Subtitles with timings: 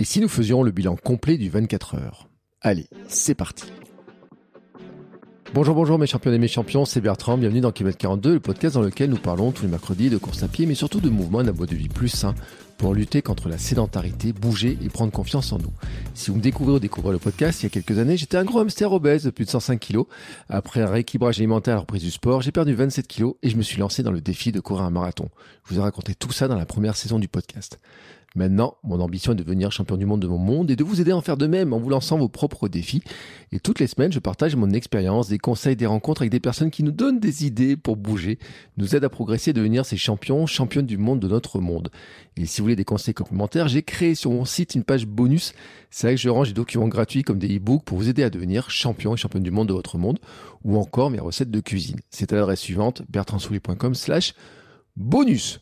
[0.00, 2.28] Et si nous faisions le bilan complet du 24 heures?
[2.60, 3.64] Allez, c'est parti.
[5.54, 8.76] Bonjour, bonjour mes champions et mes champions, c'est Bertrand, bienvenue dans Kilomètre 42, le podcast
[8.76, 11.42] dans lequel nous parlons tous les mercredis de course à pied, mais surtout de mouvement
[11.42, 12.36] d'un mode de vie plus sain
[12.76, 15.72] pour lutter contre la sédentarité, bouger et prendre confiance en nous.
[16.14, 18.44] Si vous me découvrez ou découvrez le podcast, il y a quelques années, j'étais un
[18.44, 20.06] gros hamster obèse de plus de 105 kilos.
[20.48, 23.56] Après un rééquilibrage alimentaire à la reprise du sport, j'ai perdu 27 kilos et je
[23.56, 25.28] me suis lancé dans le défi de courir un marathon.
[25.64, 27.80] Je vous ai raconté tout ça dans la première saison du podcast.
[28.38, 31.00] Maintenant, mon ambition est de devenir champion du monde de mon monde et de vous
[31.00, 33.02] aider à en faire de même en vous lançant vos propres défis.
[33.50, 36.70] Et toutes les semaines, je partage mon expérience, des conseils, des rencontres avec des personnes
[36.70, 38.38] qui nous donnent des idées pour bouger,
[38.76, 41.90] nous aident à progresser et devenir ces champions, championnes du monde de notre monde.
[42.36, 45.52] Et si vous voulez des conseils complémentaires, j'ai créé sur mon site une page bonus.
[45.90, 48.30] C'est là que je range des documents gratuits comme des e-books pour vous aider à
[48.30, 50.20] devenir champion et championne du monde de votre monde
[50.62, 51.98] ou encore mes recettes de cuisine.
[52.10, 54.34] C'est à l'adresse suivante, bertrandsoulier.com slash
[54.94, 55.58] bonus.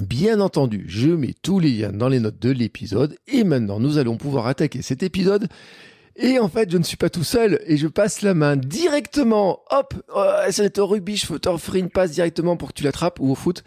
[0.00, 3.96] Bien entendu, je mets tous les liens dans les notes de l'épisode et maintenant nous
[3.96, 5.48] allons pouvoir attaquer cet épisode.
[6.16, 9.60] Et en fait, je ne suis pas tout seul et je passe la main directement,
[9.70, 13.30] hop, oh, c'est au rugby, je t'offrir une passe directement pour que tu l'attrapes ou
[13.30, 13.64] au foot.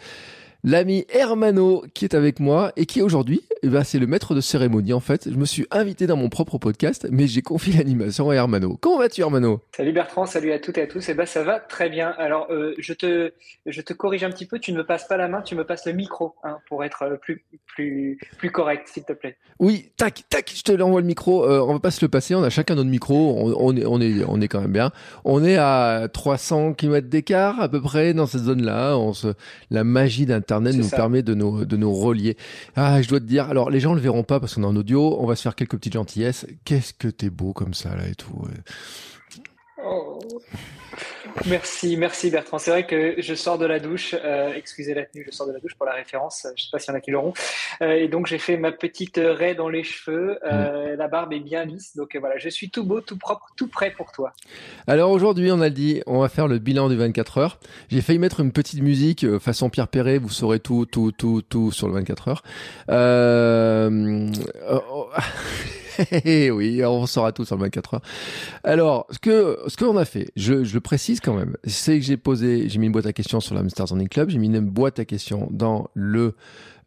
[0.65, 4.41] L'ami Hermano qui est avec moi et qui aujourd'hui, eh ben, c'est le maître de
[4.41, 5.29] cérémonie en fait.
[5.31, 8.77] Je me suis invité dans mon propre podcast, mais j'ai confié l'animation à Hermano.
[8.81, 9.61] Comment vas-tu Hermano?
[9.73, 11.07] Salut Bertrand, salut à toutes et à tous.
[11.07, 12.13] Et eh ben ça va très bien.
[12.17, 13.31] Alors euh, je te
[13.65, 14.59] je te corrige un petit peu.
[14.59, 17.17] Tu ne me passes pas la main, tu me passes le micro hein, pour être
[17.21, 19.37] plus plus plus correct, s'il te plaît.
[19.59, 21.45] Oui, tac tac, je te l'envoie le micro.
[21.45, 22.35] Euh, on va pas se le passer.
[22.35, 23.33] On a chacun notre micro.
[23.37, 24.91] On, on, est on est on est quand même bien.
[25.23, 28.97] On est à 300 km d'écart à peu près dans cette zone-là.
[28.97, 29.29] On se
[29.71, 30.97] la magie d'un Internet nous ça.
[30.97, 32.37] permet de nous, de nous relier.
[32.75, 34.75] Ah, je dois te dire, alors les gens le verront pas parce qu'on est en
[34.75, 36.47] audio, on va se faire quelques petites gentillesses.
[36.65, 38.33] Qu'est-ce que t'es beau comme ça là et tout.
[38.33, 39.43] ouais.
[39.85, 40.19] Oh.
[41.45, 42.57] Merci, merci Bertrand.
[42.59, 44.15] C'est vrai que je sors de la douche.
[44.23, 46.45] euh, excusez la tenue, je sors de la douche pour la référence.
[46.55, 47.33] Je sais pas s'il y en a qui l'auront.
[47.81, 50.39] Euh, et donc j'ai fait ma petite raie dans les cheveux.
[50.43, 51.95] Euh, La barbe est bien lisse.
[51.95, 54.33] Donc euh, voilà, je suis tout beau, tout propre, tout prêt pour toi.
[54.87, 57.59] Alors aujourd'hui, on a dit, on va faire le bilan du 24 heures.
[57.89, 61.41] J'ai failli mettre une petite musique euh, façon Pierre Perret, vous saurez tout, tout, tout,
[61.47, 62.43] tout sur le 24 heures.
[62.89, 64.29] Euh...
[66.25, 68.01] oui, on saura tout sur le 24 heures.
[68.63, 72.05] Alors, ce que ce qu'on a fait, je, je le précise quand même, c'est que
[72.05, 74.59] j'ai posé, j'ai mis une boîte à questions sur l'Amsterdam Running Club, j'ai mis une
[74.61, 76.35] boîte à questions dans le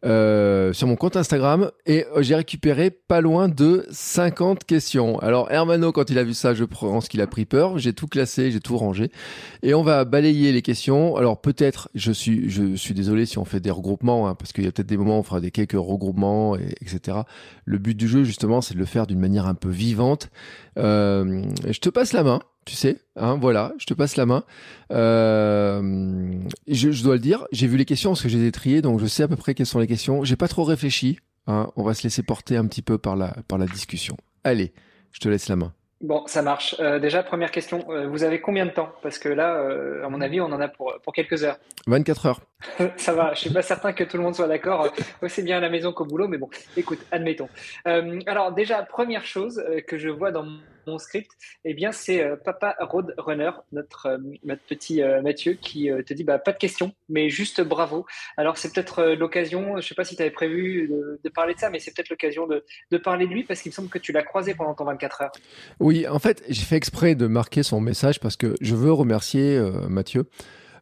[0.05, 5.17] euh, sur mon compte Instagram et euh, j'ai récupéré pas loin de 50 questions.
[5.19, 7.77] Alors Hermano, quand il a vu ça, je pense qu'il a pris peur.
[7.77, 9.11] J'ai tout classé, j'ai tout rangé
[9.61, 11.15] et on va balayer les questions.
[11.15, 14.63] Alors peut-être, je suis, je suis désolé si on fait des regroupements, hein, parce qu'il
[14.63, 17.19] y a peut-être des moments où on fera des quelques regroupements, et, etc.
[17.65, 20.29] Le but du jeu, justement, c'est de le faire d'une manière un peu vivante.
[20.77, 22.39] Euh, je te passe la main.
[22.65, 24.43] Tu sais, hein, voilà, je te passe la main.
[24.91, 28.51] Euh, je, je dois le dire, j'ai vu les questions parce que je les ai
[28.51, 30.23] triées, donc je sais à peu près quelles sont les questions.
[30.23, 31.19] J'ai pas trop réfléchi.
[31.47, 34.15] Hein, on va se laisser porter un petit peu par la par la discussion.
[34.45, 34.73] Allez,
[35.11, 35.73] je te laisse la main.
[35.99, 36.75] Bon, ça marche.
[36.79, 37.85] Euh, déjà, première question.
[37.89, 38.89] Euh, vous avez combien de temps?
[39.01, 39.57] Parce que là,
[40.03, 41.57] à mon avis, on en a pour, pour quelques heures.
[41.87, 42.41] 24 heures.
[42.97, 44.89] Ça va, je suis pas certain que tout le monde soit d'accord, euh,
[45.21, 47.49] aussi bien à la maison qu'au boulot, mais bon, écoute, admettons.
[47.87, 50.45] Euh, alors déjà, première chose euh, que je vois dans
[50.85, 51.31] mon script,
[51.63, 56.51] eh bien, c'est Papa Road Runner, notre, notre petit Mathieu, qui te dit bah, pas
[56.51, 58.05] de questions, mais juste bravo.
[58.35, 60.89] Alors c'est peut-être l'occasion, je sais pas si tu avais prévu
[61.23, 63.73] de, parler de ça, mais c'est peut-être l'occasion de, parler de lui parce qu'il me
[63.73, 65.31] semble que tu l'as croisé pendant ton 24 heures.
[65.79, 69.57] Oui, en fait, j'ai fait exprès de marquer son message parce que je veux remercier
[69.87, 70.25] Mathieu.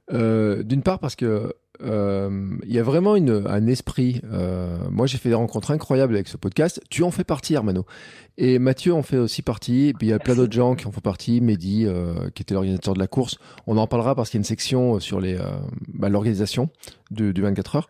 [0.09, 1.53] D'une part parce que
[1.83, 2.29] euh,
[2.65, 4.21] il y a vraiment une, un esprit.
[4.31, 6.81] euh, moi, j'ai fait des rencontres incroyables avec ce podcast.
[6.89, 7.85] Tu en fais partie, Hermano.
[8.37, 9.87] Et Mathieu en fait aussi partie.
[9.89, 11.41] Et puis il y a plein d'autres gens qui en font partie.
[11.41, 13.37] Mehdi, euh, qui était l'organisateur de la course.
[13.67, 15.43] On en parlera parce qu'il y a une section sur les euh,
[15.93, 16.69] bah, l'organisation
[17.11, 17.89] du, du 24 heures.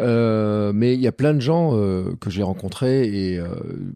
[0.00, 3.48] Euh, mais il y a plein de gens euh, que j'ai rencontrés et euh,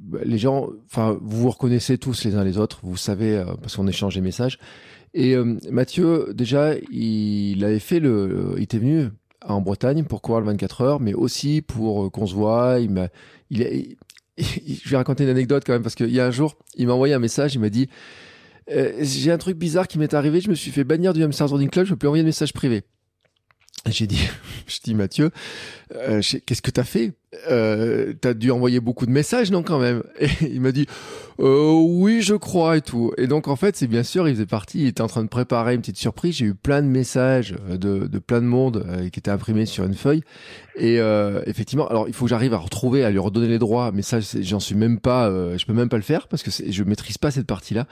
[0.02, 2.80] bah, les gens, enfin, vous vous reconnaissez tous les uns les autres.
[2.82, 4.58] Vous savez euh, parce qu'on échange des messages.
[5.14, 9.08] Et euh, Mathieu, déjà, il avait fait le, il était venu
[9.48, 12.78] en Bretagne pour courir le 24 heures, mais aussi pour euh, qu'on se voit.
[12.80, 13.08] Il m'a,
[13.50, 13.70] il, a-
[14.42, 16.92] je vais raconter une anecdote quand même parce qu'il y a un jour, il m'a
[16.92, 17.88] envoyé un message, il m'a dit,
[18.70, 21.48] euh, j'ai un truc bizarre qui m'est arrivé, je me suis fait bannir du Hamster
[21.48, 22.82] Running Club, je peux plus envoyer de message privé.
[23.88, 24.18] J'ai dit,
[24.66, 25.30] je dis Mathieu,
[25.94, 27.12] euh, qu'est-ce que t'as fait?
[27.50, 30.86] Euh, T'as dû envoyer beaucoup de messages, non quand même Et il m'a dit,
[31.38, 33.12] euh, oui, je crois et tout.
[33.18, 35.28] Et donc en fait, c'est bien sûr, il faisait partie, il était en train de
[35.28, 36.36] préparer une petite surprise.
[36.36, 39.84] J'ai eu plein de messages de, de plein de monde euh, qui étaient imprimés sur
[39.84, 40.22] une feuille.
[40.76, 43.92] Et euh, effectivement, alors il faut que j'arrive à retrouver, à lui redonner les droits,
[43.92, 46.50] mais ça, j'en suis même pas, euh, je peux même pas le faire parce que
[46.50, 47.86] je maîtrise pas cette partie-là.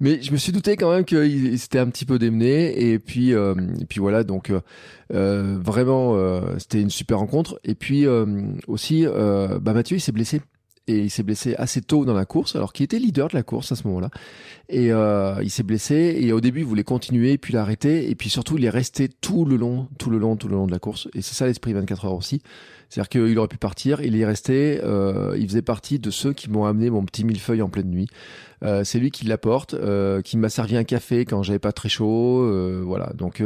[0.00, 2.90] Mais je me suis douté quand même que c'était un petit peu démené.
[2.90, 4.50] Et puis, et puis voilà, donc
[5.10, 6.16] vraiment,
[6.58, 7.60] c'était une super rencontre.
[7.64, 8.06] Et puis
[8.66, 10.40] aussi, bah Mathieu, il s'est blessé
[10.90, 13.42] et il s'est blessé assez tôt dans la course, alors qu'il était leader de la
[13.42, 14.10] course à ce moment-là.
[14.68, 18.28] Et euh, il s'est blessé et au début il voulait continuer, puis l'arrêter, et puis
[18.28, 20.78] surtout il est resté tout le long, tout le long, tout le long de la
[20.78, 21.08] course.
[21.14, 22.42] Et c'est ça l'esprit 24 heures aussi.
[22.88, 26.50] C'est-à-dire qu'il aurait pu partir, il est resté, euh, il faisait partie de ceux qui
[26.50, 28.08] m'ont amené mon petit millefeuille en pleine nuit.
[28.64, 31.88] Euh, c'est lui qui l'apporte, euh, qui m'a servi un café quand j'avais pas très
[31.88, 33.12] chaud, euh, voilà.
[33.14, 33.42] Donc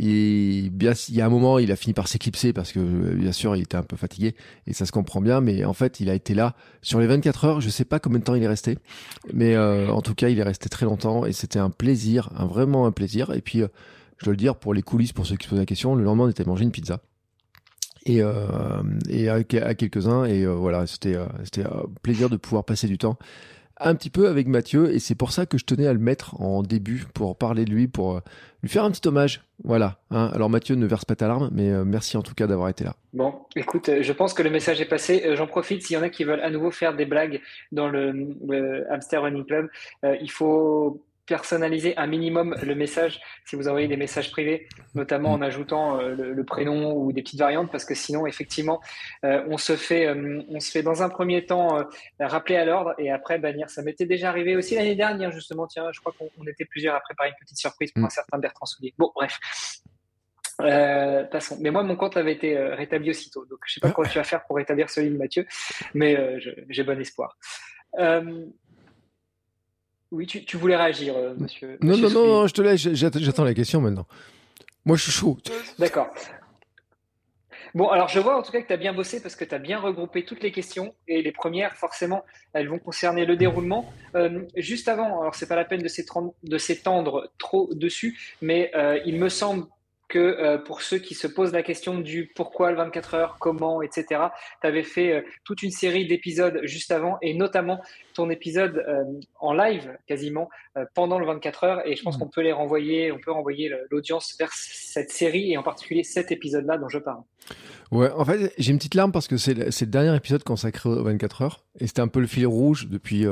[0.00, 3.32] et bien, il y a un moment, il a fini par s'éclipser parce que, bien
[3.32, 4.36] sûr, il était un peu fatigué
[4.68, 5.40] et ça se comprend bien.
[5.40, 7.60] Mais en fait, il a été là sur les 24 heures.
[7.60, 8.78] Je sais pas combien de temps il est resté,
[9.32, 12.46] mais euh, en tout cas, il est resté très longtemps et c'était un plaisir, un
[12.46, 13.32] vraiment un plaisir.
[13.32, 13.66] Et puis, euh,
[14.18, 16.04] je dois le dire pour les coulisses, pour ceux qui se posent la question, le
[16.04, 17.00] lendemain, on était mangé une pizza
[18.06, 22.96] et, euh, et à, quelques-uns et voilà, c'était c'était un plaisir de pouvoir passer du
[22.96, 23.18] temps
[23.80, 26.40] un petit peu avec Mathieu et c'est pour ça que je tenais à le mettre
[26.40, 28.20] en début pour parler de lui, pour euh,
[28.62, 29.42] lui faire un petit hommage.
[29.64, 29.98] Voilà.
[30.10, 30.30] Hein.
[30.34, 32.84] Alors Mathieu ne verse pas ta larme, mais euh, merci en tout cas d'avoir été
[32.84, 32.94] là.
[33.12, 35.24] Bon, écoute, euh, je pense que le message est passé.
[35.34, 37.40] J'en profite s'il y en a qui veulent à nouveau faire des blagues
[37.72, 38.12] dans le,
[38.46, 39.68] le Hamster Running Club.
[40.20, 45.42] il faut personnaliser un minimum le message si vous envoyez des messages privés, notamment en
[45.42, 48.80] ajoutant euh, le, prénom ou des petites variantes, parce que sinon, effectivement,
[49.24, 51.84] euh, on se fait, euh, on se fait dans un premier temps
[52.18, 53.68] rappeler à l'ordre et après bannir.
[53.68, 55.66] Ça m'était déjà arrivé aussi l'année dernière, justement.
[55.66, 58.06] Tiens, je crois qu'on était plusieurs à préparer une petite surprise pour mm.
[58.06, 58.94] un certain Bertrand Soulier.
[58.96, 59.38] Bon, bref.
[61.30, 61.58] passons.
[61.60, 63.44] Mais moi, mon compte avait été rétabli aussitôt.
[63.44, 65.46] Donc, je sais pas quoi tu vas faire pour rétablir celui de Mathieu,
[65.92, 67.36] mais j'ai bon espoir.
[70.10, 71.78] Oui, tu, voulais réagir, euh, monsieur.
[71.82, 74.06] Non, non, non, je te laisse, j'attends la question maintenant.
[74.86, 75.36] Moi, je suis chaud.
[75.78, 76.08] D'accord.
[77.74, 79.54] Bon, alors je vois en tout cas que tu as bien bossé parce que tu
[79.54, 82.24] as bien regroupé toutes les questions et les premières, forcément,
[82.54, 83.92] elles vont concerner le déroulement.
[84.14, 89.18] Euh, juste avant, alors c'est pas la peine de s'étendre trop dessus, mais euh, il
[89.18, 89.66] me semble
[90.08, 93.82] que euh, pour ceux qui se posent la question du pourquoi le 24 heures, comment,
[93.82, 94.22] etc.,
[94.60, 97.80] tu avais fait euh, toute une série d'épisodes juste avant et notamment
[98.14, 99.04] ton épisode euh,
[99.38, 100.48] en live quasiment
[100.94, 102.20] pendant le 24 heures et je pense mmh.
[102.20, 106.32] qu'on peut les renvoyer, on peut renvoyer l'audience vers cette série et en particulier cet
[106.32, 107.22] épisode-là dont je parle.
[107.90, 111.02] Ouais, en fait, j'ai une petite larme parce que c'est le, dernier épisode consacré aux
[111.02, 113.26] 24 heures et c'était un peu le fil rouge depuis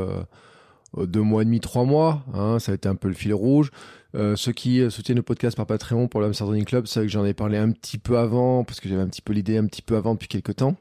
[0.96, 2.24] deux mois et demi, trois mois.
[2.34, 3.70] Hein, ça a été un peu le fil rouge.
[4.16, 7.24] Euh, ceux qui euh, soutiennent le podcast par Patreon pour Running Club savent que j'en
[7.24, 9.82] ai parlé un petit peu avant, parce que j'avais un petit peu l'idée un petit
[9.82, 10.76] peu avant depuis quelques temps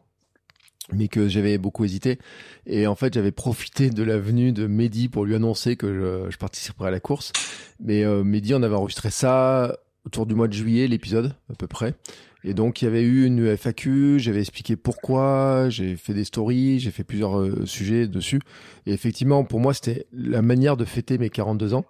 [0.93, 2.19] mais que j'avais beaucoup hésité.
[2.67, 6.37] Et en fait, j'avais profité de la venue de Mehdi pour lui annoncer que je,
[6.37, 7.31] participerais à la course.
[7.79, 11.65] Mais euh, Mehdi, on avait enregistré ça autour du mois de juillet, l'épisode, à peu
[11.65, 11.95] près.
[12.43, 16.79] Et donc, il y avait eu une FAQ, j'avais expliqué pourquoi, j'ai fait des stories,
[16.79, 18.39] j'ai fait plusieurs sujets dessus.
[18.85, 21.85] Et effectivement, pour moi, c'était la manière de fêter mes 42 ans.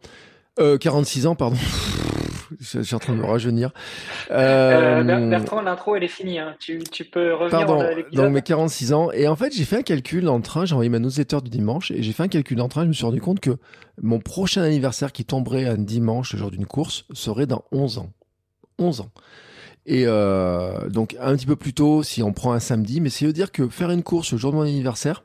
[0.60, 1.58] Euh, 46 ans, pardon.
[2.60, 3.72] Je suis en train de me rajeunir.
[4.32, 6.40] Euh, euh Bertrand, l'intro, elle est finie.
[6.40, 6.56] Hein.
[6.60, 7.84] Tu, tu, peux revenir Pardon,
[8.14, 9.12] donc mes 46 ans.
[9.12, 10.66] Et en fait, j'ai fait un calcul le train.
[10.66, 12.84] J'ai envoyé ma newsletter du dimanche et j'ai fait un calcul le train.
[12.84, 13.58] Je me suis rendu compte que
[14.02, 18.10] mon prochain anniversaire qui tomberait un dimanche, le jour d'une course, serait dans 11 ans.
[18.78, 19.12] 11 ans.
[19.86, 23.26] Et euh, donc un petit peu plus tôt si on prend un samedi, mais c'est
[23.26, 25.24] veut dire que faire une course le jour de mon anniversaire,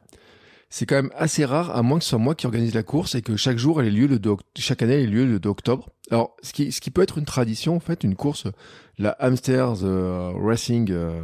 [0.70, 3.14] c'est quand même assez rare, à moins que ce soit moi qui organise la course
[3.14, 5.38] et que chaque jour elle ait lieu le 2, chaque année elle ait lieu le
[5.38, 5.90] 2 octobre.
[6.10, 8.46] Alors ce qui, ce qui peut être une tradition en fait, une course,
[8.98, 11.20] la Hamsters euh, Racing, euh,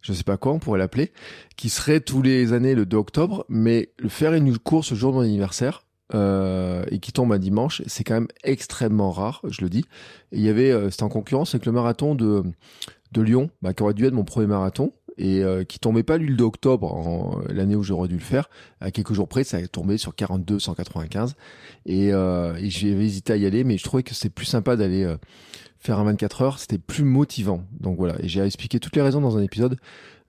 [0.00, 1.12] je sais pas quoi on pourrait l'appeler,
[1.56, 5.12] qui serait tous les années le 2 octobre, mais le faire une course le jour
[5.12, 9.62] de mon anniversaire, euh, et qui tombe un dimanche, c'est quand même extrêmement rare, je
[9.62, 9.84] le dis.
[10.30, 12.44] il y avait, euh, c'était en concurrence avec le marathon de,
[13.10, 16.18] de Lyon, bah, qui aurait dû être mon premier marathon, et euh, qui tombait pas
[16.18, 18.48] lui le 2 octobre, l'année où j'aurais dû le faire.
[18.80, 21.34] À quelques jours près, ça est tombé sur 42, 195.
[21.86, 24.76] Et, euh, et j'avais hésité à y aller, mais je trouvais que c'est plus sympa
[24.76, 25.14] d'aller
[25.78, 27.62] faire un 24 heures, c'était plus motivant.
[27.80, 29.78] Donc voilà, et j'ai expliqué toutes les raisons dans un épisode.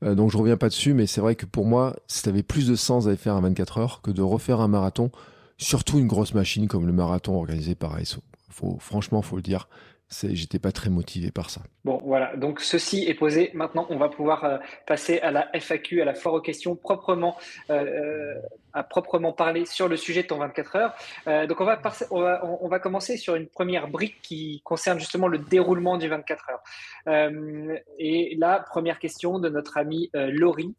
[0.01, 2.75] donc je reviens pas dessus, mais c'est vrai que pour moi, ça avait plus de
[2.75, 5.11] sens d'aller faire un 24 heures que de refaire un marathon
[5.57, 8.21] surtout une grosse machine comme le marathon organisé par ASO.
[8.49, 9.67] Faut, franchement, faut le dire,
[10.09, 11.61] j'étais pas très motivé par ça.
[11.83, 12.35] Bon, voilà.
[12.35, 13.51] Donc, ceci est posé.
[13.53, 17.37] Maintenant, on va pouvoir euh, passer à la FAQ, à la foire aux questions proprement
[17.69, 18.33] euh, euh
[18.73, 21.47] à proprement parler sur le sujet de ton 24 heures.
[21.47, 25.27] Donc on va, on, va, on va, commencer sur une première brique qui concerne justement
[25.27, 27.81] le déroulement du 24 heures.
[27.97, 30.75] Et là, première question de notre amie Laurie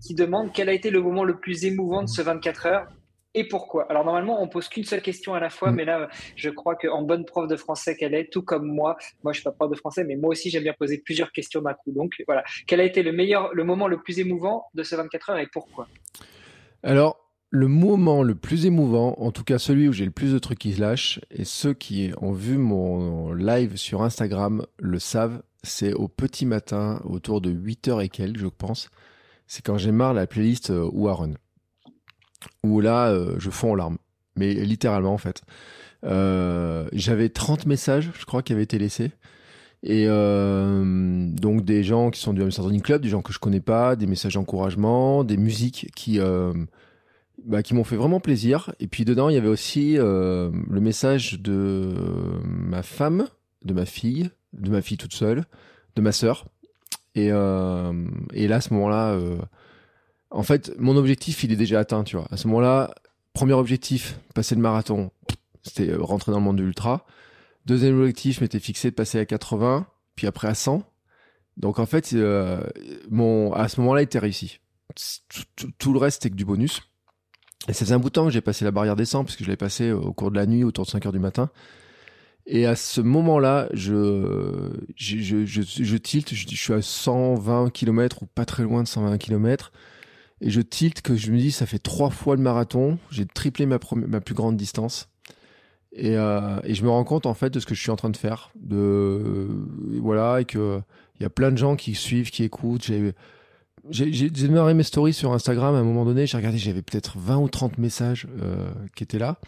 [0.00, 2.86] qui demande quel a été le moment le plus émouvant de ce 24 heures
[3.34, 5.74] et pourquoi Alors normalement, on pose qu'une seule question à la fois, mm.
[5.74, 9.32] mais là, je crois qu'en bonne prof de français qu'elle est, tout comme moi, moi
[9.32, 11.74] je suis pas prof de français, mais moi aussi j'aime bien poser plusieurs questions d'un
[11.74, 11.92] coup.
[11.92, 15.30] Donc voilà, quel a été le meilleur, le moment le plus émouvant de ce 24
[15.30, 15.88] heures et pourquoi?
[16.82, 20.38] Alors le moment le plus émouvant, en tout cas celui où j'ai le plus de
[20.38, 25.42] trucs qui se lâchent, et ceux qui ont vu mon live sur Instagram le savent,
[25.62, 28.90] c'est au petit matin, autour de 8h et quelques, je pense.
[29.46, 31.36] C'est quand j'ai marre la playlist euh, Warren
[32.62, 33.98] où là, euh, je fonds en larmes.
[34.36, 35.42] Mais littéralement, en fait.
[36.04, 39.12] Euh, j'avais 30 messages, je crois, qui avaient été laissés.
[39.82, 43.60] Et euh, donc des gens qui sont du Hamster Club, des gens que je connais
[43.60, 46.18] pas, des messages d'encouragement, des musiques qui
[47.44, 48.72] bah, qui m'ont fait vraiment plaisir.
[48.80, 51.94] Et puis dedans, il y avait aussi le message de
[52.44, 53.28] ma femme,
[53.62, 55.44] de ma fille, de ma fille toute seule,
[55.96, 56.46] de ma sœur.
[57.14, 59.18] Et, et là, à ce moment-là,
[60.34, 62.26] en fait, mon objectif, il est déjà atteint, tu vois.
[62.32, 62.92] À ce moment-là,
[63.34, 65.12] premier objectif, passer le marathon,
[65.62, 67.06] c'était euh, rentrer dans le monde de l'ultra.
[67.66, 69.86] Deuxième objectif, m'était fixé de passer à 80,
[70.16, 70.82] puis après à 100.
[71.56, 72.60] Donc en fait, euh,
[73.08, 74.58] mon, à ce moment-là, il était réussi.
[75.78, 76.82] Tout, le reste, c'était que du bonus.
[77.68, 79.36] Et ça faisait un bout de temps que j'ai passé la barrière des 100, parce
[79.36, 81.48] que je l'ai passé au cours de la nuit, autour de 5 heures du matin.
[82.46, 88.44] Et à ce moment-là, je, je, je, tilte, je suis à 120 km ou pas
[88.44, 89.70] très loin de 120 km
[90.40, 93.66] et je tilte que je me dis ça fait trois fois le marathon, j'ai triplé
[93.66, 95.08] ma, ma plus grande distance.
[95.96, 97.96] Et, euh, et, je me rends compte en fait de ce que je suis en
[97.96, 99.48] train de faire, de
[100.00, 100.80] voilà et que
[101.20, 102.90] il y a plein de gens qui suivent, qui écoutent.
[103.90, 107.36] J'ai démarré mes stories sur Instagram à un moment donné, j'ai regardé, j'avais peut-être 20
[107.36, 109.38] ou 30 messages euh, qui étaient là.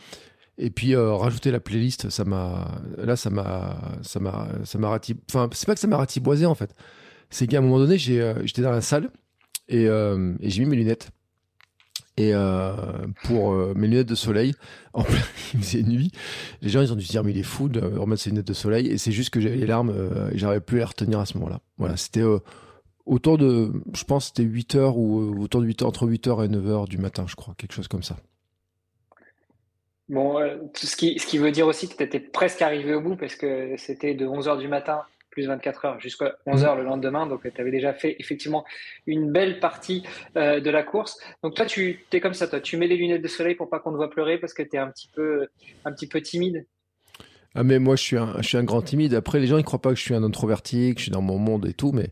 [0.59, 4.99] Et puis euh, rajouter la playlist, ça m'a là ça m'a ça m'a ça m'a
[5.29, 6.75] enfin c'est pas que ça m'a ratiboisé en fait.
[7.29, 9.11] C'est qu'à un moment donné, euh, j'étais dans la salle
[9.73, 11.11] euh, et, j'ai mis mes lunettes.
[12.19, 12.73] Et euh,
[13.25, 14.55] pour euh, mes lunettes de soleil,
[14.95, 15.21] en plein,
[15.55, 16.13] il faisait nuit.
[16.63, 18.47] Les gens, ils ont dû se dire, mais il est fou de remettre ses lunettes
[18.47, 18.87] de soleil.
[18.87, 19.95] Et c'est juste que j'avais les larmes
[20.33, 21.61] et j'arrivais plus à les retenir à ce moment-là.
[21.77, 22.25] Voilà, c'était
[23.05, 26.45] autour de, je pense, c'était 8 heures ou autour de 8 heures, entre 8 heures
[26.45, 28.17] et 9 heures du matin, je crois, quelque chose comme ça.
[30.09, 30.39] Bon,
[30.75, 33.35] ce, qui, ce qui veut dire aussi que tu étais presque arrivé au bout parce
[33.35, 35.03] que c'était de 11 heures du matin
[35.37, 37.27] plus 24 heures jusqu'à 11 heures le lendemain.
[37.27, 38.65] Donc, tu avais déjà fait effectivement
[39.07, 40.03] une belle partie
[40.39, 41.21] euh, de la course.
[41.43, 42.59] Donc, toi, tu es comme ça, toi.
[42.59, 44.77] Tu mets les lunettes de soleil pour pas qu'on te voit pleurer parce que tu
[44.77, 45.47] es un petit peu,
[45.85, 46.67] un petit peu timide.
[47.55, 49.13] Ah, mais moi, je suis un, je suis un grand timide.
[49.13, 51.21] Après, les gens, ils croient pas que je suis un introverti, que je suis dans
[51.21, 52.09] mon monde et tout, mais.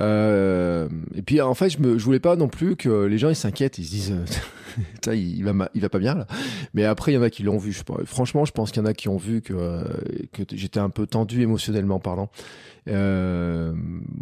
[0.00, 3.28] Euh, et puis en fait, je me, je voulais pas non plus que les gens
[3.28, 6.26] ils s'inquiètent, ils se disent, euh, il va, il va pas bien là.
[6.72, 7.76] Mais après, il y en a qui l'ont vu.
[8.04, 9.84] Franchement, je pense qu'il y en a qui ont vu que
[10.32, 12.30] que j'étais un peu tendu émotionnellement parlant.
[12.88, 13.74] Euh,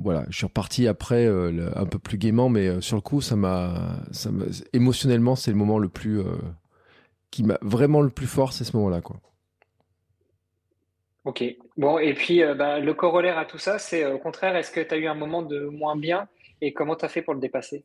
[0.02, 3.20] voilà, je suis reparti après euh, un peu plus gaiement, mais euh, sur le coup,
[3.20, 4.30] ça m'a, ça
[4.72, 6.22] émotionnellement, c'est le moment le plus
[7.30, 9.20] qui m'a vraiment le plus fort, c'est ce moment-là, quoi.
[11.24, 11.44] Ok.
[11.80, 14.94] Bon, et puis bah, le corollaire à tout ça, c'est au contraire, est-ce que tu
[14.94, 16.28] as eu un moment de moins bien
[16.60, 17.82] et comment tu as fait pour le dépasser?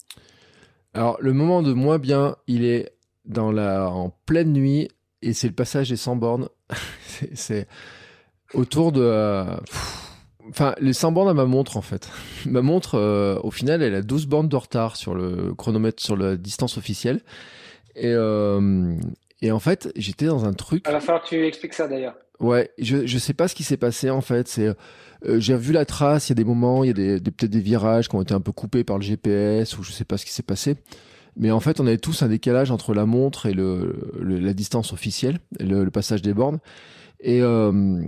[0.94, 2.92] Alors, le moment de moins bien, il est
[3.24, 4.90] dans la, en pleine nuit
[5.22, 6.50] et c'est le passage des 100 bornes.
[7.34, 7.68] c'est
[8.54, 9.46] autour de.
[10.50, 12.10] Enfin, les 100 bornes à ma montre, en fait.
[12.46, 16.18] ma montre, euh, au final, elle a 12 bornes de retard sur le chronomètre, sur
[16.18, 17.22] la distance officielle.
[17.96, 18.94] Et, euh,
[19.42, 20.84] et en fait, j'étais dans un truc.
[20.86, 22.16] Il va falloir que tu expliques ça d'ailleurs.
[22.40, 24.48] Ouais, je, je sais pas ce qui s'est passé, en fait.
[24.48, 24.68] C'est.
[25.26, 27.32] Euh, j'ai vu la trace, il y a des moments, il y a des, des
[27.32, 30.06] peut-être des virages qui ont été un peu coupés par le GPS, ou je sais
[30.06, 30.76] pas ce qui s'est passé.
[31.38, 34.94] Mais en fait, on avait tous un décalage entre la montre et le, la distance
[34.94, 36.60] officielle, le, le, passage des bornes.
[37.20, 38.02] Et, euh,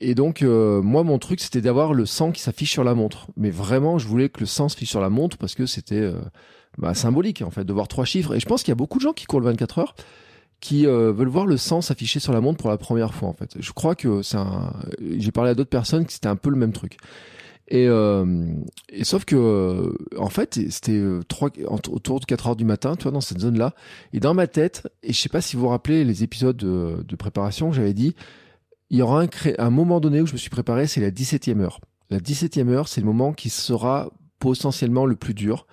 [0.00, 3.28] et donc, euh, moi, mon truc, c'était d'avoir le sang qui s'affiche sur la montre.
[3.36, 6.18] Mais vraiment, je voulais que le sang s'affiche sur la montre parce que c'était euh,
[6.78, 8.34] bah, symbolique, en fait, de voir trois chiffres.
[8.34, 9.94] Et je pense qu'il y a beaucoup de gens qui courent le 24 heures
[10.64, 13.34] qui euh, veulent voir le sang s'afficher sur la montre pour la première fois, en
[13.34, 13.54] fait.
[13.60, 14.72] Je crois que c'est un...
[15.18, 16.96] J'ai parlé à d'autres personnes que c'était un peu le même truc.
[17.68, 23.02] Et, et sauf que, en fait, c'était trois, autour de 4 heures du matin, tu
[23.04, 23.74] vois, dans cette zone-là.
[24.14, 27.02] Et dans ma tête, et je sais pas si vous vous rappelez les épisodes de,
[27.06, 28.14] de préparation, j'avais dit,
[28.88, 29.28] il y aura un,
[29.58, 31.80] un moment donné où je me suis préparé, c'est la 17e heure.
[32.10, 35.66] La 17e heure, c'est le moment qui sera potentiellement le plus dur.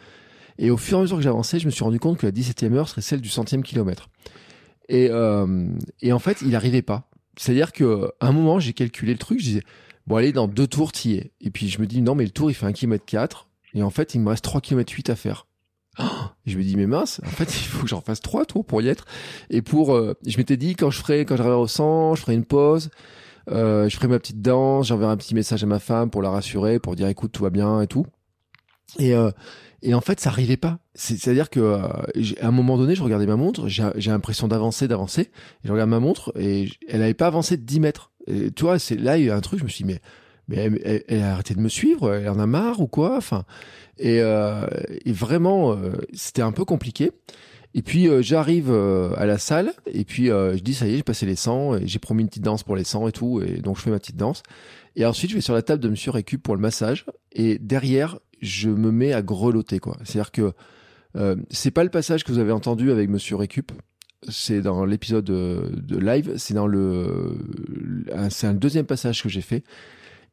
[0.57, 2.31] Et au fur et à mesure que j'avançais, je me suis rendu compte que la
[2.31, 4.09] 17e heure serait celle du centième kilomètre.
[4.89, 5.67] Et, euh,
[6.01, 7.09] et en fait, il n'arrivait pas.
[7.37, 9.63] C'est-à-dire que un moment, j'ai calculé le truc, je disais,
[10.07, 11.31] bon allez, dans deux tours, t'y es.
[11.41, 13.47] Et puis je me dis, non, mais le tour, il fait 1 km 4.
[13.73, 15.47] Et en fait, il me reste 3 km 8 à faire.
[16.45, 18.81] je me dis mais mince, en fait il faut que j'en fasse trois tours pour
[18.81, 19.05] y être.
[19.49, 22.33] Et pour, euh, je m'étais dit quand je ferai, quand j'arriverai au 100, je ferai
[22.33, 22.89] une pause,
[23.49, 26.29] euh, je ferai ma petite danse, j'enverrai un petit message à ma femme pour la
[26.29, 28.05] rassurer, pour dire écoute tout va bien et tout.
[28.99, 29.31] Et euh,
[29.83, 30.79] et en fait ça arrivait pas.
[30.93, 31.87] C'est-à-dire que euh,
[32.41, 35.31] à un moment donné je regardais ma montre, j'ai l'impression d'avancer, d'avancer.
[35.63, 38.11] Je regarde ma montre et elle n'avait pas avancé de 10 mètres.
[38.27, 40.01] Et tu vois, c'est là il y a un truc, je me suis dit mais
[40.47, 40.69] mais
[41.07, 43.45] elle, a arrêté de me suivre, elle en a marre ou quoi Enfin,
[43.97, 44.65] et, euh,
[45.05, 47.11] et vraiment, euh, c'était un peu compliqué.
[47.73, 50.97] Et puis euh, j'arrive euh, à la salle et puis je dis ça y est,
[50.97, 53.61] j'ai passé les 100, j'ai promis une petite danse pour les 100 et tout, et
[53.61, 54.43] donc je fais ma petite danse.
[54.97, 58.19] Et ensuite je vais sur la table de Monsieur Récup pour le massage et derrière
[58.41, 59.97] je me mets à grelotter quoi.
[60.03, 60.53] C'est-à-dire que
[61.49, 63.73] c'est pas le passage que vous avez entendu avec Monsieur Récup,
[64.29, 67.37] c'est dans l'épisode de live, c'est dans le,
[68.29, 69.63] c'est un deuxième passage que j'ai fait.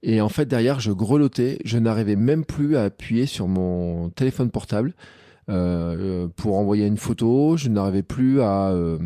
[0.03, 1.59] Et en fait, derrière, je grelottais.
[1.65, 4.95] Je n'arrivais même plus à appuyer sur mon téléphone portable
[5.49, 7.57] euh, pour envoyer une photo.
[7.57, 8.99] Je n'arrivais plus à, euh,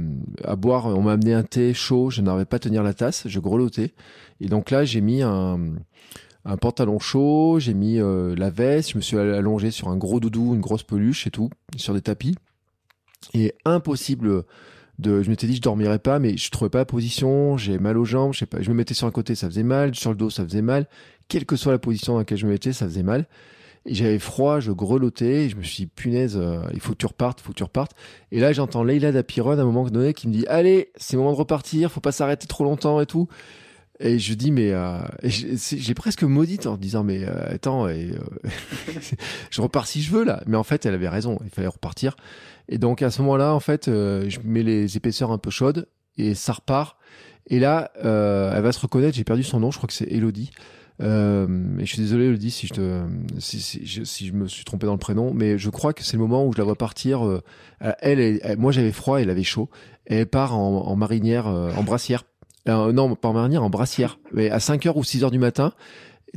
[0.45, 0.87] à boire.
[0.87, 2.11] On m'a amené un thé chaud.
[2.11, 3.27] Je n'arrivais pas à tenir la tasse.
[3.27, 3.95] Je grelottais.
[4.41, 5.61] Et donc là, j'ai mis un,
[6.45, 7.59] un pantalon chaud.
[7.59, 8.93] J'ai mis euh, la veste.
[8.93, 12.03] Je me suis allongé sur un gros doudou, une grosse peluche et tout, sur des
[12.03, 12.37] tapis.
[13.35, 14.45] Et impossible
[15.05, 18.05] je m'étais dit je dormirais pas mais je trouvais pas la position j'ai mal aux
[18.05, 20.17] jambes je sais pas je me mettais sur un côté ça faisait mal sur le
[20.17, 20.87] dos ça faisait mal
[21.29, 23.27] quelle que soit la position dans laquelle je me mettais ça faisait mal
[23.85, 27.07] et j'avais froid je grelottais je me suis dit punaise euh, il faut que tu
[27.07, 27.93] repartes il faut que tu repartes
[28.31, 31.23] et là j'entends Leila Dapiron à un moment donné qui me dit allez c'est le
[31.23, 33.29] moment de repartir faut pas s'arrêter trop longtemps et tout
[34.03, 38.11] et je dis mais euh, j'ai presque maudite en disant mais euh, attends et,
[39.51, 42.17] je repars si je veux là mais en fait elle avait raison il fallait repartir
[42.69, 45.89] et donc à ce moment-là, en fait, euh, je mets les épaisseurs un peu chaudes
[46.17, 46.97] et ça repart.
[47.49, 49.17] Et là, euh, elle va se reconnaître.
[49.17, 49.71] J'ai perdu son nom.
[49.71, 50.51] Je crois que c'est Elodie.
[51.01, 51.47] Euh,
[51.79, 53.03] et je suis désolé, Elodie, si je te,
[53.39, 56.47] si, je, me suis trompé dans le prénom, mais je crois que c'est le moment
[56.47, 57.27] où je la vois partir.
[57.27, 57.43] Euh,
[58.01, 59.69] elle, moi, j'avais froid, elle avait chaud.
[60.07, 62.25] Et elle part en, marinière, euh, en brassière.
[62.67, 64.19] Non, pas en en brassière.
[64.33, 65.73] Mais à 5 heures ou 6 heures du matin.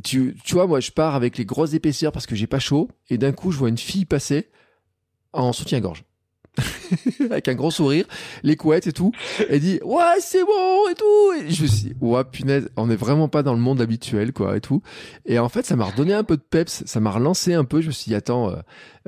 [0.04, 2.88] Tu, tu vois, moi, je pars avec les grosses épaisseurs parce que j'ai pas chaud.
[3.08, 4.50] Et d'un coup, je vois une fille passer
[5.32, 6.04] en soutien-gorge.
[7.30, 8.06] avec un gros sourire,
[8.42, 9.12] les couettes et tout,
[9.48, 11.32] et dit ouais c'est bon et tout.
[11.46, 14.32] Et je me suis dit, ouais punaise, on est vraiment pas dans le monde habituel
[14.32, 14.82] quoi et tout.
[15.24, 17.80] Et en fait ça m'a redonné un peu de peps, ça m'a relancé un peu.
[17.80, 18.56] Je me suis dit attends, euh,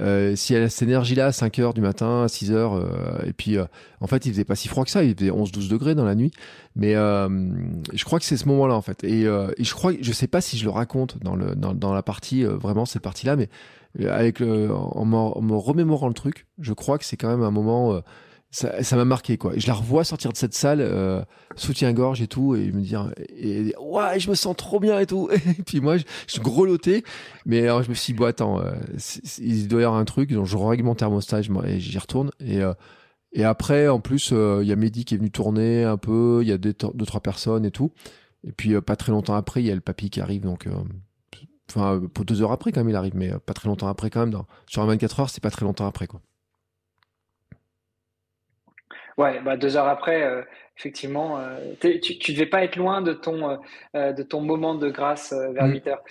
[0.01, 2.75] euh si elle a cette énergie là à 5 heures du matin, à 6 heures,
[2.75, 3.65] euh, et puis euh,
[4.01, 6.15] en fait il faisait pas si froid que ça, il faisait 11-12 degrés dans la
[6.15, 6.33] nuit.
[6.77, 9.03] Mais je crois que c'est ce moment-là en fait.
[9.03, 12.03] Et, et, je crois, je sais pas si je le raconte dans le dans la
[12.03, 13.49] partie vraiment cette partie là, mais
[14.01, 17.95] en, me remémorant le truc, je crois que c'est quand même un moment.
[17.95, 18.01] Euh,
[18.51, 19.53] ça m'a marqué quoi.
[19.57, 21.23] Je la revois sortir de cette salle, euh,
[21.57, 25.29] soutien-gorge et tout, et me dire, et, ouais, je me sens trop bien et tout.
[25.59, 27.03] Et puis moi, je, je grelottais,
[27.45, 28.73] mais alors je me suis dit, bon attends, euh,
[29.39, 32.31] il doit y avoir un truc, donc je règle mon thermostat et j'y retourne.
[32.41, 32.73] Et euh,
[33.45, 36.53] après, en plus, il y a Mehdi qui est venu tourner un peu, il y
[36.53, 37.93] a deux, deux trois personnes et tout.
[38.47, 40.67] Et puis pas très longtemps après, il y a le papy qui arrive, donc
[41.71, 44.21] Enfin, pour deux heures après, quand même, il arrive, mais pas très longtemps après, quand
[44.21, 44.31] même.
[44.31, 46.21] Dans, sur un 24 heures, c'est pas très longtemps après, quoi.
[49.19, 50.43] Ouais, bah deux heures après, euh,
[50.79, 53.59] effectivement, euh, tu, tu devais pas être loin de ton,
[53.97, 55.89] euh, de ton moment de grâce vers 8 mm.
[55.89, 56.05] heures.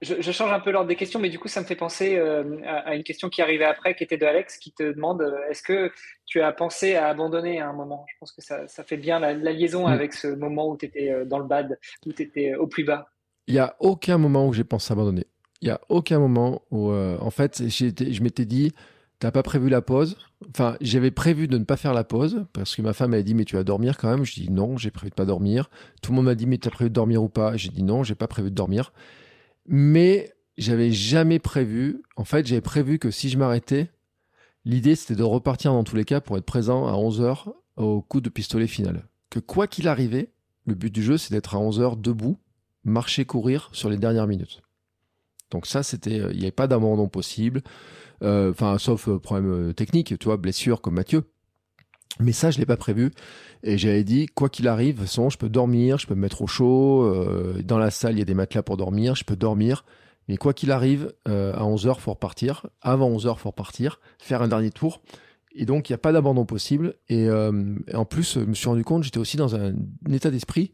[0.00, 2.96] Je, change un peu l'ordre des questions, mais du coup, ça me fait penser à,
[2.96, 5.92] une question qui arrivait après, qui était de Alex, qui te demande est-ce que
[6.26, 8.04] tu as pensé à abandonner à un moment?
[8.08, 9.92] Je pense que ça, ça fait bien la, liaison mm.
[9.92, 13.11] avec ce moment où tu étais dans le bad, où tu étais au plus bas.
[13.46, 15.26] Il n'y a aucun moment où j'ai pensé abandonner.
[15.60, 18.72] Il n'y a aucun moment où, euh, en fait, je m'étais dit,
[19.18, 20.16] t'as pas prévu la pause?
[20.50, 23.34] Enfin, j'avais prévu de ne pas faire la pause parce que ma femme m'a dit,
[23.34, 24.24] mais tu vas dormir quand même?
[24.24, 25.70] Je dis non, j'ai prévu de pas dormir.
[26.02, 27.56] Tout le monde m'a dit, mais tu as prévu de dormir ou pas?
[27.56, 28.92] J'ai dit non, j'ai pas prévu de dormir.
[29.66, 32.02] Mais j'avais jamais prévu.
[32.16, 33.90] En fait, j'avais prévu que si je m'arrêtais,
[34.64, 38.02] l'idée c'était de repartir dans tous les cas pour être présent à 11 h au
[38.02, 39.06] coup de pistolet final.
[39.30, 40.30] Que quoi qu'il arrivait,
[40.66, 42.38] le but du jeu c'est d'être à 11 h debout
[42.84, 44.62] marcher, courir sur les dernières minutes.
[45.52, 47.62] Donc ça, c'était, euh, il n'y avait pas d'abandon possible,
[48.22, 51.24] euh, enfin, sauf euh, problème technique, tu vois, blessure comme Mathieu.
[52.20, 53.10] Mais ça, je l'ai pas prévu.
[53.62, 56.20] Et j'avais dit, quoi qu'il arrive, de toute façon, je peux dormir, je peux me
[56.20, 57.10] mettre au chaud.
[57.64, 59.84] dans la salle, il y a des matelas pour dormir, je peux dormir.
[60.28, 62.66] Mais quoi qu'il arrive, à 11h, faut repartir.
[62.82, 65.00] Avant 11h, faut repartir, faire un dernier tour.
[65.54, 66.96] Et donc, il n'y a pas d'abandon possible.
[67.08, 69.72] Et, et, en plus, je me suis rendu compte, j'étais aussi dans un
[70.10, 70.72] état d'esprit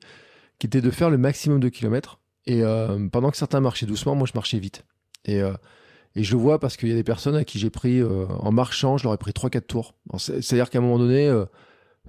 [0.58, 2.20] qui était de faire le maximum de kilomètres.
[2.46, 4.84] Et euh, pendant que certains marchaient doucement, moi je marchais vite.
[5.24, 5.52] Et, euh,
[6.14, 8.26] et je le vois parce qu'il y a des personnes à qui j'ai pris, euh,
[8.26, 9.94] en marchant, je leur ai pris 3-4 tours.
[10.18, 11.30] C'est-à-dire qu'à un moment donné,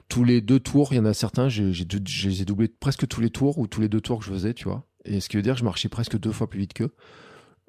[0.08, 3.22] tous les deux tours, il y en a certains, j'ai les ai doublés presque tous
[3.22, 4.86] les tours ou tous les deux tours que je faisais, tu vois.
[5.06, 6.92] Et ce qui veut dire que je marchais presque deux fois plus vite qu'eux.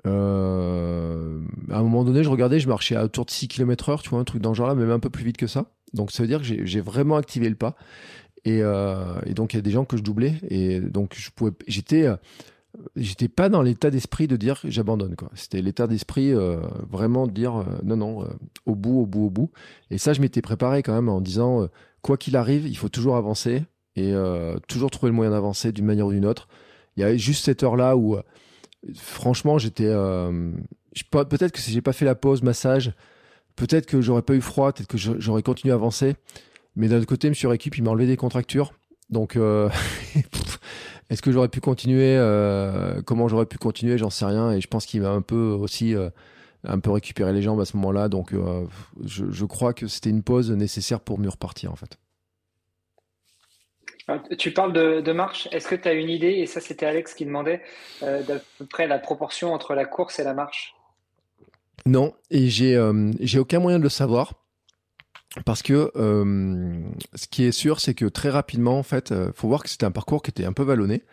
[0.04, 4.10] À un moment donné, je regardais, je marchais à autour de 6 km heure, tu
[4.10, 5.72] vois, un truc dans ce genre-là, même un peu plus vite que ça.
[5.92, 7.74] Donc ça veut dire que j'ai vraiment activé le pas.
[8.44, 10.34] Et, euh, et donc il y a des gens que je doublais.
[10.48, 12.16] Et donc je pouvais, j'étais, euh,
[12.96, 15.30] j'étais pas dans l'état d'esprit de dire j'abandonne quoi.
[15.34, 18.28] C'était l'état d'esprit euh, vraiment de dire non non,
[18.66, 19.50] au bout, au bout, au bout.
[19.90, 21.68] Et ça, je m'étais préparé quand même en disant
[22.02, 23.64] quoi qu'il arrive, il faut toujours avancer
[23.96, 24.14] et
[24.68, 26.48] toujours trouver le moyen d'avancer d'une manière ou d'une autre.
[26.96, 28.16] Il y a juste cette heure là où
[28.94, 29.92] franchement j'étais
[31.10, 32.94] peut-être que si j'ai pas fait la pause massage
[33.60, 36.16] peut-être que j'aurais pas eu froid, peut-être que j'aurais continué à avancer.
[36.76, 37.34] Mais d'un autre côté, M.
[37.44, 38.72] Récup, il m'a enlevé des contractures.
[39.10, 39.68] Donc, euh,
[41.10, 44.52] est-ce que j'aurais pu continuer euh, Comment j'aurais pu continuer J'en sais rien.
[44.52, 46.10] Et je pense qu'il m'a un peu aussi euh,
[46.64, 48.08] un peu récupéré les jambes à ce moment-là.
[48.08, 48.32] Donc,
[49.04, 51.98] je, je, crois que c'était une pause nécessaire pour mieux repartir, en fait.
[54.38, 55.48] Tu parles de, de marche.
[55.52, 57.62] Est-ce que tu as une idée Et ça, c'était Alex qui demandait
[58.00, 60.74] d'à peu près la proportion entre la course et la marche?
[61.86, 62.78] Non, et j'ai
[63.20, 64.34] j'ai aucun moyen de le savoir.
[65.44, 66.82] Parce que euh,
[67.14, 69.86] ce qui est sûr, c'est que très rapidement, en fait, euh, faut voir que c'était
[69.86, 71.04] un parcours qui était un peu vallonné.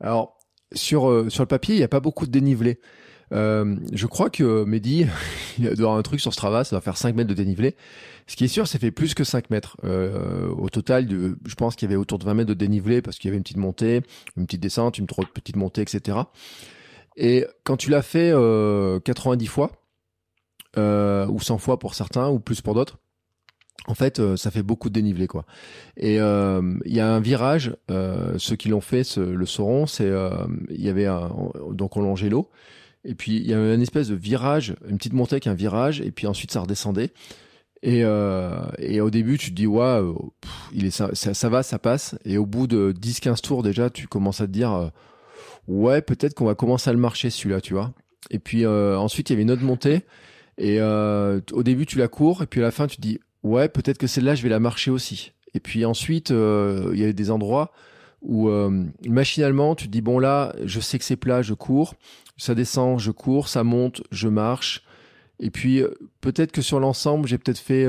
[0.00, 0.38] Alors
[0.72, 2.80] sur euh, sur le papier, il n'y a pas beaucoup de dénivelé.
[3.30, 5.06] je crois que Mehdi,
[5.58, 7.76] il doit avoir un truc sur Strava, ça va faire 5 mètres de dénivelé.
[8.26, 9.76] Ce qui est sûr, c'est fait plus que 5 mètres.
[9.84, 13.28] au total, je pense qu'il y avait autour de 20 mètres de dénivelé parce qu'il
[13.28, 14.02] y avait une petite montée,
[14.36, 16.18] une petite descente, une petite montée, etc.
[17.16, 18.32] Et quand tu l'as fait
[19.04, 19.82] 90 fois,
[20.78, 22.98] euh, ou 100 fois pour certains, ou plus pour d'autres.
[23.88, 25.44] En fait, euh, ça fait beaucoup de dénivelé, quoi.
[25.96, 27.76] Et euh, il y a un virage.
[28.38, 29.86] ceux qui l'ont fait le sauront.
[29.86, 30.10] C'est
[30.70, 31.30] il y avait un,
[31.70, 32.50] donc on longeait l'eau.
[33.04, 36.00] Et puis il y avait une espèce de virage, une petite montée avec un virage,
[36.00, 37.12] et puis ensuite ça redescendait.
[37.82, 40.00] Et, au début, tu te dis, ouais,
[40.72, 42.14] il est, ça, ça, va, ça passe.
[42.24, 44.92] Et au bout de 10-15 tours, déjà, tu commences à te dire,
[45.66, 47.92] ouais, peut-être qu'on va commencer à le marcher, celui-là, tu vois.
[48.30, 50.02] Et puis ensuite, il y avait une autre montée.
[50.58, 53.18] Et euh, au début, tu la cours, et puis à la fin, tu te dis,
[53.42, 55.32] ouais, peut-être que celle-là, je vais la marcher aussi.
[55.54, 57.72] Et puis ensuite, euh, il y a des endroits
[58.22, 61.94] où euh, machinalement, tu te dis, bon là, je sais que c'est plat, je cours,
[62.36, 64.84] ça descend, je cours, ça monte, je marche.
[65.40, 65.82] Et puis
[66.20, 67.84] peut-être que sur l'ensemble, j'ai peut-être fait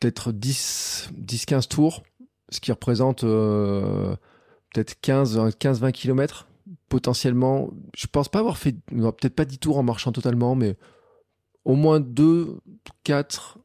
[0.00, 2.04] peut-être 10, 10, 15 tours,
[2.50, 6.46] ce qui représente peut-être 15, 15, 20 kilomètres
[6.88, 10.76] potentiellement, je pense pas avoir fait, peut-être pas 10 tours en marchant totalement, mais
[11.66, 12.60] au moins 2,
[13.04, 13.58] 4,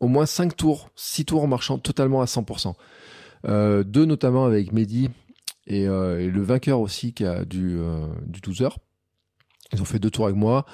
[0.00, 2.74] au moins 5 tours, 6 tours en marchant totalement à 100%.
[3.48, 5.08] Euh, deux notamment avec Mehdi
[5.66, 8.78] et, euh, et, le vainqueur aussi qui a du, euh, du 12 heures.
[9.72, 10.64] Ils ont fait deux tours avec moi,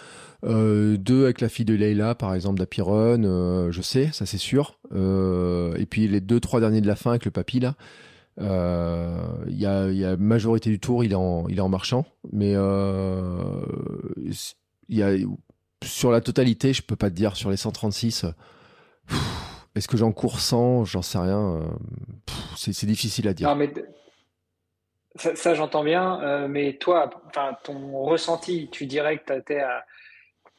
[0.45, 4.79] deux avec la fille de Leila par exemple d'Apiron, je sais, ça c'est sûr.
[4.93, 7.75] Et puis les deux trois derniers de la fin avec le papy là.
[8.39, 12.05] Il y, a, y a majorité du tour, il est en, il est en marchant,
[12.33, 12.57] mais il
[14.91, 15.15] y a
[15.83, 18.27] sur la totalité, je peux pas te dire sur les 136.
[19.75, 21.57] Est-ce que j'en cours 100 J'en sais rien.
[21.57, 21.61] Euh,
[22.57, 23.55] c'est difficile à dire.
[23.57, 23.73] Mais
[25.17, 27.11] ça, j'entends bien, mais toi,
[27.65, 29.85] ton ressenti, tu dirais que tu étais à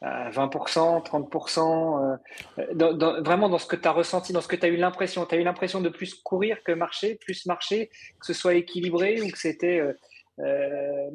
[0.03, 2.17] 20%, 30%,
[2.57, 5.25] euh, vraiment dans ce que tu as ressenti, dans ce que tu as eu l'impression.
[5.25, 7.87] Tu as eu l'impression de plus courir que marcher, plus marcher,
[8.19, 9.79] que ce soit équilibré ou que c'était...
[9.79, 9.93] Euh,
[10.39, 11.09] euh,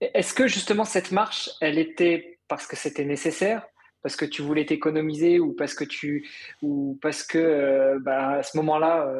[0.00, 3.66] est-ce que justement cette marche, elle était parce que c'était nécessaire
[4.02, 6.28] parce que tu voulais t'économiser ou parce que tu
[6.62, 9.10] ou parce que bah, à ce moment-là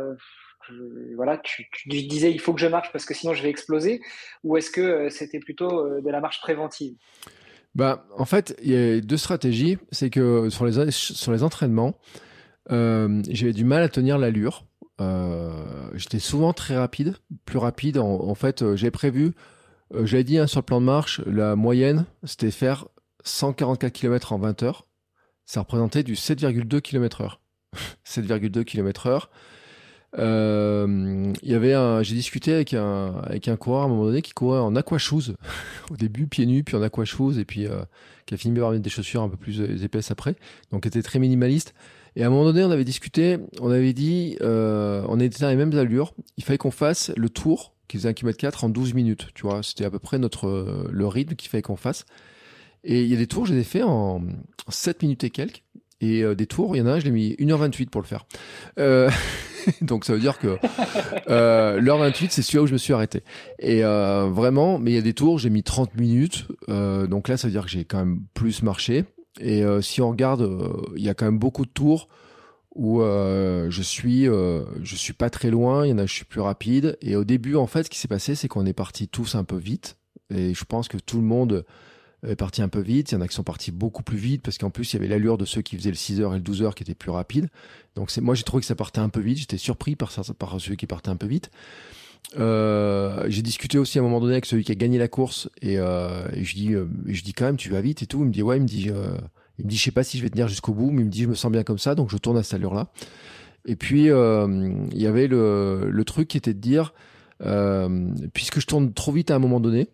[1.16, 4.02] voilà tu, disais il faut que je marche parce que sinon je vais exploser
[4.42, 6.94] ou est-ce que c'était plutôt de la marche préventive?
[7.74, 9.78] Bah, en fait, il y a deux stratégies.
[9.90, 11.94] C'est que sur les, sur les entraînements,
[12.70, 14.64] euh, j'avais du mal à tenir l'allure.
[15.00, 17.98] Euh, J'étais souvent très rapide, plus rapide.
[17.98, 19.32] En, fait, euh, j'ai prévu,
[19.94, 22.86] euh, j'avais dit hein, sur le plan de marche, la moyenne, c'était faire
[23.24, 24.86] 144 km en 20 heures.
[25.44, 27.40] Ça représentait du 7,2 km heure.
[28.06, 29.30] 7,2 km heure.
[30.18, 34.04] Euh, il y avait un, j'ai discuté avec un avec un coureur à un moment
[34.04, 35.34] donné qui courait en aqua shoes
[35.90, 37.82] au début pieds nus puis en aqua shoes et puis euh,
[38.24, 40.36] qui a fini par mettre des chaussures un peu plus épaisses après
[40.70, 41.74] donc était très minimaliste
[42.14, 45.48] et à un moment donné on avait discuté on avait dit euh, on était dans
[45.48, 48.68] les mêmes allures il fallait qu'on fasse le tour qui faisait un km 4 en
[48.68, 52.06] 12 minutes tu vois c'était à peu près notre le rythme qu'il fallait qu'on fasse
[52.84, 54.22] et il y a des tours je les ai fait en
[54.68, 55.62] 7 minutes et quelques
[56.04, 58.06] et euh, des tours, il y en a un, je l'ai mis 1h28 pour le
[58.06, 58.26] faire.
[58.78, 59.10] Euh,
[59.80, 60.58] donc ça veut dire que
[61.30, 63.22] euh, l'heure 28, c'est celui-là où je me suis arrêté.
[63.58, 66.46] Et euh, vraiment, mais il y a des tours, j'ai mis 30 minutes.
[66.68, 69.04] Donc là, ça veut dire que j'ai quand même plus marché.
[69.40, 70.48] Et si on regarde,
[70.96, 72.08] il y a quand même beaucoup de tours
[72.74, 75.86] où je suis je suis pas très loin.
[75.86, 76.96] Il y en a, je suis plus rapide.
[77.00, 79.44] Et au début, en fait, ce qui s'est passé, c'est qu'on est parti tous un
[79.44, 79.96] peu vite.
[80.30, 81.64] Et je pense que tout le monde
[82.26, 83.12] est parti un peu vite.
[83.12, 84.98] Il y en a qui sont partis beaucoup plus vite parce qu'en plus, il y
[84.98, 87.48] avait l'allure de ceux qui faisaient le 6h et le 12h qui étaient plus rapides.
[87.96, 89.38] Donc, c'est, moi, j'ai trouvé que ça partait un peu vite.
[89.38, 91.50] J'étais surpris par, ça, par ceux qui partaient un peu vite.
[92.38, 95.48] Euh, j'ai discuté aussi à un moment donné avec celui qui a gagné la course
[95.62, 98.20] et, euh, je dis, euh, je dis quand même, tu vas vite et tout.
[98.20, 99.16] Il me dit, ouais, il me dit, euh,
[99.58, 101.10] il me dit, je sais pas si je vais tenir jusqu'au bout, mais il me
[101.10, 102.88] dit, je me sens bien comme ça, donc je tourne à cette allure-là.
[103.66, 106.92] Et puis, euh, il y avait le, le truc qui était de dire,
[108.32, 109.88] puisque je tourne trop vite à un moment donné,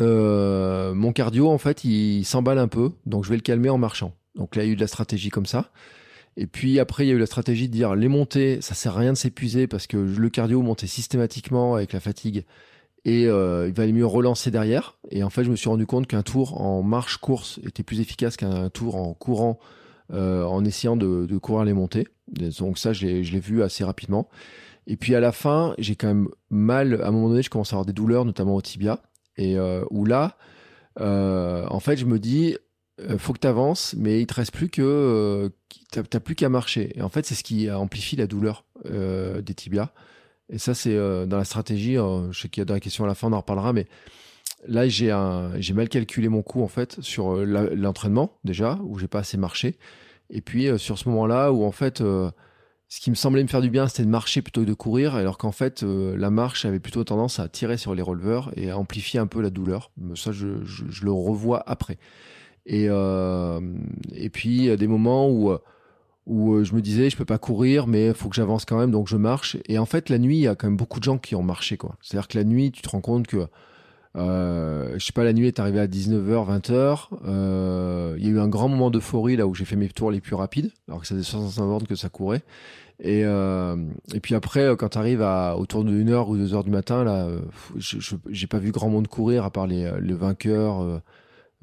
[0.00, 3.78] euh, mon cardio, en fait, il, s'emballe un peu, donc je vais le calmer en
[3.78, 4.14] marchant.
[4.34, 5.70] Donc là, il y a eu de la stratégie comme ça.
[6.36, 8.96] Et puis après, il y a eu la stratégie de dire les montées, ça sert
[8.96, 12.44] à rien de s'épuiser parce que le cardio montait systématiquement avec la fatigue
[13.04, 14.96] et euh, il valait mieux relancer derrière.
[15.10, 18.36] Et en fait, je me suis rendu compte qu'un tour en marche-course était plus efficace
[18.36, 19.60] qu'un tour en courant
[20.12, 22.08] euh, en essayant de, de, courir les montées.
[22.58, 24.28] Donc ça, je l'ai vu assez rapidement.
[24.86, 27.72] Et puis à la fin, j'ai quand même mal, à un moment donné, je commence
[27.72, 29.00] à avoir des douleurs, notamment au tibia.
[29.36, 30.36] Et euh, où là,
[31.00, 32.56] euh, en fait, je me dis,
[33.00, 35.50] euh, faut que tu avances, mais il te reste plus que
[35.90, 36.96] t'as plus qu'à marcher.
[36.96, 39.90] Et en fait, c'est ce qui amplifie la douleur des tibias.
[40.50, 40.94] Et ça, c'est
[41.26, 41.94] dans la stratégie.
[41.94, 43.86] je sais qu'il y a dans la question à la fin, on en reparlera, mais
[44.66, 45.10] là, j'ai
[45.74, 49.76] mal calculé mon coup en fait sur l'entraînement déjà, où j'ai pas assez marché.
[50.30, 52.02] Et puis sur ce moment-là, où en fait
[52.94, 55.16] ce qui me semblait me faire du bien, c'était de marcher plutôt que de courir,
[55.16, 58.70] alors qu'en fait, euh, la marche avait plutôt tendance à tirer sur les releveurs et
[58.70, 59.90] à amplifier un peu la douleur.
[59.96, 60.46] Mais ça, je,
[61.02, 61.98] le revois après.
[62.66, 63.60] Et, euh,
[64.14, 65.52] et puis, il y a des moments où,
[66.26, 68.92] où je me disais, je peux pas courir, mais il faut que j'avance quand même,
[68.92, 69.56] donc je marche.
[69.66, 71.42] Et en fait, la nuit, il y a quand même beaucoup de gens qui ont
[71.42, 71.76] marché.
[72.00, 73.48] C'est-à-dire que la nuit, tu te rends compte que
[74.16, 77.08] euh, je sais pas, la nuit est arrivée à 19h, 20h.
[77.26, 80.10] Euh, il y a eu un grand moment d'euphorie là où j'ai fait mes tours
[80.10, 82.42] les plus rapides, alors que ça faisait 65 bornes que ça courait.
[83.00, 83.76] Et, euh,
[84.12, 85.22] et puis après, quand tu arrives
[85.56, 87.40] autour de 1h ou 2h du matin, là, euh,
[87.76, 87.98] je
[88.30, 90.82] j'ai pas vu grand monde courir à part les, les vainqueurs.
[90.82, 91.00] Euh,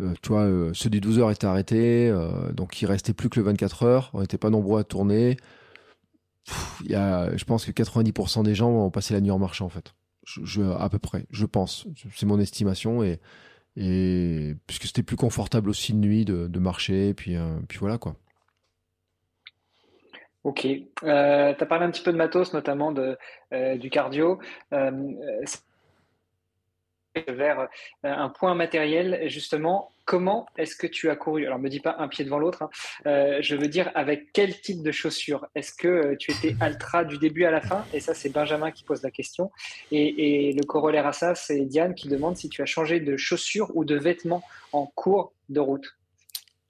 [0.02, 2.13] euh tu vois, ceux du 12h étaient arrêtés,
[2.54, 5.38] donc il restait plus que le 24 h On n'était pas nombreux à tourner.
[6.84, 9.65] Il y a, je pense que 90% des gens ont passé la nuit en marchant
[9.65, 9.94] en fait.
[10.80, 11.88] À peu près, je pense.
[12.15, 13.20] C'est mon estimation et,
[14.67, 17.36] puisque c'était plus confortable aussi de nuit de, de marcher, puis,
[17.67, 18.15] puis voilà quoi.
[20.43, 20.65] Ok.
[20.65, 23.17] Euh, tu as parlé un petit peu de matos, notamment de,
[23.54, 24.39] euh, du cardio.
[24.73, 24.91] Euh,
[27.27, 27.65] vers euh,
[28.04, 31.45] un point matériel, justement, comment est-ce que tu as couru?
[31.45, 32.63] Alors, me dis pas un pied devant l'autre.
[32.63, 32.69] Hein.
[33.41, 35.45] Je veux dire, avec quel type de chaussures?
[35.54, 37.86] Est-ce que tu étais ultra du début à la fin?
[37.93, 39.51] Et ça, c'est Benjamin qui pose la question.
[39.91, 43.17] Et, et le corollaire à ça, c'est Diane qui demande si tu as changé de
[43.17, 45.97] chaussures ou de vêtements en cours de route.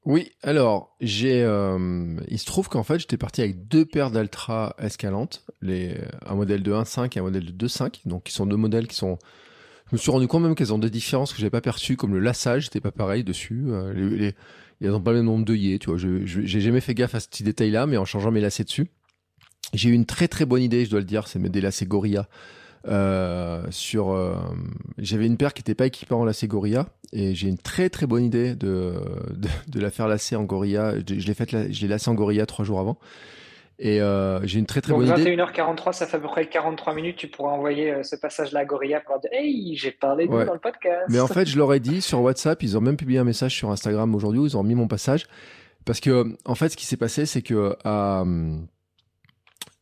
[0.03, 4.75] Oui, alors j'ai, euh, il se trouve qu'en fait j'étais parti avec deux paires d'Altra
[4.79, 8.55] Escalante, les, un modèle de 1.5 et un modèle de 2.5, donc qui sont deux
[8.57, 9.19] modèles qui sont,
[9.91, 12.13] je me suis rendu compte même qu'elles ont des différences que j'avais pas perçues, comme
[12.13, 14.33] le lassage, c'était pas pareil dessus, euh, les,
[14.79, 17.19] les, n'ont pas le même nombre d'œillets, tu vois, je, j'ai jamais fait gaffe à
[17.19, 18.87] ce petit détail-là, mais en changeant mes lacets dessus,
[19.75, 22.27] j'ai eu une très très bonne idée, je dois le dire, c'est mes lacets Gorilla
[22.87, 24.35] euh, sur, euh,
[24.97, 28.07] j'avais une paire qui n'était pas équipée en lacet Gorilla et j'ai une très très
[28.07, 28.93] bonne idée de,
[29.35, 30.95] de, de la faire lacer en Gorilla.
[31.07, 32.97] Je, l'ai fait, je l'ai lacé en Gorilla trois jours avant.
[33.83, 35.35] Et euh, j'ai une très très bonne idée.
[35.35, 37.15] 21h43, ça fait à peu près 43 minutes.
[37.15, 40.53] Tu pourras envoyer euh, ce passage-là à Gorilla pour dire Hey, j'ai parlé de dans
[40.53, 41.07] le podcast.
[41.09, 43.55] Mais en fait, je leur ai dit sur WhatsApp, ils ont même publié un message
[43.55, 45.25] sur Instagram aujourd'hui où ils ont mis mon passage.
[45.83, 48.23] Parce que, en fait, ce qui s'est passé, c'est que à,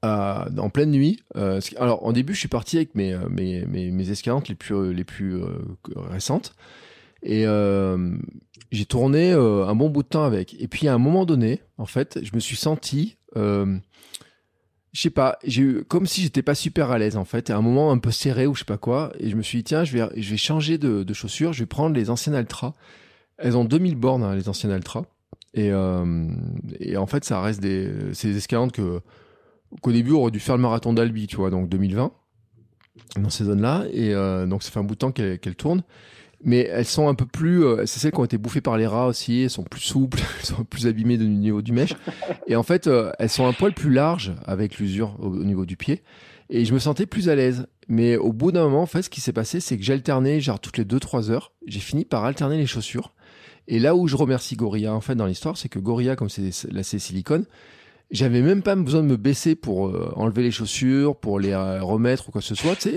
[0.04, 1.22] en pleine nuit.
[1.36, 4.56] Euh, alors, en début, je suis parti avec mes, euh, mes, mes, mes escalantes les
[4.56, 5.60] plus, les plus euh,
[5.96, 6.56] récentes.
[7.22, 7.46] Et
[8.72, 10.56] j'ai tourné un bon bout de temps avec.
[10.62, 13.18] Et puis, à un moment donné, en fait, je me suis senti
[14.92, 17.58] je sais pas, j'ai eu comme si j'étais pas super à l'aise en fait, à
[17.58, 19.64] un moment un peu serré ou je sais pas quoi, et je me suis dit
[19.66, 22.74] tiens, je vais je vais changer de, de chaussures, je vais prendre les anciennes Altra.
[23.38, 25.06] Elles ont 2000 bornes hein, les anciennes Altra,
[25.54, 26.28] et, euh,
[26.80, 29.02] et en fait ça reste des des escalantes que
[29.82, 32.12] qu'au début on aurait dû faire le marathon d'Albi, tu vois, donc 2020,
[33.22, 33.86] dans ces zones-là.
[33.92, 35.84] Et euh, donc ça fait un bout de temps qu'elles tournent.
[36.42, 38.88] Mais elles sont un peu plus, euh, c'est celles qui ont été bouffées par les
[38.88, 41.96] rats aussi, elles sont plus souples, elles sont plus abîmées du niveau du mèche.
[42.48, 45.76] Et en fait, euh, elles sont un poil plus larges avec l'usure au, niveau du
[45.76, 46.02] pied.
[46.50, 47.68] Et je me sentais plus à l'aise.
[47.90, 50.60] Mais au bout d'un moment, en fait, ce qui s'est passé, c'est que j'alternais, genre
[50.60, 53.14] toutes les 2-3 heures, j'ai fini par alterner les chaussures.
[53.68, 56.52] Et là où je remercie Gorilla, en fait, dans l'histoire, c'est que Gorilla, comme c'est
[56.72, 57.46] la silicone,
[58.12, 61.82] j'avais même pas besoin de me baisser pour euh, enlever les chaussures, pour les euh,
[61.82, 62.88] remettre ou quoi que ce soit.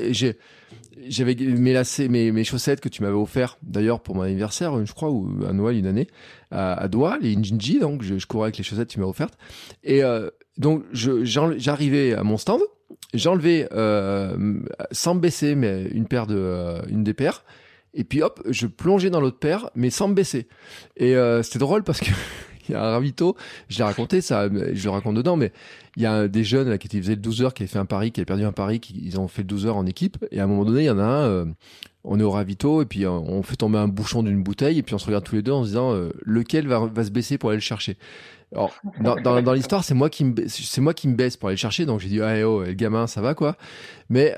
[1.08, 4.92] J'avais mes lacets, mes, mes chaussettes que tu m'avais offert d'ailleurs pour mon anniversaire, je
[4.92, 6.06] crois, ou à Noël une année,
[6.50, 9.06] à, à Doha, les Injinji, donc je, je, courais avec les chaussettes que tu m'as
[9.06, 9.36] offertes.
[9.82, 12.60] Et euh, donc j'arrivais à mon stand,
[13.14, 17.44] j'enlevais euh, sans me baisser, mais une paire de, une des paires,
[17.94, 20.46] Et puis hop, je plongeais dans l'autre paire, mais sans me baisser.
[20.96, 22.10] Et euh, c'était drôle parce que
[22.72, 23.36] il y a un ravito,
[23.68, 25.52] je l'ai raconté, ça, je le raconte dedans, mais
[25.96, 28.12] il y a des jeunes qui faisaient le 12 heures, qui avaient fait un pari,
[28.12, 30.24] qui avaient perdu un pari, qui, ils ont fait le 12 heures en équipe.
[30.30, 31.44] Et à un moment donné, il y en a un, euh,
[32.04, 34.82] on est au ravito, et puis euh, on fait tomber un bouchon d'une bouteille, et
[34.82, 37.36] puis on se regarde tous les deux en se disant euh, lequel va, se baisser
[37.36, 37.98] pour aller le chercher.
[38.54, 41.60] Alors, dans, l'histoire, c'est moi qui me, c'est moi qui me baisse pour aller le
[41.60, 41.86] chercher.
[41.86, 43.56] Donc j'ai dit, ah, oh, le gamin, ça va quoi.
[44.10, 44.36] Mais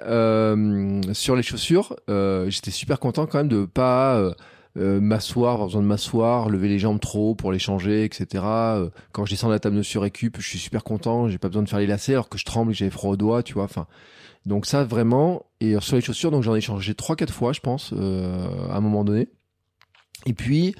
[1.12, 4.32] sur les chaussures, j'étais super content quand même de pas
[4.76, 8.42] euh, m'asseoir, avoir besoin de m'asseoir, lever les jambes trop haut pour les changer, etc.
[8.44, 11.28] Euh, quand je descends de la table de surrécup, je suis super content.
[11.28, 13.16] J'ai pas besoin de faire les lacets alors que je tremble et j'avais froid aux
[13.16, 13.64] doigts, tu vois.
[13.64, 13.86] Enfin,
[14.46, 15.46] donc ça vraiment.
[15.60, 18.80] Et sur les chaussures, donc j'en ai changé trois, quatre fois, je pense, à un
[18.80, 19.28] moment donné.
[20.26, 20.74] Et puis.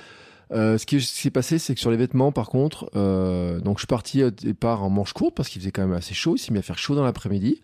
[0.53, 3.81] Euh, ce qui s'est passé, c'est que sur les vêtements, par contre, euh, donc je
[3.81, 6.37] suis parti au départ en manche courte parce qu'il faisait quand même assez chaud.
[6.37, 7.63] Il s'est mis à faire chaud dans l'après-midi.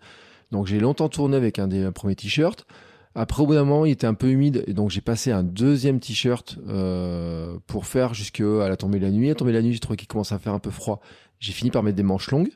[0.51, 2.65] Donc j'ai longtemps tourné avec un des premiers t-shirts.
[3.13, 5.43] Après, au bout d'un moment, il était un peu humide et donc j'ai passé un
[5.43, 9.27] deuxième t-shirt euh, pour faire jusqu'à la tombée de la nuit.
[9.27, 11.01] À la tombée de la nuit, j'ai trouvé qu'il commençait à faire un peu froid.
[11.39, 12.51] J'ai fini par mettre des manches longues.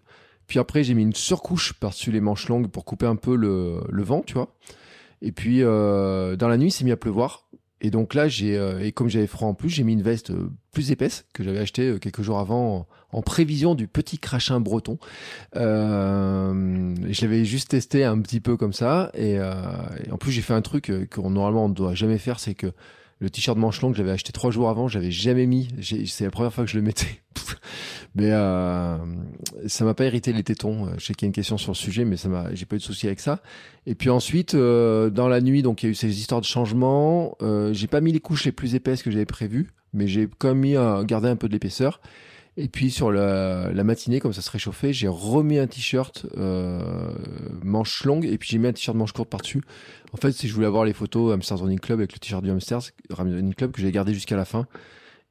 [0.47, 3.81] Puis après, j'ai mis une surcouche par-dessus les manches longues pour couper un peu le,
[3.89, 4.55] le vent, tu vois.
[5.21, 7.45] Et puis, euh, dans la nuit, il s'est mis à pleuvoir.
[7.81, 10.31] Et donc là, j'ai euh, et comme j'avais froid en plus, j'ai mis une veste
[10.31, 14.59] euh, plus épaisse que j'avais acheté euh, quelques jours avant en, prévision du petit crachin
[14.59, 14.97] breton.
[15.55, 20.41] Euh, je l'avais juste testé un petit peu comme ça et, et en plus j'ai
[20.41, 22.71] fait un truc que normalement on ne doit jamais faire, c'est que
[23.19, 25.69] le t-shirt manche longue que j'avais acheté trois jours avant, j'avais jamais mis.
[25.81, 27.21] C'est la première fois que je le mettais.
[28.15, 28.97] mais euh,
[29.67, 30.89] ça m'a pas irrité les tétons.
[30.97, 32.75] Je sais qu'il y a une question sur le sujet, mais ça m'a, j'ai pas
[32.75, 33.41] eu de souci avec ça.
[33.85, 36.45] Et puis ensuite, euh, dans la nuit, donc il y a eu ces histoires de
[36.45, 37.37] changement.
[37.41, 40.49] Euh, j'ai pas mis les couches les plus épaisses que j'avais prévues, mais j'ai quand
[40.49, 42.01] même mis à garder un peu de l'épaisseur.
[42.57, 47.13] Et puis sur la, la, matinée, comme ça se réchauffait, j'ai remis un t-shirt euh,
[47.61, 49.61] manche longue et puis j'ai mis un t-shirt manche courte par-dessus.
[50.13, 52.91] En fait, si je voulais avoir les photos Hamsters Running avec le t-shirt du Hamsters
[53.09, 54.67] Running que j'ai gardé jusqu'à la fin.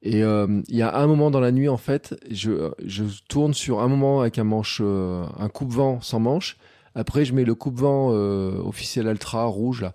[0.02, 3.54] Et euh, il y a un moment dans la nuit, en fait, je, je tourne
[3.54, 6.58] sur un moment avec un manche, euh, un coupe-vent sans manche.
[6.94, 9.94] Après, je mets le coupe-vent euh, officiel Ultra rouge là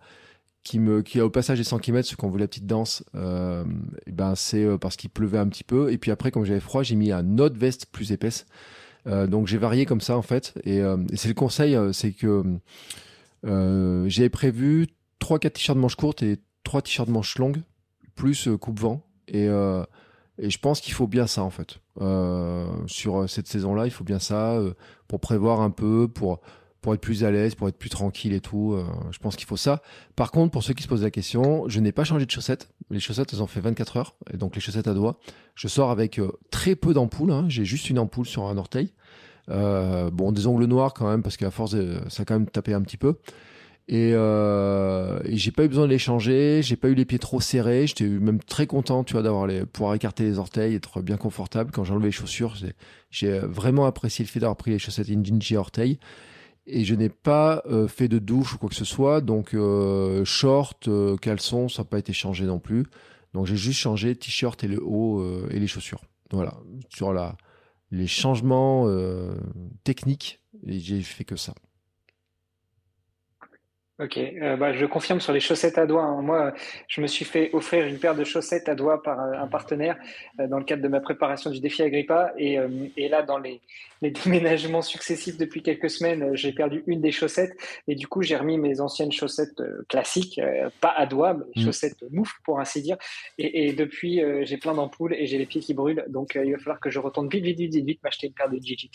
[0.64, 3.64] qui qui a au passage des 100 km ce qu'on veut la petite danse euh,
[4.08, 5.92] ben c'est euh, parce qu'il pleuvait un petit peu.
[5.92, 8.46] Et puis après comme j'avais froid j'ai mis un autre veste plus épaisse.
[9.08, 10.54] Euh, donc j'ai varié comme ça en fait.
[10.66, 10.82] Et,
[11.16, 12.44] c'est le conseil c'est que
[13.44, 14.88] j'avais prévu
[15.20, 17.62] trois quatre t-shirts de manches courtes et trois t-shirts de manches longues
[18.16, 19.02] plus coupe vent.
[19.28, 21.80] Et je pense qu'il faut bien ça en fait.
[22.88, 24.60] Sur cette saison là il faut bien ça
[25.08, 26.42] pour prévoir un peu pour
[26.82, 28.74] pour être plus à l'aise, pour être plus tranquille et tout.
[28.74, 29.82] Euh, je pense qu'il faut ça.
[30.16, 32.70] Par contre, pour ceux qui se posent la question, je n'ai pas changé de chaussettes.
[32.90, 34.16] Les chaussettes, elles ont fait 24 heures.
[34.34, 35.20] Et donc, les chaussettes à doigts.
[35.56, 37.32] Je sors avec euh, très peu d'ampoules.
[37.32, 37.46] Hein.
[37.50, 38.94] J'ai juste une ampoule sur un orteil.
[39.50, 41.76] Euh, bon, des ongles noirs quand même, parce qu'à force,
[42.08, 43.16] ça a quand même tapé un petit peu.
[43.92, 46.62] Et, euh, et j'ai pas eu besoin de les changer.
[46.62, 47.88] J'ai pas eu les pieds trop serrés.
[47.88, 51.72] J'étais même très content, tu vois, d'avoir les, pouvoir écarter les orteils, être bien confortable.
[51.72, 52.56] Quand j'ai enlevé les chaussures,
[53.10, 55.98] j'ai vraiment apprécié le fait d'avoir pris les chaussettes Injinji orteil
[56.70, 59.22] et je n'ai pas euh, fait de douche ou quoi que ce soit.
[59.22, 62.86] Donc euh, short, euh, caleçon, ça n'a pas été changé non plus.
[63.34, 66.02] Donc j'ai juste changé t-shirt et le haut euh, et les chaussures.
[66.32, 66.54] Voilà,
[66.90, 67.36] sur la
[67.92, 68.88] les changements
[69.84, 71.56] techniques, j'ai fait que ça.
[73.98, 74.20] Ok,
[74.60, 76.04] bah, je confirme sur les chaussettes à doigts.
[76.04, 76.22] Hein.
[76.22, 76.54] Moi,
[76.88, 79.98] je me suis fait offrir une paire de chaussettes à doigts par un partenaire
[80.38, 82.32] dans le cadre de ma préparation du défi Agrippa.
[82.38, 83.60] Et là, dans les,
[84.02, 87.56] les, déménagements successifs depuis quelques semaines, euh, j'ai perdu une des chaussettes.
[87.88, 90.40] Et du coup, j'ai remis mes anciennes chaussettes euh, classiques,
[90.82, 91.66] pas à doigts, mais mmh.
[91.66, 92.98] chaussettes moufles pour ainsi dire.
[93.38, 96.06] Et, et depuis, j'ai plein d'ampoules et j'ai les pieds qui brûlent.
[96.10, 98.50] Donc, il va falloir que je retourne vite, vite, vite, vite, vite m'acheter une paire
[98.50, 98.90] de Gigi.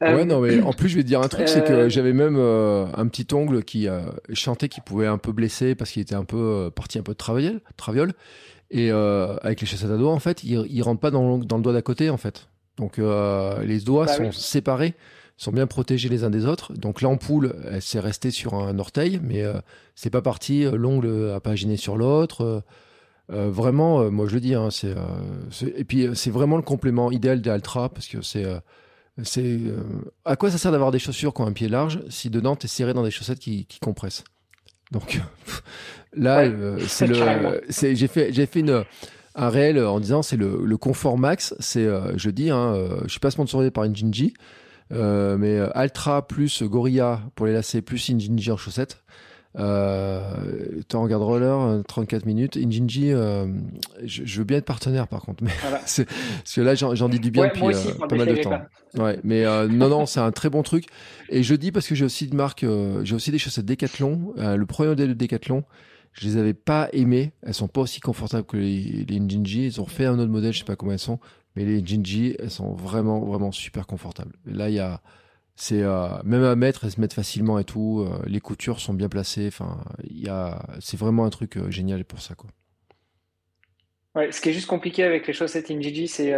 [0.00, 2.36] ouais, non, mais en plus, je vais te dire un truc, c'est que j'avais même
[2.36, 3.88] un petit ongle qui
[4.32, 7.12] chantait qui pouvait un peu blesser parce qu'il était un peu euh, parti un peu
[7.12, 8.12] de traviole, traviole.
[8.70, 11.56] Et euh, avec les chaussettes à doigts, en fait, il, il rentre pas dans, dans
[11.56, 12.48] le doigt d'à côté, en fait.
[12.76, 14.32] Donc euh, les doigts bah, sont oui.
[14.32, 14.94] séparés,
[15.36, 16.72] sont bien protégés les uns des autres.
[16.74, 19.54] Donc l'ampoule, elle s'est restée sur un orteil, mais euh,
[19.94, 20.64] c'est pas parti.
[20.64, 22.62] Euh, l'ongle a paginé sur l'autre.
[23.32, 24.94] Euh, vraiment, moi je le dis, hein, c'est
[25.76, 28.46] et puis c'est vraiment le complément idéal des Altra parce que c'est
[29.22, 29.58] c'est
[30.24, 32.66] à quoi ça sert d'avoir des chaussures qui ont un pied large si dedans tu
[32.66, 34.22] es serré dans des chaussettes qui, qui compressent?
[34.92, 35.20] Donc
[36.14, 38.84] là, ouais, euh, c'est le, c'est, j'ai fait, j'ai fait une,
[39.36, 41.54] un réel en disant c'est le, le confort max.
[41.60, 44.34] C'est, euh, je dis, hein, euh, je suis pas sponsorisé par Injinji,
[44.92, 48.98] euh, mais Altra plus Gorilla pour les lacets plus Injinji en chaussettes.
[49.58, 50.20] Euh,
[50.88, 53.46] temps regarde roller 34 minutes Injinji euh,
[54.04, 55.78] je, je, veux bien être partenaire par contre mais voilà.
[55.78, 56.02] parce
[56.54, 59.02] que là j'en, dis du bien ouais, depuis aussi, euh, pas mal de temps pas.
[59.02, 60.84] ouais mais euh, non non c'est un très bon truc
[61.30, 62.66] et je dis parce que j'ai aussi de marque
[63.04, 65.64] j'ai aussi des chaussettes Decathlon le premier modèle de Decathlon
[66.18, 67.32] Je les avais pas aimées.
[67.42, 69.16] Elles sont pas aussi confortables que les, les.
[69.16, 71.20] Ils ont fait un autre modèle, je sais pas comment elles sont,
[71.54, 74.34] mais les Injinji, elles sont vraiment, vraiment super confortables.
[74.46, 75.02] là, il y a,
[75.56, 78.06] c'est euh, même à mettre, elles se mettent facilement et tout.
[78.06, 79.48] Euh, les coutures sont bien placées.
[79.48, 82.50] Enfin, il y a, c'est vraiment un truc euh, génial pour ça, quoi.
[84.16, 86.34] Ouais, ce qui est juste compliqué avec les chaussettes Injiji, c'est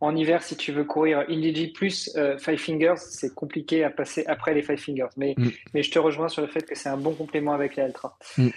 [0.00, 4.54] en hiver, si tu veux courir Injiji plus Five Fingers, c'est compliqué à passer après
[4.54, 5.08] les Five Fingers.
[5.16, 5.50] Mais, mm.
[5.72, 8.16] mais je te rejoins sur le fait que c'est un bon complément avec les Ultra.
[8.36, 8.50] Mm.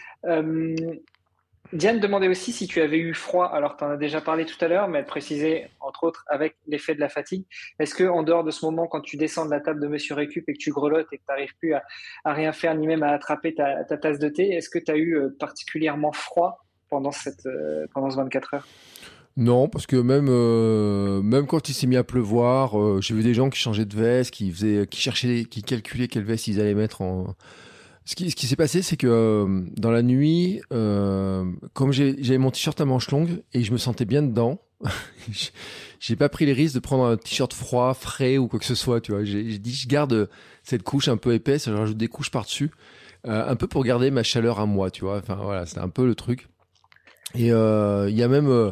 [1.73, 3.45] Diane demandait aussi si tu avais eu froid.
[3.47, 6.55] Alors, tu en as déjà parlé tout à l'heure, mais elle précisait, entre autres, avec
[6.67, 7.45] l'effet de la fatigue.
[7.79, 10.15] Est-ce que, en dehors de ce moment, quand tu descends de la table de Monsieur
[10.15, 11.83] Récup et que tu grelottes et que tu n'arrives plus à,
[12.25, 15.17] rien faire, ni même à attraper ta, tasse de thé, est-ce que tu as eu
[15.17, 18.67] euh, particulièrement froid pendant, cette, euh, pendant ce 24 heures
[19.39, 23.35] non, parce que même euh, même quand il s'est mis à pleuvoir, j'ai vu des
[23.35, 26.73] gens qui changeaient de veste, qui faisaient, qui cherchaient, qui calculaient quelle veste ils allaient
[26.73, 27.35] mettre en,
[28.07, 32.37] ce qui, ce qui s'est passé, c'est que euh, dans la nuit, euh, comme j'avais
[32.37, 34.61] mon t-shirt à manches longues et je me sentais bien dedans,
[35.99, 38.75] j'ai pas pris les risques de prendre un t-shirt froid, frais ou quoi que ce
[38.75, 39.01] soit.
[39.01, 40.29] Tu vois, j'ai dit je garde
[40.63, 42.71] cette couche un peu épaisse, je rajoute des couches par dessus,
[43.27, 44.89] euh, un peu pour garder ma chaleur à moi.
[44.89, 46.47] Tu vois, enfin voilà, c'était un peu le truc.
[47.35, 48.71] Et euh, il y a même euh,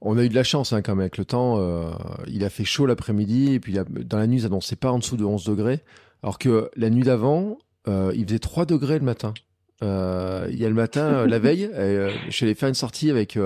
[0.00, 1.58] on a eu de la chance hein, quand même avec le temps.
[1.58, 1.90] Euh,
[2.28, 5.16] il a fait chaud l'après-midi et puis dans la nuit, ça n'annonçait pas en dessous
[5.16, 5.80] de 11 degrés.
[6.22, 9.34] Alors que la nuit d'avant, il faisait 3 degrés le matin.
[9.82, 13.38] Il y a le matin, la veille, je suis allé faire une sortie avec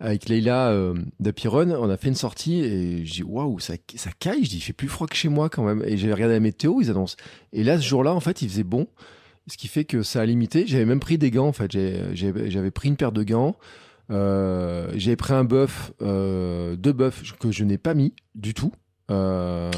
[0.00, 4.10] avec Leila euh, de on a fait une sortie et je dis waouh, ça, ça
[4.18, 4.44] caille.
[4.44, 5.82] Je dis il fait plus froid que chez moi quand même.
[5.86, 7.16] Et j'ai regardé la météo, ils annoncent.
[7.52, 8.88] Et là, ce jour-là, en fait, il faisait bon,
[9.50, 10.64] ce qui fait que ça a limité.
[10.66, 11.70] J'avais même pris des gants en fait.
[12.14, 13.56] J'avais pris une paire de gants.
[14.10, 18.72] Euh, j'avais pris un bœuf, euh, deux bœufs que je n'ai pas mis du tout.
[19.10, 19.70] Euh,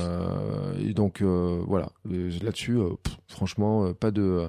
[0.79, 2.79] et donc voilà, là-dessus,
[3.29, 4.49] franchement, pas de.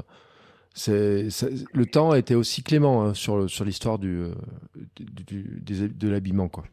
[0.88, 4.24] Le temps été aussi clément hein, sur, sur l'histoire du,
[5.00, 6.64] du, de l'habillement quoi.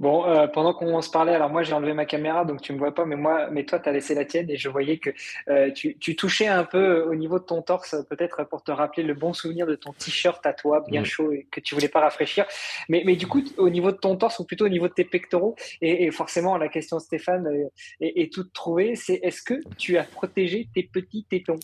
[0.00, 2.78] Bon, euh, pendant qu'on se parlait, alors moi j'ai enlevé ma caméra, donc tu me
[2.78, 5.10] vois pas, mais moi, mais toi tu as laissé la tienne et je voyais que
[5.48, 9.02] euh, tu, tu, touchais un peu au niveau de ton torse, peut-être pour te rappeler
[9.02, 12.00] le bon souvenir de ton t-shirt à toi, bien chaud et que tu voulais pas
[12.00, 12.46] rafraîchir.
[12.88, 15.04] Mais, mais du coup, au niveau de ton torse ou plutôt au niveau de tes
[15.04, 17.68] pectoraux, et, et forcément la question Stéphane euh,
[18.00, 21.60] est, est toute trouvée, c'est est-ce que tu as protégé tes petits tétons?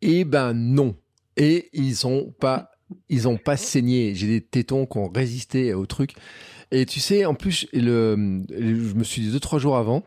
[0.00, 0.96] Eh ben non.
[1.36, 2.70] Et ils ont pas,
[3.10, 4.14] ils ont pas saigné.
[4.14, 6.14] J'ai des tétons qui ont résisté au truc.
[6.70, 10.02] Et tu sais, en plus, je me suis dit deux, trois jours avant,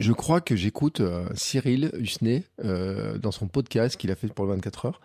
[0.00, 4.44] je crois que j'écoute euh, Cyril Husnet euh, dans son podcast qu'il a fait pour
[4.44, 5.00] le 24 heures.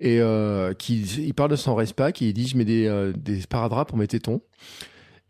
[0.00, 3.12] Et euh, qui, il parle de son pack et il dit Je mets des, euh,
[3.14, 4.40] des sparadraps pour mes tétons.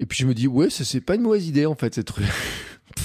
[0.00, 2.26] Et puis je me dis Ouais, c'est pas une mauvaise idée en fait, cette truc.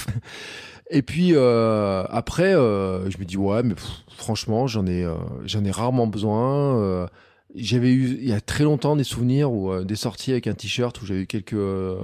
[0.90, 3.74] et puis après, je me dis Ouais, mais
[4.16, 5.06] franchement, j'en ai,
[5.44, 7.08] j'en ai rarement besoin
[7.54, 10.54] j'avais eu il y a très longtemps des souvenirs ou euh, des sorties avec un
[10.54, 12.00] t-shirt où j'avais eu quelques euh,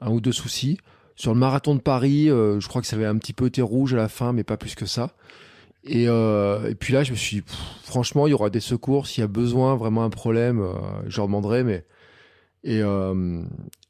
[0.00, 0.78] un ou deux soucis.
[1.16, 3.62] Sur le marathon de Paris, euh, je crois que ça avait un petit peu été
[3.62, 5.14] rouge à la fin, mais pas plus que ça.
[5.84, 7.42] Et, et puis là, je me suis dit,
[7.82, 10.62] franchement, il y aura des secours s'il y a besoin, vraiment un problème,
[11.06, 11.64] je leur demanderai.
[11.64, 11.86] Mais
[12.64, 12.82] et,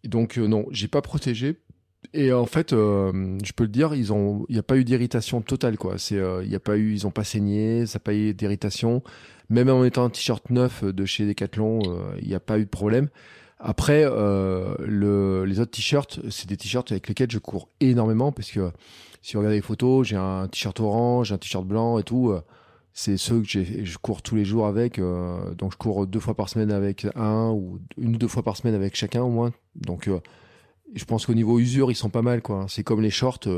[0.05, 1.57] donc non, j'ai pas protégé.
[2.15, 5.41] Et en fait, je peux le dire, ils ont, il n'y a pas eu d'irritation
[5.41, 5.99] totale quoi.
[5.99, 9.03] C'est, il a pas eu, ils ont pas saigné, ça n'a pas eu d'irritation.
[9.51, 12.65] Même en mettant un t-shirt neuf de chez Decathlon, euh, il n'y a pas eu
[12.65, 13.09] de problème.
[13.59, 18.51] Après, euh, le, les autres t-shirts, c'est des t-shirts avec lesquels je cours énormément parce
[18.51, 18.71] que
[19.21, 22.31] si vous regardez les photos, j'ai un t-shirt orange, un t-shirt blanc et tout.
[22.31, 22.41] Euh,
[22.93, 24.99] c'est ceux que je cours tous les jours avec.
[24.99, 28.43] Euh, donc je cours deux fois par semaine avec un ou une ou deux fois
[28.43, 29.53] par semaine avec chacun au moins.
[29.77, 30.21] Donc euh,
[30.95, 32.67] je pense qu'au niveau usure, ils sont pas mal quoi.
[32.69, 33.49] C'est comme les shorts.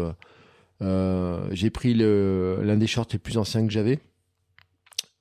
[0.82, 4.00] Euh, j'ai pris l'un des shorts les plus anciens que j'avais.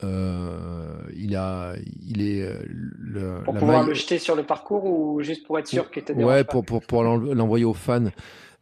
[0.04, 1.74] Euh, il a,
[2.08, 5.68] il est euh, le, pour pouvoir le jeter sur le parcours ou juste pour être
[5.68, 8.10] sûr qu'il était ouais pour pour pour l'envoyer aux fans.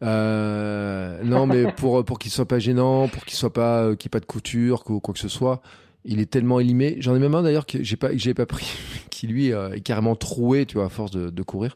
[0.02, 4.12] Euh, non mais pour pour qu'il soit pas gênant, pour qu'il soit pas qu'il ait
[4.12, 5.62] pas de couture, quoi, quoi que ce soit.
[6.06, 6.96] Il est tellement élimé.
[7.00, 8.72] J'en ai même un d'ailleurs que j'ai pas j'ai pas pris,
[9.10, 11.76] qui lui est carrément troué, tu vois, à force de, de courir.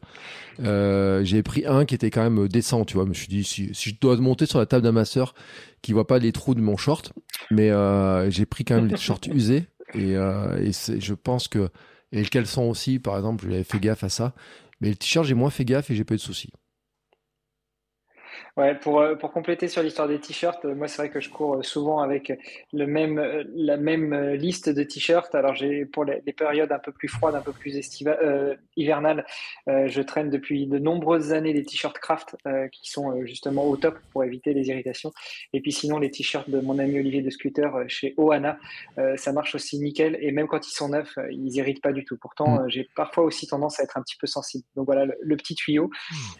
[0.62, 3.04] Euh, j'ai pris un qui était quand même décent, tu vois.
[3.04, 5.34] Je me suis dit si, si je dois monter sur la table d'un masseur
[5.84, 7.12] qui voit pas les trous de mon short,
[7.50, 11.68] mais euh, j'ai pris quand même les shorts usés et, euh, et je pense que
[12.10, 14.34] et le caleçon aussi, par exemple, j'avais fait gaffe à ça.
[14.80, 16.50] Mais le t-shirt, j'ai moins fait gaffe et j'ai pas eu de soucis.
[18.56, 21.28] Ouais, pour, euh, pour compléter sur l'histoire des t-shirts, euh, moi c'est vrai que je
[21.28, 22.32] cours euh, souvent avec
[22.72, 23.20] le même,
[23.56, 25.34] la même liste de t-shirts.
[25.34, 29.24] Alors j'ai pour les, périodes un peu plus froides, un peu plus estivales, hivernales,
[29.66, 32.36] je traîne depuis de nombreuses années des t-shirts craft
[32.72, 35.12] qui sont justement au top pour éviter les irritations.
[35.52, 38.58] Et puis sinon les t-shirts de mon ami Olivier de Scooter chez Oana,
[39.16, 40.18] ça marche aussi nickel.
[40.20, 42.16] Et même quand ils sont neufs, ils irritent pas du tout.
[42.16, 42.68] Pourtant, mm.
[42.68, 44.64] j'ai parfois aussi tendance à être un petit peu sensible.
[44.76, 45.90] Donc voilà le, petit tuyau.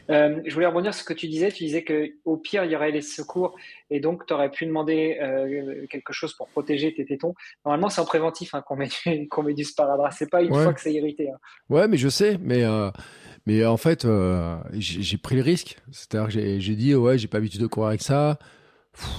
[0.09, 0.43] Mm.
[0.45, 1.51] je voulais rebondir sur ce que tu disais.
[1.53, 3.57] Tu disais que au pire, il y aurait les secours
[3.91, 7.35] et donc tu aurais pu demander euh, quelque chose pour protéger tes tétons.
[7.65, 8.89] Normalement, c'est en préventif hein, qu'on met,
[9.31, 10.13] qu'on met du sparadrap.
[10.13, 11.31] C'est pas une fois que c'est irrité.
[11.31, 11.39] Hein.
[11.69, 12.65] Ouais, mais je sais, mais.
[12.65, 12.91] Euh,
[13.47, 15.77] mais en fait, euh, j'ai pris le risque.
[15.93, 18.39] C'est-à-dire que j'ai dit, ouais, j'ai pas l'habitude de courir avec ça.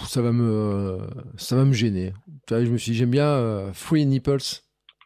[0.07, 0.97] ça va me,
[1.37, 2.11] ça va me gêner.
[2.49, 4.37] Je me suis dit, j'aime bien free nipples.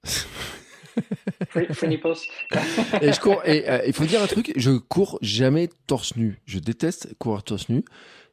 [3.01, 3.41] et je cours.
[3.45, 6.39] Et euh, il faut dire un truc, je cours jamais torse nu.
[6.45, 7.83] Je déteste courir torse nu.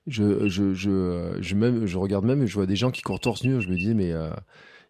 [0.07, 3.45] Je, je, je, je, même, je regarde même, je vois des gens qui courent torse
[3.45, 3.61] nu.
[3.61, 4.31] Je me dis, mais euh,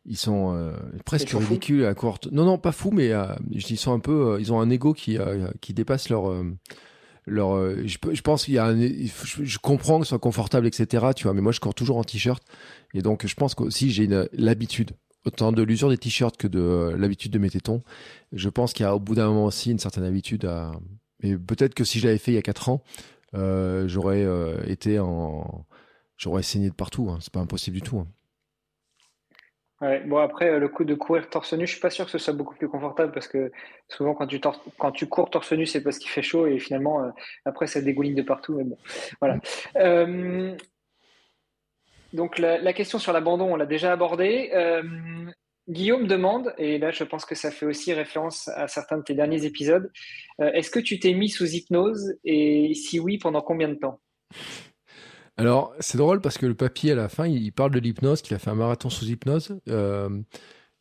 [0.05, 0.73] ils sont euh,
[1.05, 2.19] presque ridicules à courir.
[2.33, 3.13] Non, non, pas fou, mais
[3.51, 5.19] ils sont un peu, ils ont un ego qui,
[5.61, 6.33] qui dépasse leur.
[7.27, 10.67] leur je, je, pense qu'il y a un, je, je, comprends que ce soit confortable,
[10.67, 11.07] etc.
[11.17, 12.43] Tu vois, mais moi je cours toujours en t-shirt.
[12.93, 14.91] Et donc je pense qu'aussi j'ai l'habitude
[15.27, 17.83] autant de l'usure des t-shirts que de euh, l'habitude de mes tétons.
[18.33, 20.73] Je pense qu'il y a au bout d'un moment aussi une certaine habitude à.
[21.23, 22.83] Mais peut-être que si je l'avais fait il y a 4 ans,
[23.35, 25.67] euh, j'aurais euh, été en.
[26.17, 27.09] J'aurais saigné de partout.
[27.11, 27.19] Hein.
[27.21, 27.99] C'est pas impossible du tout.
[27.99, 28.07] Hein.
[29.83, 32.17] Ouais, bon après le coup de courir torse nu, je suis pas sûr que ce
[32.17, 33.53] soit beaucoup plus confortable parce que
[33.89, 34.41] souvent quand tu,
[34.79, 37.13] quand tu cours torse nu, c'est parce qu'il fait chaud et finalement
[37.45, 38.55] après ça dégouline de partout.
[38.57, 38.79] Mais bon,
[39.21, 39.39] voilà.
[42.17, 44.51] Donc la, question sur l'abandon, on l'a déjà abordée.
[44.55, 44.83] Euh,
[45.69, 49.15] Guillaume demande, et là je pense que ça fait aussi référence à certains de tes
[49.15, 49.93] derniers épisodes,
[50.41, 54.01] euh, est-ce que tu t'es mis sous hypnose et si oui, pendant combien de temps?
[55.37, 58.35] Alors c'est drôle parce que le papier à la fin, il parle de l'hypnose, qu'il
[58.35, 59.61] a fait un marathon sous hypnose.
[59.69, 60.09] Euh,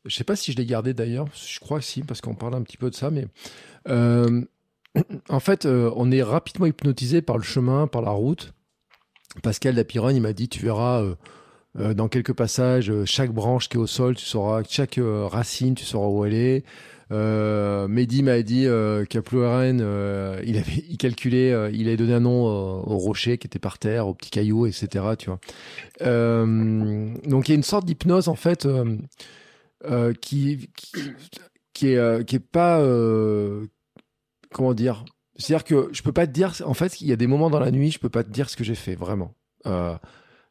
[0.05, 2.35] je ne sais pas si je l'ai gardé d'ailleurs, je crois que si, parce qu'on
[2.35, 3.25] parle un petit peu de ça, mais
[5.29, 8.53] en fait, on est rapidement hypnotisé par le chemin, par la route.
[9.41, 11.15] Pascal Lapironne, il m'a dit, tu verras euh,
[11.79, 15.75] euh, dans quelques passages, euh, chaque branche qui est au sol, tu sauras, chaque racine,
[15.75, 16.63] tu sauras où elle est.
[17.11, 18.65] Mehdi m'a dit
[19.23, 19.79] Ploueren,
[20.43, 24.07] il avait il calculait, il avait donné un nom au rocher qui était par terre,
[24.07, 25.05] aux petits cailloux, etc.
[25.17, 25.39] Tu vois.
[26.01, 28.67] donc il y a une sorte d'hypnose en fait
[30.19, 31.13] qui, qui,
[31.73, 32.83] qui est pas
[34.51, 35.05] comment dire
[35.37, 37.59] c'est-à-dire que je peux pas te dire, en fait, il y a des moments dans
[37.59, 39.35] la nuit, je peux pas te dire ce que j'ai fait, vraiment.
[39.65, 39.97] Euh,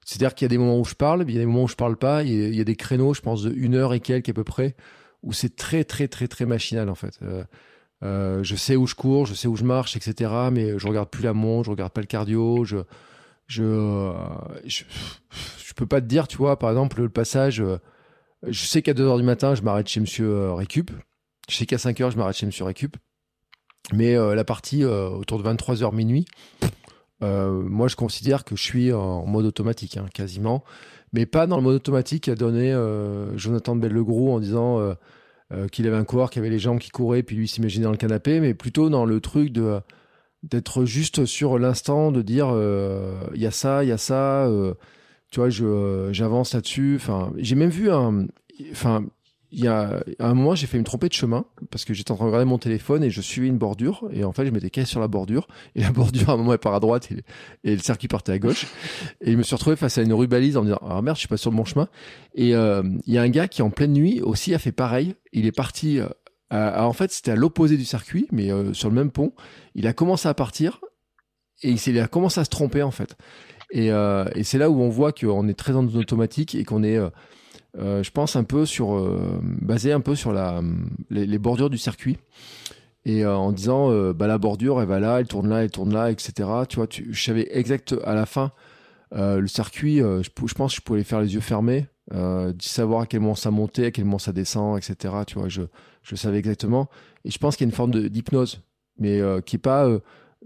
[0.05, 1.68] c'est-à-dire qu'il y a des moments où je parle, il y a des moments où
[1.68, 4.28] je parle pas, il y a, des créneaux, je pense, de une heure et quelques
[4.28, 4.76] à peu près,
[5.22, 7.18] où c'est très, très, très, très machinal, en fait.
[7.22, 7.45] Euh,
[8.03, 10.30] euh, je sais où je cours, je sais où je marche, etc.
[10.53, 12.78] Mais je regarde plus la montre, je regarde pas le cardio, je,
[13.47, 14.12] je,
[14.66, 14.85] je,
[15.74, 17.64] peux pas te dire, tu vois, par exemple, le passage,
[18.47, 20.91] je sais qu'à 2 heures du matin, je m'arrête chez monsieur Récup.
[21.49, 22.99] Je sais qu'à 5 heures, je m'arrête chez monsieur Récup.
[23.93, 26.26] Mais euh, la partie euh, autour de 23h minuit,
[27.22, 30.64] euh, moi je considère que je suis en mode automatique, hein, quasiment.
[31.12, 32.74] Mais pas dans le mode automatique qu'a donné
[33.37, 34.97] Jonathan de Bellegroux en disant
[35.70, 37.97] qu'il avait un coureur qui avait les jambes qui couraient, puis lui s'imaginait dans le
[37.97, 39.78] canapé, mais plutôt dans le truc de
[40.43, 42.49] d'être juste sur l'instant, de dire
[43.32, 44.51] il y a ça, il y a ça,
[45.30, 45.51] tu vois,
[46.11, 47.01] j'avance là-dessus.
[47.37, 48.26] J'ai même vu un,
[48.72, 49.05] enfin,
[49.55, 52.16] il y a un moment, j'ai fait me tromper de chemin parce que j'étais en
[52.16, 54.68] train de regarder mon téléphone et je suivais une bordure et en fait, je m'étais
[54.68, 55.46] cassé sur la bordure
[55.76, 57.09] et la bordure à un moment elle part à droite
[57.62, 58.66] et, le circuit partait à gauche
[59.20, 61.16] et je me suis retrouvé face à une rue balise en me disant ah merde,
[61.16, 61.88] je suis pas sur bon chemin
[62.34, 65.14] et euh, il y a un gars qui en pleine nuit aussi a fait pareil.
[65.32, 66.09] Il est parti euh,
[66.50, 69.32] en fait, c'était à l'opposé du circuit mais euh, sur le même pont.
[69.76, 70.80] Il a commencé à partir
[71.62, 73.16] et il, a commencé à se tromper en fait.
[73.70, 76.98] Et, et c'est là où on voit qu'on est très en automatique et qu'on est
[77.79, 80.62] euh, je pense un peu sur, euh, basé un peu sur la,
[81.11, 82.18] les, bordures du circuit.
[83.05, 85.93] Et euh, en disant, bah, la bordure, elle va là, elle tourne là, elle tourne
[85.93, 86.49] là, etc.
[86.68, 88.53] Tu vois, je savais exact à la fin
[89.12, 89.99] le circuit.
[89.99, 91.87] Je, pense que je pouvais faire les yeux fermés,
[92.61, 95.14] savoir à quel moment ça montait, à quel moment ça descend, etc.
[95.27, 95.62] Tu vois, je,
[96.14, 96.89] savais exactement.
[97.25, 98.62] Et je pense qu'il y a une forme d'hypnose,
[98.99, 99.89] mais qui est pas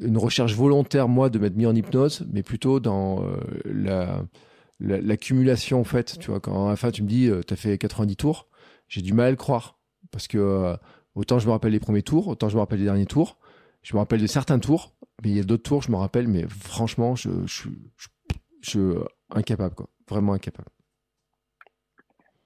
[0.01, 3.23] une recherche volontaire, moi, de m'être mis en hypnose, mais plutôt dans
[3.65, 4.23] la
[4.81, 6.19] l'accumulation en fait.
[6.19, 8.49] Tu vois, quand à la fin tu me dis, euh, tu as fait 90 tours,
[8.89, 9.79] j'ai du mal à le croire.
[10.11, 10.77] Parce que euh,
[11.15, 13.39] autant je me rappelle les premiers tours, autant je me rappelle les derniers tours.
[13.83, 16.27] Je me rappelle de certains tours, mais il y a d'autres tours, je me rappelle,
[16.27, 17.71] mais franchement, je, suis
[18.61, 19.89] je, incapable, quoi.
[20.09, 20.69] Vraiment incapable.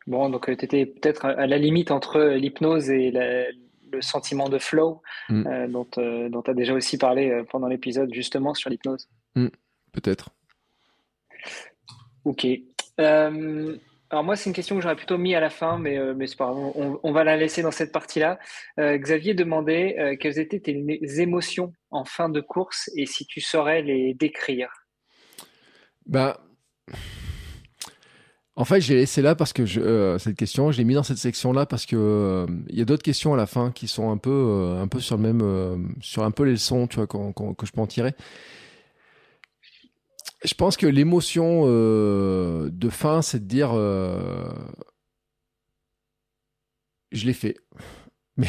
[0.07, 4.59] Bon, donc euh, tu étais peut-être à la limite entre l'hypnose et le sentiment de
[4.59, 5.69] flow mm.
[5.69, 5.87] dont,
[6.29, 9.09] dont tu as déjà aussi parlé pendant l'épisode justement sur l'hypnose.
[9.35, 9.49] Mm.
[9.93, 10.31] peut-être.
[12.25, 12.47] Ok.
[13.01, 13.77] Euh,
[14.11, 16.27] alors moi, c'est une question que j'aurais plutôt mis à la fin, mais, euh, mais
[16.27, 18.39] c'est pas grave, on, va la laisser dans cette partie-là.
[18.79, 20.85] Euh, Xavier demandait quelles étaient tes
[21.21, 24.69] émotions en fin de course et si tu saurais les décrire.
[26.05, 26.37] Ben,
[28.55, 29.65] en fait, j'ai laissé là parce que
[30.19, 33.33] cette question, je l'ai mis dans cette section-là parce que il y a d'autres questions
[33.33, 36.43] à la fin qui sont un peu, un peu sur le même, sur un peu
[36.43, 38.15] les leçons, tu vois, que je peux en tirer.
[40.45, 44.49] Je pense que l'émotion euh, de fin, c'est de dire euh,
[47.13, 47.57] je l'ai fait.
[48.37, 48.49] Mais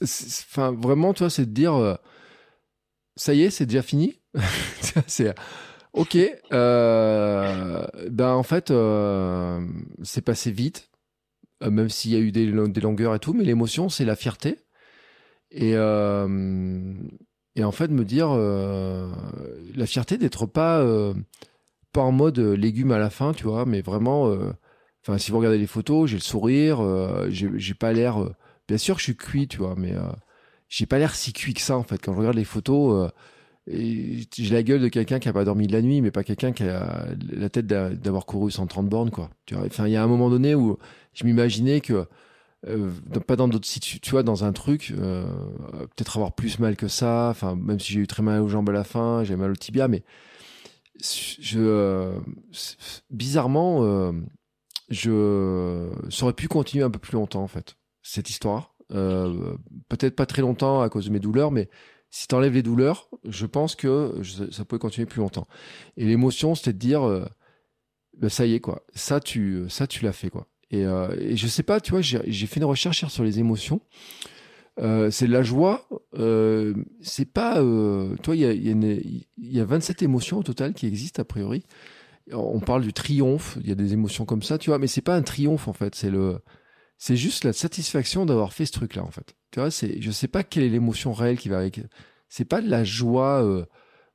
[0.00, 1.94] enfin vraiment, tu vois, c'est de dire euh,
[3.16, 4.20] ça y est, c'est déjà fini?
[5.06, 5.34] c'est
[5.92, 6.16] ok.
[6.50, 7.88] ben
[8.20, 8.72] en fait,
[10.02, 10.90] c'est passé vite,
[11.60, 13.32] même s'il y a eu des, des, longueurs et tout.
[13.32, 14.58] Mais l'émotion, c'est la fierté.
[15.50, 15.74] Et
[17.56, 19.10] et en fait, me dire euh,
[19.74, 21.14] la fierté d'être pas, euh,
[21.92, 24.28] pas en mode légume à la fin, tu vois, mais vraiment.
[24.28, 24.52] Euh,
[25.02, 26.78] enfin, si vous regardez les photos, j'ai le sourire,
[27.30, 28.18] j'ai pas l'air.
[28.68, 29.94] bien sûr, je suis cuit, tu vois, mais
[30.68, 31.98] j'ai pas l'air si cuit que ça, en fait.
[31.98, 33.10] Quand je regarde les photos,
[33.66, 36.52] j'ai la gueule de quelqu'un qui a pas dormi de la nuit, mais pas quelqu'un
[36.52, 39.30] qui a la tête d'avoir couru 130 bornes, quoi.
[39.46, 40.76] Tu enfin, il y a un moment donné où
[41.14, 42.06] je m'imaginais que
[42.66, 42.90] euh,
[43.26, 45.24] pas dans d'autres situations, tu vois, dans un truc, euh,
[45.94, 48.68] peut-être avoir plus mal que ça, enfin, même si j'ai eu très mal aux jambes
[48.70, 50.02] à la fin, j'ai mal au tibia, mais
[51.00, 52.18] je, euh,
[53.10, 54.12] bizarrement,
[54.88, 58.74] je, ça aurait pu continuer un peu plus longtemps, en fait, cette histoire.
[58.88, 61.68] peut-être pas très longtemps à cause de mes douleurs, mais
[62.10, 65.46] si t'enlèves les douleurs, je pense que ça pourrait continuer plus longtemps.
[65.96, 67.28] Et l'émotion, c'était de dire,
[68.16, 68.82] bah, ça y est, quoi.
[68.94, 70.48] Ça, tu, ça, tu l'as fait, quoi.
[70.70, 73.80] Et, euh, et, je sais pas, tu vois, j'ai fait une recherche sur les émotions.
[74.78, 75.86] Euh, c'est la joie.
[76.18, 80.74] Euh, c'est pas, euh, toi, il y a, y, y a 27 émotions au total
[80.74, 81.64] qui existent a priori.
[82.32, 83.58] On parle du triomphe.
[83.60, 85.72] Il y a des émotions comme ça, tu vois, mais c'est pas un triomphe en
[85.72, 85.94] fait.
[85.94, 86.40] C'est le,
[86.98, 89.34] c'est juste la satisfaction d'avoir fait ce truc-là en fait.
[89.52, 91.80] Tu vois, c'est, je sais pas quelle est l'émotion réelle qui va avec.
[92.28, 93.44] C'est pas de la joie.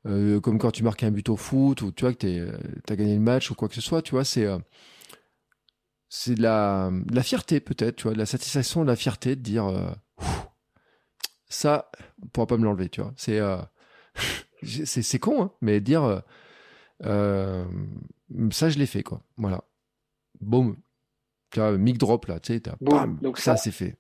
[0.08, 2.96] Euh, comme quand tu marques un but au foot ou tu vois que tu as
[2.96, 4.48] gagné le match ou quoi que ce soit, tu vois, c'est
[6.14, 9.42] c'est de la, la fierté peut-être, tu vois, de la satisfaction, de la fierté de
[9.42, 9.90] dire euh,
[11.48, 11.90] ça,
[12.22, 13.14] on pourra pas me l'enlever, tu vois.
[13.16, 13.58] C'est euh,
[14.62, 16.20] c'est con, hein, mais dire euh,
[17.06, 17.66] euh,
[18.52, 19.24] ça, je l'ai fait, quoi.
[19.38, 19.64] Voilà.
[20.42, 20.76] Boum.
[21.50, 22.62] Tu vois, mic drop là, tu sais,
[23.22, 23.98] donc ça, c'est fait.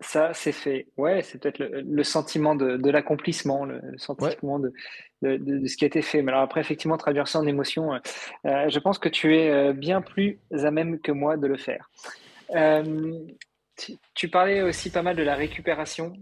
[0.00, 0.88] Ça, c'est fait.
[0.96, 4.72] Ouais, c'est peut-être le, sentiment de, l'accomplissement, le, sentiment de,
[5.22, 6.20] de, ce qui a été fait.
[6.22, 7.98] Mais alors après, effectivement, traduire ça en émotion, euh,
[8.46, 11.56] euh, je pense que tu es euh, bien plus à même que moi de le
[11.56, 11.90] faire.
[14.14, 16.12] Tu, parlais aussi pas mal de la récupération,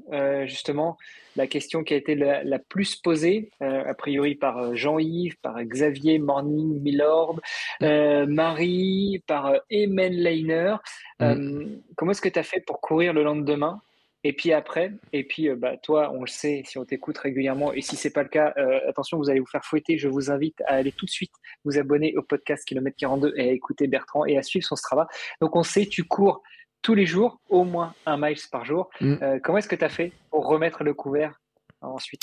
[0.45, 0.97] justement,
[1.37, 6.81] la question qui a été la, plus posée, a priori par Jean-Yves, par Xavier Morning,
[6.83, 7.41] Milord,
[7.81, 10.77] Marie, par Emen Leiner.
[11.21, 11.81] Mm.
[11.97, 13.81] comment est-ce que tu as fait pour courir le lendemain
[14.25, 17.73] et puis après, et puis euh, bah, toi, on le sait, si on t'écoute régulièrement,
[17.73, 19.99] et si c'est pas le cas, euh, attention, vous allez vous faire fouetter.
[19.99, 21.33] Je vous invite à aller tout de suite
[21.65, 25.07] vous abonner au podcast Kilomètre 42 et à écouter Bertrand et à suivre son travail.
[25.41, 26.43] Donc on sait, tu cours
[26.83, 28.91] tous les jours, au moins un miles par jour.
[29.01, 29.15] Mm.
[29.23, 31.41] Euh, comment est-ce que tu as fait pour remettre le couvert
[31.81, 32.23] ensuite?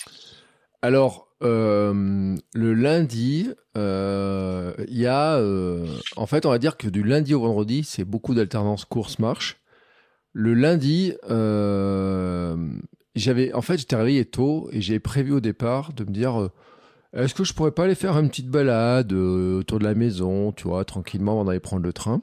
[0.82, 5.41] Alors, le lundi, il y a,
[6.16, 9.60] en fait, on va dire que du lundi au vendredi, c'est beaucoup d'alternance course-marche.
[10.34, 12.55] Le lundi, euh,
[13.16, 16.51] j'avais, en fait, j'étais réveillé tôt et j'ai prévu au départ de me dire, euh,
[17.14, 20.51] est-ce que je pourrais pas aller faire une petite balade euh, autour de la maison,
[20.51, 22.22] tu vois, tranquillement avant d'aller prendre le train?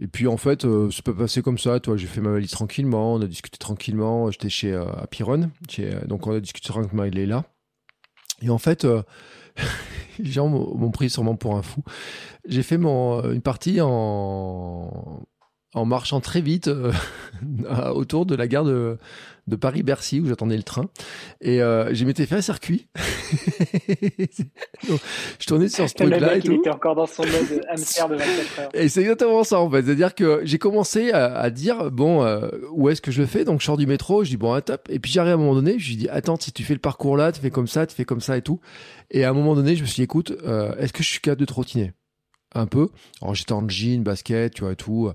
[0.00, 1.78] Et puis en fait, ça peut passer comme ça.
[1.80, 4.30] Toi, j'ai fait ma valise tranquillement, on a discuté tranquillement.
[4.30, 5.50] J'étais chez à Piron,
[6.06, 7.44] donc on a discuté tranquillement avec Leila.
[8.42, 8.86] Et en fait,
[10.18, 11.82] les gens m'ont pris sûrement pour un fou.
[12.46, 15.22] J'ai fait mon, une partie en,
[15.74, 16.92] en marchant très vite euh,
[17.94, 18.96] autour de la gare de,
[19.48, 20.86] de Paris-Bercy où j'attendais le train.
[21.40, 22.86] Et euh, je m'étais fait un circuit.
[25.38, 26.52] je tournais sur ce truc-là et tout.
[26.52, 28.68] Il était encore dans son mode hamster de 24 heures.
[28.72, 29.82] Et c'est exactement ça en fait.
[29.82, 33.44] C'est-à-dire que j'ai commencé à, dire, bon, euh, où est-ce que je le fais?
[33.44, 34.88] Donc je sors du métro, je dis, bon, un top.
[34.88, 36.80] Et puis j'arrive à un moment donné, je lui dis, attends, si tu fais le
[36.80, 38.60] parcours là, tu fais comme ça, tu fais comme ça et tout.
[39.10, 40.30] Et à un moment donné, je me suis dit, écoute,
[40.78, 41.92] est-ce que je suis capable de trottiner?
[42.56, 42.90] Un peu.
[43.20, 45.10] Alors j'étais en jean, basket, tu vois, et tout.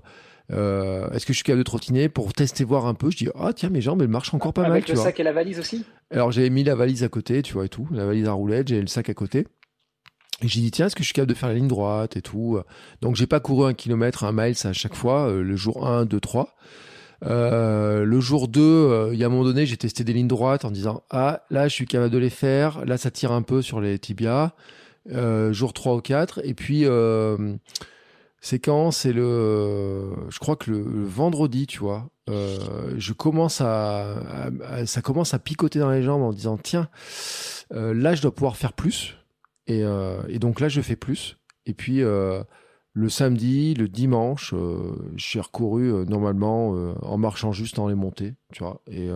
[0.52, 3.10] Euh, est-ce que je suis capable de trottiner pour tester voir un peu?
[3.10, 4.72] Je dis ah tiens mes jambes elles marchent encore pas mal.
[4.72, 5.84] Avec le sac et la valise aussi?
[6.10, 8.68] Alors j'avais mis la valise à côté, tu vois et tout, la valise à roulette,
[8.68, 9.46] j'ai le sac à côté.
[10.42, 12.22] Et j'ai dit tiens est-ce que je suis capable de faire la ligne droite et
[12.22, 12.58] tout?
[13.00, 16.06] Donc j'ai pas couru un kilomètre, un mile à chaque fois, euh, le jour 1,
[16.06, 16.56] 2, 3.
[17.22, 20.70] le jour 2, il y a un moment donné, j'ai testé des lignes droites en
[20.70, 23.80] disant ah là je suis capable de les faire, là ça tire un peu sur
[23.80, 24.52] les tibias.
[25.06, 26.86] jour 3 ou 4 et puis
[28.40, 32.08] c'est quand C'est le, je crois que le, vendredi, tu vois.
[32.28, 34.50] Euh, je commence à,
[34.86, 36.88] ça commence à picoter dans les jambes en disant tiens,
[37.72, 39.16] euh, là je dois pouvoir faire plus.
[39.66, 41.38] Et, euh, et, donc là je fais plus.
[41.66, 44.54] Et puis le samedi, le dimanche,
[45.16, 46.70] j'ai recouru normalement
[47.02, 48.80] en marchant juste dans les montées, tu vois.
[48.86, 49.08] Et,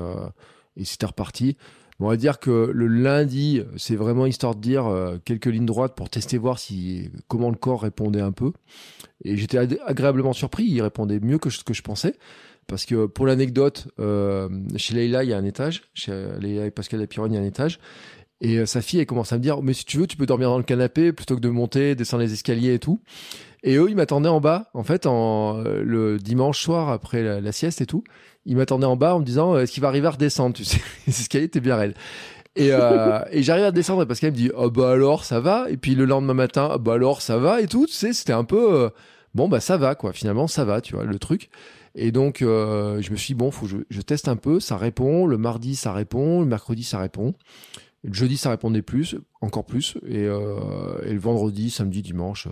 [0.76, 1.56] et c'était reparti
[2.00, 5.94] on va dire que le lundi, c'est vraiment histoire de dire euh, quelques lignes droites
[5.94, 8.52] pour tester voir si comment le corps répondait un peu.
[9.24, 12.16] Et j'étais agréablement surpris, il répondait mieux que ce que je pensais.
[12.66, 15.84] Parce que pour l'anecdote, euh, chez Leïla, il y a un étage.
[15.94, 17.78] Chez Leïla et Pascal Lapiron, il y a un étage.
[18.40, 20.26] Et euh, sa fille, elle commence à me dire, mais si tu veux, tu peux
[20.26, 23.00] dormir dans le canapé plutôt que de monter, descendre les escaliers et tout.
[23.62, 27.86] Et eux, ils m'attendaient en bas, en fait, le dimanche soir après la sieste et
[27.86, 28.04] tout
[28.46, 30.80] il m'attendait en bas en me disant est-ce qu'il va arriver à redescendre Tu sais,
[31.10, 31.94] ce était bien raide?
[32.56, 35.66] Et, euh, j'arrive à descendre parce qu'elle me dit oh bah alors ça va?
[35.70, 38.44] Et puis le lendemain matin oh bah alors ça va et tout tu c'était un
[38.44, 38.90] peu euh,
[39.34, 40.12] bon bah ça va quoi.
[40.12, 41.50] Finalement ça va tu vois le truc.
[41.96, 45.26] Et donc euh, je me suis dit bon faut je, teste un peu ça répond.
[45.26, 46.40] Le mardi ça répond.
[46.40, 47.34] Le mercredi ça répond.
[48.04, 49.96] Le jeudi ça répondait plus encore plus.
[50.06, 52.48] Et, euh, et le vendredi samedi dimanche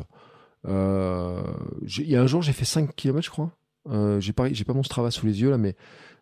[0.68, 1.42] euh,
[1.98, 3.50] il y a un jour j'ai fait 5 km je crois
[3.88, 5.74] euh, j'ai pas, j'ai pas mon Strava sous les yeux là, mais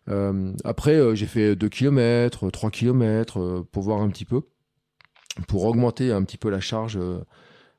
[0.09, 4.41] euh, après euh, j'ai fait 2 km, 3 km pour voir un petit peu,
[5.47, 6.99] pour augmenter un petit peu la charge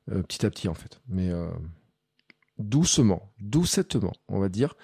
[0.07, 1.01] petit à petit en fait.
[1.09, 1.31] Mais
[2.59, 4.75] doucement, doucettement, on va dire.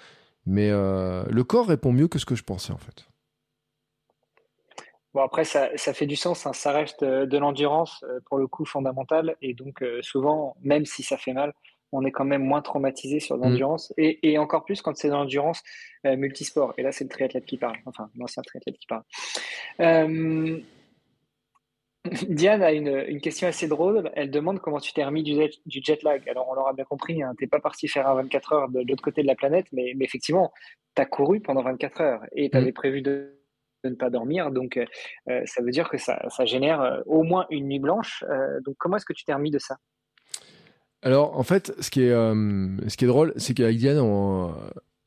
[0.45, 3.05] Mais le corps répond mieux que ce que je pensais en fait.
[5.15, 6.45] Bon, après, ça, ça fait du sens.
[6.45, 6.53] Hein.
[6.53, 9.35] Ça reste de l'endurance, pour le coup, fondamentale.
[9.41, 11.51] Et donc, souvent, même si ça fait mal,
[11.91, 14.03] on est quand même moins traumatisé sur l'endurance mm.
[14.23, 15.63] et, encore plus quand c'est l'endurance
[16.05, 16.73] euh, multisport.
[16.77, 19.03] Et là, c'est le triathlète qui parle, enfin, l'ancien triathlète qui parle.
[19.81, 20.59] Euh,
[22.29, 24.11] Diane a une, question assez drôle.
[24.15, 25.35] Elle demande comment tu t'es remis du,
[25.83, 26.27] jet, lag.
[26.29, 28.81] Alors, on l'aura bien compris, hein, tu n'es pas parti faire un 24 heures de,
[28.87, 30.51] l'autre côté de la planète, mais, effectivement,
[30.95, 32.73] tu as couru pendant 24 heures et tu avais mm.
[32.73, 33.35] prévu de,
[33.83, 34.51] ne pas dormir.
[34.51, 38.23] Donc, euh, ça veut dire que ça, ça génère au moins une nuit blanche.
[38.65, 39.77] donc, comment est-ce que tu t'es remis de ça?
[41.01, 44.53] Alors, en fait, ce qui est, euh, ce qui est drôle, c'est qu'avec Diane, on,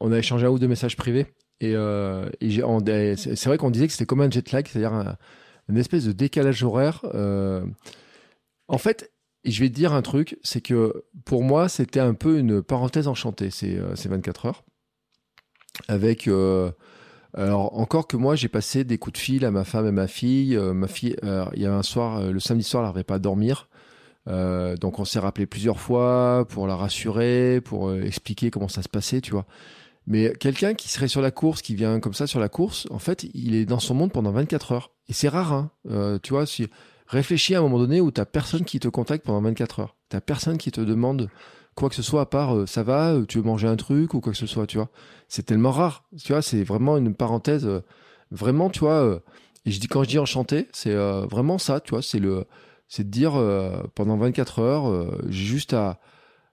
[0.00, 1.26] a échangé un ou deux messages privés.
[1.60, 5.16] Et, euh, c'est vrai qu'on disait que c'était comme un jet lag, c'est-à-dire
[5.68, 7.02] une espèce de décalage horaire.
[7.14, 7.64] Euh.
[8.68, 9.12] En fait,
[9.44, 13.06] je vais te dire un truc, c'est que pour moi, c'était un peu une parenthèse
[13.06, 14.64] enchantée, ces, ces 24 heures.
[15.88, 16.28] Avec.
[17.34, 20.08] alors, encore que moi, j'ai passé des coups de fil à ma femme et ma
[20.08, 20.56] fille.
[20.56, 23.68] ma fille, il y a un soir, le samedi soir, elle n'arrivait pas à dormir.
[24.28, 28.82] Euh, donc on s'est rappelé plusieurs fois pour la rassurer, pour euh, expliquer comment ça
[28.82, 29.46] se passait, tu vois.
[30.06, 32.98] Mais quelqu'un qui serait sur la course, qui vient comme ça sur la course, en
[32.98, 34.90] fait, il est dans son monde pendant 24 heures.
[35.08, 35.70] Et c'est rare, hein.
[35.90, 36.46] Euh, tu vois.
[36.46, 36.68] Si
[37.06, 40.20] réfléchis à un moment donné où t'as personne qui te contacte pendant 24 heures, t'as
[40.20, 41.28] personne qui te demande
[41.74, 44.32] quoi que ce soit à part ça va, tu veux manger un truc ou quoi
[44.32, 44.88] que ce soit, tu vois.
[45.28, 46.42] C'est tellement rare, tu vois.
[46.42, 47.68] C'est vraiment une parenthèse,
[48.30, 49.20] vraiment, tu vois.
[49.66, 52.02] et je dis quand je dis enchanté, c'est vraiment ça, tu vois.
[52.02, 52.46] C'est le
[52.92, 55.98] c'est de dire euh, pendant 24 heures, euh, j'ai juste à,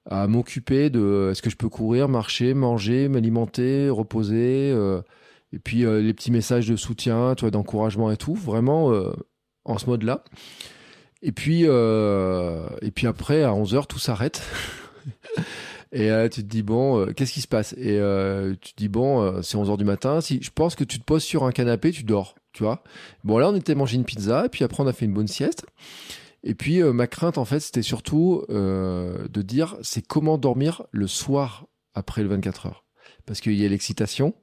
[0.09, 5.01] m'occuper de est-ce que je peux courir, marcher, manger, m'alimenter, reposer, euh,
[5.51, 8.91] et puis les petits messages de soutien, tu d'encouragement et tout, vraiment
[9.65, 10.23] en ce mode-là.
[11.21, 14.41] Et puis, et puis après, à 11 heures, tout s'arrête.
[15.91, 17.73] et tu te dis, bon, qu'est-ce qui se passe?
[17.73, 17.99] Et
[18.61, 20.21] tu te dis, bon, c'est 11 heures du matin.
[20.21, 22.83] Si, je pense que tu te poses sur un canapé, tu dors, tu vois.
[23.23, 25.27] Bon, là, on était manger une pizza, et puis après, on a fait une bonne
[25.27, 25.65] sieste.
[26.43, 30.83] Et puis euh, ma crainte en fait c'était surtout euh, de dire c'est comment dormir
[30.91, 32.85] le soir après le 24 heures.
[33.25, 34.33] Parce qu'il y a l'excitation,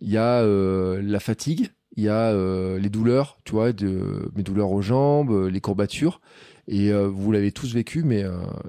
[0.00, 2.32] il y a euh, la fatigue, il y a
[2.78, 6.20] les douleurs, tu vois, mes douleurs aux jambes, les courbatures.
[6.68, 8.24] Et vous l'avez tous vécu, mais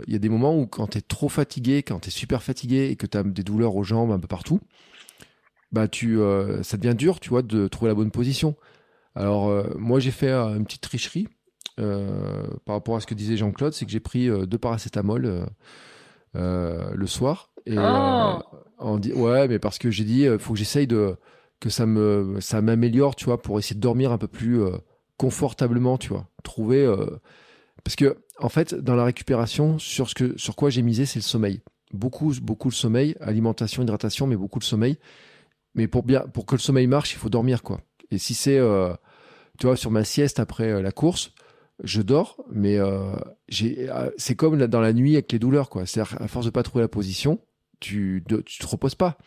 [0.07, 2.43] il y a des moments où quand tu es trop fatigué, quand tu es super
[2.43, 4.59] fatigué et que tu as des douleurs aux jambes un peu partout,
[5.72, 6.20] bah tu,
[6.64, 8.55] ça devient dur, tu vois, de trouver la bonne position.
[9.16, 11.30] Alors moi j'ai fait une petite tricherie
[11.80, 15.47] euh, par rapport à ce que disait Jean-Claude, c'est que j'ai pris euh, deux paracétamol
[16.36, 17.49] euh, le soir.
[17.65, 21.15] Et, oh ouais, mais parce que j'ai dit, il faut que j'essaye de
[21.59, 24.61] que ça me ça m'améliore, tu vois, pour essayer de dormir un peu plus
[25.17, 26.93] confortablement, tu vois, trouver
[27.84, 31.19] parce que en fait, dans la récupération, sur ce que sur quoi j'ai misé, c'est
[31.19, 31.61] le sommeil.
[31.93, 34.97] Beaucoup beaucoup le sommeil, alimentation, hydratation, mais beaucoup le sommeil.
[35.76, 37.80] Mais pour bien pour que le sommeil marche, il faut dormir quoi.
[38.11, 38.59] Et si c'est
[39.57, 41.32] tu vois sur ma sieste après la course,
[41.84, 43.15] je dors, mais euh,
[43.61, 45.69] euh, c'est comme dans la nuit avec les douleurs.
[45.86, 47.39] C'est-à-dire, à force de pas trouver la position,
[47.80, 49.17] tu, tu te reposes pas.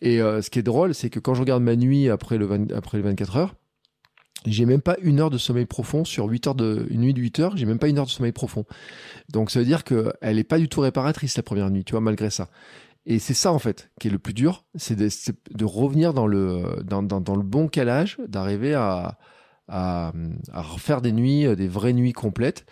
[0.00, 2.98] Et ce qui est drôle, c'est que quand je regarde ma nuit après, le après
[2.98, 3.54] les 24 heures,
[4.46, 7.20] j'ai même pas une heure de sommeil profond sur 8 heures de une nuit de
[7.20, 8.64] 8 heures, j'ai même pas une heure de sommeil profond.
[9.28, 11.92] Donc ça veut dire que elle est pas du tout réparatrice la première nuit, tu
[11.92, 12.48] vois, malgré ça.
[13.06, 15.08] Et c'est ça en fait qui est le plus dur, c'est de,
[15.50, 19.18] de, revenir dans le bon calage, d'arriver à,
[19.68, 20.12] à,
[20.52, 22.66] à refaire des nuits, des vraies nuits complètes.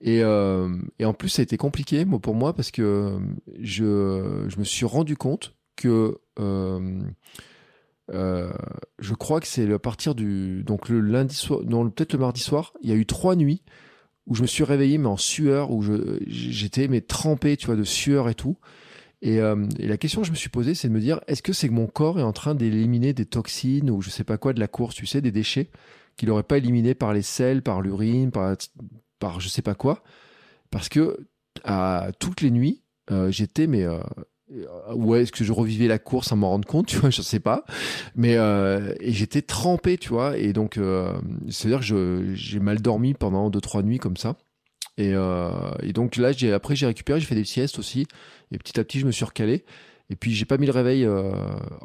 [0.00, 3.18] Et, euh, et en plus, ça a été compliqué moi, pour moi parce que
[3.60, 7.02] je, je me suis rendu compte que euh,
[8.12, 8.52] euh,
[8.98, 12.40] je crois que c'est à partir du donc le lundi soir, non peut-être le mardi
[12.40, 13.62] soir, il y a eu trois nuits
[14.26, 15.82] où je me suis réveillé mais en sueur, où
[16.26, 18.56] j'étais mais trempé, tu vois, de sueur et tout.
[19.20, 21.42] Et, euh, et, la question que je me suis posée, c'est de me dire, est-ce
[21.42, 24.38] que c'est que mon corps est en train d'éliminer des toxines ou je sais pas
[24.38, 25.70] quoi de la course, tu sais, des déchets?
[26.18, 30.02] Qu'il n'aurait pas éliminés par les sels, par l'urine, par, je sais pas quoi,
[30.70, 31.26] parce que
[31.64, 34.00] à toutes les nuits, euh, j'étais mais euh,
[34.94, 37.40] ouais, est-ce que je revivais la course sans m'en rendre compte, tu vois, je sais
[37.40, 37.64] pas.
[38.14, 41.12] Mais euh, et j'étais trempé, tu vois, et donc euh,
[41.48, 44.36] c'est-à-dire que j'ai mal dormi pendant deux trois nuits comme ça.
[44.96, 45.50] Et, euh,
[45.94, 48.06] donc là, après j'ai récupéré, j'ai fait des siestes aussi,
[48.50, 49.64] et petit à petit je me suis recalé.
[50.10, 51.04] Et puis j'ai pas mis le réveil.
[51.04, 51.32] Euh...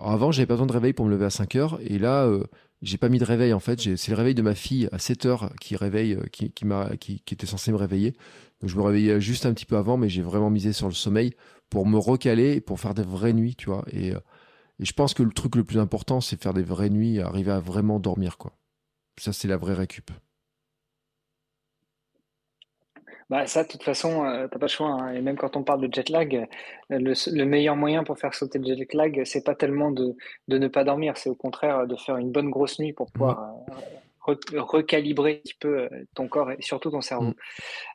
[0.01, 2.43] Avant, j'avais pas besoin de réveil pour me lever à 5 heures, et là, euh,
[2.83, 3.79] j'ai pas mis de réveil en fait.
[3.95, 7.23] C'est le réveil de ma fille à 7 heures qui réveille, euh, qui m'a qui,
[7.31, 8.15] était censé me réveiller.
[8.61, 11.33] Je me réveillais juste un petit peu avant, mais j'ai vraiment misé sur le sommeil
[11.69, 13.83] pour me recaler et pour faire des vraies nuits, tu vois.
[13.91, 14.19] Et, euh,
[14.79, 17.51] et je pense que le truc le plus important, c'est faire des vraies nuits, arriver
[17.51, 18.53] à vraiment dormir, quoi.
[19.19, 20.11] Ça, c'est la vraie récup.
[23.29, 24.89] Bah ça, de toute façon, euh, t'as pas le choix.
[24.89, 25.13] Hein.
[25.13, 26.47] Et même quand on parle de jet lag,
[26.91, 30.15] euh, le, meilleur moyen pour faire sauter le jet lag, c'est pas tellement de,
[30.47, 33.53] de, ne pas dormir, c'est au contraire de faire une bonne grosse nuit pour pouvoir
[34.27, 34.57] mmh.
[34.57, 37.33] recalibrer un petit peu ton corps et surtout ton cerveau.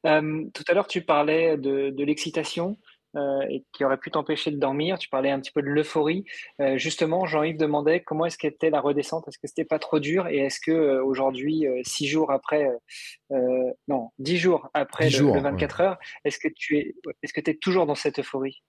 [0.05, 0.51] Mmh.
[0.53, 2.77] tout à l'heure, tu parlais de, de l'excitation.
[3.17, 4.99] Euh, et qui aurait pu t'empêcher de dormir.
[4.99, 6.27] Tu parlais un petit peu de l'euphorie.
[6.61, 9.27] Euh, justement, Jean-Yves demandait comment est-ce qu'était la redescente.
[9.29, 12.69] Est-ce que c'était pas trop dur Et est-ce que euh, aujourd'hui, six jours après,
[13.89, 17.87] non, dix jours après le, 24 heures, est-ce que tu es, est-ce que es toujours
[17.87, 18.63] dans cette euphorie?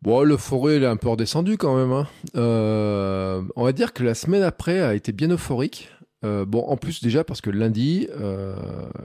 [0.00, 1.92] Bon, l'euphorie, elle est un peu redescendue quand même.
[1.92, 2.08] Hein.
[2.34, 5.90] on va dire que la semaine après a été bien euphorique.
[6.24, 8.54] Euh, bon, en plus déjà parce que lundi, euh,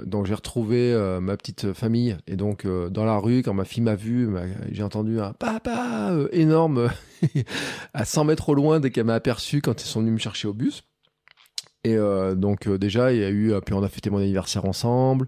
[0.06, 3.82] donc j'ai retrouvé euh, ma petite famille et donc dans la rue quand ma fille
[3.82, 4.30] m'a vu,
[4.72, 6.90] j'ai entendu un papa énorme
[7.94, 10.48] à 100 mètres au loin dès qu'elle m'a aperçu quand ils sont venus me chercher
[10.48, 10.84] au bus.
[11.84, 11.98] Et
[12.36, 15.28] donc déjà il y a eu, puis on a fêté mon anniversaire ensemble.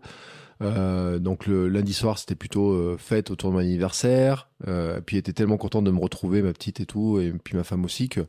[0.60, 4.50] donc le lundi soir c'était plutôt fête autour de mon anniversaire.
[5.06, 7.64] puis elle était tellement contente de me retrouver ma petite et tout et puis ma
[7.64, 8.28] femme aussi que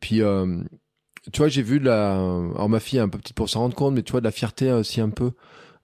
[0.00, 0.20] puis
[1.32, 2.14] tu vois, j'ai vu de la.
[2.14, 4.24] Alors, ma fille est un peu petite pour s'en rendre compte, mais tu vois, de
[4.24, 5.32] la fierté aussi un peu.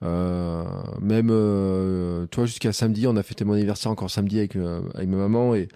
[0.03, 0.65] Euh,
[1.01, 4.81] même, euh, tu vois, jusqu'à samedi, on a fêté mon anniversaire encore samedi avec, euh,
[4.95, 5.55] avec ma maman.
[5.55, 5.69] Et,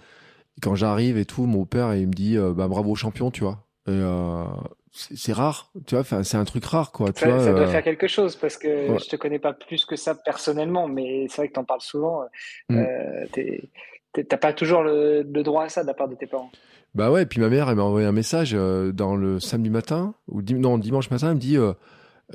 [0.61, 3.63] quand j'arrive et tout, mon père, il me dit bah, bravo champion, tu vois.
[3.87, 3.99] Et,
[4.91, 7.07] c'est rare, tu vois, c'est un truc rare, quoi.
[7.07, 9.85] Ça, tu vois, ça doit faire quelque chose parce que je te connais pas plus
[9.85, 12.25] que ça personnellement, mais c'est vrai que tu en parles souvent.
[12.69, 12.83] Mm.
[14.27, 16.51] T'as pas toujours le, le droit à ça de la part de tes parents.
[16.93, 20.13] Bah ouais, puis ma mère, elle m'a envoyé un message euh, dans le samedi matin,
[20.27, 21.71] ou non, dimanche matin, elle me dit euh,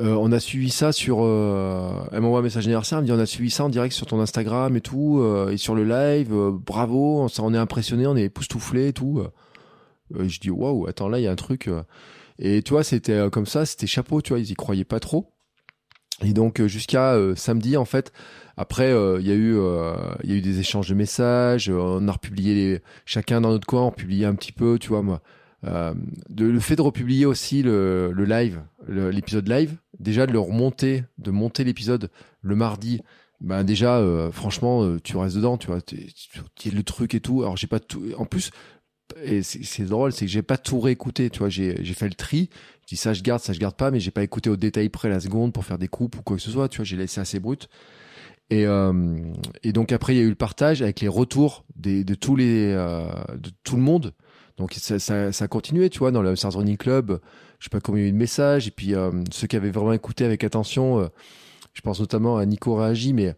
[0.00, 1.18] euh, on a suivi ça sur.
[1.18, 4.06] elle m'envoie un message anniversaire, elle me dit on a suivi ça en direct sur
[4.06, 8.24] ton Instagram et tout, et sur le live, bravo, on, on est impressionné, on est
[8.24, 9.22] époustouflé et tout.
[10.18, 11.70] je dis waouh, attends, là, il y a un truc.
[12.38, 15.32] Et tu vois, c'était comme ça, c'était chapeau, tu vois, ils y croyaient pas trop.
[16.22, 18.12] Et donc, jusqu'à samedi, en fait,
[18.56, 19.94] après, euh, il y a eu, euh,
[20.24, 21.68] il y a eu des échanges de messages.
[21.68, 24.88] Euh, on a republié les, chacun dans notre coin, on publiait un petit peu, tu
[24.88, 25.20] vois moi.
[25.62, 31.32] Le fait de republier aussi le, le live, l'épisode live, déjà de le remonter, de
[31.32, 32.08] monter l'épisode
[32.40, 33.02] le mardi,
[33.40, 34.00] ben déjà,
[34.30, 37.42] franchement, tu restes dedans, tu vois, tu le truc et tout.
[37.42, 38.04] Alors j'ai pas tout.
[38.16, 38.52] En plus,
[39.22, 42.50] et c'est drôle, c'est que j'ai pas tout réécouté, tu vois, j'ai fait le tri.
[42.82, 44.88] Je dis ça je garde, ça je garde pas, mais j'ai pas écouté au détail
[44.88, 46.96] près la seconde pour faire des coupes ou quoi que ce soit, tu vois, j'ai
[46.96, 47.68] laissé assez brut.
[48.50, 48.92] Et, euh,
[49.64, 52.36] et donc après, il y a eu le partage avec les retours des, de tous
[52.36, 54.14] les, euh, de tout le monde.
[54.56, 57.20] Donc ça, ça, ça a continué, tu vois, dans le Stars Running Club.
[57.58, 58.68] Je sais pas combien il y a eu de messages.
[58.68, 61.10] Et puis euh, ceux qui avaient vraiment écouté avec attention,
[61.74, 63.34] je pense notamment à Nico Réagi, mais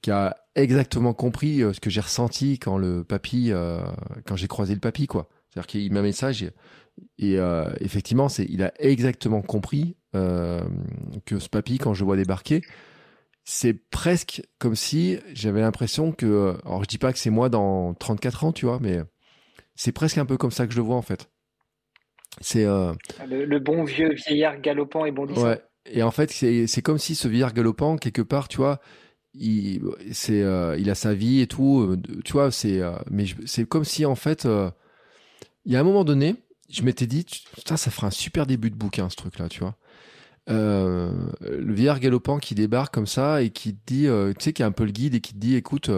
[0.00, 3.52] qui a exactement compris euh, ce que j'ai ressenti quand le papy,
[4.26, 5.28] quand j'ai croisé le papy, quoi.
[5.50, 6.52] C'est-à-dire qu'il m'a message et,
[7.18, 7.38] et
[7.80, 12.62] effectivement, c'est, il a exactement compris que ce papy, quand je vois débarquer,
[13.44, 17.94] c'est presque comme si j'avais l'impression que, alors je dis pas que c'est moi dans
[17.94, 19.00] 34 ans, tu vois, mais
[19.74, 21.28] c'est presque un peu comme ça que je le vois en fait.
[22.40, 22.92] C'est euh...
[23.26, 25.44] le, bon vieux vieillard galopant et bondissant.
[25.44, 25.60] Ouais.
[25.86, 28.80] Et en fait, c'est comme si ce vieillard galopant, quelque part, tu vois,
[29.34, 31.80] il, c'est, euh, il a sa vie et tout.
[31.80, 34.46] euh, tu vois, c'est, euh, mais c'est comme si en fait,
[35.64, 36.36] il y a un moment donné,
[36.70, 37.24] je m'étais dit,
[37.56, 39.76] putain, ça fera un super début de bouquin ce truc-là, tu vois.
[40.48, 44.06] Le vieillard galopant qui débarque comme ça et qui te dit,
[44.38, 45.90] tu sais, qui a un peu le guide et qui te dit, écoute,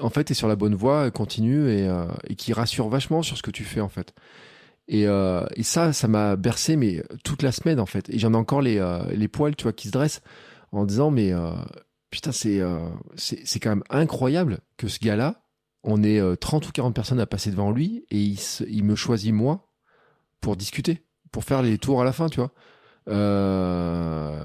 [0.00, 1.88] en fait, t'es sur la bonne voie, continue et,
[2.28, 4.14] et qui rassure vachement sur ce que tu fais en fait.
[4.88, 8.08] Et, et ça, ça m'a bercé mais toute la semaine en fait.
[8.10, 8.80] Et j'en ai encore les,
[9.12, 10.22] les poils, tu vois, qui se dressent
[10.72, 11.32] en disant mais
[12.10, 15.42] putain, c'est euh, c'est quand même incroyable que ce gars-là,
[15.82, 18.38] on est euh, 30 ou 40 personnes à passer devant lui et il,
[18.68, 19.70] il me choisit moi
[20.40, 21.02] pour discuter,
[21.32, 22.52] pour faire les tours à la fin, tu vois.
[23.08, 24.44] Euh,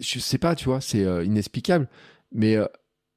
[0.00, 1.88] je sais pas, tu vois, c'est euh, inexplicable,
[2.32, 2.66] mais euh,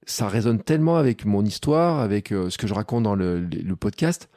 [0.05, 4.29] ça résonne tellement avec mon histoire, avec euh, ce que je raconte dans le podcast,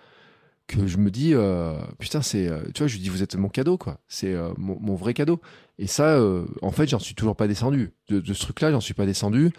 [0.67, 3.37] que je me dis, euh, putain, c'est, euh, tu vois, je lui dis, vous êtes
[3.37, 4.01] mon cadeau, quoi.
[4.09, 5.41] C'est euh, mon, vrai cadeau.
[5.79, 7.93] Et ça, euh, en fait, j'en suis toujours pas descendu.
[8.09, 9.51] De, ce truc-là, j'en suis pas descendu.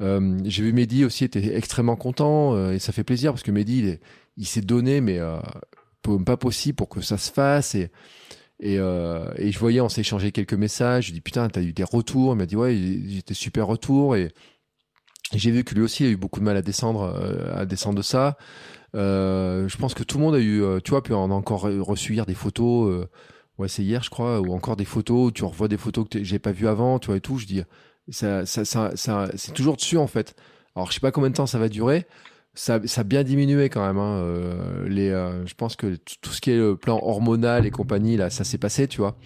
[0.00, 3.50] Euh, J'ai vu Mehdi aussi était extrêmement content euh, et ça fait plaisir parce que
[3.50, 4.00] Mehdi, il est-
[4.36, 5.18] il s'est donné, mais
[6.24, 7.74] pas possible pour que ça se fasse.
[7.74, 7.90] Et,
[8.60, 11.08] et, et je voyais, on s'est échangé quelques messages.
[11.08, 12.34] Je dis putain, t'as eu des retours?
[12.34, 12.76] Il m'a dit ouais,
[13.08, 14.14] j'étais super retour.
[14.14, 14.32] Et,
[15.34, 18.02] j'ai vu que lui aussi a eu beaucoup de mal à descendre, à descendre de
[18.02, 18.38] ça.
[18.94, 21.34] Euh, je pense que tout le monde a eu, euh, tu vois, puis on a
[21.34, 22.90] encore reçu hier des photos.
[22.90, 23.08] Euh,
[23.58, 25.32] ouais, c'est hier, je crois, ou encore des photos.
[25.32, 27.38] Tu revois des photos que j'ai pas vues avant, tu vois et tout.
[27.38, 27.62] Je dis,
[28.08, 30.34] ça, ça, ça, c'est toujours dessus en fait.
[30.74, 32.06] Alors je sais pas combien de temps ça va durer.
[32.54, 33.98] Ça, ça a bien diminué quand même.
[33.98, 35.10] Hein, les,
[35.44, 38.58] je pense que tout ce qui est le plan hormonal et compagnie là, ça s'est
[38.58, 39.16] passé, tu vois.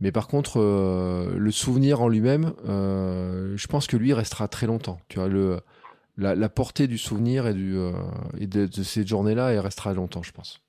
[0.00, 5.00] Mais par contre, le souvenir en lui-même, je pense que lui restera très longtemps.
[5.08, 5.60] Tu vois, le,
[6.18, 7.92] la, la portée du souvenir et, du, euh,
[8.38, 10.60] et de, de ces journées-là, elle restera longtemps, je pense.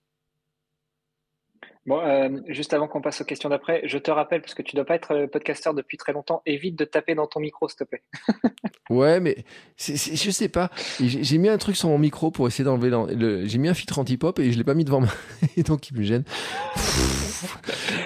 [1.85, 4.75] Bon, euh, juste avant qu'on passe aux questions d'après, je te rappelle, parce que tu
[4.75, 7.79] dois pas être euh, podcasteur depuis très longtemps, évite de taper dans ton micro, s'il
[7.79, 8.03] te plaît.
[8.89, 9.45] Ouais, mais
[9.77, 10.71] je sais pas.
[10.99, 13.45] J'ai mis un truc sur mon micro pour essayer d'enlever le.
[13.45, 15.11] J'ai mis un filtre anti-pop et je l'ai pas mis devant moi.
[15.57, 16.23] Et donc il me gêne.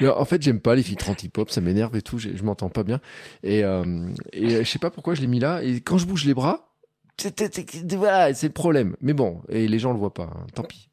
[0.05, 2.17] En fait, j'aime pas les filtres anti-pop, ça m'énerve et tout.
[2.17, 2.99] Je, je m'entends pas bien.
[3.43, 5.63] Et, euh, et je sais pas pourquoi je l'ai mis là.
[5.63, 6.72] Et quand je bouge les bras,
[7.97, 8.95] voilà, c'est le problème.
[9.01, 10.23] Mais bon, et les gens le voient pas.
[10.23, 10.47] hein.
[10.55, 10.89] Tant pis.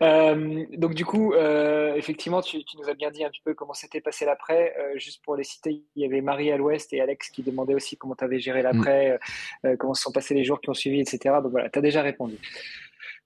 [0.00, 3.52] Euh, donc du coup, euh, effectivement, tu, tu nous as bien dit un petit peu
[3.52, 4.74] comment s'était passé l'après.
[4.78, 7.74] Euh, juste pour les citer, il y avait Marie à l'ouest et Alex qui demandaient
[7.74, 9.18] aussi comment tu avais géré l'après, euh,
[9.66, 11.18] euh, comment se sont passés les jours qui ont suivi, etc.
[11.42, 12.38] Donc voilà, tu as déjà répondu.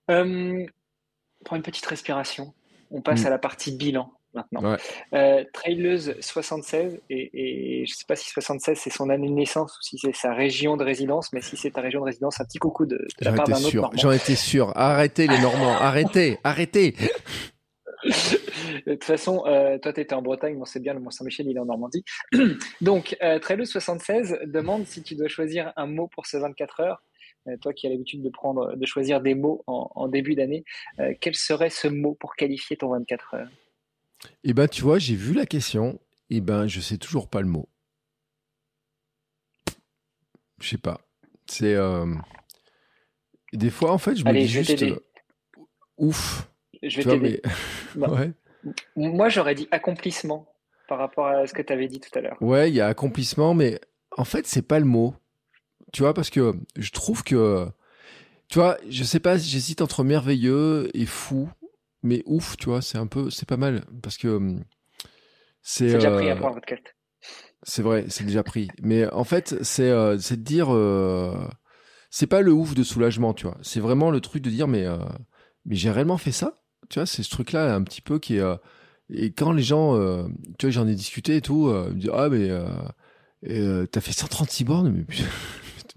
[0.09, 2.53] Prends une petite respiration.
[2.91, 3.27] On passe Mm.
[3.27, 4.73] à la partie bilan maintenant.
[4.73, 4.77] Ouais.
[5.15, 9.33] Euh, Traileuse 76, et, et je ne sais pas si 76 c'est son année de
[9.33, 12.41] naissance ou si c'est sa région de résidence, mais si c'est ta région de résidence,
[12.41, 13.83] un petit coucou de, de la J'en part étais d'un autre sûr.
[13.83, 13.99] Normand.
[13.99, 14.73] J'en étais sûr.
[14.77, 15.77] Arrêtez les Normands.
[15.77, 16.39] Arrêtez.
[16.45, 16.95] Arrêtez.
[18.87, 21.57] De toute façon, euh, toi, tu étais en Bretagne, bon, c'est bien, le Mont-Saint-Michel, il
[21.57, 22.05] est en Normandie.
[22.81, 27.03] Donc, euh, Traileuse76 demande si tu dois choisir un mot pour ces 24 heures.
[27.49, 30.65] Euh, toi qui as l'habitude de prendre, de choisir des mots en, en début d'année,
[31.01, 33.49] euh, quel serait ce mot pour qualifier ton 24 heures?
[34.45, 36.01] Et ben, tu vois, j'ai vu la question.
[36.31, 37.69] Et ben, je sais toujours pas le mot.
[40.61, 41.01] Je sais pas.
[41.47, 41.75] C'est.
[41.75, 42.07] euh,
[43.53, 44.83] Des fois, en fait, je me dis je juste.
[44.83, 44.99] euh,
[45.97, 46.49] Ouf.
[46.83, 47.41] Je vais t'aider.
[47.45, 47.51] mais.
[47.97, 48.11] Bah.
[48.13, 48.33] ouais.
[48.97, 50.53] Moi, j'aurais dit accomplissement
[50.89, 52.37] par rapport à ce que tu avais dit tout à l'heure.
[52.41, 53.81] Ouais, il y a accomplissement, mais
[54.17, 55.15] en fait, c'est pas le mot.
[55.93, 57.67] Tu vois, parce que je trouve que.
[58.49, 61.51] Tu vois, je sais pas, j'hésite entre merveilleux et fou,
[62.03, 63.31] mais ouf, tu vois, c'est un peu.
[63.31, 63.85] C'est pas mal.
[64.03, 64.29] Parce que.
[64.29, 64.65] hum,
[65.63, 65.89] C'est.
[65.89, 66.83] C'est déjà pris euh, un point podcast.
[67.65, 68.69] C'est vrai, c'est déjà pris.
[68.83, 71.35] Mais en fait, c'est euh, de dire, euh,
[72.11, 73.59] c'est pas le ouf de soulagement, tu vois.
[73.63, 74.99] C'est vraiment le truc de dire, mais euh,
[75.67, 76.55] mais j'ai réellement fait ça,
[76.89, 77.07] tu vois.
[77.07, 78.41] C'est ce truc-là un petit peu qui est.
[78.41, 78.57] euh,
[79.11, 80.25] et quand les gens, euh,
[80.59, 82.69] tu vois, j'en ai discuté et tout, euh, ils me disent ah mais euh,
[83.49, 85.25] euh, t'as fait 136 bornes, mais putain,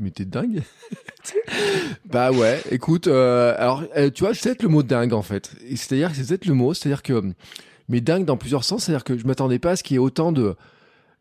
[0.02, 0.64] mais t'es dingue.
[2.06, 5.52] bah ouais, écoute, euh, alors euh, tu vois, c'est peut-être le mot dingue en fait.
[5.70, 7.34] C'est-à-dire que c'est peut-être le mot, c'est-à-dire que
[7.88, 10.00] mais dingue dans plusieurs sens, c'est-à-dire que je m'attendais pas à ce qu'il y ait
[10.00, 10.56] autant de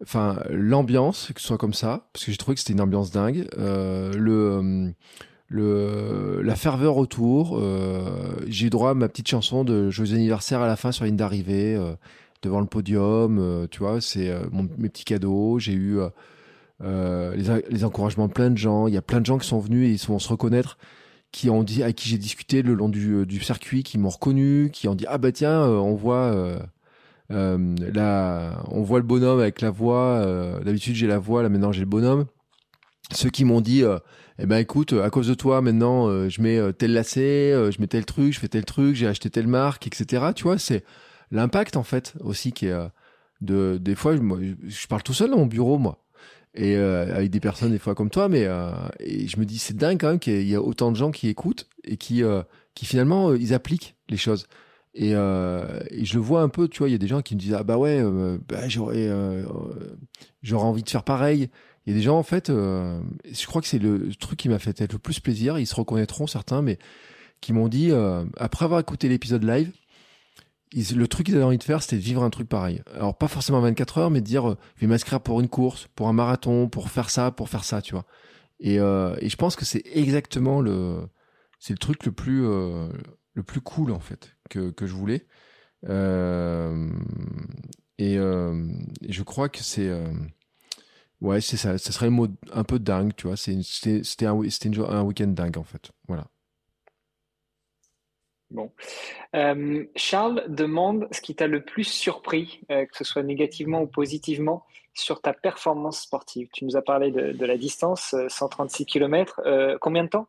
[0.03, 3.11] enfin l'ambiance que ce soit comme ça parce que j'ai trouvé que c'était une ambiance
[3.11, 4.95] dingue euh, le
[5.49, 7.63] le la ferveur autour
[8.47, 11.17] j'ai eu droit à ma petite chanson de joyeux anniversaire à la fin sur ligne
[11.17, 11.79] d'arrivée
[12.41, 14.35] devant le podium tu vois c'est
[14.79, 16.01] mes petits cadeaux j'ai eu
[16.83, 19.39] euh, euh, les, les encouragements de plein de gens il y a plein de gens
[19.39, 20.79] qui sont venus et ils vont se reconnaître
[21.33, 24.71] qui ont dit à qui j'ai discuté le long du, du circuit qui m'ont reconnu
[24.73, 26.59] qui ont dit ah bah tiens euh, on voit euh,
[27.31, 30.17] euh, on voit le bonhomme avec la voix.
[30.19, 31.43] euh, D'habitude, j'ai la voix.
[31.43, 32.27] Là, maintenant, j'ai le bonhomme.
[33.13, 33.99] Ceux qui m'ont dit, euh,
[34.39, 37.71] eh ben, écoute, à cause de toi, maintenant, euh, je mets euh, tel lacet, euh,
[37.71, 40.33] je mets tel truc, je fais tel truc, j'ai acheté telle marque, etc.
[40.35, 40.85] Tu vois, c'est
[41.31, 42.89] l'impact en fait aussi qui est euh,
[43.41, 43.79] de.
[43.81, 46.00] Des fois, moi, je parle tout seul dans mon bureau, moi.
[46.55, 48.49] Et avec des personnes des fois comme toi, mais
[48.99, 51.29] et je me dis c'est dingue quand même qu'il y a autant de gens qui
[51.29, 52.23] écoutent et qui
[52.75, 54.47] qui finalement ils appliquent les choses.
[54.95, 57.37] Et, et, je le vois un peu, tu vois, il y a des gens qui
[57.37, 58.03] me disent ah bah ouais,
[58.49, 59.09] bah, j'aurais
[60.43, 61.51] j'aurais envie de faire pareil.
[61.87, 64.59] Il y a des gens en fait, je crois que c'est le truc qui m'a
[64.59, 65.59] fait être le plus plaisir.
[65.59, 66.79] Ils se reconnaîtront certains, mais
[67.41, 67.93] qui m'ont dit
[68.37, 69.71] après avoir écouté l'épisode live,
[70.73, 72.83] le truc qu'ils avaient envie de faire, c'était de vivre un truc pareil.
[72.95, 75.89] Alors pas forcément 24 heures, mais de dire, euh, je vais m'inscrire pour une course,
[75.95, 78.07] pour un marathon, pour faire ça, pour faire ça, tu vois.
[78.61, 81.09] Et, euh, et je pense que c'est exactement le,
[81.59, 82.89] c'est le truc le plus, euh,
[83.35, 85.27] le plus cool en fait que, que je voulais.
[85.89, 86.91] Euh,
[87.99, 88.67] et, euh,
[89.03, 89.91] et, je crois que c'est,
[91.21, 91.79] ouais, c'est ça.
[91.79, 93.37] Ça serait le mot un peu dingue, tu vois.
[93.37, 95.91] C'était, c'était un, c'était un week-end dingue en fait.
[96.09, 96.27] Voilà.
[98.51, 98.73] Bon.
[99.37, 103.87] Euh, Charles demande ce qui t'a le plus surpris, euh, que ce soit négativement ou
[103.87, 106.49] positivement, sur ta performance sportive.
[106.53, 109.41] Tu nous as parlé de, la distance, 136 euh, km.
[109.81, 110.27] combien de temps?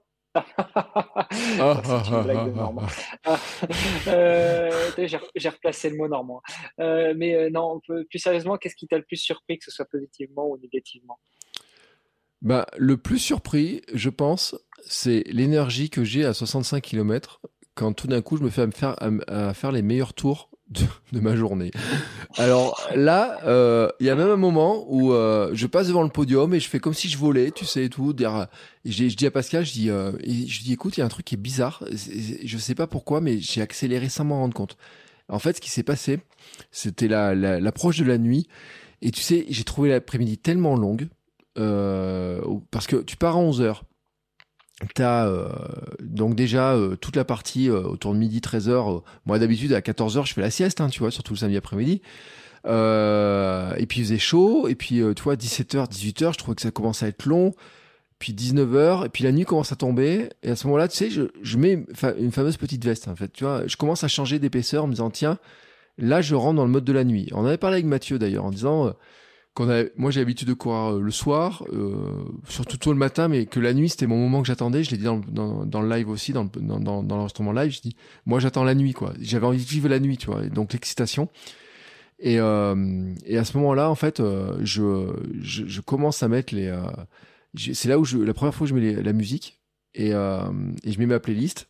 [5.36, 6.42] J'ai replacé le mot normand.
[6.78, 10.58] mais non, plus sérieusement, qu'est-ce qui t'a le plus surpris, que ce soit positivement ou
[10.58, 11.20] négativement?
[12.42, 17.42] Bah, le plus surpris, je pense, c'est l'énergie que j'ai à 65 km
[17.76, 19.22] quand tout d'un coup je me fais à, me
[19.54, 20.50] faire, les meilleurs tours
[21.12, 21.72] de, ma journée.
[22.38, 26.10] Alors là, euh, il y a même un moment où euh, je passe devant le
[26.10, 28.16] podium et je fais comme si je volais, tu sais, et tout.
[28.86, 31.26] Je dis à Pascal, je dis, euh, je dis, écoute, il y a un truc
[31.26, 31.84] qui est bizarre.
[31.92, 34.78] Je sais pas pourquoi, mais j'ai accéléré sans m'en rendre compte.
[35.28, 36.20] En fait, ce qui s'est passé,
[36.72, 38.48] c'était l'approche la, de la nuit.
[39.02, 41.08] Et tu sais, j'ai trouvé l'après-midi tellement longue
[41.56, 43.84] parce que tu pars à 11 heures
[44.96, 45.48] T'as euh,
[46.00, 49.02] donc déjà euh, toute la partie euh, autour de midi 13h.
[49.26, 52.02] moi d'habitude à 14h je fais la sieste, hein, tu vois, surtout le samedi après-midi.
[52.66, 54.68] et puis il faisait chaud.
[54.68, 57.54] Et puis tu vois 17h, 18h, je trouvais que ça commence à être long.
[58.20, 60.30] Puis 19h, et puis la nuit commence à tomber.
[60.44, 61.84] Et à ce moment-là, tu sais, je, je mets
[62.20, 63.34] une fameuse petite veste en fait.
[63.34, 65.40] Tu vois, je commence à changer d'épaisseur en me disant tiens,
[65.98, 67.30] là je rentre dans le mode de la nuit.
[67.34, 68.94] On avait parlé avec Mathieu d'ailleurs en disant
[69.60, 73.60] moi j'ai l'habitude de courir euh, le soir, euh, surtout tôt le matin, mais que
[73.60, 74.84] la nuit c'était mon moment que j'attendais.
[74.84, 77.72] Je l'ai dit dans, le live aussi, dans, dans, l'enregistrement live.
[77.72, 77.96] Je dis,
[78.26, 79.14] moi j'attends la nuit, quoi.
[79.20, 80.42] J'avais envie de vivre la nuit, tu vois.
[80.48, 81.30] donc l'excitation.
[82.20, 84.22] Et, euh, et à ce moment-là, en fait,
[84.62, 86.74] je, je, commence à mettre les.
[87.56, 89.60] C'est là où je, la première fois que je mets la musique
[89.96, 91.68] et, et je mets ma playlist.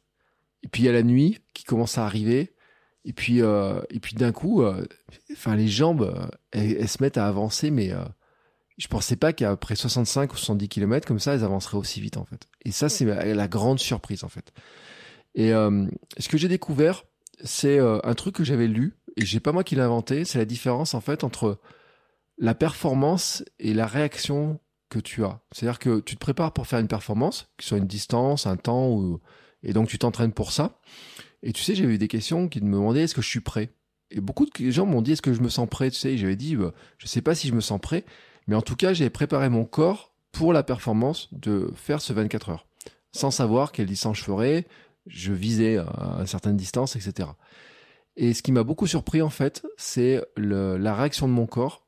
[0.64, 2.54] Et puis il y a la nuit qui commence à arriver.
[3.04, 4.86] Et puis, euh, et puis d'un coup, euh,
[5.32, 8.04] enfin les jambes, euh, elles, se mettent à avancer, mais euh,
[8.78, 12.26] je pensais pas qu'après 65 ou 70 km comme ça, elles avanceraient aussi vite en
[12.26, 12.48] fait.
[12.64, 14.54] Et ça, c'est la, grande surprise en fait.
[15.34, 15.88] Et euh,
[16.18, 17.04] ce que j'ai découvert,
[17.44, 20.26] c'est un truc que j'avais lu et j'ai pas moi qui l'ai inventé.
[20.26, 21.60] C'est la différence en fait entre
[22.38, 25.40] la performance et la réaction que tu as.
[25.52, 28.58] C'est-à-dire que tu te prépares pour faire une performance, que ce soit une distance, un
[28.58, 29.20] temps, ou...
[29.64, 30.80] et donc tu t'entraînes pour ça.
[31.44, 33.70] Et tu sais, j'avais eu des questions qui me demandaient est-ce que je suis prêt?
[34.12, 35.90] Et beaucoup de gens m'ont dit est-ce que je me sens prêt?
[35.90, 38.06] Tu sais, j'avais dit bah, je sais pas si je me sens prêt,
[38.48, 42.50] mais en tout cas, j'ai préparé mon corps pour la performance de faire ce 24
[42.50, 42.68] heures,
[43.12, 44.68] sans savoir quelle distance je ferais.
[45.08, 47.30] Je visais à une certaine distance, etc.
[48.18, 51.86] Et ce qui m'a beaucoup surpris en fait, c'est la réaction de mon corps,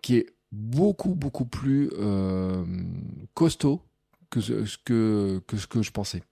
[0.00, 2.64] qui est beaucoup beaucoup plus euh,
[3.34, 3.82] costaud
[4.30, 6.22] que ce que je pensais.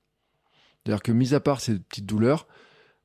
[0.84, 2.46] C'est-à-dire que, mis à part ces petites douleurs,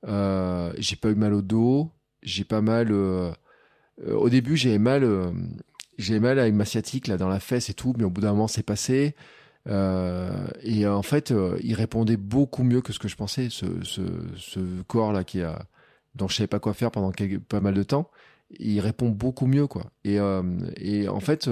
[0.07, 1.91] euh, j'ai pas eu mal au dos,
[2.23, 2.91] j'ai pas mal.
[2.91, 3.31] Euh,
[4.05, 5.31] euh au début, j'avais mal, euh,
[5.97, 8.31] j'avais mal avec ma sciatique là dans la fesse et tout, mais au bout d'un
[8.31, 9.15] moment, c'est passé.
[10.63, 13.49] Et en fait, il répondait beaucoup mieux que ce que je pensais.
[13.49, 15.65] Ce, ce, corps là qui a,
[16.15, 17.11] dont je savais pas quoi faire pendant
[17.49, 18.09] pas mal de temps,
[18.59, 19.91] il répond beaucoup mieux quoi.
[20.05, 20.19] Et,
[20.77, 21.49] et en fait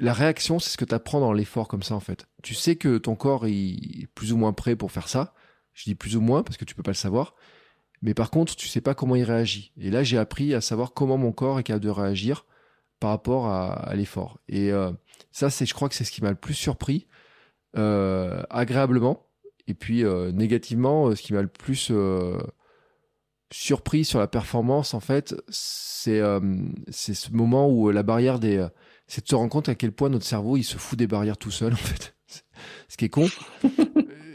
[0.00, 2.26] la réaction, c'est ce que tu apprends dans l'effort comme ça en fait.
[2.42, 5.34] Tu sais que ton corps est plus ou moins prêt pour faire ça.
[5.72, 7.34] Je dis plus ou moins parce que tu peux pas le savoir.
[8.02, 9.72] Mais par contre, tu sais pas comment il réagit.
[9.78, 12.44] Et là, j'ai appris à savoir comment mon corps est capable de réagir
[12.98, 14.38] par rapport à, l'effort.
[14.48, 14.92] Et euh,
[15.30, 17.06] ça, c'est, je crois que c'est ce qui m'a le plus surpris,
[17.76, 19.26] euh, agréablement.
[19.68, 21.92] Et puis euh, négativement, ce qui m'a le plus
[23.52, 26.20] surpris sur la performance, en fait, c'est
[26.88, 28.66] c'est ce moment où la barrière des
[29.12, 31.36] c'est de se rendre compte à quel point notre cerveau il se fout des barrières
[31.36, 32.14] tout seul en fait.
[32.88, 33.26] Ce qui est con.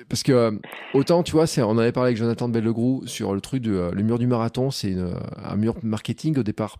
[0.07, 0.51] Parce que euh,
[0.93, 3.91] autant tu vois, on avait parlé avec Jonathan de Bellegrou sur le truc de euh,
[3.91, 4.95] le mur du marathon, c'est
[5.43, 6.77] un mur marketing au départ.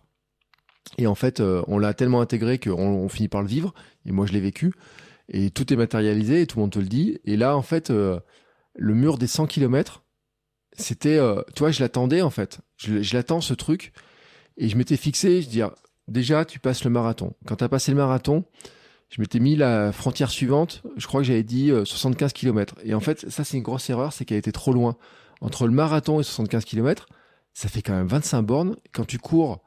[0.96, 3.74] Et en fait, euh, on l'a tellement intégré qu'on on finit par le vivre.
[4.06, 4.72] Et moi, je l'ai vécu.
[5.28, 7.18] Et tout est matérialisé et tout le monde te le dit.
[7.24, 10.04] Et là, en fait, le mur des 100 km,
[10.72, 11.18] c'était,
[11.54, 12.60] tu vois, je l'attendais en fait.
[12.76, 13.92] Je, l'attends ce truc.
[14.56, 15.62] Et je m'étais fixé, je dis,
[16.08, 17.34] déjà, tu passes le marathon.
[17.46, 18.44] Quand tu as passé le marathon,
[19.10, 22.74] je m'étais mis la frontière suivante, je crois que j'avais dit 75 km.
[22.82, 24.96] Et en fait, ça, c'est une grosse erreur, c'est qu'elle était trop loin.
[25.40, 27.06] Entre le marathon et 75 km,
[27.54, 28.76] ça fait quand même 25 bornes.
[28.92, 29.62] Quand tu cours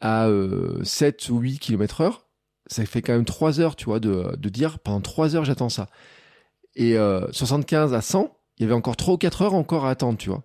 [0.00, 0.28] à
[0.82, 2.26] 7 ou 8 km heure,
[2.66, 5.88] ça fait quand même 3 heures, tu vois, de, dire pendant 3 heures j'attends ça.
[6.74, 6.96] Et
[7.30, 10.30] 75 à 100, il y avait encore 3 ou 4 heures encore à attendre, tu
[10.30, 10.42] vois.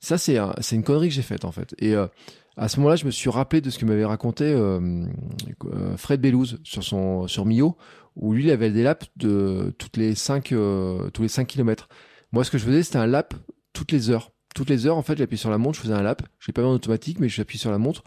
[0.00, 1.74] Ça, c'est c'est une connerie que j'ai faite, en fait.
[1.78, 1.94] Et
[2.60, 5.06] à ce moment-là, je me suis rappelé de ce que m'avait raconté euh,
[5.64, 6.84] euh, Fred Bellouz sur
[7.26, 7.78] sur Mio,
[8.16, 11.88] où lui, il avait des laps de toutes les 5 euh, tous les 5 km.
[12.32, 13.32] Moi, ce que je faisais, c'était un lap
[13.72, 14.32] toutes les heures.
[14.54, 16.22] Toutes les heures, en fait, j'appuie sur la montre, je faisais un lap.
[16.38, 18.04] Je l'ai pas mis en automatique, mais j'appuie sur la montre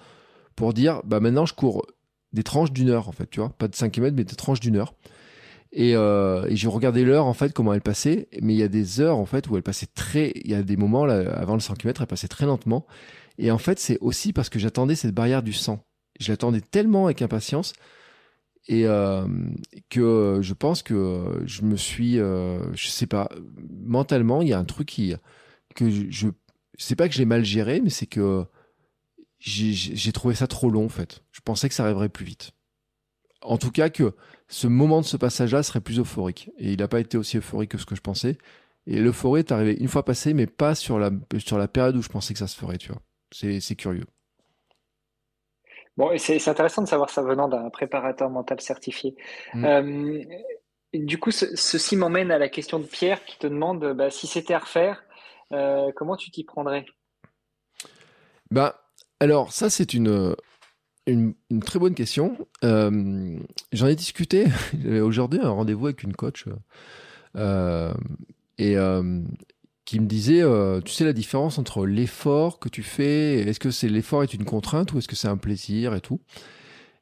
[0.56, 1.88] pour dire, bah maintenant, je cours
[2.32, 4.60] des tranches d'une heure, en fait, tu vois, pas de 5 km, mais des tranches
[4.60, 4.94] d'une heure.
[5.72, 9.02] Et, et j'ai regardé l'heure en fait comment elle passait, mais il y a des
[9.02, 11.62] heures en fait où elle passait très, il y a des moments là avant le
[11.62, 12.86] 100 km elle passait très lentement.
[13.38, 15.86] Et en fait, c'est aussi parce que j'attendais cette barrière du sang.
[16.20, 17.74] Je l'attendais tellement avec impatience
[18.68, 19.28] et euh,
[19.90, 23.30] que je pense que je me suis, euh, je sais pas,
[23.70, 25.16] mentalement, il y a un truc qui
[25.76, 26.28] que je,
[26.78, 28.46] je sais pas que j'ai mal géré, mais c'est que
[29.40, 31.24] j'ai trouvé ça trop long en fait.
[31.32, 32.52] Je pensais que ça arriverait plus vite.
[33.42, 34.16] En tout cas, que
[34.48, 36.50] ce moment de ce passage-là serait plus euphorique.
[36.58, 38.38] Et il n'a pas été aussi euphorique que ce que je pensais.
[38.88, 42.02] Et l'euphorie est arrivée une fois passé, mais pas sur la, sur la période où
[42.02, 43.02] je pensais que ça se ferait, tu vois.
[43.34, 44.06] C'est curieux.
[45.98, 49.16] Bon, c'est intéressant de savoir ça venant d'un préparateur mental certifié.
[49.54, 49.66] Mm.
[49.66, 50.24] Euh,
[50.94, 54.54] du coup, ceci m'emmène à la question de Pierre qui te demande bah, si c'était
[54.54, 55.04] à refaire,
[55.52, 56.86] euh, comment tu t'y prendrais?
[58.50, 58.84] Bah,
[59.20, 60.36] alors ça c'est une,
[61.08, 62.38] une, très bonne question.
[62.64, 63.40] Euh,
[63.72, 64.46] j'en ai discuté
[65.02, 66.46] aujourd'hui un rendez-vous avec une coach
[68.60, 68.78] et
[69.86, 73.72] qui me disait, euh, tu sais la différence entre l'effort que tu fais, est-ce que
[73.72, 76.22] c'est l'effort est une contrainte ou est-ce que c'est un plaisir et tout.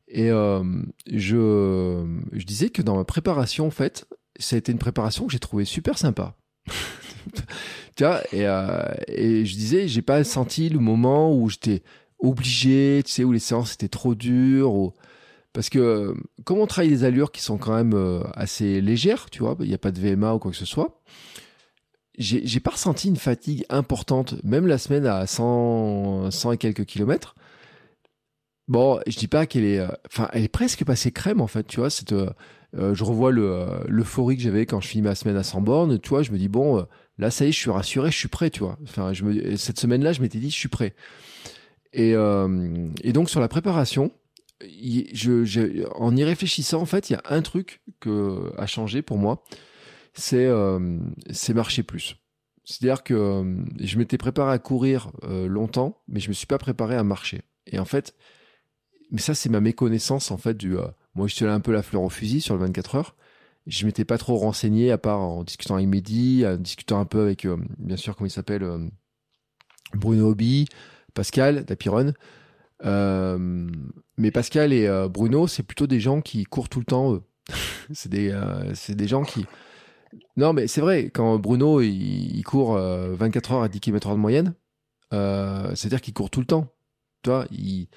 [0.07, 0.63] Et euh,
[1.07, 2.03] je,
[2.43, 4.07] disais que dans ma préparation, en fait,
[4.39, 6.35] ça a été une préparation que j'ai trouvée super sympa.
[7.95, 11.83] tu vois, et, euh, et je disais, j'ai pas senti le moment où j'étais
[12.19, 14.93] obligé, tu sais, où les séances étaient trop dures, ou...
[15.53, 19.55] parce que comme on travaille des allures qui sont quand même assez légères, tu vois,
[19.59, 21.01] il n'y a pas de VMA ou quoi que ce soit
[22.21, 27.35] j'ai pas ressenti une fatigue importante, même la semaine à 100, 100 et quelques kilomètres.
[28.67, 31.65] Bon, je dis pas qu'elle est, euh, enfin, elle est presque passée crème en fait,
[31.67, 31.89] tu vois.
[32.11, 32.29] Euh,
[32.77, 35.99] euh, je revois le l'euphorie que j'avais quand je finis ma semaine à 100 bornes,
[35.99, 36.23] tu vois.
[36.23, 36.85] Je me dis bon,
[37.17, 38.77] là ça y est, je suis rassuré, je suis prêt, tu vois.
[38.83, 39.11] Enfin,
[39.57, 40.95] cette semaine-là, je m'étais dit, je suis prêt.
[41.91, 44.11] Et, donc sur la préparation,
[44.63, 49.43] en y réfléchissant, en fait, il y a un truc que a changé pour moi
[50.13, 50.99] c'est euh,
[51.31, 52.17] c'est marcher plus.
[52.63, 56.57] C'est-à-dire que euh, je m'étais préparé à courir euh, longtemps, mais je me suis pas
[56.57, 57.41] préparé à marcher.
[57.65, 58.15] Et en fait,
[59.11, 60.75] mais ça c'est ma méconnaissance en fait du.
[61.15, 63.15] moi je allé un peu la fleur au fusil sur le 24 heures.
[63.67, 67.21] Je m'étais pas trop renseigné à part en discutant avec Mehdi, en discutant un peu
[67.21, 67.47] avec
[67.77, 68.67] bien sûr comment il s'appelle
[69.93, 70.67] Bruno Hobby,
[71.13, 72.13] Pascal d'Apiron.
[72.83, 77.19] mais Pascal et Bruno, c'est plutôt des gens qui courent tout le temps.
[77.93, 78.35] c'est des,
[78.73, 79.45] c'est des gens qui,
[80.37, 84.15] non, mais c'est vrai, quand Bruno il, court 24 euh, heures à 10 km de
[84.15, 84.53] moyenne,
[85.13, 86.67] euh, c'est-à-dire qu'il court tout le temps.
[87.23, 87.87] Tu vois, il,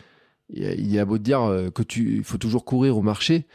[0.50, 3.46] il a beau te dire euh, que tu faut toujours courir ou marcher,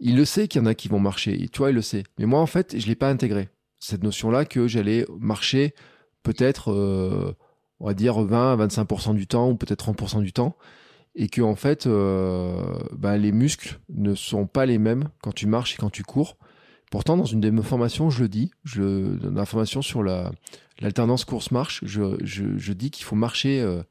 [0.00, 1.48] il le sait qu'il y en a qui vont marcher.
[1.48, 2.04] Tu vois, il le sait.
[2.18, 3.48] Mais moi, en fait, je l'ai pas intégré
[3.80, 5.74] cette notion-là que j'allais marcher
[6.24, 6.72] peut-être,
[7.80, 10.56] on va dire 20 25% du temps ou peut-être 30% du temps,
[11.14, 15.74] et que en fait, bah, les muscles ne sont pas les mêmes quand tu marches
[15.74, 16.36] et quand tu cours.
[16.90, 20.32] Pourtant, dans une de mes formations, je le dis, je, dans la formation sur la,
[20.80, 23.82] l'alternance course-marche, je, je, je, dis qu'il faut marcher, euh,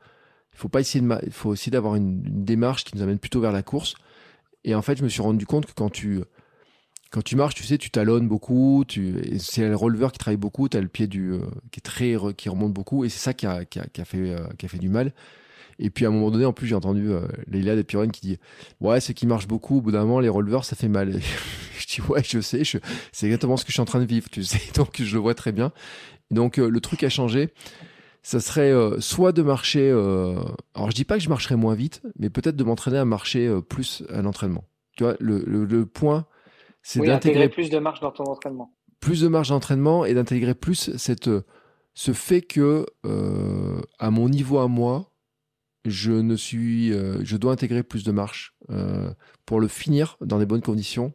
[0.53, 3.39] il faut pas essayer de, il faut essayer d'avoir une, démarche qui nous amène plutôt
[3.39, 3.95] vers la course.
[4.63, 6.21] Et en fait, je me suis rendu compte que quand tu,
[7.11, 10.67] quand tu marches, tu sais, tu talonnes beaucoup, tu, c'est le releveur qui travaille beaucoup,
[10.67, 11.39] tu as le pied du, euh,
[11.71, 14.05] qui est très, qui remonte beaucoup, et c'est ça qui a, qui a, qui a
[14.05, 15.13] fait, euh, qui a fait du mal.
[15.79, 18.37] Et puis à un moment donné, en plus, j'ai entendu euh, Leila Despiron qui dit
[18.79, 21.19] Ouais, ce qui marche beaucoup, au bout d'un moment, les releveurs, ça fait mal.
[21.79, 22.77] je dis Ouais, je sais, je...
[23.11, 25.19] c'est exactement ce que je suis en train de vivre, tu sais, donc je le
[25.19, 25.71] vois très bien.
[26.31, 27.49] donc euh, le truc a changé.
[28.23, 29.89] Ça serait euh, soit de marcher.
[29.89, 30.41] Euh,
[30.75, 33.49] alors je dis pas que je marcherais moins vite, mais peut-être de m'entraîner à marcher
[33.69, 34.65] plus à l'entraînement.
[34.97, 36.25] Tu vois, le, le, le point,
[36.81, 38.73] c'est d'intégrer plus de marche dans ton entraînement.
[38.99, 41.29] Plus de marche d'entraînement et d'intégrer plus cette
[41.93, 42.85] ce fait que
[43.99, 45.11] à mon niveau à moi,
[45.89, 49.11] je ne suis, euh, je dois intégrer plus de marche euh,
[49.45, 51.13] pour le finir dans des bonnes conditions.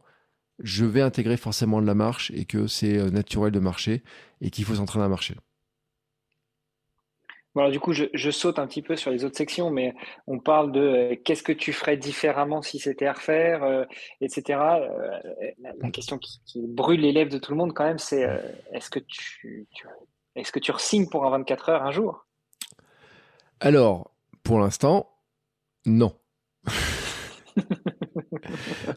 [0.59, 4.03] Je vais intégrer forcément de la marche et que c'est euh, naturel de marcher
[4.41, 5.37] et qu'il faut s'entraîner à marcher.
[7.55, 9.95] Bon, du coup, je, saute un petit peu sur les autres sections, mais
[10.27, 13.85] on parle de euh, qu'est-ce que tu ferais différemment si c'était à refaire, euh,
[14.23, 14.59] etc.
[14.59, 15.21] Euh,
[15.59, 18.27] la, question qui, brûle les lèvres de tout le monde, quand même, c'est
[18.73, 19.69] est-ce que tu,
[20.35, 22.27] est-ce que tu re-signes pour un 24 heures un jour?
[23.61, 24.12] Alors,
[24.43, 25.09] pour l'instant,
[25.87, 26.13] non.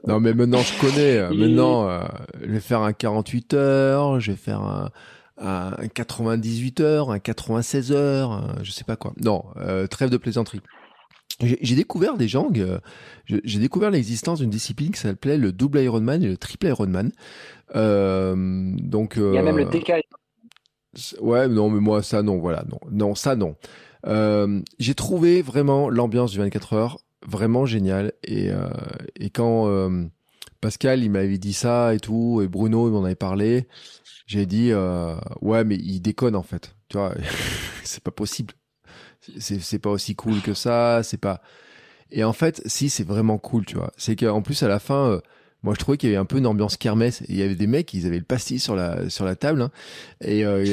[0.07, 1.21] non, mais maintenant je connais.
[1.35, 2.05] Maintenant,
[2.41, 4.91] je vais faire un 48 heures, je vais faire un,
[5.37, 9.13] un 98 heures, un 96 heures, je sais pas quoi.
[9.21, 10.61] Non, euh, trêve de plaisanterie.
[11.41, 12.79] J'ai découvert des gens, euh,
[13.25, 17.11] j'ai découvert l'existence d'une discipline qui s'appelait le double Ironman et le triple Ironman.
[17.75, 19.93] Euh, donc, Il y a même le DK.
[21.19, 23.57] Ouais, non, mais moi ça non, voilà, non, non, ça non.
[24.05, 28.51] J'ai trouvé vraiment l'ambiance du 24 heures vraiment génial et
[29.19, 29.67] et quand
[30.65, 33.67] Pascal il m'avait dit ça et tout et Bruno il m'en avait parlé,
[34.25, 36.75] j'ai dit euh, ouais mais il déconne en fait.
[36.89, 37.13] Tu vois
[37.83, 38.55] c'est pas possible.
[39.37, 41.41] C'est pas aussi cool que ça c'est pas
[42.11, 43.91] et en fait si c'est vraiment cool tu vois.
[43.95, 45.21] C'est qu'en plus à la fin euh,
[45.61, 47.21] moi je trouvais qu'il y avait un peu une ambiance kermesse.
[47.21, 49.61] Et il y avait des mecs ils avaient le pastis sur la sur la table
[49.61, 49.71] hein,
[50.21, 50.65] et, euh,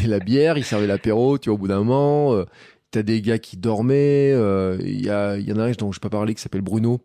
[0.06, 2.46] la bière ils servaient l'apéro tu vois au bout d'un moment euh,
[2.96, 4.30] t'as des gars qui dormaient
[4.80, 7.00] il y a y en a un dont je pas parler qui s'appelle Bruno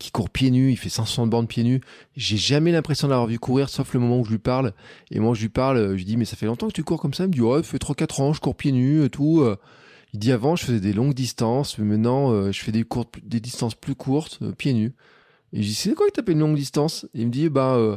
[0.00, 1.80] qui court pieds nus, il fait 500 bornes pieds nus.
[2.16, 4.72] J'ai jamais l'impression d'avoir vu courir, sauf le moment où je lui parle.
[5.12, 7.00] Et moi, je lui parle, je lui dis, mais ça fait longtemps que tu cours
[7.00, 7.22] comme ça?
[7.22, 9.46] Il me dit, ouais, ça fait 3-4 ans, je cours pieds nus et tout.
[10.14, 13.16] Il dit, avant, je faisais des longues distances, mais maintenant, euh, je fais des courtes,
[13.24, 14.94] des distances plus courtes, euh, pieds nus.
[15.52, 17.04] Et je dis, c'est quoi que t'appelles une longue distance?
[17.14, 17.96] il me dit, bah, euh,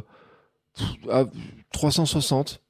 [1.70, 2.60] 360.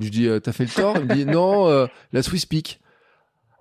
[0.00, 0.96] Je dis, euh, t'as fait le tort?
[0.96, 2.80] Il me dit, non, la Swiss Peak.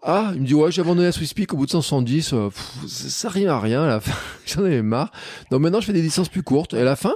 [0.09, 2.49] Ah, il me dit ouais, j'ai abandonné la Swiss Peak au bout de 170, euh,
[2.87, 4.15] ça rime à rien à la fin,
[4.45, 5.11] j'en avais marre.
[5.51, 7.13] Donc maintenant je fais des distances plus courtes et à la fin,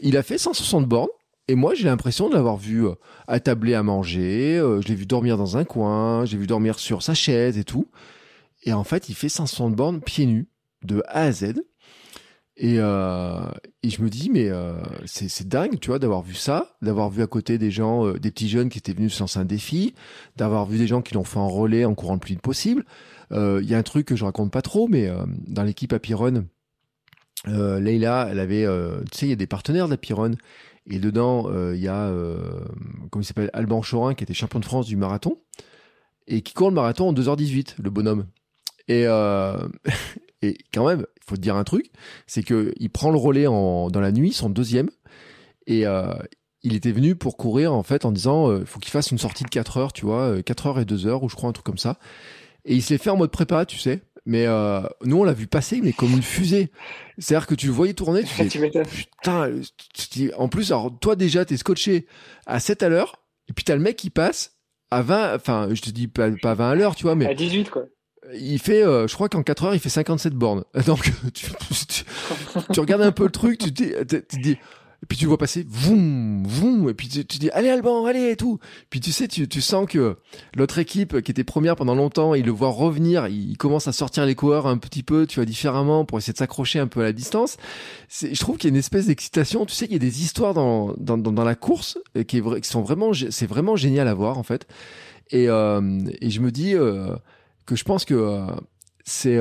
[0.00, 1.10] il a fait 160 bornes
[1.48, 2.94] et moi j'ai l'impression de l'avoir vu euh,
[3.28, 7.02] attabler à manger, euh, je l'ai vu dormir dans un coin, j'ai vu dormir sur
[7.02, 7.88] sa chaise et tout.
[8.62, 10.48] Et en fait, il fait 160 bornes pieds nus
[10.82, 11.56] de A à Z.
[12.56, 13.50] Et, euh,
[13.82, 17.22] et je me dis, mais euh, c'est dingue, tu vois, d'avoir vu ça, d'avoir vu
[17.22, 19.94] à côté des gens, euh, des petits jeunes qui étaient venus se lancer un défi,
[20.36, 22.84] d'avoir vu des gens qui l'ont fait en relais en courant le plus vite possible.
[23.32, 25.92] Euh, il y a un truc que je raconte pas trop, mais euh, dans l'équipe
[25.92, 26.46] Apiron,
[27.48, 28.66] euh, Leila, elle avait,
[29.10, 30.32] tu sais, il y a des partenaires d'Apiron.
[30.86, 32.12] Et dedans, il y a,
[33.10, 35.38] comment il s'appelle, Alban Chorin, qui était champion de France du marathon,
[36.26, 38.26] et qui court le marathon en 2h18, le bonhomme.
[38.88, 39.06] Et,
[40.44, 41.90] Et quand même, il faut te dire un truc,
[42.26, 44.90] c'est que il prend le relais en, dans la nuit, son deuxième,
[45.66, 46.12] et euh,
[46.64, 49.18] il était venu pour courir en fait en disant il euh, faut qu'il fasse une
[49.18, 51.48] sortie de 4 heures, tu vois, 4 euh, heures et 2 heures, ou je crois
[51.48, 51.98] un truc comme ça.
[52.64, 54.02] Et il s'est fait en mode prépa, tu sais.
[54.26, 56.70] Mais euh, nous, on l'a vu passer, mais comme une fusée.
[57.18, 59.50] C'est-à-dire que tu le voyais tourner, tu putain,
[59.92, 62.06] tu dis, en plus, alors toi déjà, t'es scotché
[62.46, 64.56] à 7 à l'heure, et puis t'as le mec qui passe
[64.90, 67.26] à 20, enfin, je te dis pas, pas 20 à l'heure, tu vois, mais...
[67.26, 67.84] À 18, quoi
[68.32, 70.64] il fait, euh, je crois qu'en 4 heures, il fait 57 bornes.
[70.86, 71.46] Donc, tu,
[72.72, 74.56] tu, regardes un peu le truc, tu te dis,
[75.04, 78.36] et puis tu vois passer, voum, voum, et puis tu, dis, allez Alban, allez, et
[78.36, 78.58] tout.
[78.88, 80.16] Puis tu sais, tu, tu sens que
[80.56, 84.24] l'autre équipe qui était première pendant longtemps, il le voit revenir, il, commence à sortir
[84.24, 87.02] les coureurs un petit peu, tu vois, différemment, pour essayer de s'accrocher un peu à
[87.02, 87.58] la distance.
[88.08, 89.66] Je trouve qu'il y a une espèce d'excitation.
[89.66, 93.12] Tu sais, il y a des histoires dans, dans, la course euh, qui, sont vraiment,
[93.12, 94.66] c'est vraiment génial à voir, en fait.
[95.30, 95.82] Et, euh,
[96.22, 96.74] je me dis,
[97.66, 98.46] que je pense que euh,
[99.04, 99.38] c'est,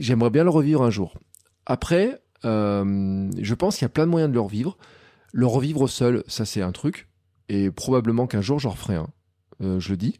[0.00, 1.18] j'aimerais bien le revivre un jour.
[1.66, 4.76] Après, euh, je pense qu'il y a plein de moyens de le revivre.
[5.32, 7.08] Le revivre seul, ça c'est un truc,
[7.48, 9.08] et probablement qu'un jour j'en referai un.
[9.62, 10.18] Euh, je le dis.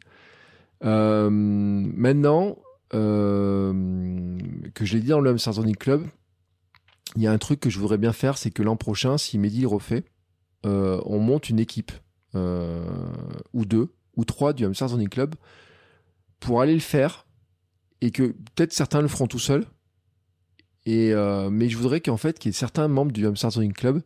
[0.81, 2.57] maintenant
[2.91, 3.75] que
[4.85, 6.05] je l'ai dit dans le Hamster Club,
[7.15, 9.37] il y a un truc que je voudrais bien faire, c'est que l'an prochain, si
[9.37, 10.03] Mehdi refait,
[10.63, 11.91] on monte une équipe
[12.35, 15.35] ou deux ou trois du Hamster Club
[16.39, 17.22] pour aller le faire
[18.03, 19.65] et que peut-être certains le feront tout seuls.
[20.89, 24.01] Euh, mais je voudrais qu'en fait qu'il y ait certains membres du Hamster Running Club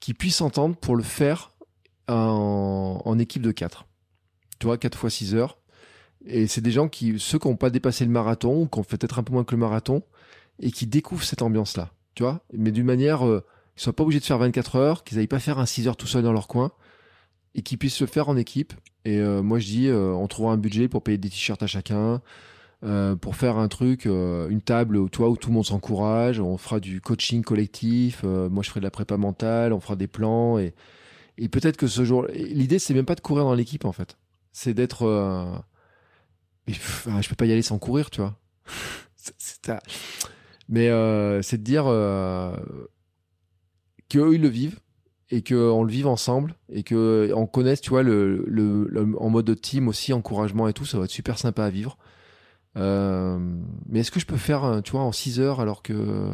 [0.00, 1.52] qui puissent s'entendre pour le faire
[2.08, 3.86] en, équipe de 4.
[4.58, 5.58] Tu vois, 4 fois 6 heures.
[6.24, 8.82] Et c'est des gens qui, ceux qui n'ont pas dépassé le marathon, ou qui ont
[8.82, 10.02] fait peut-être un peu moins que le marathon,
[10.58, 11.90] et qui découvrent cette ambiance-là.
[12.14, 13.44] Tu vois Mais d'une manière, euh,
[13.76, 15.96] ils soient pas obligés de faire 24 heures, qu'ils n'aillent pas faire un 6 heures
[15.96, 16.72] tout seul dans leur coin,
[17.54, 18.72] et qu'ils puissent le faire en équipe.
[19.04, 22.22] Et euh, moi, je dis, on trouvera un budget pour payer des t-shirts à chacun,
[22.82, 26.40] euh, pour faire un truc, euh, une table où, toi, où tout le monde s'encourage.
[26.40, 28.22] On fera du coaching collectif.
[28.24, 29.72] Euh, moi, je ferai de la prépa mentale.
[29.72, 30.58] On fera des plans.
[30.58, 30.74] Et,
[31.36, 34.16] et peut-être que ce jour, l'idée, c'est même pas de courir dans l'équipe, en fait.
[34.52, 35.62] C'est d'être.
[36.66, 38.36] je peux pas y aller sans courir, tu vois.
[40.68, 40.88] Mais
[41.42, 41.84] c'est de dire
[44.08, 44.80] qu'eux, ils le vivent
[45.30, 49.60] et qu'on le vive ensemble et que on connaisse, tu vois, le, le, en mode
[49.60, 51.98] team aussi, encouragement et tout, ça va être super sympa à vivre.
[52.76, 53.38] Euh,
[53.88, 56.30] mais est-ce que je peux faire, tu vois, en 6 heures alors que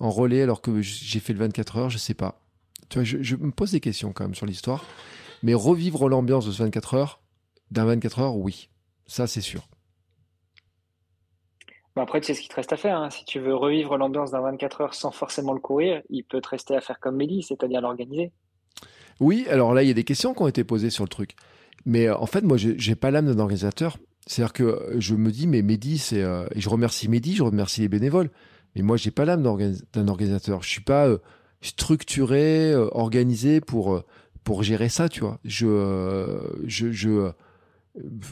[0.00, 2.40] en relais alors que j'ai fait le 24 heures, je sais pas.
[2.88, 4.84] Tu vois, je, je me pose des questions quand même sur l'histoire.
[5.42, 7.20] Mais revivre l'ambiance de ce 24 heures,
[7.70, 8.70] d'un 24 heures, oui,
[9.06, 9.68] ça c'est sûr.
[11.96, 12.96] après, tu sais ce qu'il te reste à faire.
[12.98, 13.10] Hein.
[13.10, 16.48] Si tu veux revivre l'ambiance d'un 24 heures sans forcément le courir, il peut te
[16.48, 18.32] rester à faire comme Mehdi, c'est-à-dire l'organiser.
[19.20, 21.36] Oui, alors là, il y a des questions qui ont été posées sur le truc.
[21.84, 23.98] Mais euh, en fait, moi, j'ai pas l'âme d'un organisateur.
[24.26, 26.22] C'est-à-dire que euh, je me dis, mais Mehdi, c'est.
[26.22, 28.30] Euh, et je remercie Mehdi, je remercie les bénévoles.
[28.76, 29.42] Mais moi, j'ai pas l'âme
[29.92, 30.62] d'un organisateur.
[30.62, 31.08] Je suis pas
[31.60, 34.02] structuré, organisé pour
[34.42, 35.38] pour gérer ça, tu vois.
[35.44, 37.30] Je, je, je,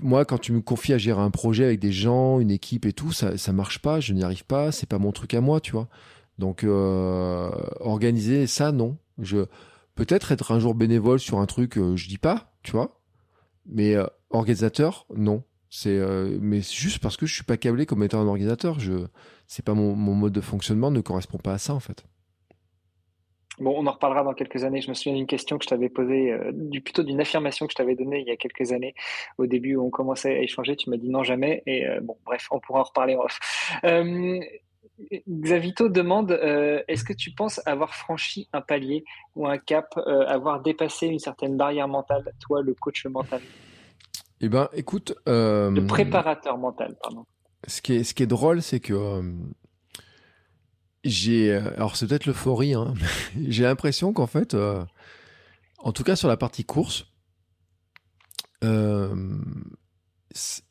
[0.02, 2.93] moi, quand tu me confies à gérer un projet avec des gens, une équipe et
[2.93, 5.60] tout, ça, ça marche pas, je n'y arrive pas, c'est pas mon truc à moi,
[5.60, 5.89] tu vois.
[6.39, 7.51] Donc, euh,
[7.81, 8.97] organiser ça, non.
[9.19, 9.44] Je,
[9.94, 13.01] peut-être être un jour bénévole sur un truc, euh, je dis pas, tu vois.
[13.66, 15.44] Mais euh, organisateur, non.
[15.74, 18.78] C'est, euh, mais juste parce que je suis pas câblé comme étant un organisateur.
[18.78, 19.07] Je,
[19.47, 22.05] c'est pas mon, mon mode de fonctionnement ne correspond pas à ça, en fait.
[23.59, 24.82] Bon, on en reparlera dans quelques années.
[24.82, 27.73] Je me souviens d'une question que je t'avais posée, euh, du, plutôt d'une affirmation que
[27.73, 28.94] je t'avais donnée il y a quelques années.
[29.39, 31.62] Au début, où on commençait à échanger, tu m'as dit non jamais.
[31.65, 33.40] Et euh, bon, bref, on pourra en reparler en off.
[35.27, 36.32] Xavito demande
[36.86, 39.05] est-ce que tu penses avoir franchi un palier
[39.35, 43.40] ou un cap, avoir dépassé une certaine barrière mentale, toi, le coach mental?
[44.43, 45.14] Eh ben, écoute.
[45.27, 47.24] le préparateur mental, pardon.
[47.66, 49.23] Ce qui est, ce qui est drôle, c'est que
[51.05, 52.94] j'ai, euh, alors c'est peut-être l'euphorie, hein,
[53.48, 54.85] j'ai l'impression qu'en fait, euh,
[55.78, 57.06] en tout cas sur la partie course,
[58.64, 59.14] euh,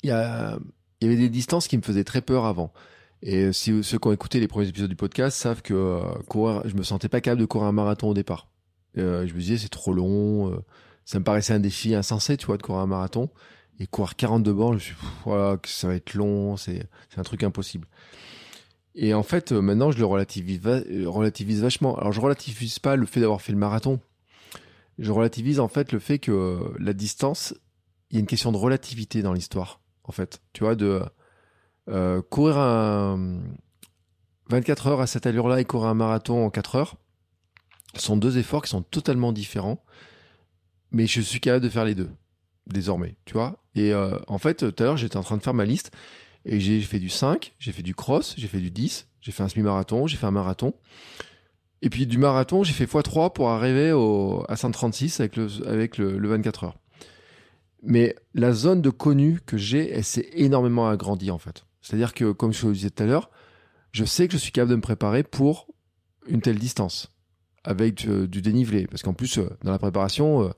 [0.04, 0.60] il y, avait
[1.02, 2.72] des distances qui me faisaient très peur avant.
[3.22, 6.64] Et si ceux qui ont écouté les premiers épisodes du podcast savent que euh, courir,
[6.66, 8.50] je me sentais pas capable de courir un marathon au départ.
[8.98, 10.60] Euh, je me disais c'est trop long,
[11.06, 13.30] ça me paraissait un défi insensé, tu vois, de courir un marathon.
[13.82, 16.88] Et courir 42 bornes, je me suis dit, voilà, ça va être long, c'est
[17.18, 17.88] un truc impossible.
[18.94, 21.98] Et en fait, euh, maintenant, je le relativise, euh, relativise vachement.
[21.98, 24.00] Alors, je relativise pas le fait d'avoir fait le marathon.
[25.00, 27.56] Je relativise en fait le fait que euh, la distance,
[28.12, 30.44] il y a une question de relativité dans l'histoire, en fait.
[30.54, 31.02] Tu vois, de
[32.30, 33.42] courir un
[34.50, 36.98] 24 heures à cette allure-là et courir un marathon en 4 heures
[37.96, 39.84] sont deux efforts qui sont totalement différents.
[40.92, 42.12] Mais je suis capable de faire les deux,
[42.68, 43.64] désormais, tu vois.
[43.76, 45.92] Et euh, en fait, tout à l'heure, j'étais en train de faire ma liste
[46.46, 49.44] et j'ai fait du 5, j'ai fait du cross, j'ai fait du 10, j'ai fait
[49.44, 50.74] un semi-marathon, j'ai fait un marathon.
[51.82, 53.90] Et puis du marathon, j'ai fait x3 pour arriver
[54.48, 56.78] à 136 avec le, avec le, le 24 heures.
[57.84, 61.66] Mais la zone de connu que j'ai, elle s'est énormément agrandie en fait.
[61.82, 63.32] C'est-à-dire que, comme je le disais tout à l'heure,
[63.92, 65.68] je sais que je suis capable de me préparer pour
[66.28, 67.12] une telle distance
[67.64, 68.88] avec du, du dénivelé.
[68.88, 70.50] Parce qu'en plus, euh, dans la préparation, euh,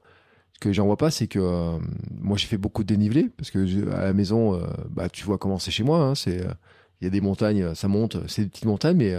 [0.63, 1.77] que j'en vois pas, c'est que euh,
[2.21, 5.37] moi j'ai fait beaucoup de dénivelé parce que à la maison, euh, bah tu vois
[5.37, 5.99] comment c'est chez moi.
[5.99, 6.53] Hein, c'est euh,
[7.01, 9.13] il y a des montagnes, ça monte, c'est des petites montagnes, mais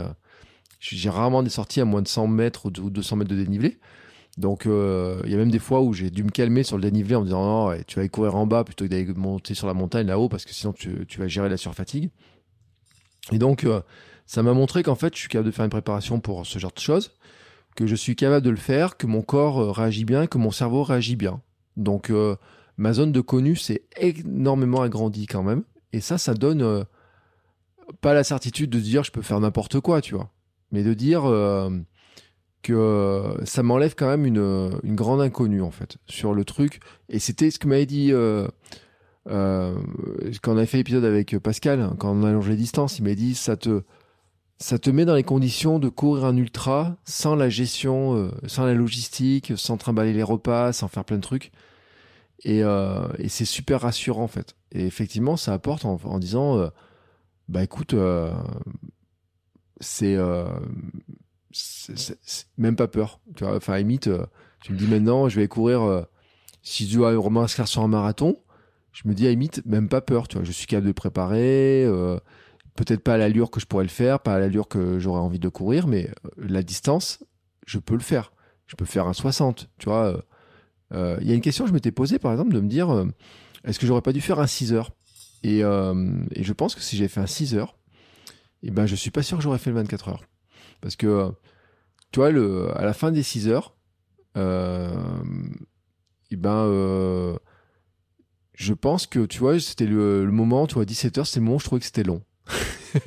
[0.80, 3.78] j'ai rarement des sorties à moins de 100 mètres ou 200 mètres de dénivelé.
[4.38, 7.14] Donc il y a même des fois où j'ai dû me calmer sur le dénivelé
[7.14, 9.66] en me disant non, tu vas aller courir en bas plutôt que d'aller monter sur
[9.66, 12.08] la montagne là-haut parce que sinon tu vas gérer la surfatigue.
[13.32, 13.66] Et donc
[14.24, 16.72] ça m'a montré qu'en fait je suis capable de faire une préparation pour ce genre
[16.74, 17.12] de choses
[17.74, 20.50] que je suis capable de le faire, que mon corps euh, réagit bien, que mon
[20.50, 21.40] cerveau réagit bien.
[21.76, 22.36] Donc euh,
[22.76, 25.64] ma zone de connu s'est énormément agrandie quand même.
[25.92, 26.84] Et ça, ça donne euh,
[28.00, 30.30] pas la certitude de dire je peux faire n'importe quoi, tu vois.
[30.72, 31.22] Mais de dire
[32.62, 36.80] que ça m'enlève quand même une, grande inconnue en fait sur le truc.
[37.08, 38.10] Et c'était ce que m'avait dit
[39.24, 43.14] quand on avait fait l'épisode avec Pascal, quand on a allongé les distances, il m'a
[43.14, 43.82] dit ça te
[44.64, 48.64] ça te met dans les conditions de courir un ultra sans la gestion, euh, sans
[48.64, 51.52] la logistique, sans trimballer les repas, sans faire plein de trucs.
[52.44, 54.56] Et, euh, c'est super rassurant en fait.
[54.72, 56.68] Et effectivement, ça apporte en, disant, euh,
[57.46, 57.94] bah écoute,
[59.80, 60.16] c'est
[62.56, 63.20] même pas peur.
[63.36, 64.08] Tu enfin, limite,
[64.62, 66.06] tu me dis maintenant, je vais courir,
[66.62, 68.38] si je dois m'inscrire sur un marathon,
[68.92, 70.26] je me dis à limite, même pas peur.
[70.26, 71.86] Tu vois, je suis capable de préparer
[72.74, 75.38] peut-être pas à l'allure que je pourrais le faire, pas à l'allure que j'aurais envie
[75.38, 77.24] de courir, mais euh, la distance,
[77.66, 78.32] je peux le faire.
[78.66, 80.06] Je peux faire un 60, tu vois.
[80.06, 80.20] Euh,
[80.92, 83.06] euh, il y a une question que je m'étais posée, par exemple, de me dire,
[83.64, 84.90] est-ce que j'aurais pas dû faire un 6 heures?
[85.42, 87.76] Et, je pense que si j'avais fait un 6 heures,
[88.62, 90.24] et eh ben, je suis pas sûr que j'aurais fait le 24 heures.
[90.80, 91.30] Parce que,
[92.12, 93.74] tu vois, à la fin des 6 heures,
[94.36, 94.40] et
[96.30, 97.38] eh ben,
[98.54, 101.44] je pense que, tu vois, c'était le, le, moment, tu vois, 17 heures, c'est le
[101.44, 102.22] moment où je trouvais que c'était long.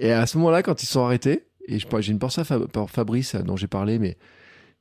[0.00, 2.42] et à ce moment-là, quand ils sont arrêtés, et j'ai une pensée
[2.72, 4.16] pour Fabrice dont j'ai parlé, mais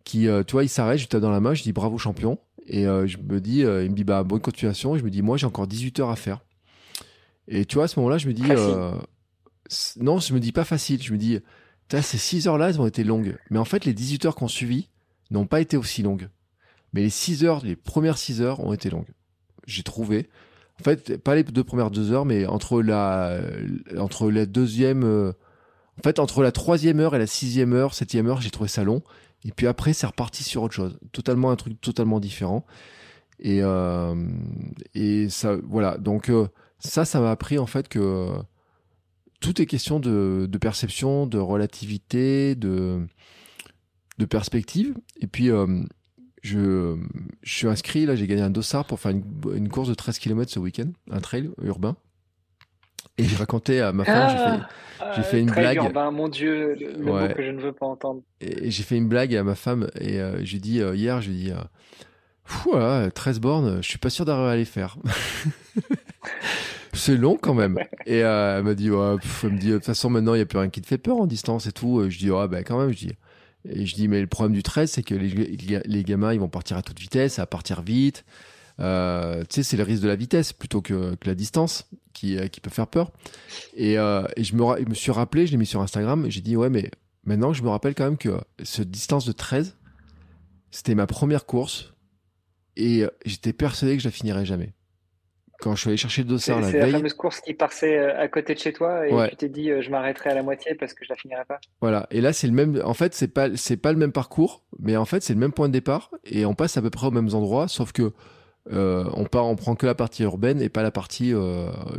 [0.04, 2.40] qui, tu vois, il s'arrête, je lui dans la main, je dis bravo champion.
[2.66, 4.96] Et je me dis, il me dit bah bonne continuation.
[4.96, 6.40] Et je me dis, moi j'ai encore 18 heures à faire.
[7.48, 8.44] Et tu vois, à ce moment-là, je me dis,
[9.98, 11.02] non, je me dis pas facile.
[11.04, 11.40] Je me dis,
[11.90, 13.38] ces 6 heures-là, elles ont été longues.
[13.50, 14.90] Mais en fait, les 18 heures qu'on suivi
[15.32, 16.30] n'ont pas été aussi longues.
[16.94, 19.10] Mais les 6 heures, les premières 6 heures ont été longues.
[19.66, 20.30] J'ai trouvé.
[20.80, 23.40] En fait, pas les deux premières 2 heures, mais entre la,
[23.98, 25.32] entre la deuxième, euh,
[25.98, 28.84] en fait, entre la troisième heure et la sixième heure, septième heure, j'ai trouvé ça
[28.84, 29.02] long.
[29.44, 31.00] Et puis après, c'est reparti sur autre chose.
[31.12, 32.66] Totalement un truc totalement différent.
[33.40, 34.16] Et, euh,
[34.94, 35.98] et ça, voilà.
[35.98, 36.48] Donc, euh,
[36.80, 38.30] ça, ça m'a appris en fait que
[39.40, 43.06] tout est question de, perception, de relativité, de,
[44.18, 44.96] de perspective.
[45.22, 45.84] Et puis, euh,
[46.42, 46.96] je,
[47.42, 50.52] je, suis inscrit, là, j'ai gagné un dossard pour faire une, course de 13 km
[50.52, 51.96] ce week-end, un trail urbain.
[53.18, 54.66] Et j'ai raconté à ma femme, j'ai fait,
[55.00, 55.78] ah, fait une blague.
[55.78, 58.22] Urbain, mon Dieu, le, mot que je ne veux pas entendre.
[58.42, 61.32] Et, j'ai fait une blague à ma femme et euh, j'ai dit euh, hier, je
[61.32, 61.54] lui ai dit,
[62.64, 64.98] voilà, 13 bornes, je suis pas sûr d'arriver à les faire.
[66.94, 67.78] c'est long quand même.
[68.06, 70.44] Et euh, elle m'a dit, ouais, elle me dit, de toute façon, maintenant, il n'y
[70.44, 72.10] a plus rien qui te fait peur en distance et tout.
[72.10, 73.14] Je dis, ouais, ben quand même, je dis.
[73.66, 76.78] Et je dis, mais le problème du 13, c'est que les, gamins, ils vont partir
[76.78, 78.24] à toute vitesse, va partir vite.
[78.80, 82.38] Euh, tu sais, c'est le risque de la vitesse plutôt que, que la distance qui,
[82.38, 83.12] euh, qui peut faire peur.
[83.76, 86.70] Et, euh, et je, me, suis rappelé, je l'ai mis sur Instagram, j'ai dit, ouais,
[86.70, 86.92] mais
[87.26, 89.76] maintenant, je me rappelle quand même que ce distance de 13,
[90.72, 91.94] c'était ma première course.
[92.80, 94.74] Et j'étais persuadé que je la finirais jamais
[95.60, 96.82] quand je suis allé chercher le dossard la veille.
[96.82, 99.50] C'est la fameuse course qui passait euh, à côté de chez toi et tu t'es
[99.50, 101.60] dit euh, je m'arrêterai à la moitié parce que je la finirai pas.
[101.82, 102.08] Voilà.
[102.12, 102.82] Et là c'est le même.
[102.84, 105.52] En fait c'est pas c'est pas le même parcours, mais en fait c'est le même
[105.52, 108.14] point de départ et on passe à peu près aux mêmes endroits, sauf que
[108.72, 111.34] euh, on part, on prend que la partie urbaine et pas la partie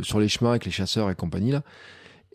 [0.01, 1.63] sur les chemins avec les chasseurs et compagnie là.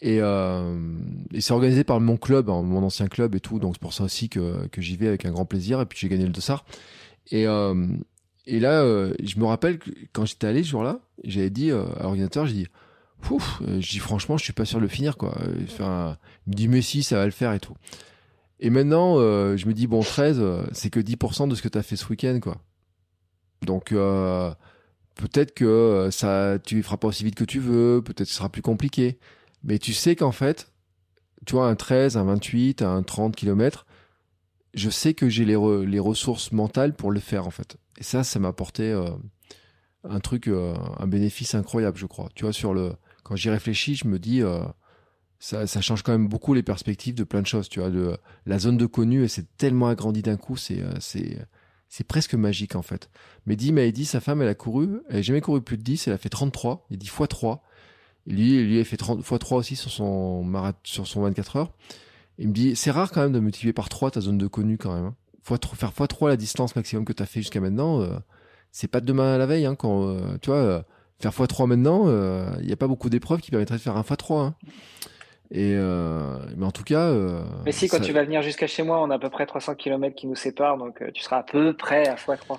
[0.01, 3.81] Et, et c'est organisé par mon club, hein, mon ancien club et tout, donc c'est
[3.81, 5.81] pour ça aussi que, que j'y vais avec un grand plaisir.
[5.81, 6.67] Et puis j'ai gagné le dossard.
[7.31, 7.47] Et
[8.47, 11.85] et là, euh, je me rappelle que quand j'étais allé ce jour-là, j'avais dit euh,
[11.99, 12.67] à l'ordinateur, j'ai dit,
[13.23, 15.35] Pouf, euh, dis franchement, je suis pas sûr de le finir, quoi.
[15.65, 17.75] Enfin, il me dit, mais si, ça va le faire et tout.
[18.61, 20.43] Et maintenant, je me dis, bon, 13,
[20.73, 22.59] c'est que 10% de ce que tu as fait ce week-end, quoi.
[23.63, 23.91] Donc,
[25.15, 28.49] peut-être que ça, tu feras pas aussi vite que tu veux, peut-être que ce sera
[28.51, 29.19] plus compliqué.
[29.65, 30.71] Mais tu sais qu'en fait,
[31.47, 33.87] tu vois, un 13, un 28, un 30 km,
[34.75, 35.57] je sais que j'ai les,
[35.87, 37.79] les ressources mentales pour le faire, en fait.
[37.99, 39.11] Et ça, ça m'a apporté euh,
[40.05, 42.29] un truc, euh, un bénéfice incroyable, je crois.
[42.35, 42.93] Tu vois, sur le,
[43.23, 44.65] quand j'y réfléchis, je me dis, euh,
[45.39, 47.69] ça, ça, change quand même beaucoup les perspectives de plein de choses.
[47.69, 48.17] Tu vois, de
[48.47, 51.39] la zone de connu, et c'est tellement agrandi d'un coup, c'est, c'est,
[51.89, 53.11] c'est presque magique en fait.
[53.47, 56.09] Mehdi m'a dit, sa femme, elle a couru, elle n'a jamais couru plus de 10,
[56.09, 57.63] elle a fait 33, il dit x 3.
[58.27, 61.57] lui, lui, il a fait 30 x 3 aussi sur son marathon, sur son 24
[61.57, 61.73] heures.
[62.39, 64.77] Il me dit, c'est rare quand même de multiplier par 3 ta zone de connu
[64.77, 65.07] quand même.
[65.07, 65.15] Hein
[65.45, 68.01] faut faire x3 la distance maximum que tu as fait jusqu'à maintenant.
[68.01, 68.17] Euh,
[68.73, 69.67] c'est pas de demain à la veille.
[69.67, 70.83] Hein, quand, euh, tu vois, euh,
[71.21, 72.09] faire x3 maintenant,
[72.61, 74.41] il n'y a pas beaucoup d'épreuves qui permettraient de faire un x3.
[74.41, 74.55] Hein.
[75.51, 75.75] Et
[76.57, 77.13] mais en tout cas.
[77.65, 79.75] mais si, quand tu vas venir jusqu'à chez moi, on a à peu près 300
[79.75, 82.59] km qui nous séparent, donc tu seras à peu près à x3.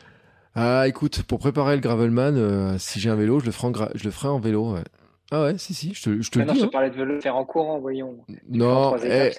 [0.58, 4.04] Ah, écoute, pour préparer le Gravelman, si j'ai un vélo, je le ferai en, je
[4.04, 4.78] le ferai en vélo.
[5.32, 6.52] Ah ouais, si, si, je te, je te le dis.
[6.52, 8.18] Non, je te parlais de vélo faire en courant, voyons.
[8.48, 9.32] Non, eh,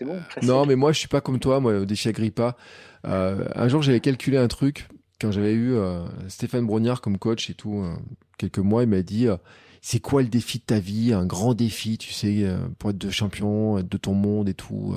[0.42, 2.56] non, mais moi, je suis pas comme toi, moi, au défi Agrippa.
[3.06, 4.88] Euh, un jour, j'avais calculé un truc
[5.20, 7.94] quand j'avais eu euh, Stéphane Brognard comme coach et tout, euh,
[8.36, 9.28] quelques mois, il m'a dit
[9.80, 12.44] c'est quoi le défi de ta vie, un grand défi, tu sais,
[12.78, 14.96] pour être de champion, être de ton monde et tout.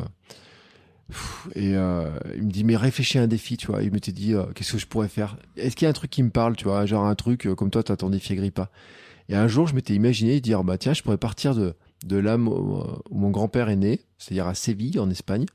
[1.55, 3.83] Et il me dit mais réfléchis à un défi, tu vois.
[3.83, 5.37] Il m'était dit qu'est-ce que je pourrais faire?
[5.55, 7.69] Est-ce qu'il y a un truc qui me parle, tu vois, genre un truc comme
[7.69, 8.71] toi, tu as ton défi Agrippa?
[9.29, 12.83] Et un jour, je m'étais imaginé dire bah tiens, je pourrais partir de là où
[13.11, 15.45] mon grand-père est né, c'est-à-dire à Séville en Espagne,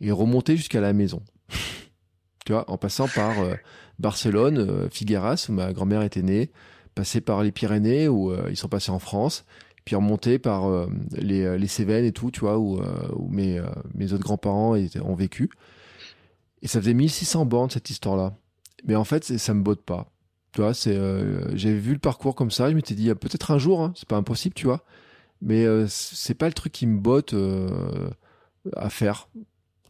[0.00, 1.22] et remonter jusqu'à la maison
[2.44, 3.54] tu vois, en passant par euh,
[3.98, 6.50] Barcelone, euh, Figueras, où ma grand-mère était née,
[6.94, 9.44] passer par les Pyrénées, où euh, ils sont passés en France,
[9.84, 12.80] puis remonter par les, Cévennes et tout, tu vois, où,
[13.32, 13.60] mes
[14.12, 15.50] autres grands-parents ont vécu.
[16.62, 18.36] Et ça faisait 1600 bornes, cette histoire-là.
[18.84, 20.08] Mais en fait, ça me botte pas.
[20.52, 20.94] Tu vois, c'est,
[21.54, 24.16] j'avais vu le parcours comme ça, je m'étais dit, peut-être un jour, hein, c'est pas
[24.16, 24.84] impossible, tu vois.
[25.40, 27.34] Mais c'est pas le truc qui me botte
[28.76, 29.28] à faire.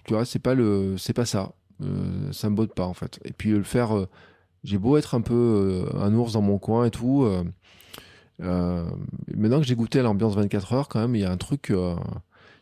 [0.05, 1.53] Tu vois, c'est pas le, pas ça.
[1.83, 3.21] Euh, ça me botte pas en fait.
[3.25, 4.09] Et puis le faire, euh,
[4.65, 5.35] j'ai beau être un peu
[5.95, 7.27] euh, un ours dans mon coin et tout.
[8.39, 11.73] maintenant que j'ai goûté à l'ambiance 24 heures, quand même, il y a un truc.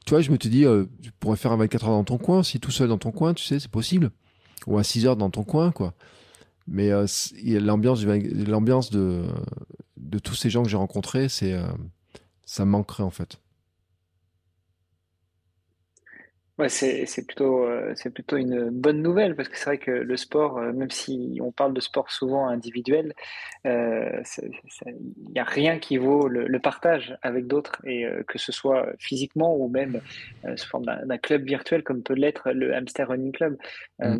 [0.06, 0.64] tu vois, je me te dis,
[1.02, 3.34] tu pourrais faire un 24 heures dans ton coin, si tout seul dans ton coin,
[3.34, 4.10] tu sais, c'est possible.
[4.66, 5.94] Ou à 6 heures dans ton coin, quoi.
[6.66, 6.90] Mais
[7.58, 9.24] l'ambiance, l'ambiance de,
[10.22, 11.58] tous ces gens que j'ai rencontrés, c'est,
[12.44, 13.40] ça me manquerait en fait.
[16.60, 20.16] Ouais, c'est plutôt, euh, c'est plutôt une bonne nouvelle parce que c'est vrai que le
[20.18, 23.14] sport, euh, même si on parle de sport souvent individuel,
[23.66, 24.22] euh,
[24.84, 29.56] il n'y a rien qui vaut le, partage avec d'autres et que ce soit physiquement
[29.56, 30.02] ou même
[30.56, 33.56] sous forme d'un club virtuel comme peut l'être le Hamster Running Club.
[33.98, 34.18] Mm.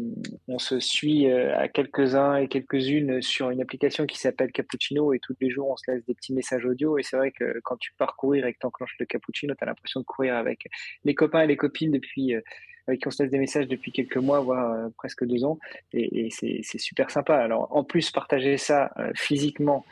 [0.49, 5.37] on se suit à quelques-uns et quelques-unes sur une application qui s'appelle Cappuccino et tous
[5.41, 7.93] les jours on se laisse des petits messages audio et c'est vrai que quand tu
[7.99, 10.67] pars courir et que tu enclenches le Cappuccino, tu as l'impression de courir avec
[11.05, 12.43] les copains et les copines depuis euh,
[12.87, 15.59] avec qui on se laisse des messages depuis quelques mois, voire euh, presque deux ans.
[15.93, 17.37] Et, c'est super sympa.
[17.37, 19.85] Alors, en plus, partager ça euh, physiquement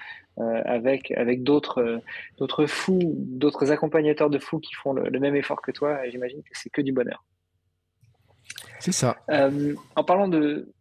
[0.66, 2.00] avec, avec d'autres
[2.36, 6.50] d'autres fous, d'autres accompagnateurs de fous qui font le, même effort que toi, j'imagine que
[6.52, 7.24] c'est que du bonheur.
[8.78, 9.16] C'est ça.
[9.96, 10.72] en parlant de,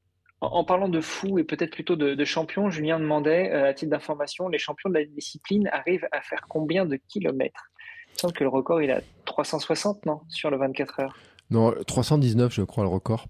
[0.42, 4.48] en, parlant de fous et peut-être plutôt de, de, champions, Julien demandait, à titre d'information,
[4.48, 7.72] les champions de la discipline arrivent à faire combien de kilomètres?
[8.18, 10.22] Il semble que le record, il a 360, non?
[10.28, 11.18] Sur le 24 heures
[11.50, 13.28] non, 319, je crois, le record.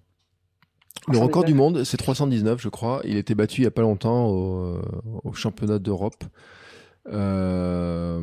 [1.06, 3.00] Le record du monde, c'est 319, je crois.
[3.04, 6.24] Il été battu il n'y a pas longtemps au, euh, championnat d'Europe.
[7.10, 8.20] Euh,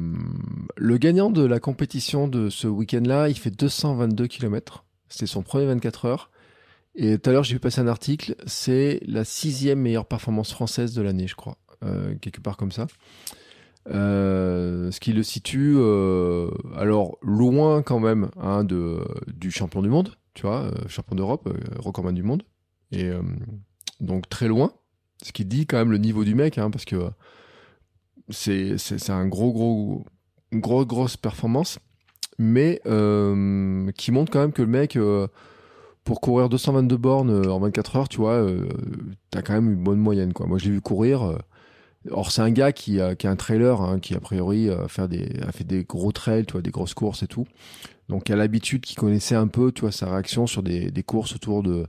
[0.75, 4.85] le gagnant de la compétition de ce week-end-là, il fait 222 km.
[5.09, 6.31] C'était son premier 24 heures.
[6.95, 8.35] Et tout à l'heure, j'ai vu passer un article.
[8.45, 11.57] C'est la sixième meilleure performance française de l'année, je crois.
[11.83, 12.87] Euh, quelque part comme ça.
[13.87, 19.89] Euh, ce qui le situe euh, alors loin quand même hein, de, du champion du
[19.89, 21.47] monde, tu vois, euh, champion d'Europe,
[21.77, 22.43] recordman du monde,
[22.91, 23.11] et
[23.99, 24.71] donc très loin,
[25.21, 27.09] ce qui dit quand même le niveau du mec, hein, parce que
[28.29, 30.05] c'est un gros gros
[30.51, 31.79] une grosse performance,
[32.39, 32.81] mais
[33.95, 34.97] qui montre quand même que le mec
[36.03, 38.47] pour courir 222 bornes en 24 heures, tu vois,
[39.29, 40.47] t'as quand même une bonne moyenne quoi.
[40.47, 41.37] Moi je l'ai vu courir
[42.11, 45.39] Or, c'est un gars qui qui a un trailer, hein, qui a priori fait des,
[45.41, 47.45] a fait des gros trails, tu des grosses courses et tout.
[48.09, 51.35] Donc, il a l'habitude, qui connaissait un peu, tu sa réaction sur des, des courses
[51.35, 51.87] autour de,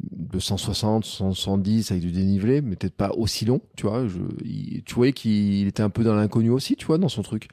[0.00, 4.06] de 160, 170 avec du dénivelé, mais peut-être pas aussi long, tu vois.
[4.06, 4.18] Je,
[4.84, 7.48] tu voyais qu'il était un peu dans l'inconnu aussi, tu vois, dans son truc.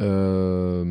[0.00, 0.84] Euh,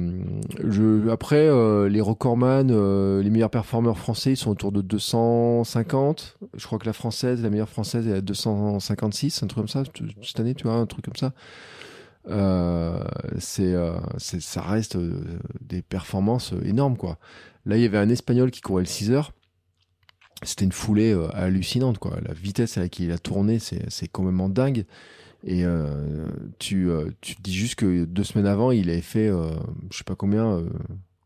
[0.64, 6.38] je, après, euh, les recordman, euh, les meilleurs performeurs français, ils sont autour de 250.
[6.56, 9.84] Je crois que la française, la meilleure française, est à 256, un truc comme ça,
[10.22, 11.34] cette année, tu vois, un truc comme ça.
[13.40, 13.76] c'est,
[14.18, 14.98] c'est, ça reste
[15.62, 17.18] des performances énormes, quoi.
[17.66, 19.32] Là, il y avait un Espagnol qui courait le 6 heures.
[20.44, 22.18] C'était une foulée hallucinante, quoi.
[22.26, 24.86] La vitesse à laquelle il a tourné, c'est, c'est complètement dingue.
[25.43, 26.27] Et euh,
[26.59, 29.51] tu, euh, tu dis juste que deux semaines avant, il avait fait, euh,
[29.91, 30.64] je sais pas combien,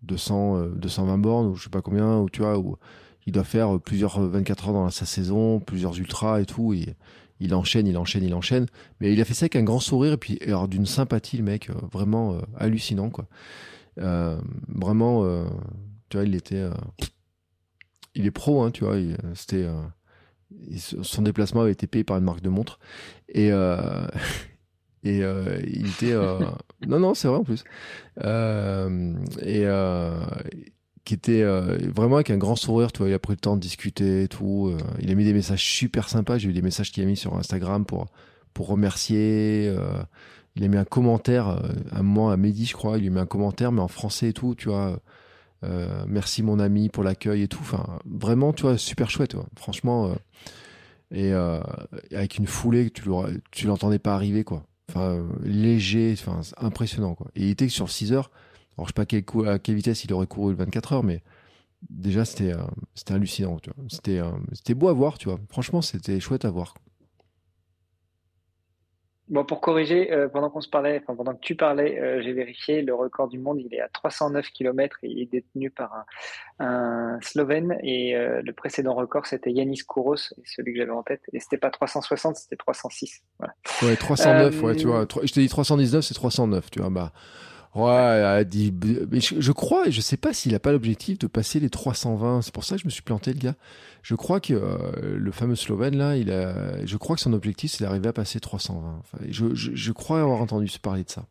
[0.03, 2.77] 200, 220 bornes, ou je sais pas combien, ou tu vois, où
[3.25, 6.73] il doit faire plusieurs 24 heures dans sa saison, plusieurs ultras et tout.
[6.73, 6.95] Et,
[7.43, 8.67] il enchaîne, il enchaîne, il enchaîne.
[8.99, 11.43] Mais il a fait ça avec un grand sourire et puis alors d'une sympathie, le
[11.43, 13.27] mec, vraiment hallucinant, quoi.
[13.97, 15.25] vraiment,
[16.09, 16.69] tu vois, il était,
[18.13, 18.95] il est pro, hein, tu vois.
[19.33, 19.67] C'était,
[20.77, 22.79] son déplacement avait été payé par une marque de montre.
[23.29, 24.05] Et euh,
[25.03, 26.39] et euh, il était euh,
[26.87, 27.63] non non c'est vrai en plus.
[29.41, 29.65] Et
[31.03, 33.09] qui était vraiment avec un grand sourire tu vois.
[33.09, 36.09] Il a pris le temps de discuter et tout il a mis des messages super
[36.09, 36.37] sympas.
[36.37, 38.07] J'ai eu des messages qu'il a mis sur Instagram pour
[38.53, 39.73] pour remercier
[40.55, 42.97] il a mis un commentaire à un moment à midi je crois.
[42.97, 44.99] Il a mis un commentaire mais en français et tout tu vois
[45.63, 47.59] euh, merci mon ami pour l'accueil et tout.
[47.61, 49.35] Enfin, vraiment, tu vois, super chouette.
[49.55, 50.15] Franchement, euh,
[51.11, 51.61] et euh,
[52.11, 53.09] avec une foulée que tu
[53.51, 54.65] tu l'entendais pas arriver, quoi.
[54.89, 57.27] Enfin, léger, enfin, impressionnant, quoi.
[57.35, 58.31] Et il était sur 6 heures.
[58.77, 61.21] Alors, je sais pas à quelle vitesse il aurait couru le 24 heures, mais
[61.89, 62.53] déjà, c'était
[63.09, 63.83] hallucinant, tu vois.
[63.89, 64.21] C'était
[64.53, 65.39] c'était beau à voir, tu vois.
[65.49, 66.73] Franchement, c'était chouette à voir.
[69.31, 72.33] Bon, pour corriger, euh, pendant qu'on se parlait, enfin, pendant que tu parlais, euh, j'ai
[72.33, 76.05] vérifié le record du monde, il est à 309 km et il est détenu par
[76.59, 77.77] un, un Slovène.
[77.81, 81.21] Et euh, le précédent record, c'était Yanis Kouros, celui que j'avais en tête.
[81.31, 83.21] Et c'était pas 360, c'était 306.
[83.39, 83.53] Voilà.
[83.83, 85.07] Ouais, 309, ouais, tu vois.
[85.23, 86.89] Je t'ai dit 319, c'est 309, tu vois.
[86.89, 87.13] Bah,
[87.73, 88.73] Ouais, dit,
[89.09, 92.41] mais je, crois, et je sais pas s'il a pas l'objectif de passer les 320.
[92.41, 93.55] C'est pour ça que je me suis planté, le gars.
[94.03, 97.71] Je crois que euh, le fameux Slovène là, il a, je crois que son objectif
[97.71, 98.97] c'est d'arriver à passer 320.
[98.99, 101.25] Enfin, je, je, je, crois avoir entendu se parler de ça.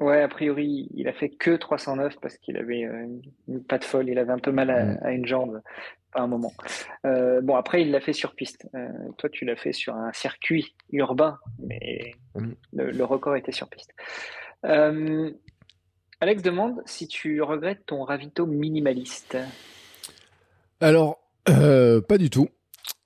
[0.00, 3.06] Ouais, a priori, il a fait que 309 parce qu'il avait euh,
[3.48, 4.08] une, patte folle.
[4.08, 4.98] Il avait un peu mal à, mm.
[5.02, 5.62] à une jambe
[6.12, 6.52] à un moment.
[7.06, 8.68] Euh, bon, après, il l'a fait sur piste.
[8.74, 8.88] Euh,
[9.18, 12.52] toi, tu l'as fait sur un circuit urbain, mais mm.
[12.72, 13.92] le, le, record était sur piste.
[14.64, 15.30] Euh,
[16.20, 19.36] Alex demande si tu regrettes ton ravito minimaliste.
[20.80, 21.18] Alors,
[21.48, 22.48] euh, pas du tout.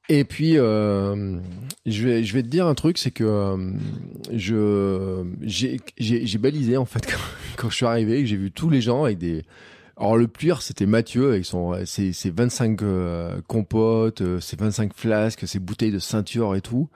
[0.09, 1.39] Et puis, euh,
[1.85, 3.57] je, vais, te dire un truc, c'est que
[4.33, 7.15] j'ai balisé en fait
[7.57, 9.45] quand, je suis arrivé, j'ai vu tous les gens avec des
[9.99, 11.45] Alors le pire, c'était Mathieu avec
[11.85, 16.89] ses, ses 25 euh, compotes, ses 25 flasques, ses bouteilles de ceinture et tout.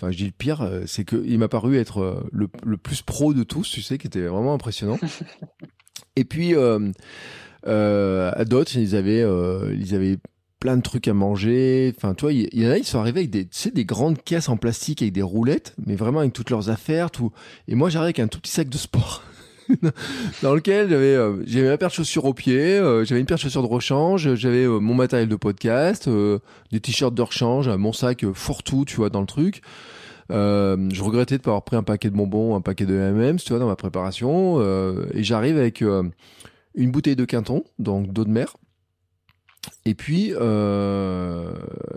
[0.00, 2.76] Enfin, je dis le pire, euh, c'est que il m'a paru être euh, le, le
[2.76, 4.98] plus pro de tous, tu sais, qui était vraiment impressionnant.
[6.16, 6.92] et puis euh,
[7.66, 10.18] euh, à d'autres, ils avaient euh, ils avaient
[10.60, 11.92] plein de trucs à manger.
[11.96, 13.70] Enfin, tu vois, il y, y en a, ils sont arrivés avec des, tu sais,
[13.72, 17.32] des grandes caisses en plastique avec des roulettes, mais vraiment avec toutes leurs affaires, tout.
[17.66, 19.24] Et moi, j'arrive avec un tout petit sac de sport.
[20.42, 23.36] dans lequel j'avais euh, j'avais ma paire de chaussures au pied, euh, j'avais une paire
[23.36, 27.92] de chaussures de rechange, j'avais euh, mon matériel de podcast, des t-shirts de rechange, mon
[27.92, 29.62] sac fourre-tout, tu vois, dans le truc.
[30.30, 33.50] Je regrettais de pas avoir pris un paquet de bonbons, un paquet de M&M's, tu
[33.50, 34.60] vois, dans ma préparation.
[35.14, 38.56] et j'arrive avec une bouteille de Quinton, donc d'eau de mer.
[39.84, 40.32] Et puis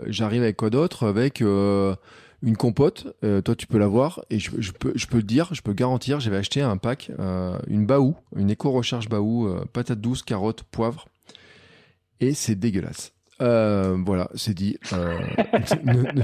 [0.06, 1.06] j'arrive avec quoi d'autre?
[1.06, 1.42] Avec
[2.42, 3.06] une compote.
[3.24, 4.24] Euh, toi, tu peux l'avoir.
[4.30, 6.20] Et je, je peux, je peux le dire, je peux garantir.
[6.20, 11.06] J'avais acheté un pack, euh, une baou, une éco-recharge baou, euh, patates douces, carottes, poivre.
[12.20, 13.12] Et c'est dégueulasse.
[13.40, 14.78] Euh, voilà, c'est dit.
[15.84, 16.22] Ne ne-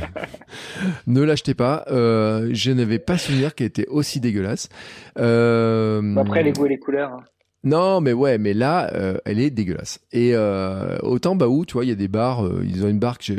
[1.06, 1.84] ne l'achetez pas.
[1.88, 4.68] Je n'avais pas souvenir qu'elle était aussi dégueulasse.
[5.16, 7.12] Après, les goûts et les couleurs.
[7.12, 7.24] hein.
[7.64, 10.00] non, mais ouais, mais là, euh, elle est dégueulasse.
[10.12, 13.00] Et euh, autant Baou, tu vois, il y a des bars, euh, ils ont une
[13.00, 13.32] barre que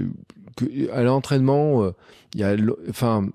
[0.91, 1.93] à l'entraînement,
[2.35, 2.55] il y a,
[2.89, 3.27] enfin,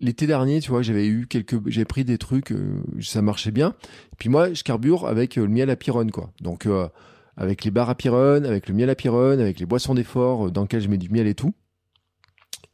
[0.00, 3.74] l'été dernier, tu vois, j'avais eu quelques, j'ai pris des trucs, euh, ça marchait bien.
[4.18, 6.30] Puis moi, je carbure avec euh, le miel à pyrone, quoi.
[6.40, 6.88] Donc, euh,
[7.36, 10.50] avec les bars à pyrone, avec le miel à pyrone, avec les boissons d'effort euh,
[10.50, 11.54] dans lesquelles je mets du miel et tout.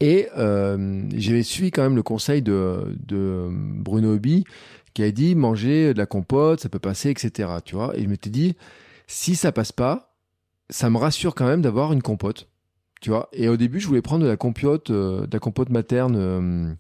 [0.00, 4.44] Et j'avais suivi quand même le conseil de, de Bruno Hobby
[4.94, 7.50] qui a dit manger de la compote, ça peut passer, etc.
[7.64, 8.54] Tu vois Et je m'étais dit,
[9.08, 10.14] si ça passe pas,
[10.70, 12.48] ça me rassure quand même d'avoir une compote.
[13.00, 15.68] Tu vois Et au début, je voulais prendre de la compote, euh, de la compote
[15.70, 16.72] materne euh,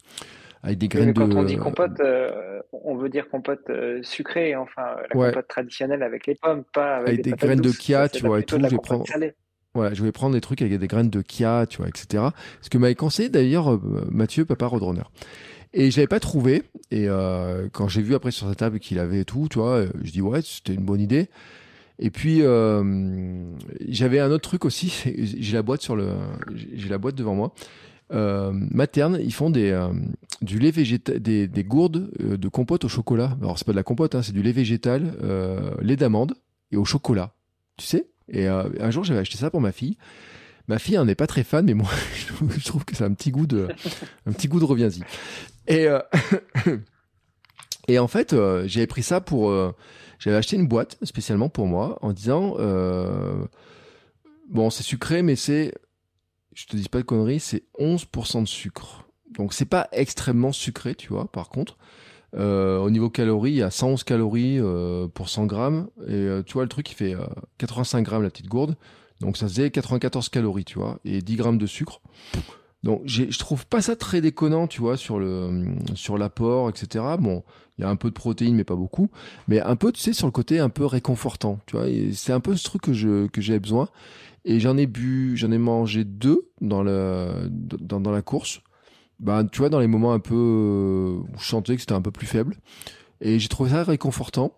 [0.62, 1.34] avec des graines quand de.
[1.36, 3.70] on dit compote, euh, on veut dire compote
[4.02, 5.28] sucrée, enfin la Ouais.
[5.28, 8.42] compote traditionnelle avec les pommes, pas avec, Avec des graines de kia, tu vois, et
[8.42, 9.34] tout, je vais compote prendre- salée.
[9.74, 12.24] Voilà, je voulais prendre des trucs avec des graines de kia, tu vois, etc.
[12.62, 13.78] Ce que m'avait conseillé d'ailleurs
[14.10, 15.02] Mathieu, papa Roadrunner.
[15.74, 16.64] Et je l'avais pas trouvé.
[16.90, 17.06] Et
[17.72, 20.40] quand j'ai vu après sur sa table qu'il avait tout, tu vois, je dis ouais,
[20.42, 21.28] c'était une bonne idée.
[22.00, 23.42] Et puis euh,
[23.88, 25.02] j'avais un autre truc aussi.
[25.16, 26.10] J'ai la boîte sur le,
[26.54, 27.52] j'ai la boîte devant moi.
[28.10, 29.88] Euh, materne, ils font des euh,
[30.40, 33.36] du lait végétal, des, des gourdes euh, de compote au chocolat.
[33.42, 36.34] Alors c'est pas de la compote, hein, c'est du lait végétal, euh, lait d'amande
[36.72, 37.34] et au chocolat.
[37.76, 38.06] Tu sais?
[38.30, 39.96] Et un jour j'avais acheté ça pour ma fille.
[40.68, 41.88] Ma fille en est pas très fan, mais moi
[42.58, 43.68] je trouve- que c'est un petit goût de,
[44.26, 45.00] un petit goût de reviens-y.
[45.66, 45.86] Et
[47.88, 48.34] et en fait
[48.66, 49.52] j'avais pris ça pour,
[50.18, 53.44] j'avais acheté une boîte spécialement pour moi en disant euh,
[54.48, 55.74] bon c'est sucré mais c'est,
[56.54, 59.04] je te dis pas de conneries, c'est 11% de sucre.
[59.36, 61.30] Donc c'est pas extrêmement sucré, tu vois.
[61.30, 61.76] Par contre,
[62.36, 65.88] euh, au niveau calories, il y a 111 calories euh, pour 100 grammes.
[66.08, 67.26] Et tu vois, le truc, il fait euh,
[67.58, 68.76] 85 grammes la petite gourde.
[69.20, 72.00] Donc ça faisait 94 calories, tu vois, et 10 grammes de sucre.
[72.84, 75.64] Donc je trouve pas ça très déconnant, tu vois, sur le
[75.94, 77.04] sur l'apport, etc.
[77.18, 77.42] Bon,
[77.76, 79.08] il y a un peu de protéines, mais pas beaucoup.
[79.48, 81.86] Mais un peu, tu sais, sur le côté un peu réconfortant, tu vois.
[82.12, 83.88] C'est un peu ce truc que je que j'avais besoin.
[84.44, 88.60] Et j'en ai bu, j'en ai mangé deux dans le dans, la course.
[89.20, 92.12] Bah, tu vois, dans les moments un peu où je sentais que c'était un peu
[92.12, 92.56] plus faible.
[93.20, 94.54] Et j'ai trouvé ça réconfortant.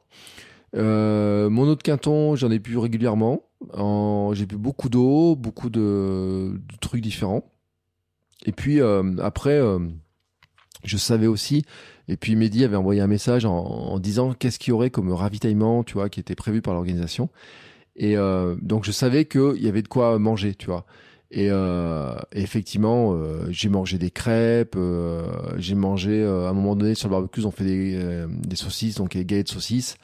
[0.76, 3.42] Euh, mon eau de quinton, j'en ai bu régulièrement.
[3.74, 5.80] En- J'ai bu beaucoup d'eau, beaucoup de,
[6.54, 7.44] de trucs différents.
[8.46, 9.78] Et puis euh, après, euh,
[10.84, 11.64] je savais aussi.
[12.08, 15.12] Et puis Mehdi avait envoyé un message en, en disant qu'est-ce qu'il y aurait comme
[15.12, 17.28] ravitaillement, tu vois, qui était prévu par l'organisation.
[17.96, 20.86] Et euh, donc je savais qu'il y avait de quoi manger, tu vois.
[21.30, 25.22] Et, euh, effectivement, euh, j'ai mangé des crêpes, euh,
[25.58, 29.12] j'ai mangé à un moment donné sur le barbecue, on fait des, des saucisses, donc
[29.12, 29.96] des galettes de saucisses.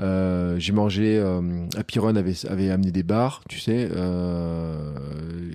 [0.00, 3.88] Euh, j'ai mangé, euh, Apiron avait, amené des bars, tu sais.
[3.94, 4.94] euh,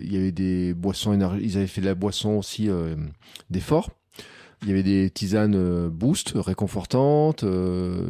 [0.04, 2.96] Il y avait des boissons ils avaient fait de la boisson aussi euh,
[3.50, 3.90] d'effort.
[4.64, 7.46] Il y avait des tisanes boost, réconfortantes.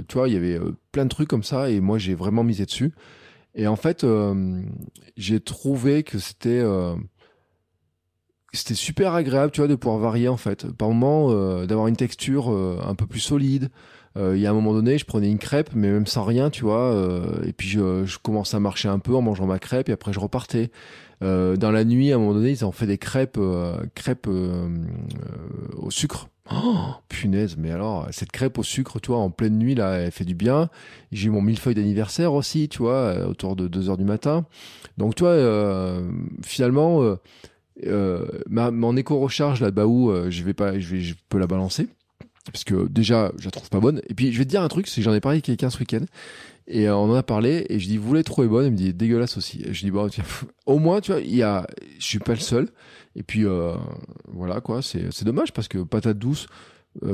[0.08, 0.60] tu vois, il y avait
[0.94, 1.70] plein de trucs comme ça.
[1.70, 2.94] Et moi, j'ai vraiment misé dessus.
[3.54, 4.06] Et en fait,
[5.18, 6.64] j'ai trouvé que c'était
[8.54, 10.72] super agréable, tu vois, de pouvoir varier en fait.
[10.72, 13.70] Par moment, d'avoir une texture un peu plus solide.
[14.18, 16.50] Euh, Il y a un moment donné, je prenais une crêpe, mais même sans rien,
[16.50, 16.92] tu vois.
[16.94, 19.92] euh, et puis je, je commençais à marcher un peu en mangeant ma crêpe, et
[19.92, 20.72] après je repartais.
[21.24, 23.40] Euh, dans la nuit, à un moment donné, ils ont fait des crêpes,
[23.96, 26.30] crêpes au sucre.
[26.50, 26.76] Oh,
[27.10, 30.24] punaise, mais alors, cette crêpe au sucre, tu vois, en pleine nuit, là, elle fait
[30.24, 30.70] du bien.
[31.12, 34.46] J'ai eu mon millefeuille d'anniversaire aussi, tu vois, autour de 2 heures du matin.
[34.98, 35.36] Donc, tu vois,
[36.44, 37.18] finalement,
[38.50, 41.88] ma, mon éco-recharge, là, Baou, euh, je vais pas, je vais, je peux la balancer.
[42.52, 44.02] Parce que déjà, je la trouve pas bonne.
[44.10, 45.70] Et puis, je vais te dire un truc, c'est que j'en ai parlé avec quelqu'un
[45.70, 46.06] ce week-end.
[46.70, 48.94] Et on en a parlé et je dis vous l'avez trouvée bonne, elle me dit
[48.94, 49.64] dégueulasse aussi.
[49.66, 50.10] Et je dis bon
[50.66, 51.66] au moins tu vois, il y a,
[51.98, 52.68] je suis pas le seul.
[53.16, 53.46] Et puis
[54.28, 56.48] voilà quoi, c'est c'est dommage parce que patate douce,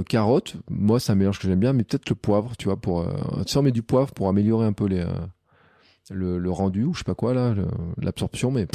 [0.09, 3.07] carotte, moi c'est un mélange que j'aime bien, mais peut-être le poivre, tu vois, pour
[3.45, 5.05] tu mets du poivre pour améliorer un peu les
[6.09, 7.55] le, le, rendu ou je sais pas quoi là,
[7.97, 8.67] l'absorption, mais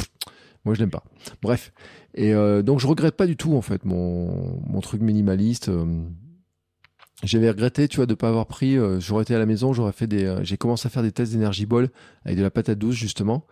[0.65, 1.03] moi je l'aime pas.
[1.41, 1.73] Bref,
[2.15, 5.69] et euh, donc je regrette pas du tout en fait mon, mon truc minimaliste.
[5.69, 6.03] Euh,
[7.23, 8.77] j'avais regretté, tu vois, de pas avoir pris.
[8.77, 10.37] Euh, j'aurais été à la maison, j'aurais fait des.
[10.43, 11.89] j'ai commencé à faire des tests d'énergie ball
[12.25, 13.45] avec de la patate douce justement.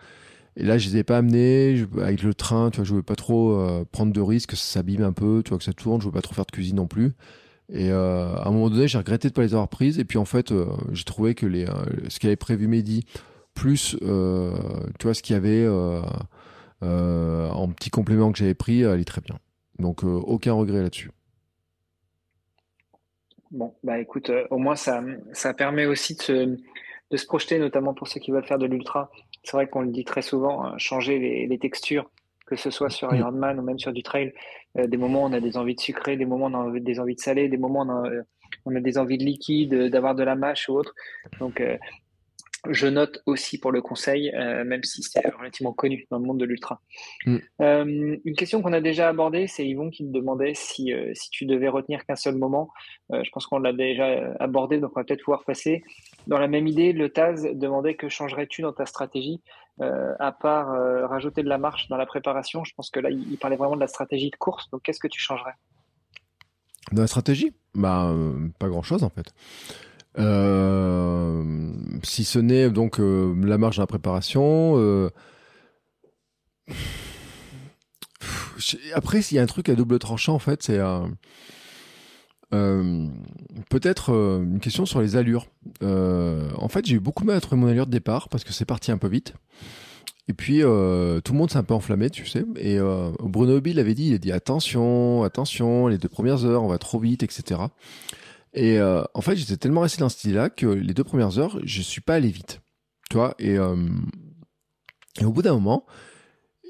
[0.56, 2.72] Et là, je les ai pas amenés avec le train.
[2.72, 5.49] Tu vois, je voulais pas trop prendre de risques, que ça s'abîme un peu, tu
[5.49, 6.02] vois, que ça tourne.
[6.02, 7.14] Je voulais pas trop faire de cuisine non plus.
[7.72, 9.99] Et à un moment donné, j'ai regretté de pas les avoir prises.
[9.99, 10.52] Et puis en fait,
[10.94, 11.68] j'ai trouvé que les
[12.10, 13.06] ce qu'avait prévu Mehdi
[13.57, 14.56] plus euh,
[14.99, 16.02] tu vois ce qu'il y avait euh,
[16.84, 19.39] euh, en petit complément que j'avais pris, est très bien.
[19.80, 21.11] Donc aucun regret là-dessus.
[23.52, 25.03] Bon, bah écoute, au moins ça,
[25.34, 26.32] ça permet aussi de se,
[27.11, 29.10] de se, projeter, notamment pour ceux qui veulent faire de l'ultra.
[29.44, 32.10] C'est vrai qu'on le dit très souvent, hein, changer les, les, textures,
[32.45, 33.14] que ce soit sur.
[33.14, 34.34] Ironman ou même sur du trail.
[34.76, 36.99] des moments où on a des envies de sucré, des moments où on a des
[36.99, 38.11] envies de salé, des moments où on a,
[38.65, 40.94] on a des envies de liquide, d'avoir de la mâche ou autre.
[41.40, 41.61] Donc
[42.69, 46.39] je note aussi pour le conseil, euh, même si c'est relativement connu dans le monde
[46.39, 46.81] de l'ultra.
[47.25, 47.38] Mm.
[47.61, 51.29] Euh, une question qu'on a déjà abordée, c'est Yvon qui me demandait si, euh, si
[51.29, 52.69] tu devais retenir qu'un seul moment.
[53.09, 55.84] je pense qu'on l'a déjà abordé, donc on va peut-être pouvoir passer.
[56.27, 59.41] Dans la même idée, le Taz demandait que changerais-tu dans ta stratégie,
[59.79, 60.67] à part
[61.09, 62.63] rajouter de la marche dans la préparation.
[62.63, 64.69] Je pense que là, il, parlait vraiment de la stratégie de course.
[64.71, 65.53] Donc, qu'est-ce que tu changerais?
[66.91, 67.53] Dans la stratégie?
[67.75, 68.13] Bah,
[68.59, 69.34] pas grand-chose en fait.
[70.19, 71.44] Euh,
[72.03, 74.73] si ce n'est donc euh, la marge dans la préparation.
[74.77, 75.10] Euh,
[78.94, 80.80] après, s'il y a un truc à double tranchant, en fait, c'est
[82.49, 85.48] peut-être une question sur les allures.
[85.81, 88.53] en fait, j'ai eu beaucoup de mal à trouver mon allure de départ parce que
[88.53, 89.34] c'est parti un peu vite.
[90.30, 92.44] Et puis tout le monde s'est un peu enflammé, tu sais.
[92.57, 92.80] Et
[93.19, 96.80] Bruno Bill avait dit, il a dit attention, attention, les deux premières heures, on va
[96.80, 97.61] trop vite, etc.
[98.57, 101.59] Et euh, en fait, j'étais tellement resté dans ce style-là que les deux premières heures,
[101.63, 102.59] je suis pas allé vite.
[103.07, 103.75] Tu vois et, euh,
[105.21, 105.85] au bout d'un moment,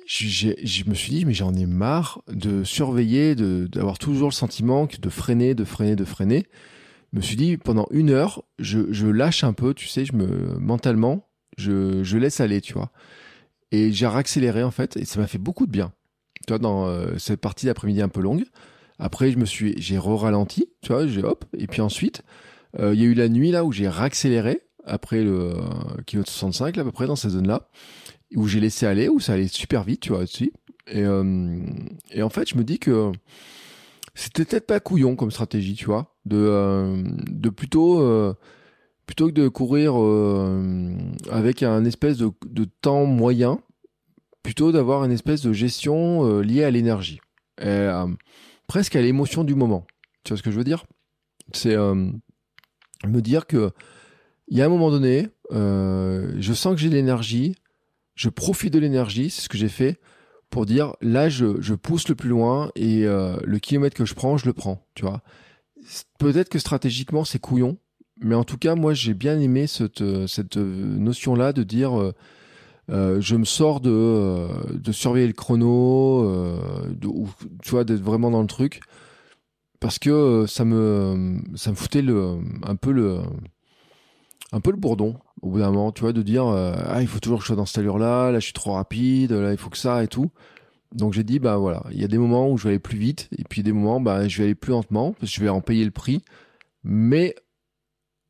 [0.06, 5.10] je me suis dit, mais j'en ai marre de surveiller, d'avoir toujours le sentiment de
[5.10, 6.46] freiner, de freiner, de freiner.
[7.14, 10.12] Je me suis dit, pendant une heure, je, je lâche un peu, tu sais, je
[10.14, 12.92] me, mentalement, je, je laisse aller, tu vois.
[13.72, 15.94] Et j'ai réaccéléré, en fait, et ça m'a fait beaucoup de bien.
[16.46, 18.44] Tu vois, dans euh, cette partie d'après-midi un peu longue.
[19.00, 21.46] Après, je me suis, j'ai re-ralenti, tu vois, j'ai hop.
[21.58, 22.24] Et puis ensuite,
[22.80, 26.32] euh, il y a eu la nuit là où j'ai réaccéléré après le euh, kilomètre
[26.32, 27.70] 65 là, à peu près dans cette zone-là,
[28.36, 30.52] où j'ai laissé aller, où ça allait super vite, tu vois, aussi.
[30.88, 31.60] Et, euh,
[32.12, 33.12] et en fait, je me dis que
[34.16, 38.34] c'était peut-être pas couillon comme stratégie, tu vois, de, euh, de plutôt, euh,
[39.06, 39.96] plutôt que de courir
[41.32, 42.32] avec un espèce de,
[42.82, 43.60] temps moyen,
[44.44, 47.22] plutôt d'avoir une espèce de gestion liée à l'énergie.
[48.68, 49.86] Presque à l'émotion du moment.
[50.24, 50.86] Tu vois ce que je veux dire?
[51.54, 51.96] C'est euh,
[53.06, 53.72] me dire que
[54.50, 57.56] il y a un moment donné, euh, je sens que j'ai de l'énergie,
[58.16, 60.00] je profite de l'énergie, c'est ce que j'ai fait
[60.50, 64.38] pour dire là je, pousse le plus loin et euh, le kilomètre que je prends,
[64.38, 65.22] je le prends, tu vois.
[66.20, 67.78] Peut-être que stratégiquement c'est couillon,
[68.20, 72.14] mais en tout cas moi j'ai bien aimé cette, cette notion là de dire
[72.90, 74.48] je me sors de,
[74.92, 76.57] surveiller le chrono,
[77.68, 78.80] tu vois, d'être vraiment dans le truc,
[79.82, 83.20] parce que ça me, ça me foutait le, un peu le,
[84.54, 87.20] un peu le bourdon au bout d'un moment, tu vois, de dire ah il faut
[87.20, 89.70] toujours que je sois dans cette allure-là, là je suis trop rapide, là il faut
[89.70, 90.32] que ça et tout.
[90.94, 92.98] Donc j'ai dit bah voilà, il y a des moments où je vais aller plus
[92.98, 95.50] vite et puis des moments bah je vais aller plus lentement parce que je vais
[95.50, 96.22] en payer le prix,
[96.84, 97.36] mais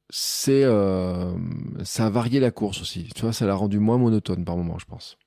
[0.09, 1.33] c'est euh,
[1.83, 3.09] ça a varié la course aussi.
[3.15, 5.17] Tu vois, ça l'a rendu moins monotone par moment, je pense.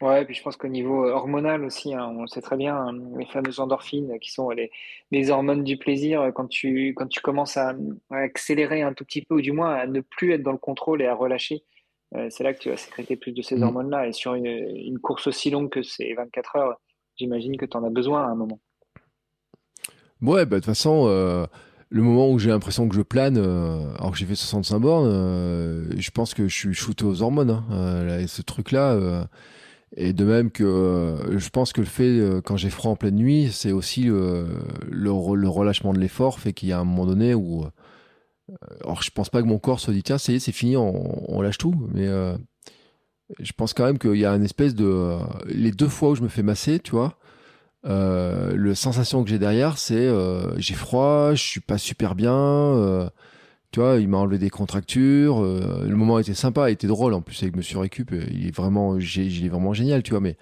[0.00, 2.74] Ouais, et puis je pense qu'au niveau hormonal aussi, hein, on le sait très bien,
[2.74, 4.70] hein, les fameuses endorphines qui sont les,
[5.10, 7.74] les, hormones du plaisir, quand tu, quand tu commences à,
[8.10, 11.02] accélérer un tout petit peu, ou du moins à ne plus être dans le contrôle
[11.02, 11.64] et à relâcher,
[12.14, 13.62] euh, c'est là que tu vas sécréter plus de ces mmh.
[13.62, 14.08] hormones-là.
[14.08, 16.80] Et sur une, une, course aussi longue que ces 24 heures,
[17.16, 18.58] j'imagine que tu en as besoin à un moment.
[20.22, 21.46] Ouais, bah, de toute façon, euh,
[21.90, 25.08] le moment où j'ai l'impression que je plane, euh, alors que j'ai fait 65 bornes,
[25.08, 27.50] euh, je pense que je suis shooté aux hormones.
[27.50, 29.28] Hein, euh, ce truc-là.
[29.96, 33.50] Et de même que je pense que le fait, quand j'ai froid en pleine nuit,
[33.52, 34.46] c'est aussi le,
[34.88, 37.64] le, relâchement de l'effort fait qu'il y a un moment donné où.
[38.84, 41.58] alors je pense pas que mon corps se dit tiens, c'est fini, on, on, lâche
[41.58, 41.74] tout.
[41.92, 42.06] Mais
[43.40, 45.16] je pense quand même qu'il y a une espèce de.
[45.46, 47.18] les deux fois où je me fais masser, tu vois
[47.86, 52.34] euh, le sensation que j'ai derrière, c'est euh, j'ai froid, je suis pas super bien,
[52.34, 53.08] euh,
[53.72, 55.42] Tu vois, il m'a enlevé des contractures.
[55.42, 58.12] le moment était sympa, il était drôle en plus avec Monsieur Récup.
[58.12, 60.20] Il est vraiment, il est vraiment génial, tu vois.
[60.20, 60.36] Mais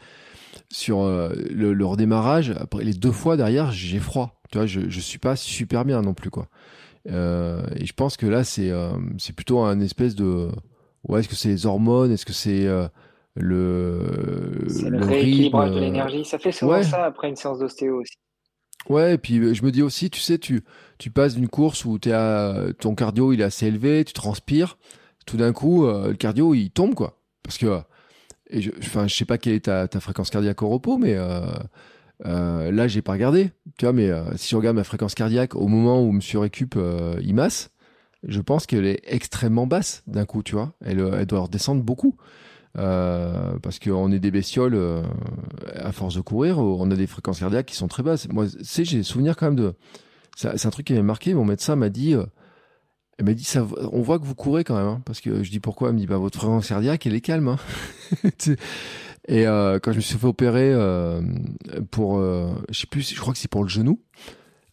[0.70, 4.40] sur le, le, redémarrage, après les deux fois derrière, j'ai froid.
[4.50, 6.48] Tu vois, je, je suis pas super bien non plus, quoi.
[7.10, 10.50] Euh, et je pense que là, c'est euh, c'est plutôt un espèce de.
[11.08, 12.86] Ouais, est-ce que c'est les hormones Est-ce que c'est euh,
[13.34, 14.66] le.
[14.68, 16.24] C'est le, rééquilibrage de l'énergie.
[16.24, 18.16] Ça fait souvent ça après une séance d'ostéo aussi.
[18.88, 20.62] Ouais, et puis je me dis aussi, tu sais, tu,
[20.98, 24.78] tu passes d'une course où es à, ton cardio il est assez élevé, tu transpires,
[25.26, 27.20] tout d'un coup, le cardio il tombe, quoi.
[27.42, 27.80] Parce que,
[28.48, 31.16] et je, enfin, je sais pas quelle est ta, ta fréquence cardiaque au repos, mais
[32.26, 35.54] euh, là, j'ai pas regardé, tu vois, mais euh, si je regarde ma fréquence cardiaque
[35.54, 37.70] au moment où Monsieur Récup euh, il masse,
[38.26, 40.72] je pense qu'elle est extrêmement basse d'un coup, tu vois.
[40.84, 42.16] Elle, elle doit redescendre beaucoup.
[42.76, 44.78] Euh, parce qu'on est des bestioles
[45.74, 48.28] à force de courir, on a des fréquences cardiaques qui sont très basses.
[48.28, 49.74] Moi, sais, j'ai souvenir quand même de.
[50.36, 51.34] C'est un truc qui m'avait marqué.
[51.34, 52.14] Mon médecin m'a dit,
[53.18, 53.48] elle m'a dit.
[53.92, 55.88] On voit que vous courez quand même, hein, parce que je dis pourquoi?
[55.88, 57.48] Elle me dit bah votre fréquence cardiaque elle est calme.
[57.48, 57.58] Hein.
[59.28, 61.20] Et euh, quand je me suis fait opérer euh,
[61.90, 64.00] pour, euh, je sais plus, je crois que c'est pour le genou,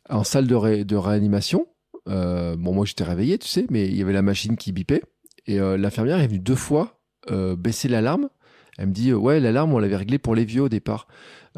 [0.09, 1.67] en salle de, de réanimation.
[2.07, 5.03] Euh, bon, moi j'étais réveillé, tu sais, mais il y avait la machine qui bipait.
[5.45, 6.94] Et euh, l'infirmière est venue deux fois
[7.30, 8.30] baisser l'alarme.
[8.77, 11.07] Elle me dit ouais l'alarme on l'avait réglée pour les vieux au départ.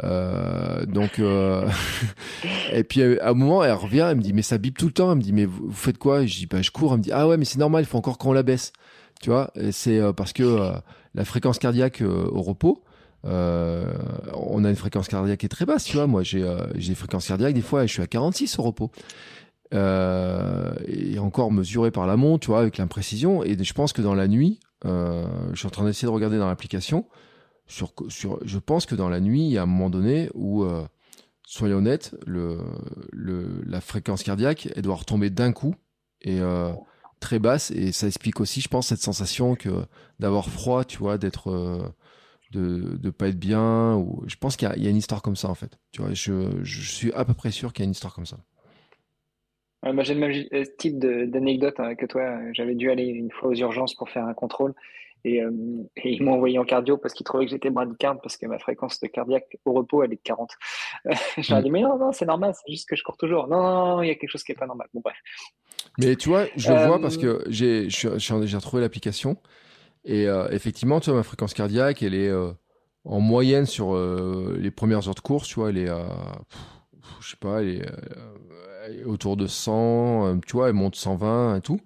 [0.01, 1.19] donc
[2.73, 4.93] et puis à un moment elle revient, elle me dit mais ça bip tout le
[4.93, 5.11] temps.
[5.11, 6.25] Elle me dit mais vous, faites quoi?
[6.25, 6.93] Je dis bah je cours.
[6.93, 8.73] Elle me dit ah ouais mais c'est normal, il faut encore qu'on la baisse.
[9.21, 10.73] Tu vois, c'est parce que
[11.15, 12.83] la fréquence cardiaque au repos,
[13.25, 13.91] euh,
[14.33, 16.07] on a une fréquence cardiaque qui est très basse, tu vois.
[16.07, 18.91] Moi, j'ai euh, des fréquences cardiaques, des fois, je suis à 46 au repos.
[19.73, 23.43] Euh, et encore mesuré par la montre, tu vois, avec l'imprécision.
[23.43, 26.47] Et je pense que dans la nuit, je suis en train d'essayer de regarder dans
[26.47, 27.07] l'application.
[27.65, 30.65] Sur, sur, je pense que dans la nuit, il y a un moment donné où,
[31.45, 32.59] soyons honnêtes, le,
[33.11, 35.75] le, la fréquence cardiaque, elle doit retomber d'un coup
[36.21, 36.39] et
[37.19, 37.71] très basse.
[37.71, 39.85] Et ça explique aussi, je pense, cette sensation que
[40.19, 41.93] d'avoir froid, tu vois, d'être
[42.51, 43.95] de ne pas être bien.
[43.95, 44.23] Ou...
[44.27, 45.77] Je pense qu'il y, y, a une histoire comme ça, en fait.
[45.91, 48.25] Tu vois, je, je suis à peu près sûr qu'il y a une histoire comme
[48.25, 48.37] ça.
[49.83, 52.39] Moi, j'ai le même euh, type d'anecdote hein, que toi.
[52.53, 54.73] J'avais dû aller une fois aux urgences pour faire un contrôle.
[55.23, 55.51] Et, euh,
[55.97, 58.59] et ils m'ont envoyé en cardio parce qu'ils trouvaient que j'étais bradycarde parce que ma
[58.59, 60.51] fréquence de cardiaque au repos, elle est de 40.
[61.37, 63.47] je leur ai dit, mais non, non, c'est normal, c'est juste que je cours toujours.
[63.47, 64.87] Non, non, il y a quelque chose qui est pas normal.
[64.93, 65.17] Bon, bref.
[65.97, 69.37] Mais tu vois, je le vois parce euh, que j'ai retrouvé l'application
[70.07, 72.53] et euh, effectivement, tu vois, ma fréquence cardiaque, elle est euh,
[73.03, 76.07] en moyenne sur euh, les premières heures de course, tu vois, elle est à,
[77.19, 77.85] je sais pas, elle est,
[79.05, 81.79] autour de 100, tu vois, elle monte 120 et tout.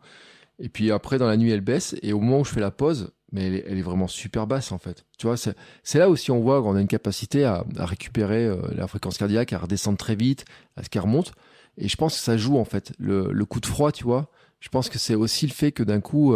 [0.60, 1.96] Et puis après, dans la nuit, elle baisse.
[2.02, 4.78] Et au moment où je fais la pause, mais elle est, vraiment super basse en
[4.78, 5.06] fait.
[5.18, 9.18] Tu vois, c'est là aussi on voit qu'on a une capacité à, récupérer la fréquence
[9.18, 10.46] cardiaque, à redescendre très vite,
[10.76, 11.32] à ce qu'elle remonte.
[11.78, 12.92] Et je pense que ça joue en fait.
[13.00, 14.30] Le, coup de froid, tu vois.
[14.60, 16.36] Je pense que c'est aussi le fait que d'un coup,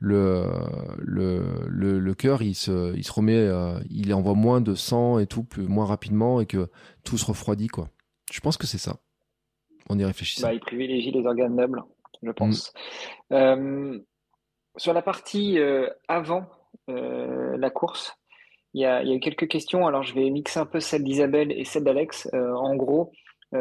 [0.00, 0.46] le,
[0.98, 5.26] le, le, cœur, il se, il se remet, euh, il envoie moins de sang et
[5.26, 6.68] tout, plus, moins rapidement et que
[7.04, 7.88] tout se refroidit, quoi.
[8.32, 8.96] Je pense que c'est ça.
[9.90, 10.40] On y réfléchit.
[10.40, 11.82] Bah, il privilégie les organes nobles,
[12.22, 12.72] je pense.
[13.30, 13.34] Mm.
[13.34, 13.98] Euh,
[14.76, 16.46] sur la partie euh, avant
[16.88, 18.16] la course,
[18.74, 19.86] il y, a, il y a quelques questions.
[19.86, 22.28] Alors, je vais mixer un peu celle d'Isabelle et celle d'Alex.
[22.32, 23.12] en gros,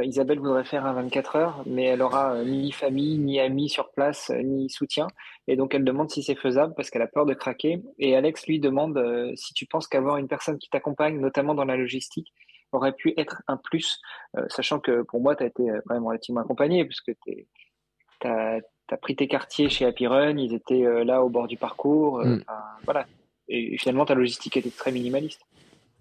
[0.02, 4.32] Isabelle voudrait faire un 24 heures, mais elle aura ni famille, ni amis sur place,
[4.44, 5.06] ni soutien.
[5.50, 7.82] Et donc, elle demande si c'est faisable parce qu'elle a peur de craquer.
[7.98, 11.66] Et Alex lui demande euh, si tu penses qu'avoir une personne qui t'accompagne, notamment dans
[11.66, 12.32] la logistique,
[12.72, 14.00] aurait pu être un plus,
[14.38, 18.62] euh, sachant que pour moi, tu as été quand même relativement accompagné puisque tu as,
[19.02, 22.24] pris tes quartiers chez Happy Run, ils étaient euh, là au bord du parcours.
[22.24, 22.44] Mm.
[22.86, 23.06] Voilà.
[23.48, 25.42] Et finalement, ta logistique était très minimaliste.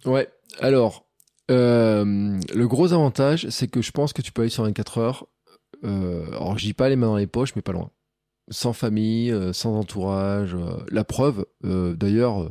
[0.04, 0.28] Ouais.
[0.60, 1.06] Alors,
[1.48, 5.26] le gros avantage, c'est que je pense que tu peux aller sur 24 heures.
[5.82, 7.90] alors, je dis pas les mains dans les poches, mais pas loin
[8.50, 10.54] sans famille, euh, sans entourage.
[10.54, 12.50] Euh, la preuve, euh, d'ailleurs,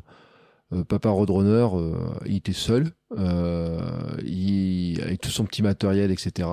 [0.89, 1.67] Papa Roadrunner,
[2.25, 6.49] il était seul, il, avec tout son petit matériel, etc.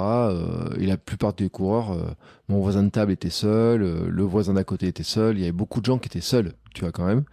[0.78, 2.16] et la plupart des coureurs,
[2.48, 5.52] mon voisin de table était seul, le voisin d'à côté était seul, il y avait
[5.52, 7.24] beaucoup de gens qui étaient seuls, tu vois quand même.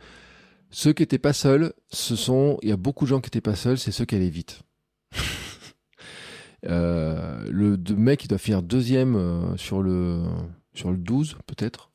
[0.69, 3.41] Ceux qui étaient pas seuls, ce sont, il y a beaucoup de gens qui étaient
[3.41, 4.61] pas seuls, c'est ceux qui allaient vite.
[6.63, 10.23] le mec, il doit finir deuxième sur le
[10.73, 11.91] sur le 12 peut-être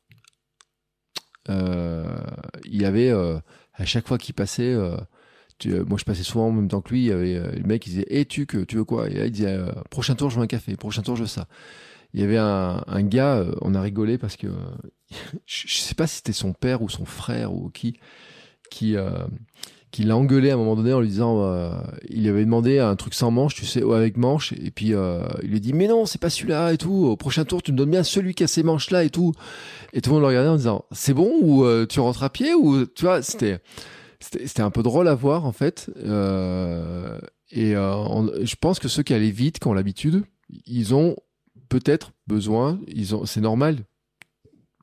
[1.49, 2.17] euh,
[2.65, 3.39] il y avait euh,
[3.73, 4.75] à chaque fois qu'il passait,
[5.65, 7.81] euh, moi je passais souvent en même temps que lui, il y avait le mec
[7.81, 9.09] qui disait "Et tu que tu veux quoi?
[9.09, 9.57] Et là, il disait
[9.89, 10.75] "Prochain tour, je veux un café.
[10.75, 11.47] Prochain tour, je veux ça."
[12.13, 14.47] Il y avait un, gars, on a rigolé parce que
[15.45, 17.99] je, sais pas si c'était son père ou son frère ou qui
[18.69, 18.95] qui
[19.91, 21.71] qui l'a engueulé à un moment donné en lui disant, euh,
[22.09, 25.49] il avait demandé un truc sans manche, tu sais, avec manche, et puis euh, il
[25.49, 27.07] lui dit, mais non, c'est pas celui-là et tout.
[27.07, 29.33] Au prochain tour, tu me donnes bien celui qui a ces manches là et tout.
[29.93, 32.29] Et tout le monde le regardait en disant, c'est bon ou euh, tu rentres à
[32.29, 33.59] pied ou tu vois, c'était
[34.19, 35.89] c'était un peu drôle à voir en fait.
[35.97, 37.19] Euh,
[37.51, 40.23] et je pense que ceux qui allaient vite, qui ont l'habitude,
[40.65, 41.15] ils ont
[41.69, 42.79] peut-être besoin,
[43.25, 43.83] c'est normal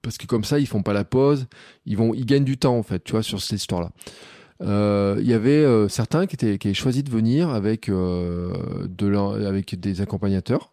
[0.04, 1.46] parce que comme ça ils font pas la pause,
[1.86, 3.90] ils vont, ils gagnent du temps en fait, tu vois, sur cette histoire-là.
[4.62, 8.52] Euh, il y avait euh, certains qui étaient qui avaient choisi de venir avec euh,
[8.86, 9.12] de
[9.46, 10.72] avec des accompagnateurs.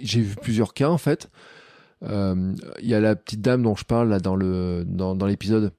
[0.00, 1.30] j'ai vu plusieurs cas en fait.
[2.02, 5.72] Il y a la petite dame dont je parle dans l'épisode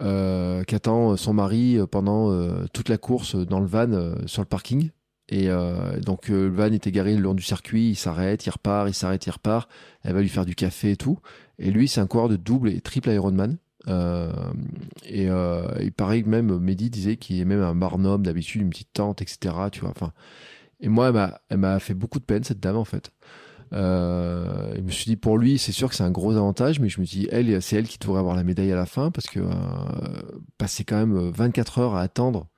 [0.00, 4.90] qui attend son mari pendant toute la course dans le van sur le parking.
[5.28, 5.48] Et
[6.04, 9.26] donc le van est égaré le long du circuit, il s'arrête, il repart, il s'arrête,
[9.26, 9.68] il repart.
[10.02, 11.18] Elle va lui faire du café et tout.
[11.58, 13.58] Et lui, c'est un coureur de double et triple Ironman.
[13.88, 14.32] Euh,
[15.04, 18.70] et euh, il paraît que même Mehdi disait qu'il est même un barnum d'habitude, une
[18.70, 19.54] petite tente, etc.
[19.72, 19.90] Tu vois.
[19.90, 20.12] Enfin,
[20.80, 21.12] et moi,
[21.48, 23.10] elle m'a fait beaucoup de peine cette dame en fait.
[23.72, 26.88] Euh, je me suis dit pour lui, c'est sûr que c'est un gros avantage, mais
[26.88, 29.28] je me dis elle, c'est elle qui devrait avoir la médaille à la fin parce
[29.28, 29.52] que euh,
[30.58, 32.48] passer quand même 24 heures à attendre,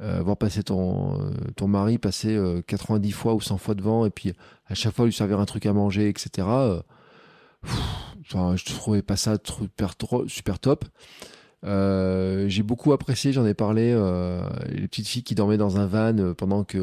[0.00, 4.32] euh, voir passer ton ton mari passer 90 fois ou 100 fois devant et puis
[4.66, 6.46] à chaque fois lui servir un truc à manger, etc.
[8.22, 9.94] Enfin, je trouvais pas ça super,
[10.28, 10.84] super top.
[11.66, 15.86] Euh, j'ai beaucoup apprécié, j'en ai parlé, euh, les petites filles qui dormaient dans un
[15.86, 16.78] van euh, pendant que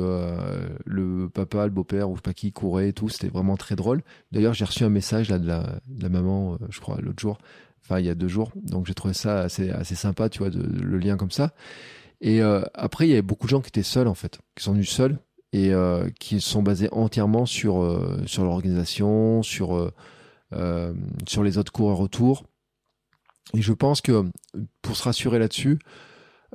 [0.85, 4.03] le papa, le beau-père ou je sais pas qui courait tout, c'était vraiment très drôle.
[4.31, 7.37] D'ailleurs, j'ai reçu un message là de la, maman, je crois, l'autre jour,
[7.83, 10.97] enfin il y a deux jours, donc j'ai trouvé ça assez, sympa, tu vois, le
[10.97, 11.53] lien comme ça.
[12.21, 14.73] Et après, il y avait beaucoup de gens qui étaient seuls en fait, qui sont
[14.73, 15.17] venus seuls
[15.53, 15.71] et
[16.19, 19.91] qui sont basés entièrement sur sur l'organisation, sur
[21.25, 22.43] sur les autres coureurs autour.
[23.53, 24.25] Et je pense que
[24.81, 25.79] pour se rassurer là-dessus,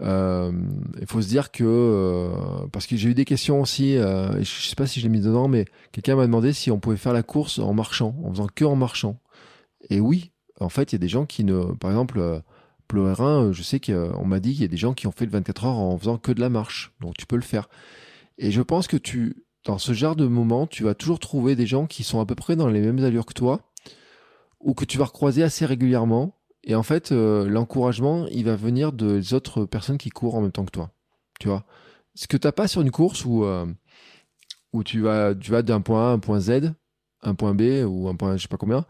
[0.00, 0.52] euh,
[1.00, 4.44] il faut se dire que euh, parce que j'ai eu des questions aussi, euh, et
[4.44, 6.96] je sais pas si je l'ai mis dedans, mais quelqu'un m'a demandé si on pouvait
[6.96, 9.20] faire la course en marchant, en faisant que en marchant.
[9.90, 12.40] Et oui, en fait, il y a des gens qui ne, par exemple, euh,
[12.88, 15.30] Pleurin, je sais qu'on m'a dit qu'il y a des gens qui ont fait le
[15.30, 17.68] 24 heures en faisant que de la marche, donc tu peux le faire.
[18.38, 21.66] Et je pense que tu, dans ce genre de moment, tu vas toujours trouver des
[21.66, 23.60] gens qui sont à peu près dans les mêmes allures que toi,
[24.60, 26.38] ou que tu vas recroiser assez régulièrement.
[26.64, 30.52] Et en fait, euh, l'encouragement, il va venir des autres personnes qui courent en même
[30.52, 30.90] temps que toi.
[31.40, 31.64] Tu vois?
[32.14, 33.66] Ce que tu n'as pas sur une course où, euh,
[34.72, 36.72] où tu vas, tu vas d'un point A à un point Z,
[37.22, 38.84] un point B ou un point je sais pas combien,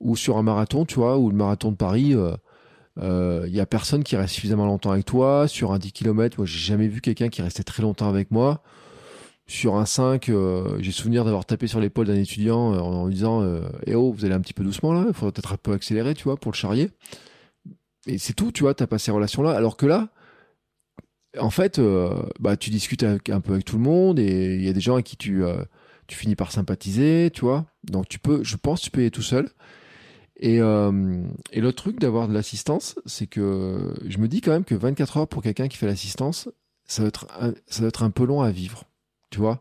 [0.00, 2.14] ou sur un marathon, tu vois, ou le marathon de Paris,
[2.96, 5.46] il euh, y a personne qui reste suffisamment longtemps avec toi.
[5.48, 8.62] Sur un 10 km, moi, j'ai jamais vu quelqu'un qui restait très longtemps avec moi
[9.46, 13.14] sur un 5, euh, j'ai souvenir d'avoir tapé sur l'épaule d'un étudiant euh, en, lui
[13.14, 15.56] disant euh, Eh oh, vous allez un petit peu doucement là, il faudrait peut-être un
[15.56, 16.90] peu accélérer, tu vois, pour le charrier.
[18.06, 19.52] Et c'est tout, tu vois, t'as pas ces relations-là.
[19.52, 20.08] Alors que là,
[21.38, 21.80] en fait,
[22.40, 24.94] bah, tu discutes un peu avec tout le monde et il y a des gens
[24.94, 25.42] avec qui tu,
[26.08, 27.66] tu finis par sympathiser, tu vois.
[27.84, 29.48] Donc tu peux, je pense, tu peux y aller tout seul.
[30.36, 34.74] Et, et l'autre truc d'avoir de l'assistance, c'est que je me dis quand même que
[34.74, 36.48] 24 heures pour quelqu'un qui fait l'assistance,
[36.84, 37.26] ça va être,
[37.68, 38.84] ça va être un peu long à vivre
[39.32, 39.60] tu vois.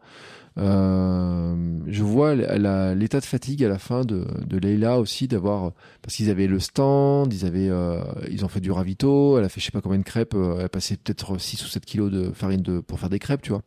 [0.57, 5.71] Euh, je vois l'état de fatigue à la fin de, de Leila aussi d'avoir
[6.01, 9.49] parce qu'ils avaient le stand, ils avaient euh, ils ont fait du ravito, elle a
[9.49, 11.85] fait je sais pas combien de crêpes, euh, elle a passé peut-être 6 ou 7
[11.85, 13.61] kilos de farine de pour faire des crêpes, tu vois.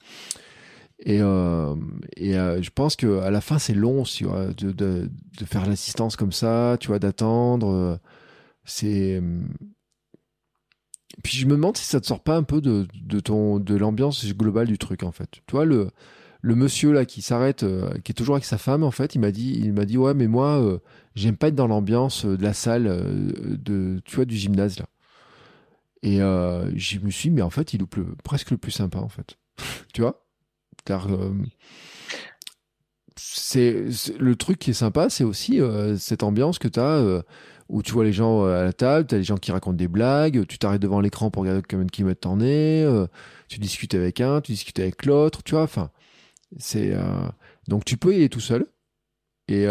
[1.00, 6.16] Et, et je pense que à la fin c'est long de, de, de faire l'assistance
[6.16, 7.98] comme ça, tu vois, d'attendre.
[8.64, 9.20] C'est
[11.22, 12.86] puis je me demande si ça te sort pas un peu de,
[13.20, 15.28] ton de l'ambiance globale du truc en fait.
[15.46, 15.88] Tu vois le
[16.40, 19.20] le monsieur là qui s'arrête, euh, qui est toujours avec sa femme en fait, il
[19.20, 20.78] m'a dit il m'a dit ouais mais moi euh,
[21.14, 24.86] j'aime pas être dans l'ambiance euh, de la salle de tu vois du gymnase là.
[26.02, 27.86] Et je me suis dit, mais en fait il est
[28.22, 29.38] presque le plus sympa en fait.
[29.94, 30.22] tu vois?
[30.84, 31.08] Car
[33.16, 33.86] c'est
[34.18, 35.60] le truc qui est sympa, c'est aussi
[35.96, 37.22] cette ambiance que tu as
[37.68, 39.76] où tu vois les gens euh, à la table, tu as les gens qui racontent
[39.76, 43.06] des blagues, tu t'arrêtes devant l'écran pour regarder combien de kilomètres t'en es, euh,
[43.48, 45.90] tu discutes avec un, tu discutes avec l'autre, tu vois, enfin,
[46.58, 46.92] c'est...
[46.92, 47.26] Euh,
[47.68, 48.66] donc tu peux y aller tout seul,
[49.48, 49.66] et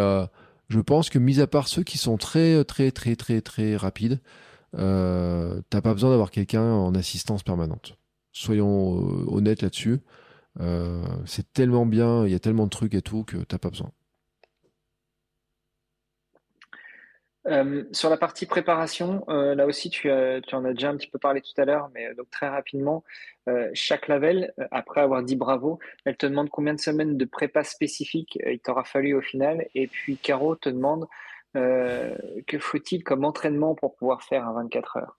[0.69, 4.19] je pense que mis à part ceux qui sont très très très très très rapides,
[4.71, 7.97] t'as pas besoin d'avoir quelqu'un en assistance permanente.
[8.31, 9.99] Soyons honnêtes là-dessus.
[11.25, 13.91] c'est tellement bien, il y a tellement de trucs et tout que t'as pas besoin.
[17.45, 20.09] Euh, sur la partie préparation, euh, là aussi, tu,
[20.47, 23.03] tu, en as déjà un petit peu parlé tout à l'heure, mais donc très rapidement,
[23.49, 27.63] euh, chaque level, après avoir dit bravo, elle te demande combien de semaines de prépa
[27.63, 29.67] spécifique il t'aura fallu au final.
[29.75, 31.07] Et puis, Caro te demande
[31.53, 35.17] que faut-il comme entraînement pour pouvoir faire un 24 heures?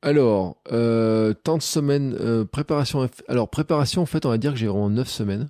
[0.00, 3.08] Alors, euh, tant de semaines, euh, préparation.
[3.26, 5.48] Alors, préparation, en fait, on va dire que j'ai vraiment 9 semaines.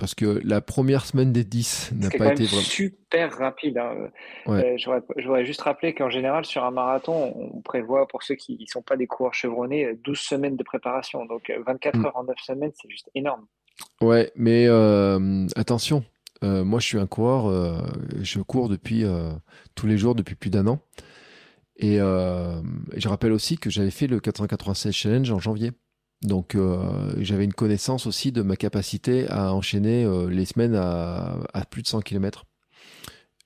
[0.00, 2.62] Parce que la première semaine des 10 n'a pas été vraiment.
[2.62, 3.78] super rapide.
[3.78, 4.10] Hein.
[4.48, 4.76] Euh,
[5.16, 8.82] j'aurais juste rappelé qu'en général, sur un marathon, on prévoit, pour ceux qui ne sont
[8.82, 11.24] pas des coureurs chevronnés, 12 semaines de préparation.
[11.26, 12.04] Donc, 24 mm.
[12.06, 13.46] heures en 9 semaines, c'est juste énorme.
[14.00, 14.66] Ouais, mais
[15.54, 16.02] attention,
[16.42, 17.84] moi, je suis un coureur,
[18.20, 19.04] je cours depuis
[19.74, 20.80] tous les jours depuis plus d'un an.
[21.82, 22.62] Euh,
[22.92, 25.72] et, je rappelle aussi que j'avais fait le 496 Challenge en janvier.
[26.22, 31.38] Donc euh, j'avais une connaissance aussi de ma capacité à enchaîner euh, les semaines à,
[31.70, 32.46] plus de 100 km.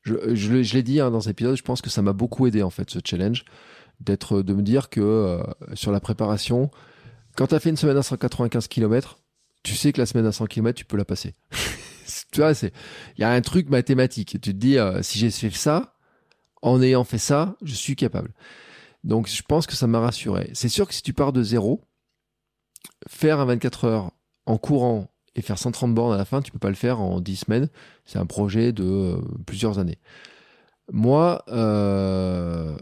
[0.04, 2.70] Je, l'ai dit hein, dans cet épisode, je pense que ça m'a beaucoup aidé en
[2.70, 3.44] fait ce challenge,
[4.00, 5.40] d'être, de me dire que
[5.72, 6.70] sur la préparation,
[7.36, 9.18] quand tu as fait une semaine à 195 km,
[9.62, 11.34] tu sais que la semaine à 100 km, tu peux la passer.
[12.32, 12.70] tu vois, il
[13.16, 14.32] y a un truc mathématique.
[14.32, 15.94] Tu te dis, si j'ai fait ça,
[16.60, 18.34] en ayant fait ça, je suis capable.
[19.04, 20.50] Donc je pense que ça m'a rassuré.
[20.52, 21.82] C'est sûr que si tu pars de zéro,
[23.08, 24.12] faire un 24 heures
[24.46, 27.20] en courant et faire 130 bornes à la fin, tu peux pas le faire en
[27.20, 27.68] 10 semaines.
[28.04, 29.98] C'est un projet de euh, plusieurs années.
[30.92, 32.76] Moi, euh,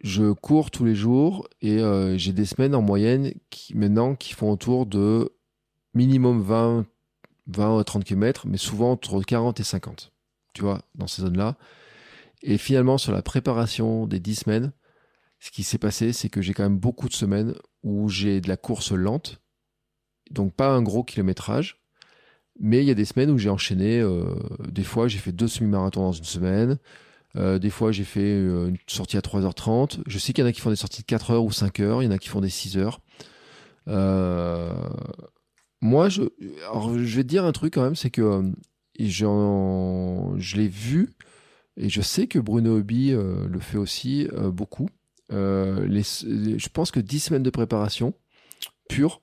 [0.00, 4.32] je cours tous les jours et euh, j'ai des semaines en moyenne qui maintenant qui
[4.32, 5.32] font autour de
[5.94, 6.86] minimum 20,
[7.48, 10.12] 20 à 30 km, mais souvent entre 40 et 50.
[10.52, 11.56] Tu vois, dans ces zones-là.
[12.42, 14.72] Et finalement, sur la préparation des 10 semaines,
[15.40, 17.54] ce qui s'est passé, c'est que j'ai quand même beaucoup de semaines
[17.84, 19.40] où j'ai de la course lente,
[20.30, 21.80] donc pas un gros kilométrage,
[22.58, 24.34] mais il y a des semaines où j'ai enchaîné, euh,
[24.66, 26.78] des fois j'ai fait deux semi-marathons dans une semaine,
[27.36, 30.48] euh, des fois j'ai fait euh, une sortie à 3h30, je sais qu'il y en
[30.48, 32.40] a qui font des sorties de 4h ou 5h, il y en a qui font
[32.40, 32.98] des 6h.
[35.80, 38.42] moi, je, vais te dire un truc quand même, c'est que
[38.98, 41.10] je l'ai vu
[41.76, 44.88] et je sais que Bruno Hobby le fait aussi beaucoup.
[45.32, 48.14] Euh, je pense que 10 semaines de préparation
[48.88, 49.22] pure,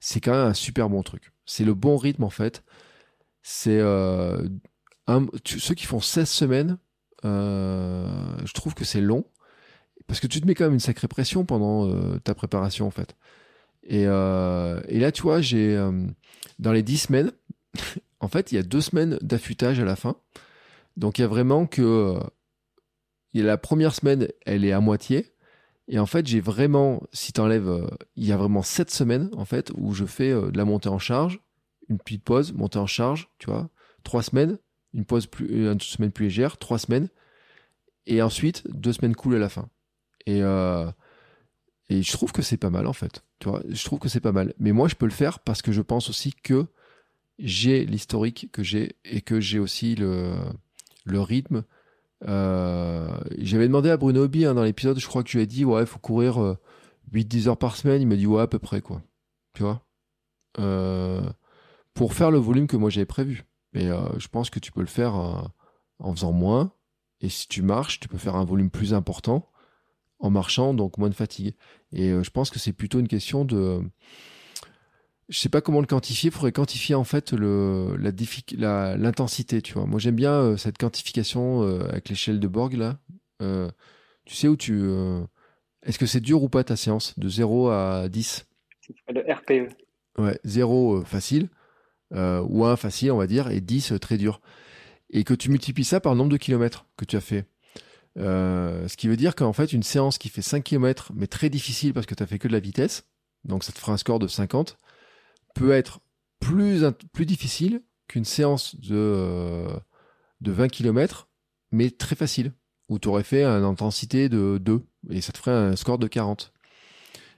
[0.00, 1.32] c'est quand même un super bon truc.
[1.44, 2.64] C'est le bon rythme en fait.
[3.42, 6.78] C'est ceux qui font 16 semaines,
[7.22, 9.24] je trouve que c'est long
[10.06, 13.16] parce que tu te mets quand même une sacrée pression pendant ta préparation en fait.
[13.84, 15.76] Et, là, tu vois, j'ai
[16.58, 17.32] dans les 10 semaines,
[18.20, 20.16] en fait, il y a deux semaines d'affûtage à la fin.
[20.96, 22.18] Donc il y a vraiment que
[23.34, 25.32] la première semaine, elle est à moitié.
[25.88, 27.86] Et en fait, j'ai vraiment, si tu enlèves, euh,
[28.16, 30.88] il y a vraiment sept semaines, en fait, où je fais euh, de la montée
[30.88, 31.40] en charge,
[31.88, 33.70] une petite pause, montée en charge, tu vois,
[34.02, 34.58] trois semaines,
[34.94, 37.08] une pause plus, une semaine plus légère, trois semaines,
[38.06, 39.68] et ensuite deux semaines cool à la fin.
[40.26, 40.90] Et, euh,
[41.88, 43.22] et je trouve que c'est pas mal, en fait.
[43.38, 44.54] Tu vois, je trouve que c'est pas mal.
[44.58, 46.66] Mais moi, je peux le faire parce que je pense aussi que
[47.38, 50.34] j'ai l'historique que j'ai et que j'ai aussi le,
[51.04, 51.64] le rythme.
[52.24, 55.64] Euh, j'avais demandé à Bruno Hobby hein, dans l'épisode, je crois que je lui dit,
[55.64, 56.56] ouais, il faut courir
[57.12, 58.02] 8-10 euh, heures par semaine.
[58.02, 59.02] Il m'a dit, ouais, à peu près, quoi.
[59.54, 59.82] Tu vois?
[60.58, 61.22] Euh,
[61.94, 63.44] Pour faire le volume que moi j'avais prévu.
[63.72, 65.14] Mais je pense que tu peux le faire
[65.98, 66.72] en faisant moins.
[67.20, 69.50] Et si tu marches, tu peux faire un volume plus important
[70.18, 71.54] en marchant, donc moins de fatigue.
[71.92, 73.82] Et je pense que c'est plutôt une question de
[75.28, 76.28] je sais pas comment le quantifier.
[76.28, 79.62] Il faudrait quantifier en fait le la l'intensité.
[79.62, 79.86] Tu vois.
[79.86, 82.98] Moi j'aime bien euh, cette quantification euh, avec l'échelle de Borg là.
[83.42, 83.70] Euh,
[84.24, 84.82] tu sais où tu
[85.84, 88.46] est-ce que c'est dur ou pas ta séance de 0 à 10
[89.08, 89.72] Le RPE.
[90.18, 91.48] Ouais, 0 facile
[92.12, 94.40] ou 1 facile on va dire et 10 très dur.
[95.10, 97.44] Et que tu multiplies ça par le nombre de kilomètres que tu as fait.
[98.16, 101.92] ce qui veut dire qu'en fait une séance qui fait 5 km mais très difficile
[101.92, 103.06] parce que tu as fait que de la vitesse,
[103.44, 104.76] donc ça te fera un score de 50
[105.56, 106.00] peut être
[106.38, 109.76] plus, plus difficile qu'une séance de, euh,
[110.40, 111.28] de 20 km,
[111.72, 112.52] mais très facile,
[112.88, 116.06] où tu aurais fait une intensité de 2, et ça te ferait un score de
[116.06, 116.52] 40.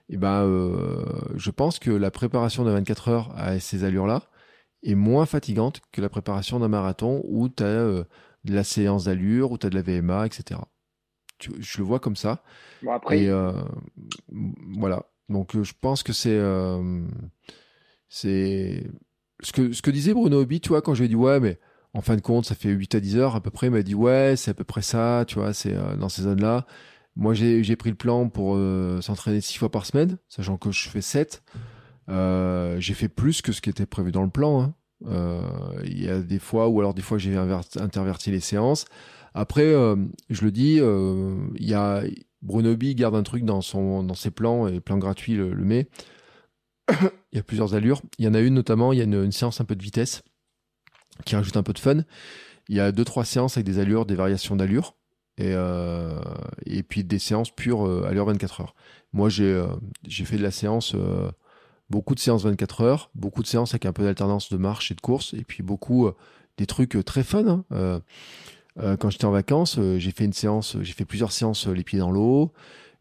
[0.09, 1.05] Et ben, euh,
[1.35, 4.23] je pense que la préparation de 24 heures à ces allures-là
[4.83, 8.03] est moins fatigante que la préparation d'un marathon où tu as euh,
[8.43, 10.59] de la séance d'allure, où tu as de la VMA, etc.
[11.39, 12.43] je le vois comme ça.
[12.81, 13.23] Bon, après.
[13.23, 13.31] Et
[14.77, 15.05] voilà.
[15.27, 16.39] Donc, je pense que c'est
[18.09, 18.83] c'est
[19.41, 21.39] ce que, ce que disait Bruno Hobby, tu vois, quand je lui ai dit, ouais,
[21.39, 21.59] mais
[21.93, 23.81] en fin de compte, ça fait 8 à 10 heures à peu près, il m'a
[23.81, 26.65] dit, ouais, c'est à peu près ça, tu vois, c'est euh, dans ces zones-là.
[27.15, 30.87] Moi, j'ai pris le plan pour euh, s'entraîner 6 fois par semaine, sachant que je
[30.87, 31.43] fais 7.
[32.07, 34.61] Euh, j'ai fait plus que ce qui était prévu dans le plan.
[34.61, 34.73] Hein.
[35.83, 38.85] Il y a des fois, ou alors des fois, j'ai interverti les séances.
[39.33, 39.73] Après,
[40.29, 42.03] je le dis, il y a
[42.41, 45.65] Bruno Hobby garde un truc dans, son, dans ses plans, et plan gratuit le, le
[45.65, 45.89] met
[47.31, 48.01] il y a plusieurs allures.
[48.17, 50.23] Il y en a une notamment, il y a une, séance un peu de vitesse
[51.25, 52.03] qui rajoute un peu de fun.
[52.67, 54.95] Il y a deux trois séances avec des allures, des variations d'allure.
[55.37, 55.53] Et,
[56.65, 58.75] et puis des séances pures l'heure 24 heures.
[59.13, 59.63] Moi, j'ai
[60.05, 60.97] j'ai fait de la séance,
[61.89, 64.95] beaucoup de séances 24 heures, beaucoup de séances avec un peu d'alternance de marche et
[64.95, 66.09] de course, et puis beaucoup
[66.57, 67.63] des trucs très fun.
[67.71, 68.01] Hein.
[68.97, 72.11] quand j'étais en vacances, j'ai fait une séance, j'ai fait plusieurs séances les pieds dans
[72.11, 72.51] l'eau.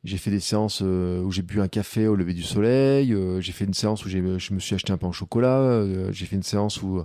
[0.08, 3.12] J'ai fait des séances euh, où j'ai bu un café au lever du soleil.
[3.12, 5.58] Euh, j'ai fait une séance où je me suis acheté un pain au chocolat.
[5.60, 7.04] Euh, j'ai fait une séance où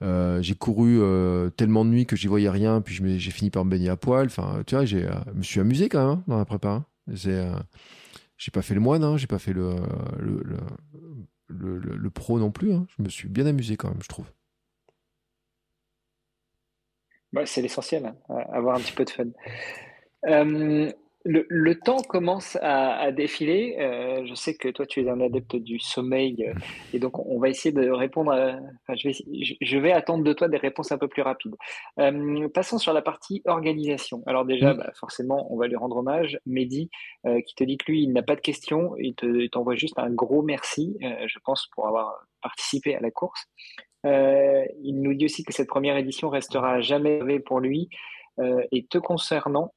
[0.00, 1.00] j'ai couru
[1.56, 2.80] tellement de nuit que j'y voyais rien.
[2.80, 4.24] Puis j'ai fini par me baigner à poil.
[4.26, 4.96] Enfin, tu vois, je
[5.34, 6.68] me suis amusé quand même hein, dans la prépa.
[6.68, 7.64] Hein.
[8.38, 9.76] j'ai pas fait le moine, hein, j'ai pas fait le
[11.50, 12.72] le, le, pro non plus.
[12.72, 12.86] Hein.
[12.96, 14.26] Je me suis bien amusé quand même, je trouve.
[17.44, 18.14] c'est l'essentiel,
[18.50, 19.26] avoir un petit peu de fun
[21.24, 23.76] le, temps commence à, défiler.
[23.78, 26.54] Euh, je sais que toi, tu es un adepte du sommeil euh,
[26.92, 28.32] et donc on va essayer de répondre.
[28.88, 31.56] je, vais, attendre de toi des réponses un peu plus rapides.
[31.98, 34.22] Euh, passons sur la partie organisation.
[34.26, 36.38] Alors déjà, bah, forcément, on va lui rendre hommage.
[36.46, 36.90] Mehdi,
[37.46, 39.14] qui te dit que lui, il n'a pas de questions, il
[39.50, 43.46] t'envoie juste un gros merci, je pense, pour avoir participé à la course.
[44.04, 47.88] il nous dit aussi que cette première édition restera jamais pour lui.
[48.72, 49.72] et te concernant,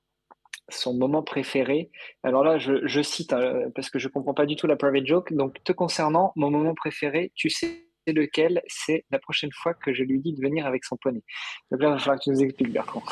[0.73, 1.91] son moment préféré.
[2.23, 5.05] Alors là, je, cite, hein, parce que je ne comprends pas du tout la private
[5.05, 5.33] joke.
[5.33, 8.61] Donc, te concernant, mon moment préféré, tu sais lequel?
[8.67, 11.21] C'est la prochaine fois que je lui dis de venir avec son poney.
[11.69, 13.03] Donc là, il va falloir que tu nous expliques, Bertrand.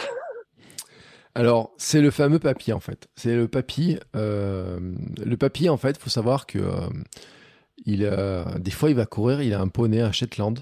[1.35, 3.07] Alors, c'est le fameux papy, en fait.
[3.15, 3.99] C'est le papy.
[4.15, 4.79] Euh,
[5.23, 6.89] le papy, en fait, faut savoir que euh,
[7.85, 7.99] il,
[8.59, 10.59] des fois, il va courir, il a un poney à Shetland.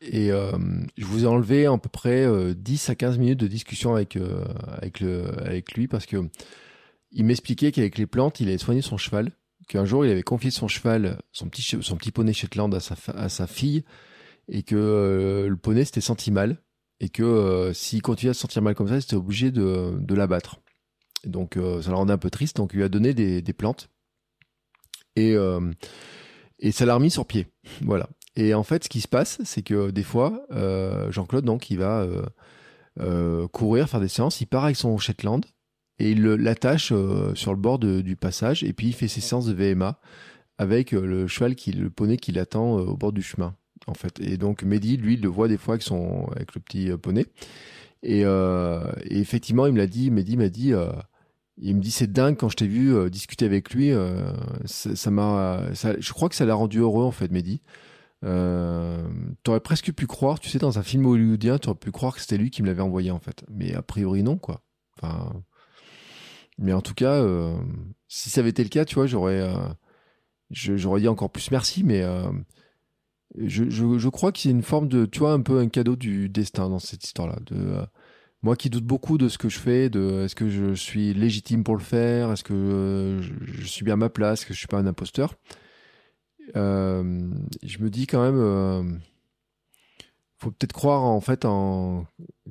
[0.00, 0.52] Et euh,
[0.96, 4.16] je vous ai enlevé à peu près 10 euh, à 15 minutes de discussion avec,
[4.16, 4.44] euh,
[4.80, 6.28] avec, le, avec lui parce que
[7.10, 9.32] il m'expliquait qu'avec les plantes, il avait soigné son cheval,
[9.66, 12.96] qu'un jour il avait confié son cheval, son petit, son petit poney Shetland à sa,
[13.14, 13.82] à sa fille,
[14.46, 16.62] et que le poney s'était senti mal,
[17.00, 20.14] et que s'il continuait à se sentir mal comme ça, il était obligé de, de
[20.14, 20.60] l'abattre.
[21.24, 23.88] Donc ça le rendait un peu triste, donc il lui a donné des, des plantes,
[25.16, 25.34] et,
[26.58, 27.46] et ça l'a remis sur pied.
[27.80, 28.10] Voilà.
[28.38, 31.78] Et en fait, ce qui se passe, c'est que des fois, euh, Jean-Claude, donc, il
[31.78, 32.22] va euh,
[33.00, 34.40] euh, courir, faire des séances.
[34.40, 35.44] Il part avec son Shetland
[35.98, 36.92] et il l'attache
[37.34, 38.62] sur le bord du passage.
[38.62, 39.98] Et puis, il fait ses séances de VMA
[40.56, 43.56] avec le cheval, qui, le poney qui l'attend au bord du chemin,
[43.88, 44.20] en fait.
[44.20, 47.26] Et donc, Mehdi, lui, il le voit des fois avec, son, avec le petit poney.
[48.04, 48.22] Et,
[49.10, 50.72] effectivement, il me l'a dit, Mehdi m'a dit
[51.60, 53.92] il me dit c'est dingue quand je t'ai vu discuter avec lui
[54.64, 57.62] ça m'a je crois que ça l'a rendu heureux en fait Mehdi
[58.24, 59.06] euh,
[59.42, 62.36] t'aurais presque pu croire, tu sais, dans un film hollywoodien, t'aurais pu croire que c'était
[62.36, 63.44] lui qui me l'avait envoyé en fait.
[63.50, 64.62] Mais a priori non, quoi.
[64.96, 65.42] Enfin,
[66.58, 67.56] mais en tout cas, euh,
[68.08, 69.68] si ça avait été le cas, tu vois, j'aurais, euh,
[70.50, 72.02] j'aurais dit encore plus merci, mais
[73.36, 75.94] je, je, crois qu'il y a une forme de, tu vois, un peu un cadeau
[75.94, 77.38] du destin dans cette histoire-là.
[77.46, 77.86] De
[78.42, 81.64] moi qui doute beaucoup de ce que je fais, de est-ce que je suis légitime
[81.64, 83.32] pour le faire, est-ce que je,
[83.62, 85.34] je, suis bien à ma place, est-ce que je suis pas un imposteur.
[86.56, 87.30] Euh,
[87.62, 88.82] je me dis quand même, euh,
[90.38, 92.06] faut peut-être croire en fait en.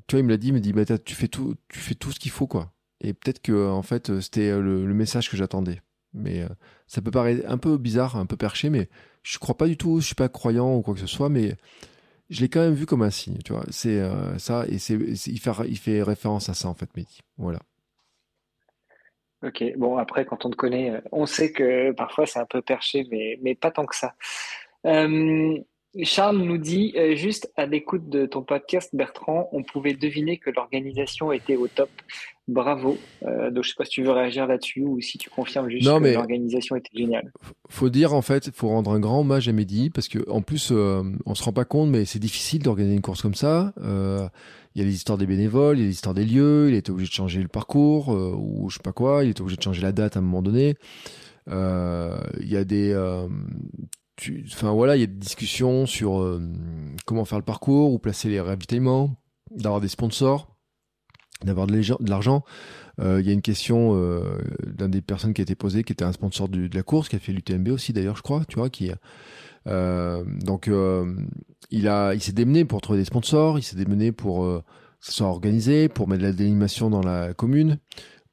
[0.08, 1.96] Tu vois, il me l'a dit, il me dit, bah, tu fais tout, tu fais
[1.96, 2.72] tout ce qu'il faut quoi.
[3.02, 5.82] Et peut-être que en fait, c'était le, message que j'attendais.
[6.14, 6.50] Mais euh,
[6.88, 8.90] ça peut paraître un peu bizarre, un peu perché, mais
[9.24, 10.00] je crois pas du tout.
[10.00, 11.56] Je suis pas croyant ou quoi que ce soit, mais
[12.30, 13.38] je l'ai quand même vu comme un signe.
[13.46, 14.02] Tu vois, c'est
[14.40, 17.20] ça et c'est il fait il fait référence à ça en fait, Mehdi.
[17.38, 17.60] Voilà.
[19.44, 22.62] Ok, bon, après, quand on te connaît, euh, on sait que parfois c'est un peu
[22.62, 24.16] perché, mais, mais pas tant que ça.
[24.86, 25.58] Euh,
[26.04, 30.50] Charles nous dit, euh, juste à l'écoute de ton podcast, Bertrand, on pouvait deviner que
[30.50, 31.90] l'organisation était au top.
[32.48, 32.98] Bravo.
[33.22, 35.86] donc, je ne sais pas si tu veux réagir là-dessus ou si tu confirmes juste
[35.86, 37.30] que l'organisation était géniale.
[37.68, 40.42] Faut dire, en fait, il faut rendre un grand hommage à Mehdi parce que, en
[40.42, 43.74] plus, on se rend pas compte, mais c'est difficile d'organiser une course comme ça.
[44.78, 46.76] Il y a les histoires des bénévoles, il y a les histoires des lieux, il
[46.76, 49.58] était obligé de changer le parcours, euh, ou je sais pas quoi, il était obligé
[49.58, 50.76] de changer la date à un moment donné.
[51.50, 52.92] Euh, il y a des...
[52.92, 53.28] Euh,
[54.54, 56.40] enfin voilà, il y a des discussions sur
[57.08, 59.16] comment faire le parcours, où placer les ravitaillements,
[59.50, 60.56] d'avoir des sponsors,
[61.44, 62.44] d'avoir de l'argent.
[63.00, 64.00] Il y a une question
[64.64, 67.16] d'un des personnes qui a été posée, qui était un sponsor de la course, qui
[67.16, 68.92] a fait l'UTMB aussi d'ailleurs, je crois, tu vois, qui
[69.66, 70.70] donc
[71.70, 74.64] il a, il s'est démené pour trouver des sponsors, il s'est démené pour euh,
[75.00, 77.78] que ce soit organisé, pour mettre de la délimation dans la commune,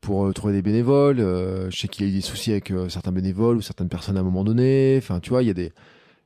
[0.01, 1.21] pour euh, trouver des bénévoles.
[1.21, 4.21] Euh, je sais qu'il a eu des soucis avec certains bénévoles ou certaines personnes à
[4.21, 4.97] un moment donné.
[4.99, 5.73] Enfin, tu vois, il y a des,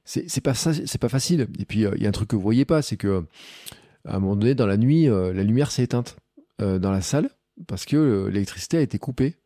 [0.05, 1.47] c'est pas ça, c'est pas facile.
[1.59, 3.25] Et puis il y a un truc que vous voyez pas, c'est que
[4.07, 6.17] à un moment donné, dans la nuit, la lumière s'est éteinte
[6.59, 7.29] dans la salle
[7.67, 9.37] parce que l'électricité a été coupée.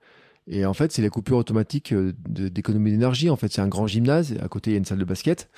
[0.49, 3.31] Et en fait, c'est la coupure automatique d'économie d'énergie.
[3.31, 4.35] En fait, c'est un grand gymnase.
[4.43, 5.49] À côté, il y a une salle de basket.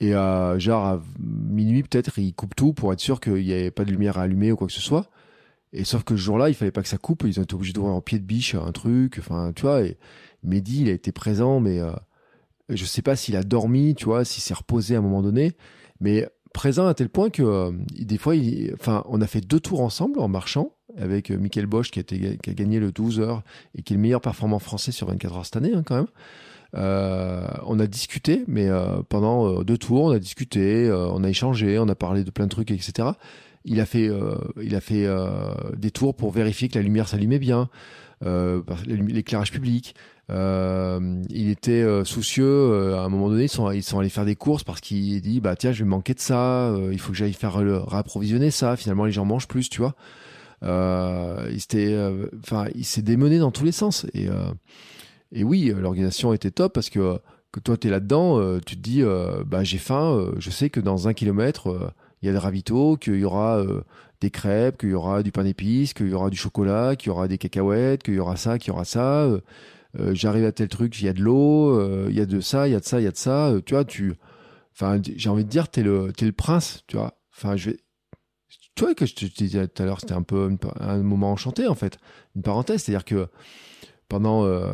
[0.00, 3.84] Et genre à minuit peut-être, il coupe tout pour être sûr qu'il n'y ait pas
[3.84, 5.10] de lumière à allumer ou quoi que ce soit.
[5.72, 7.24] Et sauf que ce jour-là, il fallait pas que ça coupe.
[7.26, 9.16] Ils ont été obligés d'ouvrir en pied de biche un truc.
[9.18, 9.82] Enfin, tu vois.
[9.82, 9.98] Et
[10.42, 11.92] Mehdi, il a été présent, mais euh,
[12.68, 15.52] je sais pas s'il a dormi, tu vois, s'il s'est reposé à un moment donné.
[16.00, 18.34] Mais présent à tel point que euh, des fois,
[18.74, 22.52] enfin, on a fait deux tours ensemble en marchant avec euh, Michael Bosch qui a,
[22.52, 23.42] gagné le 12 heures
[23.76, 26.08] et qui est le meilleur performant français sur 24 heures cette année hein, quand même.
[26.76, 31.78] Euh, on a discuté, mais euh, pendant deux tours, on a discuté, on a échangé,
[31.78, 33.08] on a parlé de plein de trucs, etc.
[33.64, 34.08] Il a fait,
[35.76, 37.68] des tours pour vérifier que la lumière s'allumait bien,
[38.86, 39.96] l'éclairage public.
[40.28, 42.94] Il était soucieux.
[42.94, 45.40] à un moment donné, ils sont, ils sont allés faire des courses parce qu'il dit
[45.40, 46.72] bah tiens, je vais manquer de ça.
[46.92, 48.76] il faut que j'aille faire le, réapprovisionner ça.
[48.76, 49.96] Finalement, les gens mangent plus, tu vois.
[50.62, 54.06] Euh, euh, il s'est démené dans tous les sens.
[54.14, 54.52] Et, euh,
[55.32, 57.18] et oui, l'organisation était top parce que
[57.52, 59.02] que toi tu es là-dedans, tu te dis,
[59.44, 61.92] bah j'ai faim, je sais que dans un kilomètre,
[62.22, 63.60] il y a des ravitaux, qu'il y aura
[64.20, 67.10] des crêpes, qu'il y aura du pain d'épices, qu'il y aura du chocolat, qu'il y
[67.10, 69.28] aura des cacahuètes, qu'il y aura ça, qu'il y aura ça.
[70.12, 72.70] J'arrive à tel truc, il y a de l'eau, il y a de ça, il
[72.70, 73.52] y a de ça, il y a de ça.
[73.66, 74.14] tu vois, tu,
[74.72, 77.18] enfin, j'ai envie de dire, t'es le, t'es le prince, tu vois.
[77.34, 77.78] Enfin, je vais,
[78.80, 81.66] tu vois que je te, disais tout à l'heure, c'était un peu un moment enchanté
[81.66, 81.98] en fait,
[82.34, 83.28] une parenthèse, c'est-à-dire que
[84.08, 84.72] pendant euh,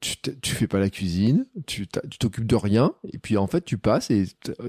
[0.00, 4.10] tu, fais pas la cuisine, tu t'occupes de rien, et puis en fait tu passes
[4.10, 4.26] et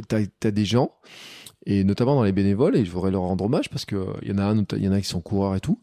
[0.08, 0.92] tu as, des gens,
[1.66, 4.38] et notamment dans les bénévoles, et je voudrais leur rendre hommage parce qu'il y en
[4.38, 5.82] a un, y en a qui sont coureurs et tout,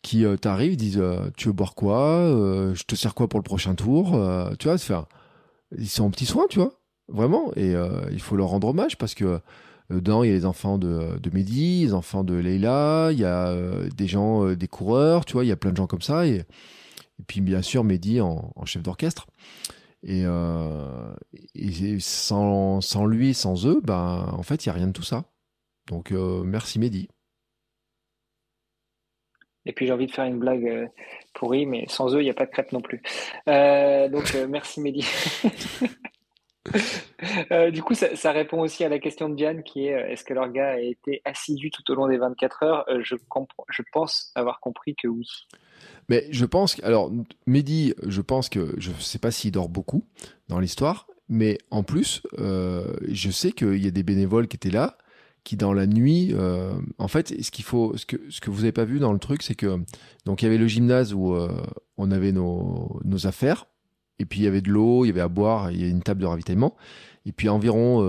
[0.00, 2.24] qui euh, t'arrivent, disent euh, tu veux boire quoi,
[2.72, 4.18] je te sers quoi pour le prochain tour,
[4.58, 5.04] tu vois, faire,
[5.76, 7.74] ils sont en petits soins, tu vois, vraiment, et
[8.10, 9.42] il faut leur rendre hommage parce que
[9.90, 13.24] dedans, il y a les enfants de, de Mehdi, les enfants de Leila, il y
[13.24, 15.86] a euh, des gens, euh, des coureurs, tu vois, il y a plein de gens
[15.86, 16.26] comme ça.
[16.26, 16.44] Et,
[17.26, 19.26] puis, bien sûr, Mehdi en, chef d'orchestre.
[20.02, 20.24] Et,
[21.98, 25.24] sans, sans, lui, sans eux, ben, en fait, il n'y a rien de tout ça.
[25.88, 27.08] Donc, merci Mehdi.
[29.66, 30.90] Et puis j'ai envie de faire une blague
[31.34, 33.02] pourrie, mais sans eux, il n'y a pas de crêpe non plus.
[33.46, 35.06] donc merci Mehdi.
[37.52, 40.24] Euh, du coup, ça, répond aussi à la question de Diane qui est euh, est-ce
[40.24, 42.84] que leur gars a été assidu tout au long des 24 heures?
[42.88, 43.14] Euh, je,
[43.92, 45.26] pense avoir compris que oui.
[46.08, 47.12] Mais je pense alors,
[47.46, 50.04] Mehdi, je pense que, je ne sais pas s'il dort beaucoup
[50.48, 54.96] dans l'histoire, mais en plus, je sais qu'il y a des bénévoles qui étaient là,
[55.44, 56.34] qui dans la nuit,
[56.98, 59.78] en fait, ce faut, ce que, vous n'avez pas vu dans le truc, c'est que,
[60.24, 61.36] donc il y avait le gymnase où
[61.96, 63.66] on avait nos affaires,
[64.20, 65.90] et puis il y avait de l'eau, il y avait à boire, il y avait
[65.90, 66.76] une table de ravitaillement.
[67.24, 68.02] Et puis environ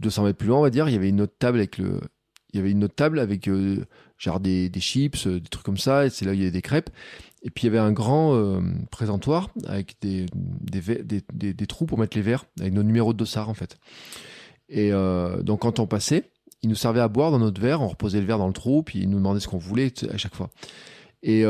[0.00, 1.76] 200 euh, mètres plus loin, on va dire, il y avait une autre table avec
[1.78, 2.00] le,
[2.52, 3.84] il y avait une autre table avec euh,
[4.16, 6.06] genre des, chips, euh, des trucs comme ça.
[6.06, 6.90] Et c'est là où il y avait des crêpes.
[7.42, 8.60] Et puis il y avait un grand
[8.90, 13.54] présentoir avec des, des, trous pour mettre les verres, avec nos numéros de dossard en
[13.54, 13.76] fait.
[14.68, 16.32] Et donc quand on passait,
[16.62, 18.82] il nous servait à boire dans notre verre, on reposait le verre dans le trou,
[18.82, 20.50] puis il nous demandait ce qu'on voulait à chaque fois.
[21.22, 21.44] Et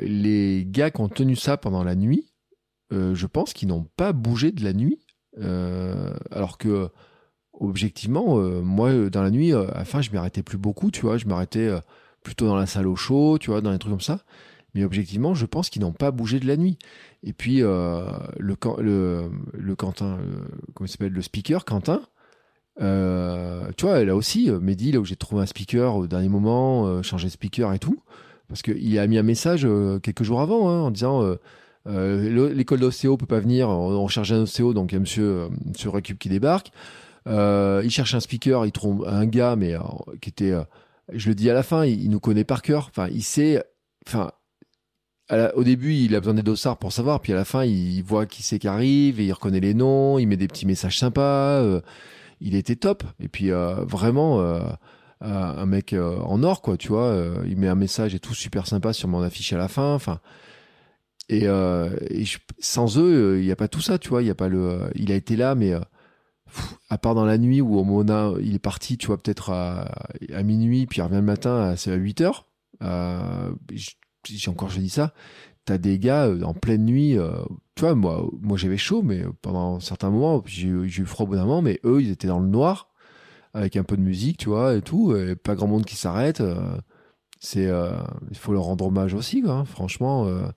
[0.00, 2.33] les gars qui ont tenu ça pendant la nuit,
[2.92, 5.00] euh, je pense qu'ils n'ont pas bougé de la nuit.
[5.40, 6.88] Euh, alors que,
[7.52, 11.16] objectivement, euh, moi, dans la nuit, à la fin, je m'arrêtais plus beaucoup, tu vois.
[11.16, 11.70] Je m'arrêtais
[12.22, 14.20] plutôt dans la salle au chaud, tu vois, dans des trucs comme ça.
[14.74, 16.78] Mais objectivement, je pense qu'ils n'ont pas bougé de la nuit.
[17.22, 18.06] Et puis, le,
[18.38, 20.18] le, le Quentin,
[20.74, 22.02] comment il s'appelle, le speaker, Quentin,
[22.78, 27.28] tu vois, là aussi, Mehdi, là où j'ai trouvé un speaker au dernier moment, changer
[27.28, 28.02] de speaker et tout,
[28.48, 29.66] parce qu'il a mis un message
[30.02, 31.36] quelques jours avant hein, en disant
[31.86, 35.48] l'école d'ostéo peut pas venir, on, cherche un ostéo, donc il y a monsieur, euh,
[35.66, 36.70] monsieur Récup qui débarque.
[37.26, 39.74] Euh, il cherche un speaker, il trouve un gars, mais
[40.20, 40.52] qui était,
[41.12, 42.88] je le dis à la fin, il, nous connaît par cœur.
[42.90, 43.62] Enfin, il sait,
[44.06, 44.30] enfin,
[45.54, 48.26] au début, il a besoin des dossards pour savoir, puis à la fin, il voit
[48.26, 51.62] qui c'est qui arrive, et il reconnaît les noms, il met des petits messages sympas.
[52.40, 53.04] il était top.
[53.20, 54.42] Et puis vraiment,
[55.20, 57.14] un mec en or, quoi, tu vois.
[57.46, 59.94] il met un message et tout super sympa sur mon affiche à la fin.
[59.94, 60.20] Enfin,
[61.28, 61.90] et, euh,
[62.58, 64.22] sans eux, il n'y a pas tout ça, tu vois.
[64.22, 64.90] Il y a pas le.
[64.94, 65.80] Il a été là, mais euh,
[66.90, 69.88] à part dans la nuit où Mona, il est parti, tu vois, peut-être à,
[70.42, 72.46] minuit, puis il revient le matin, c'est à 8 heures.
[72.82, 73.52] Euh,
[74.24, 75.14] j'ai encore je dis ça.
[75.64, 77.32] T'as des gars euh, en pleine nuit, euh,
[77.74, 81.36] tu vois, moi, moi j'avais chaud, mais pendant certains moments, j'ai eu froid au bout
[81.36, 82.90] moment, mais eux, ils étaient dans le noir,
[83.54, 86.42] avec un peu de musique, tu vois, et tout, et pas grand monde qui s'arrête.
[87.40, 87.70] c'est,
[88.30, 90.26] il faut leur rendre hommage aussi, quoi, hein, franchement.
[90.26, 90.48] Euh,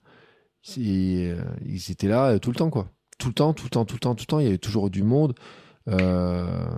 [0.76, 2.90] ils étaient là euh, tout le temps, quoi.
[3.18, 4.38] Tout le temps, tout le temps, tout le temps, tout le temps.
[4.40, 5.34] Il y avait toujours du monde.
[5.88, 6.68] Euh,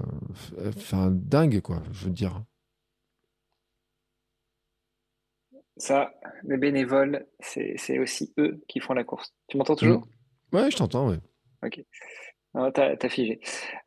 [0.66, 2.42] enfin, dingue, quoi, je veux dire.
[5.76, 6.12] Ça,
[6.44, 9.34] les bénévoles, c'est aussi eux qui font la course.
[9.48, 10.06] Tu m'entends toujours?
[10.52, 10.56] Mmh.
[10.56, 11.18] Ouais, je t'entends, ouais.
[11.64, 11.84] Ok.
[12.52, 13.38] Non, t'as, figé.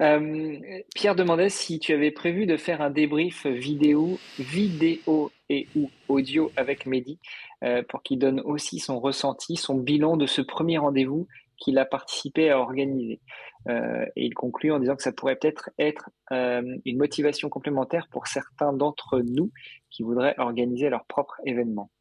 [0.02, 0.58] Euh,
[0.96, 6.50] Pierre demandait si tu avais prévu de faire un débrief vidéo, vidéo et ou audio
[6.56, 7.20] avec Mehdi
[7.66, 11.28] euh, pour qu'il donne aussi son ressenti, son bilan de ce premier rendez-vous
[11.58, 13.20] qu'il a participé à organiser.
[13.68, 18.28] Euh, et il conclut en disant que ça pourrait peut-être être, une motivation complémentaire pour
[18.28, 19.52] certains d'entre nous
[19.92, 21.92] qui voudraient organiser leur propre événement.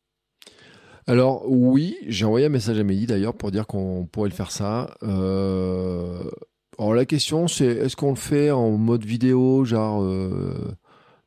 [1.08, 4.52] Alors oui, j'ai envoyé un message à Mehdi d'ailleurs pour dire qu'on pourrait le faire
[4.52, 4.96] ça.
[6.82, 10.76] Alors la question c'est est-ce qu'on le fait en mode vidéo, genre euh,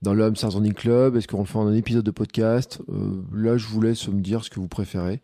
[0.01, 1.15] dans le Hamster Club?
[1.15, 2.81] Est-ce qu'on le fait en un épisode de podcast?
[2.89, 5.21] Euh, Là je vous laisse me dire ce que vous préférez.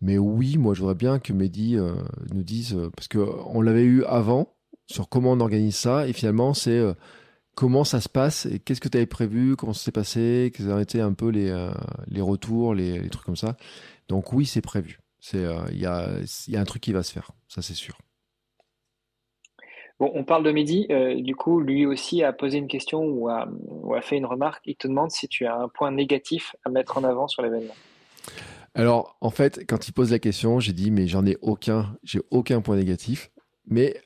[0.00, 1.92] Mais oui, moi je voudrais bien que Mehdi euh,
[2.32, 6.82] nous dise, parce qu'on l'avait eu avant, sur comment on organise ça, et finalement c'est
[7.54, 10.70] comment ça se passe, et qu'est-ce que tu avais prévu, comment ça s'est passé, quels
[10.70, 11.52] ont été un peu les,
[12.22, 13.58] retours, les, les, trucs comme ça.
[14.08, 15.00] Donc oui, c'est prévu.
[15.34, 15.40] Il
[15.78, 16.08] y, a,
[16.48, 17.98] y a un truc qui va se faire, ça c'est sûr.
[19.98, 20.86] Bon, on parle de Mehdi.
[20.90, 23.48] Euh, du coup, lui aussi a posé une question ou a,
[24.02, 24.62] fait une remarque.
[24.66, 27.74] Il te demande si tu as un point négatif à mettre en avant sur l'événement.
[28.74, 32.20] Alors, en fait, quand il pose la question, j'ai dit, mais j'en ai aucun, j'ai
[32.30, 33.30] aucun point négatif.
[33.66, 33.98] Mais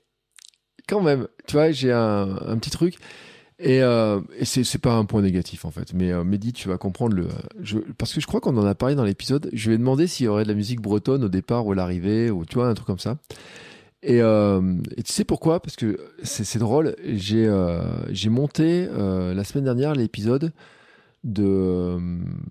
[0.88, 2.94] quand même, tu vois, j'ai un, petit truc.
[3.58, 5.92] Et, euh, c'est pas un point négatif en fait.
[5.92, 7.28] Mais euh, Mehdi, tu vas comprendre le.
[7.98, 9.50] parce que je crois qu'on en a parlé dans l'épisode.
[9.52, 11.74] Je lui ai demandé s'il y aurait de la musique bretonne au départ ou à
[11.74, 13.18] l'arrivée, ou tu vois, un truc comme ça.
[14.08, 15.60] Euh, et, tu sais pourquoi?
[15.60, 16.96] Parce que c'est drôle.
[17.04, 17.82] J'ai euh,
[18.28, 20.52] monté euh, la semaine dernière l'épisode
[21.24, 21.98] de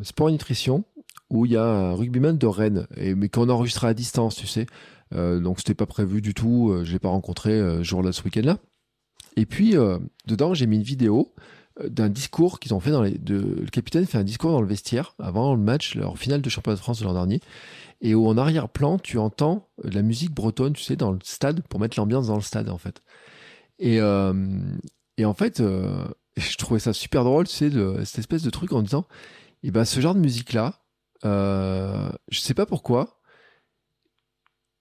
[0.04, 0.84] Sport et Nutrition
[1.32, 4.66] où il y a un rugbyman de Rennes, mais qu'on enregistré à distance, tu sais.
[5.12, 6.76] donc c'était pas prévu du tout.
[6.84, 8.58] je l'ai pas rencontré jour là ce week-end-là.
[9.36, 9.76] Et puis
[10.26, 11.32] dedans j'ai mis une vidéo
[11.88, 13.20] d'un discours qu'ils ont fait dans les.
[13.28, 16.78] Le capitaine fait un discours dans le vestiaire avant le match, leur finale de championnat
[16.78, 17.42] de France de l'an dernier
[18.02, 21.80] et où en arrière-plan, tu entends la musique bretonne, tu sais, dans le stade, pour
[21.80, 23.02] mettre l'ambiance dans le stade, en fait.
[23.78, 24.34] Et, euh,
[25.18, 26.06] et en fait, euh,
[26.38, 27.70] je trouvais ça super drôle, tu sais,
[28.06, 29.06] cette espèce de truc en disant,
[29.64, 30.82] eh ben, ce genre de musique-là,
[31.26, 33.20] euh, je sais pas pourquoi,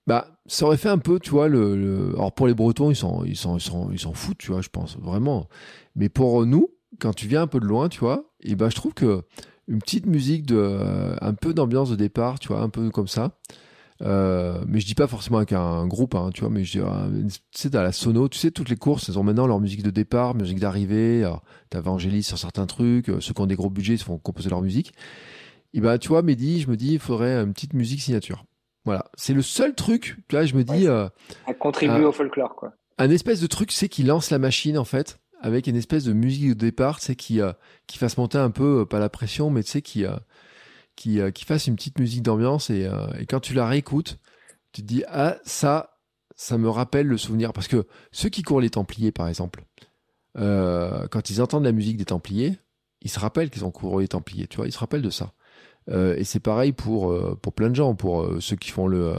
[0.07, 3.24] bah, ça aurait fait un peu, tu vois, le, alors pour les Bretons, ils s'en,
[3.24, 5.49] ils s'en, ils s'en foutent, tu vois, je pense, vraiment.
[5.97, 8.77] Mais pour nous, quand tu viens un peu de loin, tu vois, et ben, je
[8.77, 9.23] trouve que
[9.69, 13.07] une petite musique de euh, un peu d'ambiance de départ, tu vois, un peu comme
[13.07, 13.32] ça.
[14.01, 16.81] Euh, mais je dis pas forcément avec un, groupe, hein, tu vois, mais je dis,
[16.81, 19.61] euh, tu sais, dans la sono, tu sais, toutes les courses, elles ont maintenant leur
[19.61, 21.31] musique de départ, musique d'arrivée.
[21.69, 24.62] T'avais Angélis sur certains trucs, ceux qui ont des gros budgets, ils font composer leur
[24.62, 24.93] musique.
[25.74, 28.45] Et bah, tu vois, Mehdi, je me dis, il faudrait une petite musique signature.
[28.85, 30.86] Voilà, c'est le seul truc, tu vois, je me dis.
[30.86, 31.11] à
[31.59, 32.73] contribuer au folklore, quoi.
[33.01, 36.12] Un espèce de truc, c'est qui lance la machine, en fait avec une espèce de
[36.12, 37.52] musique de départ, tu qui, euh,
[37.86, 40.16] qui fasse monter un peu, euh, pas la pression, mais tu qui, euh,
[40.97, 42.89] qui, qui fasse une petite musique d'ambiance et,
[43.28, 44.19] quand tu la réécoutes,
[44.73, 45.98] tu te dis, ah, ça,
[46.35, 47.52] ça me rappelle le souvenir.
[47.52, 49.65] Parce que ceux qui courent les Templiers, par exemple,
[50.35, 52.59] quand ils entendent la musique des Templiers,
[53.02, 55.35] ils se rappellent qu'ils ont couru les Templiers, tu vois, ils se rappellent de ça.
[55.89, 59.15] et c'est pareil pour, pour plein de gens, pour ceux qui font le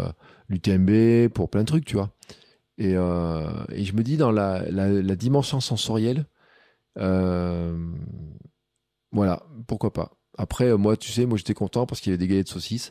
[0.49, 2.11] l'UTMB, pour plein de trucs, tu vois.
[2.80, 4.64] Et, euh, et, je me dis, dans la,
[5.15, 6.26] dimension sensorielle,
[6.97, 7.77] euh,
[9.11, 10.18] voilà, pourquoi pas.
[10.38, 12.89] Après, moi, tu sais, moi j'étais content parce qu'il y avait des galettes de saucisses.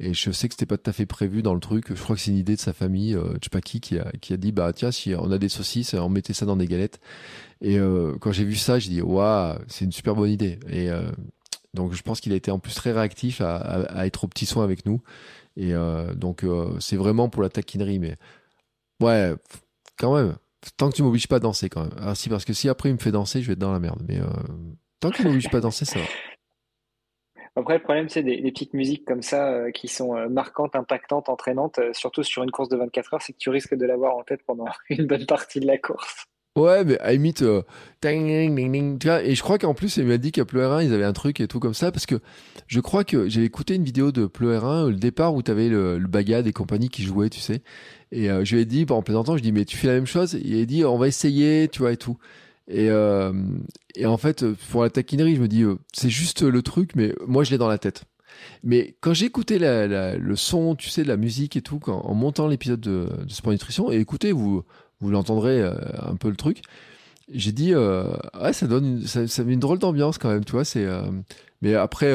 [0.00, 1.94] Et je sais que c'était pas tout à fait prévu dans le truc.
[1.94, 3.98] Je crois que c'est une idée de sa famille, euh, je sais pas qui, qui
[3.98, 7.00] a, dit, bah tiens, si on a des saucisses, on mettait ça dans des galettes.
[7.60, 10.58] Et euh, quand j'ai vu ça, j'ai dit, waouh, c'est une super bonne idée.
[10.68, 10.88] Et
[11.74, 14.46] donc je pense qu'il a été en plus très réactif à, à, être au petit
[14.46, 15.00] soin avec nous.
[15.56, 15.72] Et
[16.16, 16.44] donc
[16.80, 17.98] c'est vraiment pour la taquinerie.
[17.98, 18.16] Mais
[19.00, 19.34] Ouais,
[19.98, 20.36] quand même.
[20.76, 21.94] Tant que tu m'obliges pas à danser, quand même.
[22.00, 23.78] Ah, si, parce que si après il me fait danser, je vais être dans la
[23.78, 24.02] merde.
[24.08, 24.26] Mais euh,
[25.00, 26.04] tant que tu m'obliges pas à danser, ça va.
[27.56, 31.28] Après, le problème, c'est des, petites musiques comme ça euh, qui sont euh, marquantes, impactantes,
[31.28, 34.22] entraînantes, surtout sur une course de 24 heures, c'est que tu risques de l'avoir en
[34.22, 36.26] tête pendant une bonne partie de la course.
[36.58, 37.62] Ouais, mais à limite, euh,
[38.00, 41.04] tu vois, et je crois qu'en plus, il m'a dit qu'à Pleu 1 ils avaient
[41.04, 42.16] un truc et tout comme ça, parce que
[42.66, 45.98] je crois que j'ai écouté une vidéo de Pleu 1 le départ où t'avais le,
[45.98, 47.62] le Bagad et compagnie qui jouaient, tu sais.
[48.12, 50.06] Et euh, je lui ai dit, en plaisantant, je dis, mais tu fais la même
[50.06, 50.38] chose?
[50.42, 52.16] Il a dit, on va essayer, tu vois, et tout.
[52.68, 53.32] Et, euh,
[53.94, 57.14] et en fait, pour la taquinerie, je me dis, euh, c'est juste le truc, mais
[57.26, 58.04] moi, je l'ai dans la tête.
[58.62, 62.46] Mais quand j'ai écouté le son, tu sais, de la musique et tout, en montant
[62.46, 64.62] l'épisode de, de Sport Nutrition, et écoutez, vous
[65.00, 66.62] vous l'entendrez euh, un peu le truc.
[67.32, 68.04] J'ai dit, euh,
[68.40, 70.64] ouais, ça donne, une, ça, met une drôle d'ambiance quand même, tu vois.
[70.64, 71.02] C'est, euh,
[71.60, 72.12] mais après,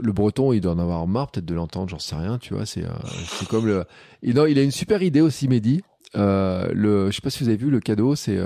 [0.00, 2.64] le breton, il doit en avoir marre peut-être de l'entendre, j'en sais rien, tu vois.
[2.64, 2.84] C'est,
[3.48, 3.84] comme le.
[4.22, 5.82] Non, il a une super idée aussi, Mehdi.
[6.14, 8.38] Euh, le, je sais pas si vous avez vu le cadeau, c'est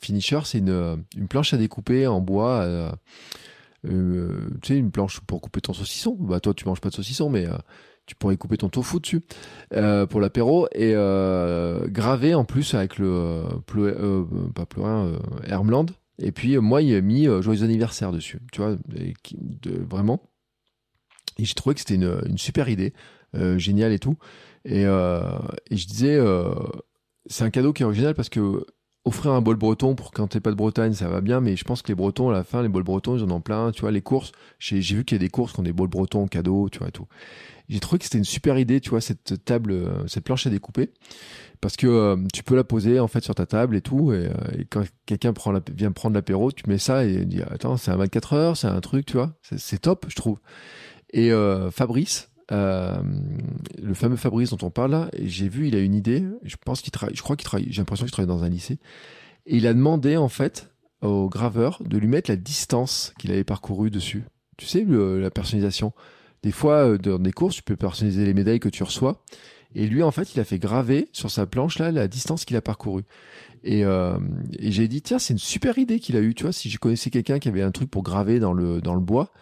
[0.00, 2.92] Finisher, c'est une, une planche à découper en bois.
[3.82, 3.90] tu
[4.62, 6.16] sais, une planche pour couper ton saucisson.
[6.20, 7.46] Bah toi, tu manges pas de saucisson, mais
[8.06, 9.22] tu pourrais couper ton tofu dessus
[9.72, 14.24] euh, pour l'apéro et euh, graver en plus avec le euh, pleu, euh,
[14.54, 15.86] pas pleurin euh, Hermland
[16.18, 18.76] et puis moi il a mis joyeux anniversaire dessus tu vois
[19.88, 20.20] vraiment.
[21.38, 22.92] Et j'ai trouvé que c'était une, super idée
[23.56, 24.16] géniale et tout.
[24.64, 26.20] Et, je disais
[27.26, 28.64] c'est un cadeau qui est original parce que
[29.04, 31.64] offrir un bol breton pour quand t'es pas de Bretagne, ça va bien, mais je
[31.64, 33.82] pense que les Bretons, à la fin, les bols bretons, ils en ont plein, tu
[33.82, 36.26] vois, les courses, j'ai vu qu'il y a des courses qui ont des bols bretons
[36.26, 37.06] cadeaux, tu vois, et tout.
[37.68, 40.50] J'ai trouvé que c'était une super idée, tu vois, cette table, euh, cette planche à
[40.50, 40.90] découper,
[41.60, 44.26] parce que euh, tu peux la poser, en fait, sur ta table et tout, et,
[44.26, 45.32] euh, quand quelqu'un
[45.74, 48.80] vient prendre l'apéro, tu mets ça et dit, attends, c'est un 24 heures, c'est un
[48.80, 50.38] truc, tu vois, c'est top, je trouve.
[51.12, 51.30] Et
[51.70, 56.24] Fabrice, le fameux Fabrice dont on parle là, j'ai vu, il a une idée.
[56.42, 58.80] Je pense qu'il travaille, je crois qu'il travaille, j'ai l'impression qu'il travaille dans un lycée.
[59.46, 60.72] Et il a demandé en fait
[61.02, 64.24] au graveur de lui mettre la distance qu'il avait parcouru dessus.
[64.56, 65.92] Tu sais, la personnalisation.
[66.44, 69.22] Des fois, euh, dans des courses, tu peux personnaliser les médailles que tu reçois.
[69.74, 72.54] Et lui, en fait, il a fait graver sur sa planche là la distance qu'il
[72.56, 73.02] a parcouru.
[73.64, 74.18] Et, euh,
[74.60, 76.34] j'ai dit tiens, c'est une super idée qu'il a eu.
[76.34, 78.94] Tu vois, si je connaissais quelqu'un qui avait un truc pour graver dans le dans
[78.94, 79.32] le bois,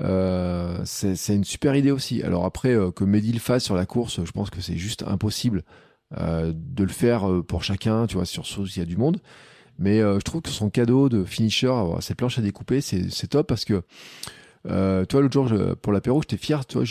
[0.00, 2.22] euh, c'est une super idée aussi.
[2.22, 5.64] Alors après, que Mehdi le fasse sur la course, je pense que c'est juste impossible
[6.16, 9.20] de le faire pour chacun, tu vois, sur s'il y a du monde.
[9.76, 13.48] Mais je trouve que son cadeau de finisher, avoir ses planches à découper, c'est top
[13.48, 13.82] parce que
[14.66, 16.86] euh, toi, l'autre jour, je, pour l'apéro, j'étais fier, tu vois,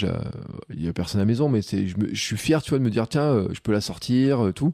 [0.69, 2.79] il y a personne à la maison, mais c'est, je, je, suis fier, tu vois,
[2.79, 4.73] de me dire, tiens, euh, je peux la sortir, euh, tout.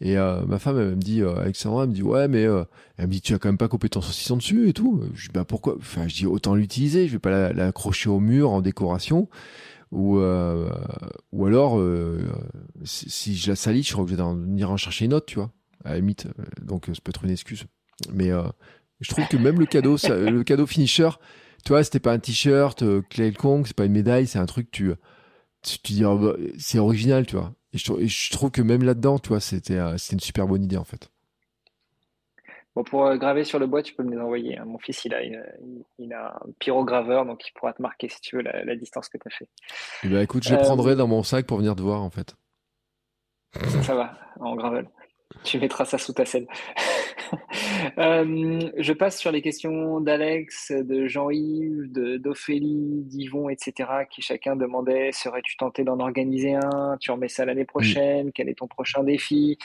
[0.00, 3.12] Et euh, ma femme, elle me dit, Alexandra, elle me dit, ouais, mais elle me
[3.12, 5.02] dit, tu as quand même pas coupé ton saucisson dessus et tout.
[5.14, 5.76] Je dis, bah pourquoi?
[5.78, 9.28] Enfin, je dis, autant l'utiliser, je vais pas l'accrocher au mur en décoration.
[9.92, 10.18] Ou,
[11.32, 11.82] ou alors,
[12.84, 15.36] si, si, je la salis, je serais obligé d'en venir en chercher une autre, tu
[15.36, 15.50] vois,
[15.82, 16.28] à la limite.
[16.60, 17.64] Donc, ça peut être une excuse.
[18.12, 18.28] Mais
[19.00, 21.08] je trouve que même le cadeau, ça, le cadeau finisher,
[21.64, 24.70] tu vois, c'était pas un t-shirt euh, quelconque, c'est pas une médaille, c'est un truc,
[24.70, 24.92] tu,
[25.62, 27.52] tu, tu dis, oh, bah, c'est original, tu vois.
[27.72, 30.76] Et je, je, trouve que même là-dedans, tu vois, c'était euh, une super bonne idée,
[30.76, 31.10] en fait.
[32.74, 34.58] Bon, pour euh, graver sur le bois, tu peux me les envoyer.
[34.58, 34.64] Hein.
[34.66, 35.42] Mon fils, il a, une,
[35.98, 39.08] il a un pyrograveur, donc il pourra te marquer, si tu veux, la, la distance
[39.08, 39.48] que tu as fait.
[40.04, 42.36] Eh ben, écoute, je les prendrai dans mon sac pour venir te voir, en fait.
[43.54, 44.88] Ça, ça va, en gravel.
[45.44, 46.46] Tu mettras ça sous ta selle.
[47.98, 55.12] euh, je passe sur les questions d'Alex, de Jean-Yves, d'Ophélie, d'Yvon, etc., qui chacun demandait
[55.12, 56.96] serais-tu tenté d'en organiser un?
[57.00, 58.32] Tu remets ça l'année prochaine?
[58.32, 59.58] Quel est ton prochain défi?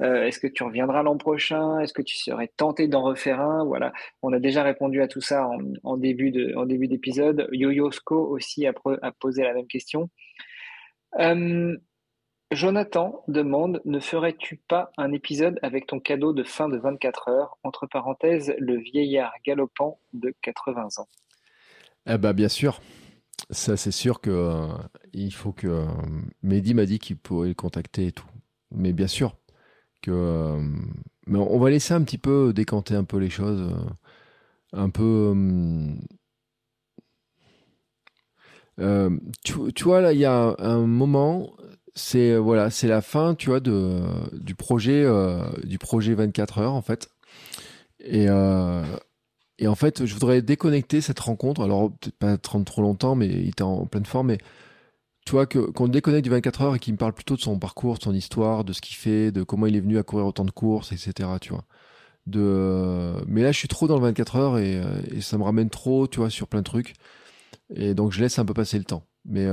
[0.00, 1.80] Euh, Est-ce que tu reviendras l'an prochain?
[1.80, 3.64] Est-ce que tu serais tenté d'en refaire un?
[3.64, 3.92] Voilà,
[4.22, 7.48] on a déjà répondu à tout ça en, en début d'épisode.
[7.52, 8.72] Yo-Yo-Sco aussi a,
[9.02, 10.10] a, posé la même question.
[11.18, 11.76] Euh,
[12.52, 17.58] Jonathan demande Ne ferais-tu pas un épisode avec ton cadeau de fin de 24 heures
[17.62, 21.08] Entre parenthèses, le vieillard galopant de 80 ans?
[22.06, 22.80] Eh ben, bien sûr.
[23.50, 24.68] Ça, c'est sûr que euh,
[25.12, 25.66] il faut que.
[25.66, 25.86] Euh,
[26.42, 28.28] Mehdi m'a dit qu'il pourrait le contacter et tout.
[28.70, 29.36] Mais bien sûr
[30.02, 30.10] que.
[30.10, 30.60] Euh,
[31.26, 33.72] mais on va laisser un petit peu décanter un peu les choses.
[34.72, 35.34] un peu.
[39.44, 41.54] Tu, tu, vois, là, il y a un moment,
[41.94, 44.02] c'est euh, voilà, c'est la fin, tu vois, de
[44.32, 47.10] du projet euh, du projet 24 heures en fait.
[48.00, 48.82] Et euh,
[49.58, 51.62] et en fait, je voudrais déconnecter cette rencontre.
[51.62, 54.28] Alors peut-être pas trop longtemps, mais il était en pleine forme.
[54.28, 54.38] Mais
[55.26, 57.58] tu vois que qu'on déconnecte du 24 heures et qu'il me parle plutôt de son
[57.58, 60.26] parcours, de son histoire, de ce qu'il fait, de comment il est venu à courir
[60.26, 61.28] autant de courses, etc.
[61.40, 61.64] Tu vois.
[62.26, 64.80] De mais là, je suis trop dans le 24 heures et,
[65.20, 66.94] ça me ramène trop, tu vois, sur plein de trucs.
[67.74, 69.04] Et donc je laisse un peu passer le temps.
[69.24, 69.46] Mais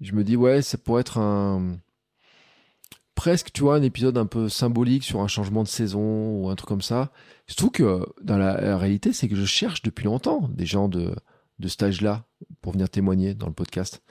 [0.00, 1.78] je me dis, ouais, ça pourrait être un.
[3.14, 6.54] Presque, tu vois, un épisode un peu symbolique sur un changement de saison ou un
[6.54, 7.12] truc comme ça.
[7.46, 11.14] Surtout que dans la, réalité, c'est que je cherche depuis longtemps des gens de,
[11.58, 12.26] de cet âge-là
[12.60, 14.02] pour venir témoigner dans le podcast.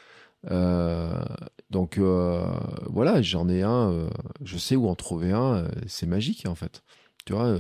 [0.52, 1.24] Euh,
[1.70, 2.46] donc euh,
[2.88, 4.10] voilà, j'en ai un, euh,
[4.44, 6.84] je sais où en trouver un, c'est magique en fait.
[7.26, 7.58] Tu vois,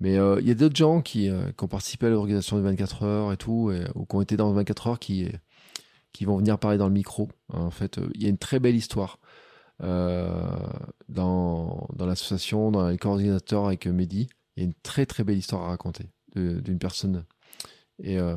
[0.00, 3.32] mais il y a d'autres gens qui, qui, ont participé à l'organisation des 24 heures
[3.32, 5.28] et tout, ou qui ont été dans 24 heures qui
[6.12, 7.28] qui vont venir parler dans le micro.
[7.48, 9.18] En fait, euh, il y a une très belle histoire
[9.82, 10.56] euh,
[11.08, 14.28] dans, dans l'association, dans les coordinateurs avec Mehdi.
[14.56, 17.24] Il y a une très très belle histoire à raconter d'une personne
[18.02, 18.36] et, euh,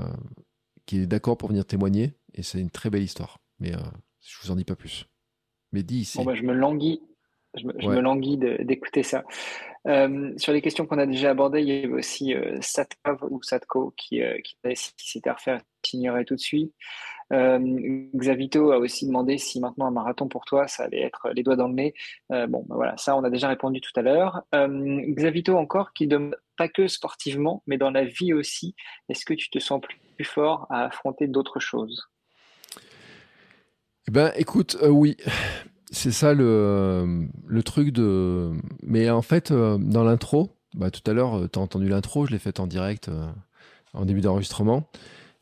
[0.86, 2.14] qui est d'accord pour venir témoigner.
[2.34, 3.40] Et c'est une très belle histoire.
[3.60, 3.80] Mais euh,
[4.22, 5.06] je vous en dis pas plus.
[5.72, 6.18] Mehdi, ici.
[6.18, 7.02] Bon, bah, je me languis.
[7.58, 9.24] Je me, je me languis d'écouter ça.
[9.88, 13.42] Euh, sur les questions qu'on a déjà abordées, il y avait aussi euh, Satkav ou
[13.44, 16.74] Satko qui, euh, qui, à refaire, signerait tout de suite.
[17.34, 21.44] Euh, Xavito a aussi demandé si maintenant un marathon pour toi, ça allait être les
[21.44, 21.94] doigts dans le nez.
[22.32, 24.42] Euh, bon, ben voilà, ça on a déjà répondu tout à l'heure.
[24.54, 28.76] Euh, Xavito encore qui demande pas que sportivement, mais dans la vie aussi.
[29.10, 32.08] Est-ce que tu te sens plus, fort à affronter d'autres choses?
[34.08, 35.18] Eh ben, écoute, oui,
[35.92, 38.52] c'est ça le, le truc de.
[38.84, 42.40] Mais en fait, dans l'intro, bah, tout à l'heure, tu as entendu l'intro, je l'ai
[42.40, 43.10] faite en direct
[43.94, 44.88] en début d'enregistrement.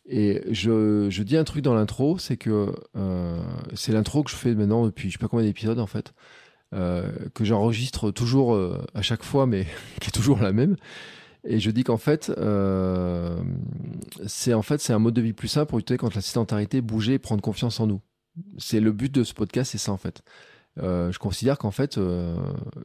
[0.06, 3.42] Et je, je, dis un truc dans l'intro, c'est que euh,
[3.74, 6.14] c'est l'intro que je fais maintenant depuis je sais pas combien d'épisodes en fait,
[6.74, 9.66] euh, que j'enregistre toujours euh, à chaque fois, mais
[10.02, 10.76] qui est toujours la même.
[11.46, 12.32] Et je dis qu'en fait,
[14.26, 16.82] c'est en fait c'est un mode de vie plus simple pour lutter contre la sédentarité,
[16.82, 18.02] bouger, prendre confiance en nous.
[18.58, 20.22] C'est le but de ce podcast, c'est ça en fait.
[20.78, 22.00] Je considère qu'en fait,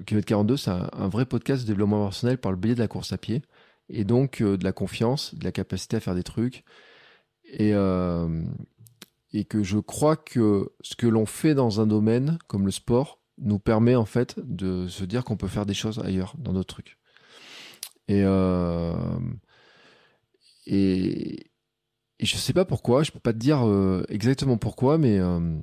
[0.06, 3.12] Kilomètre 42, c'est un, vrai podcast de développement personnel par le biais de la course
[3.12, 3.42] à pied
[3.88, 6.64] et donc de la confiance, de la capacité à faire des trucs
[7.48, 8.44] et, euh,
[9.32, 13.20] et que je crois que ce que l'on fait dans un domaine comme le sport
[13.38, 16.74] nous permet en fait de se dire qu'on peut faire des choses ailleurs, dans d'autres
[16.74, 16.98] trucs.
[18.08, 18.94] Et, euh,
[20.66, 21.50] et,
[22.20, 25.60] je sais pas pourquoi, je peux pas te dire euh, exactement pourquoi, mais euh,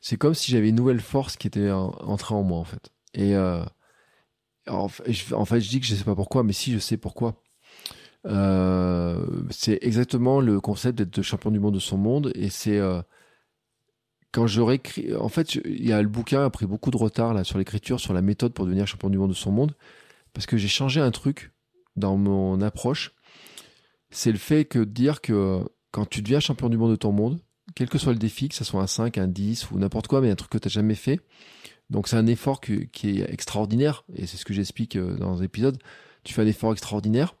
[0.00, 2.90] c'est comme si j'avais une nouvelle force qui était entrée en moi en fait.
[3.14, 3.66] Et en,
[4.68, 4.88] en
[5.44, 7.41] fait, je dis que je sais pas pourquoi, mais si je sais pourquoi.
[8.26, 13.02] Euh, c'est exactement le concept d'être champion du monde de son monde et c'est euh,
[14.30, 17.34] quand j'aurais écrit en fait il y a le bouquin a pris beaucoup de retard
[17.34, 19.74] là sur l'écriture sur la méthode pour devenir champion du monde de son monde
[20.32, 21.52] parce que j'ai changé un truc
[21.96, 23.12] dans mon approche.
[24.10, 25.60] C'est le fait que dire que
[25.90, 27.40] quand tu deviens champion du monde de ton monde
[27.74, 30.20] quel que soit le défi que ce soit un 5 un 10 ou n'importe quoi
[30.20, 31.20] mais un truc que tu n'as jamais fait
[31.90, 35.78] donc c'est un effort qui est extraordinaire et c'est ce que j'explique euh, dans l'épisode
[36.24, 37.34] tu fais un effort extraordinaire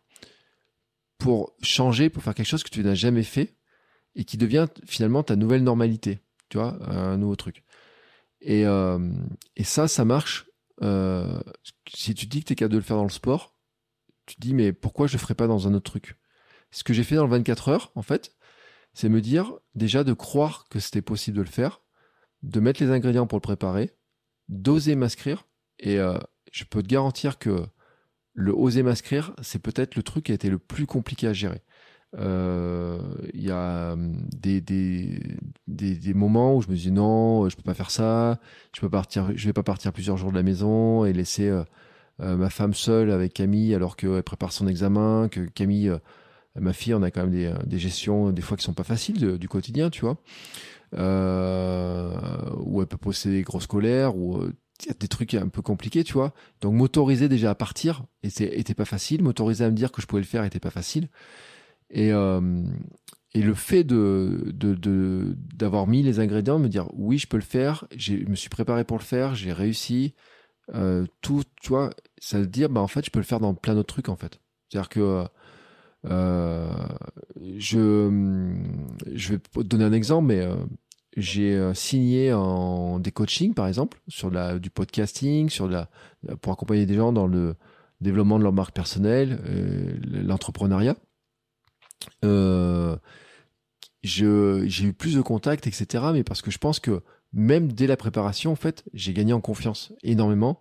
[1.22, 3.54] pour changer, pour faire quelque chose que tu n'as jamais fait
[4.16, 6.18] et qui devient finalement ta nouvelle normalité,
[6.48, 7.62] tu vois, un nouveau truc.
[8.40, 8.98] Et, euh,
[9.54, 10.50] et ça, ça marche.
[10.82, 11.40] Euh,
[11.88, 13.54] si tu dis que tu es capable de le faire dans le sport,
[14.26, 16.16] tu dis mais pourquoi je le ferais pas dans un autre truc?
[16.72, 18.34] Ce que j'ai fait dans le 24 heures, en fait,
[18.92, 21.82] c'est me dire déjà de croire que c'était possible de le faire,
[22.42, 23.96] de mettre les ingrédients pour le préparer,
[24.48, 25.46] d'oser m'inscrire.
[25.78, 26.18] Et euh,
[26.50, 27.64] je peux te garantir que
[28.34, 31.62] le oser m'inscrire, c'est peut-être le truc qui a été le plus compliqué à gérer.
[32.18, 32.98] Euh,
[33.32, 35.18] il y a hum, des, des,
[35.66, 38.38] des, moments où je me dis non, je peux pas faire ça,
[38.74, 41.64] je peux partir, je vais pas partir plusieurs jours de la maison et laisser euh,
[42.20, 45.90] euh, ma femme seule avec Camille alors qu'elle prépare son examen, que Camille,
[46.56, 49.38] ma fille, on a quand même des, des gestions des fois qui sont pas faciles
[49.38, 50.18] du quotidien, tu vois,
[50.92, 54.44] où elle peut poser des grosses colères, ou
[54.80, 56.32] il y a des trucs un peu compliqués, tu vois.
[56.60, 59.22] Donc m'autoriser déjà à partir était, pas facile.
[59.22, 61.08] M'autoriser à me dire que je pouvais le faire était pas facile.
[61.90, 62.64] Et, euh,
[63.34, 67.42] et le fait de, de, d'avoir mis les ingrédients, me dire oui, je peux le
[67.42, 70.14] faire, je me suis préparé pour le faire, j'ai réussi,
[70.74, 73.54] euh, tout, tu vois, ça veut dire, bah, en fait, je peux le faire dans
[73.54, 74.40] plein d'autres trucs, en fait.
[74.68, 75.24] C'est-à-dire que
[76.06, 76.72] euh,
[77.58, 78.52] je,
[79.12, 80.46] je vais te donner un exemple, mais
[81.16, 85.88] j'ai euh, signé en des coachings par exemple sur la, du podcasting sur la
[86.40, 87.54] pour accompagner des gens dans le
[88.00, 90.96] développement de leur marque personnelle euh, l'entrepreneuriat.
[92.24, 92.96] Euh,
[94.02, 97.96] j'ai eu plus de contacts etc mais parce que je pense que même dès la
[97.96, 100.60] préparation en fait j'ai gagné en confiance énormément.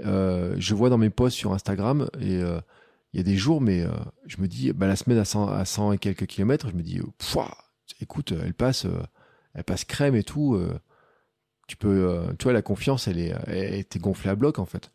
[0.00, 3.86] Je vois dans mes posts sur Instagram et il y a des jours mais
[4.26, 6.82] je me dis bah, la semaine à 100, à 100 et quelques kilomètres je me
[6.82, 7.00] dis
[8.00, 8.86] écoute elle passe
[9.54, 10.54] elle passe crème et tout.
[10.54, 10.78] Euh,
[11.66, 14.66] tu peux, euh, tu vois, la confiance, elle est, elle était gonflée à bloc en
[14.66, 14.92] fait.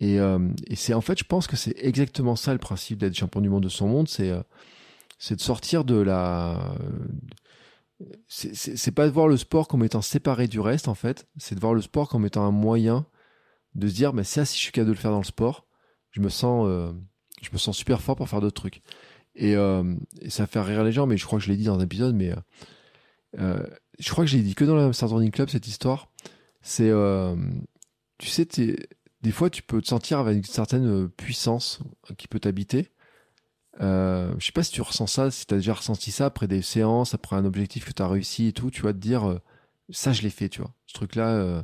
[0.00, 3.16] Et, euh, et c'est en fait, je pense que c'est exactement ça le principe d'être
[3.16, 4.32] champion du monde de son monde, c'est
[5.18, 6.76] c'est de sortir de la
[8.28, 11.60] c'est pas de voir le sport comme étant séparé du reste en fait, c'est de
[11.60, 13.06] voir le sport comme étant un moyen
[13.74, 15.66] de se dire mais ça si je suis capable de le faire dans le sport,
[16.10, 16.68] je me sens
[17.40, 18.82] je me sens super fort pour faire d'autres trucs.
[19.36, 19.54] Et,
[20.28, 22.14] ça fait rire les gens, mais je crois que je l'ai dit dans un épisode,
[22.14, 22.34] mais
[23.98, 26.08] je crois que j'ai dit que dans le Hamster Running Club cette histoire.
[26.62, 27.36] C'est, euh,
[28.18, 28.46] tu sais,
[29.22, 31.80] des fois tu peux te sentir avec une certaine puissance
[32.16, 32.90] qui peut t'habiter.
[33.80, 36.46] Euh, je sais pas si tu ressens ça, si tu as déjà ressenti ça après
[36.46, 39.28] des séances, après un objectif que tu as réussi et tout, tu vas te dire
[39.28, 39.40] euh,
[39.90, 41.28] ça je l'ai fait, tu vois, ce truc-là.
[41.28, 41.62] Euh,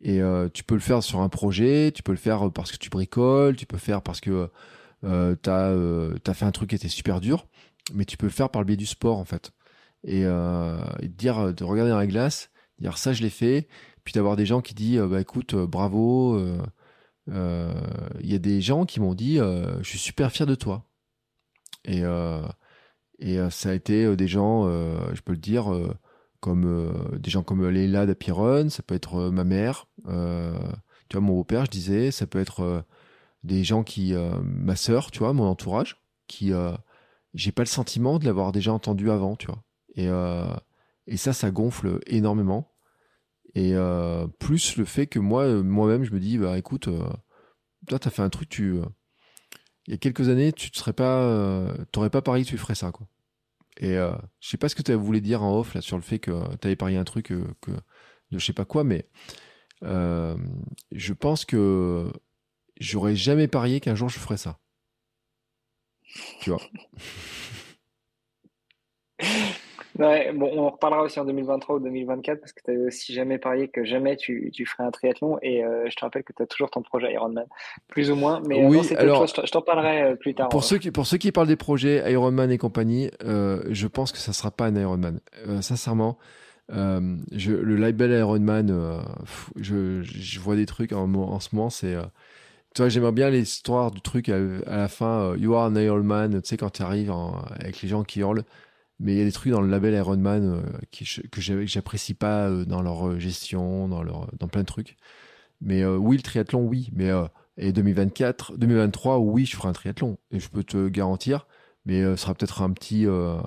[0.00, 2.76] et euh, tu peux le faire sur un projet, tu peux le faire parce que
[2.76, 4.50] tu bricoles, tu peux le faire parce que
[5.04, 7.46] euh, tu as, fait un truc qui était super dur,
[7.92, 9.52] mais tu peux le faire par le biais du sport en fait
[10.04, 13.68] et, euh, et, de dire de regarder dans la glace dire ça je l'ai fait.
[14.04, 16.38] Puis d'avoir des gens qui disent bah écoute euh, bravo
[17.30, 17.74] euh,
[18.20, 20.84] il y a des gens qui m'ont dit je suis super fier de toi.
[21.84, 22.02] Et
[23.20, 24.66] et ça a été des gens
[25.14, 25.72] je peux le dire
[26.40, 31.64] comme des gens comme Leila d'Apiron ça peut être ma mère tu vois mon beau-père
[31.64, 32.84] je disais ça peut être
[33.42, 36.52] des gens qui ma sœur tu vois mon entourage qui
[37.34, 39.62] j'ai pas le sentiment de l'avoir déjà entendu avant tu vois
[39.94, 40.54] et, euh,
[41.06, 42.70] Et ça, ça gonfle énormément.
[43.54, 43.74] Et
[44.40, 46.88] plus le fait que moi, moi-même, je me dis, bah écoute,
[47.86, 48.60] toi, tu as fait un truc,
[49.86, 52.58] il y a quelques années, tu ne serais pas, euh, t'aurais pas parié que tu
[52.58, 53.06] ferais ça, quoi.
[53.78, 56.02] Et euh, je sais pas ce que tu voulu dire en off là sur le
[56.02, 59.08] fait que tu avais parié un truc euh, que, de je sais pas quoi, mais
[59.82, 60.36] euh,
[60.92, 62.12] je pense que
[62.80, 64.60] j'aurais jamais parié qu'un jour je ferais ça.
[66.40, 66.60] Tu vois.
[69.98, 73.14] Ouais, bon, on en reparlera aussi en 2023 ou 2024 parce que tu n'avais aussi
[73.14, 76.32] jamais parié que jamais tu, tu ferais un triathlon et euh, je te rappelle que
[76.32, 77.46] tu as toujours ton projet Ironman,
[77.86, 78.42] plus ou moins.
[78.48, 80.48] Mais euh, oui, alors, je t'en parlerai euh, plus tard.
[80.48, 84.10] Pour ceux, qui, pour ceux qui parlent des projets Ironman et compagnie, euh, je pense
[84.10, 85.20] que ça sera pas un Ironman.
[85.46, 86.18] Euh, sincèrement,
[86.68, 89.00] je, le label Ironman,
[89.56, 91.94] je, je vois des trucs en, en ce moment, c'est.
[92.74, 96.48] tu j'aimerais bien l'histoire du truc à, à la fin, You are an Ironman, tu
[96.48, 97.12] sais, quand tu arrives
[97.60, 98.44] avec les gens qui hurlent
[99.00, 102.48] mais il y a des trucs dans le label Ironman euh, qui, que j'apprécie pas
[102.48, 104.96] euh, dans leur euh, gestion, dans, leur, dans plein de trucs.
[105.60, 106.90] Mais oui, le triathlon, oui.
[106.92, 107.10] Mais
[107.56, 110.18] et 2024, 2023, oui, je ferai un triathlon.
[110.30, 111.46] Et je peux te garantir,
[111.86, 113.06] mais ce sera peut-être un petit,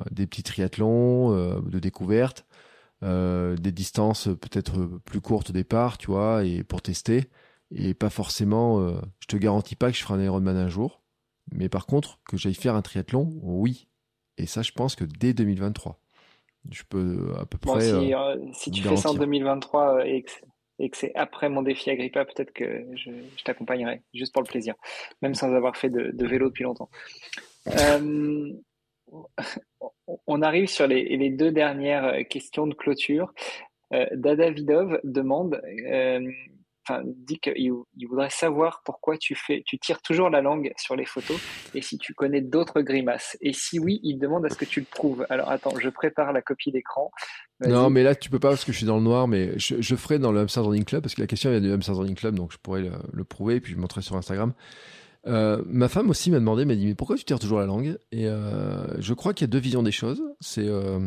[0.10, 2.48] des petits triathlons de découverte,
[3.04, 7.30] des distances peut-être plus courtes au départ, tu vois, et pour tester.
[7.70, 8.80] Et pas forcément,
[9.20, 11.04] je te garantis pas que je ferai un Ironman un jour.
[11.52, 13.90] Mais par contre, que j'aille faire un triathlon, oui,
[14.38, 16.00] et ça, je pense que dès 2023,
[16.72, 17.82] je peux à peu près.
[17.82, 20.24] si, euh, euh, si tu fais ça en 2023 euh, et
[20.90, 23.10] que, c'est après mon défi Agrippa, peut-être que je,
[23.44, 24.76] t'accompagnerai, juste pour le plaisir,
[25.22, 26.90] même sans avoir fait de, vélo depuis longtemps.
[30.28, 33.34] on arrive sur les, deux dernières questions de clôture.
[33.92, 35.62] Dada Vidov demande
[37.06, 41.06] dit qu'il il voudrait savoir pourquoi tu fais, tu tires toujours la langue sur les
[41.06, 41.40] photos
[41.74, 43.38] et si tu connais d'autres grimaces.
[43.42, 45.26] Et si oui, il demande à ce que tu le prouves.
[45.30, 47.12] Alors attends, je prépare la copie d'écran.
[47.66, 49.96] Non, mais là tu peux pas parce que je suis dans le noir, mais je,
[49.96, 52.36] ferai dans le Hamster Running Club parce que la question vient du Hamster Running Club,
[52.36, 54.54] donc je pourrais le, prouver et puis je montrerai sur Instagram.
[55.26, 57.98] Euh, ma femme aussi m'a demandé, m'a dit mais pourquoi tu tires toujours la langue?
[58.12, 60.24] Et euh, je crois qu'il y a deux visions des choses.
[60.40, 61.00] C'est euh,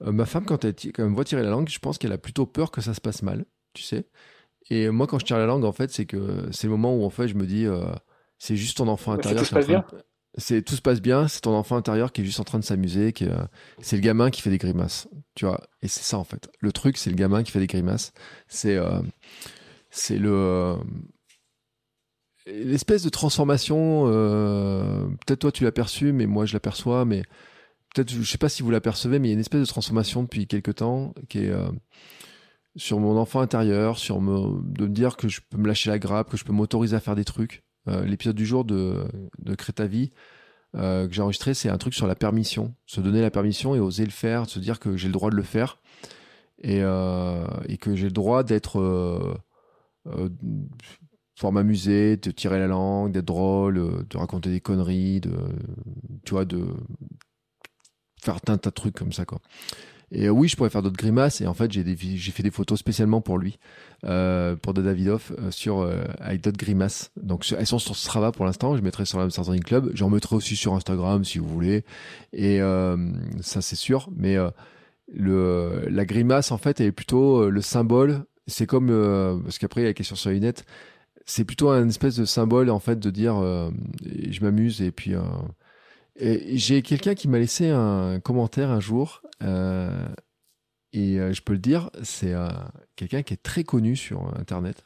[0.00, 2.18] ma femme quand elle, quand elle me voit tirer la langue, je pense qu'elle a
[2.18, 4.06] plutôt peur que ça se passe mal, tu sais.
[4.70, 7.04] Et moi, quand je tire la langue, en fait, c'est que c'est le moment où,
[7.04, 7.84] en fait, je me dis, euh,
[8.38, 9.42] c'est juste ton enfant intérieur.
[9.42, 9.84] Tout se passe bien.
[10.38, 11.26] C'est tout se passe bien.
[11.26, 13.12] C'est ton enfant intérieur qui est juste en train de s'amuser.
[13.12, 13.26] Qui,
[13.80, 15.60] c'est le gamin qui fait des grimaces, tu vois.
[15.82, 16.48] Et c'est ça, en fait.
[16.60, 18.12] Le truc, c'est le gamin qui fait des grimaces.
[18.46, 19.02] C'est, euh,
[19.90, 20.76] c'est le euh,
[22.46, 24.04] l'espèce de transformation.
[25.26, 27.04] peut-être toi, tu l'as perçu, mais moi, je l'aperçois.
[27.04, 27.22] Mais
[27.92, 30.22] peut-être, je sais pas si vous l'apercevez, mais il y a une espèce de transformation
[30.22, 31.52] depuis quelques temps qui est
[32.76, 36.30] sur mon enfant intérieur, sur de me dire que je peux me lâcher la grappe,
[36.30, 37.64] que je peux m'autoriser à faire des trucs.
[37.88, 39.08] Euh, l'épisode du jour de,
[39.38, 40.12] de Crée ta vie
[40.76, 42.74] euh, que j'ai enregistré, c'est un truc sur la permission.
[42.86, 45.36] Se donner la permission et oser le faire, se dire que j'ai le droit de
[45.36, 45.80] le faire
[46.62, 48.78] et, euh, et que j'ai le droit d'être.
[48.78, 50.28] Euh,
[51.38, 55.34] pour m'amuser, de tirer la langue, d'être drôle, de raconter des conneries, de,
[56.22, 56.66] tu vois, de
[58.20, 59.40] faire un tas de trucs comme ça, quoi.
[60.12, 61.40] Et euh, oui, je pourrais faire d'autres grimaces.
[61.40, 63.58] Et en fait, j'ai fait des photos spécialement pour lui,
[64.04, 67.12] euh, pour de Davidoff, euh, sur euh, avec d'autres grimaces.
[67.16, 68.76] Donc elles sont sur Strava pour l'instant.
[68.76, 69.90] Je mettrai sur l'Amsterdam Running Club.
[69.94, 71.84] J'en mettrai aussi sur Instagram si vous voulez.
[72.32, 72.96] Et euh,
[73.40, 74.08] ça, c'est sûr.
[74.16, 74.36] Mais
[75.12, 78.24] le la grimace, en fait, elle est plutôt le symbole.
[78.46, 78.88] C'est comme
[79.44, 80.64] parce qu'après il y a la question sur les lunettes.
[81.24, 85.14] C'est plutôt un espèce de symbole en fait de dire je m'amuse et puis
[86.20, 90.08] j'ai quelqu'un qui m'a laissé un commentaire un jour euh,
[90.92, 92.48] et euh, je peux le dire, c'est euh,
[92.96, 94.84] quelqu'un qui est très connu sur Internet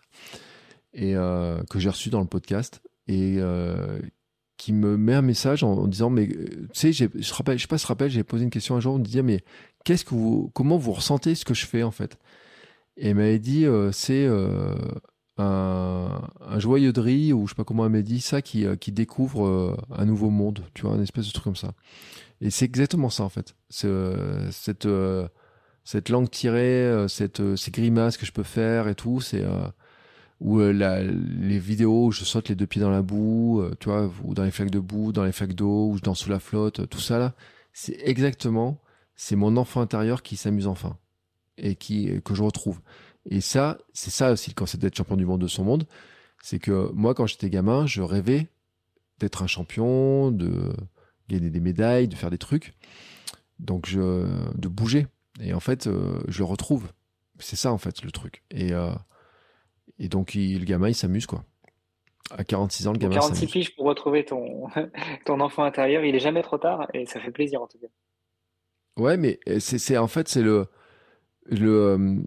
[0.92, 3.40] et que j'ai reçu dans le podcast et
[4.56, 7.86] qui me met un message en, disant mais tu sais je je sais pas si
[7.86, 9.42] tu j'ai posé une question un jour on me disait mais
[9.84, 12.16] qu'est-ce que vous comment vous ressentez ce que je fais en fait?
[12.96, 14.28] Et elle m'avait dit c'est
[15.36, 16.20] un,
[16.58, 19.76] joyeux de riz ou je sais pas comment elle m'a dit ça qui, qui découvre
[19.90, 21.72] un nouveau monde tu vois un espèce de truc comme ça
[22.40, 23.54] et c'est exactement ça en fait.
[23.84, 25.28] Euh, cette euh,
[25.84, 29.44] cette langue tirée, euh, cette ces grimaces que je peux faire et tout, c'est
[30.40, 34.10] ou la, les vidéos où je saute les deux pieds dans la boue, tu vois,
[34.24, 36.40] ou dans les flaques de boue, dans les flaques d'eau, ou je danse sous la
[36.40, 37.34] flotte, tout ça là,
[37.72, 38.78] c'est exactement,
[39.16, 40.98] c'est mon enfant intérieur qui s'amuse enfin
[41.56, 42.80] et qui que je retrouve.
[43.26, 45.86] Et ça, c'est ça aussi le concept d'être champion du monde de son monde,
[46.42, 48.48] c'est que moi quand j'étais gamin, je rêvais
[49.18, 50.72] d'être un champion, de
[51.28, 52.74] gagner des médailles, de faire des trucs.
[53.58, 55.06] Donc, je, de bouger.
[55.40, 56.88] Et en fait, euh, je le retrouve.
[57.38, 58.42] C'est ça, en fait, le truc.
[58.50, 58.92] Et, euh,
[59.98, 61.44] et donc, il, le gamin, il s'amuse, quoi.
[62.30, 64.68] À 46 ans, le gamin 46 piges pour retrouver ton,
[65.26, 66.04] ton enfant intérieur.
[66.04, 67.88] Il est jamais trop tard et ça fait plaisir, en tout cas.
[68.96, 70.68] Ouais, mais c'est en fait c'est le
[71.50, 72.24] le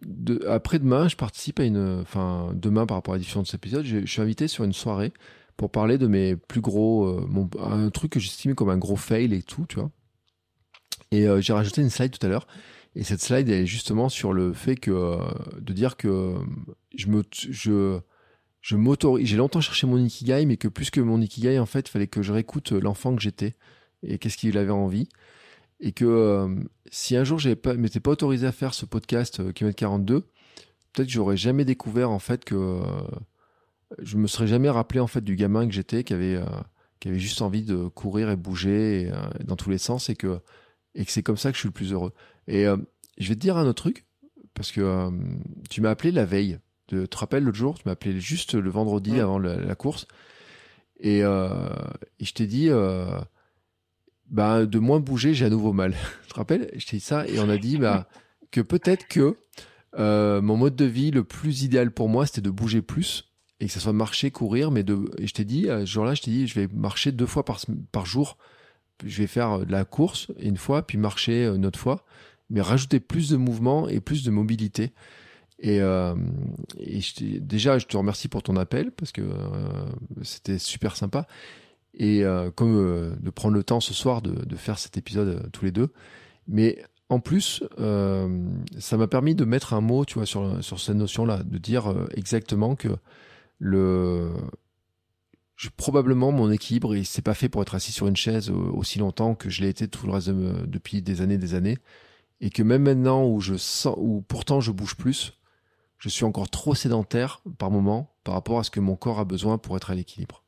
[0.48, 3.86] après-demain, je participe à une enfin demain par rapport à la diffusion de cet épisode,
[3.86, 5.14] je, suis invité sur une soirée
[5.56, 9.34] pour parler de mes plus gros mon, un truc que j'estimais comme un gros fail
[9.34, 9.90] et tout, tu vois.
[11.12, 12.48] Et j'ai rajouté une slide tout à l'heure
[12.96, 15.18] et cette slide est justement sur le fait que
[15.60, 16.36] de dire que
[16.96, 18.00] je me je
[18.68, 19.26] je m'autorise.
[19.28, 22.08] J'ai longtemps cherché mon ikigai, mais que plus que mon ikigai, en fait, il fallait
[22.08, 23.56] que je réécoute l'enfant que j'étais
[24.04, 25.08] et qu'est-ce qu'il avait envie.
[25.80, 26.56] Et que euh,
[26.92, 30.22] si un jour je pas, m'étais pas autorisé à faire ce podcast euh, km 42,
[30.22, 32.82] peut-être que j'aurais jamais découvert en fait que euh,
[34.00, 36.42] je me serais jamais rappelé en fait du gamin que j'étais, qui avait
[37.00, 39.12] qui avait juste envie de courir et bouger
[39.46, 40.40] dans tous les sens et que
[40.96, 42.12] et que c'est comme ça que je suis le plus heureux.
[42.48, 44.06] Et je vais te dire un autre truc
[44.56, 45.10] parce que
[45.70, 48.70] tu m'as appelé la veille tu te rappelles l'autre jour, tu m'as appelé juste le
[48.70, 50.08] vendredi avant la, course.
[51.00, 51.70] Et, euh,
[52.20, 53.20] je t'ai dit, euh,
[54.30, 55.96] bah, de moins bouger, j'ai à nouveau mal.
[56.24, 56.70] tu te rappelles?
[56.76, 58.08] Je t'ai dit ça et on a dit bah,
[58.52, 59.38] que peut-être que
[59.98, 63.68] euh, mon mode de vie le plus idéal pour moi, c'était de bouger plus et
[63.68, 64.72] que ça soit marcher, courir.
[64.72, 67.26] Mais de, et je t'ai dit, ce jour-là, je t'ai dit, je vais marcher deux
[67.26, 67.60] fois par,
[67.92, 68.38] par jour.
[69.06, 72.06] Je vais faire de la course une fois, puis marcher une autre fois.
[72.50, 74.94] Mais rajouter plus de mouvement et plus de mobilité.
[75.60, 76.16] Et, euh,
[76.80, 79.86] je déjà, je te remercie pour ton appel parce que euh,
[80.22, 81.28] c'était super sympa.
[81.98, 85.50] Et euh, comme euh, de prendre le temps ce soir de, faire cet épisode euh,
[85.52, 85.92] tous les deux.
[86.48, 90.96] Mais en plus, ça m'a permis de mettre un mot, tu vois, sur, sur cette
[90.96, 92.90] notion-là, de dire exactement que
[93.60, 94.34] le,
[95.78, 99.36] probablement mon équilibre, il s'est pas fait pour être assis sur une chaise aussi longtemps
[99.36, 101.78] que je l'ai été tout le reste de, depuis des années, des années,
[102.42, 105.34] et que même maintenant où je sens, où pourtant je bouge plus,
[105.98, 109.26] je suis encore trop sédentaire par moment par rapport à ce que mon corps a
[109.26, 110.44] besoin pour être à l'équilibre.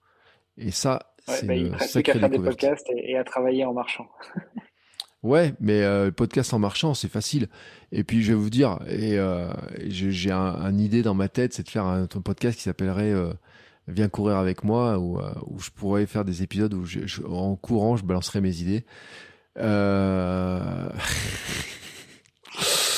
[0.57, 4.07] Et ça, c'est bah, il reste qu'à faire des podcasts et, à travailler en marchant.
[5.23, 7.47] ouais, mais euh, le podcast en marchant, c'est facile.
[7.91, 9.51] Et puis je vais vous dire, et euh,
[9.87, 13.33] j'ai un, idée dans ma tête, c'est de faire un, podcast qui s'appellerait euh,
[13.87, 17.97] Viens courir avec moi, où, où, je pourrais faire des épisodes où je, en courant,
[17.97, 18.85] je balancerai mes idées.
[19.57, 20.89] Euh...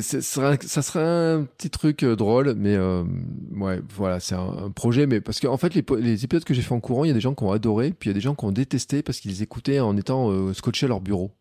[0.00, 3.04] ça serait un petit truc euh, drôle, mais euh,
[3.52, 5.06] ouais, voilà, c'est un, projet.
[5.06, 7.20] Mais parce qu'en fait, les, épisodes que j'ai fait en courant, il y a des
[7.20, 9.42] gens qui ont adoré, puis il y a des gens qui ont détesté parce qu'ils
[9.42, 11.32] écoutaient en étant euh, scotchés à leur bureau.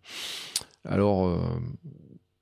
[0.83, 1.39] Alors,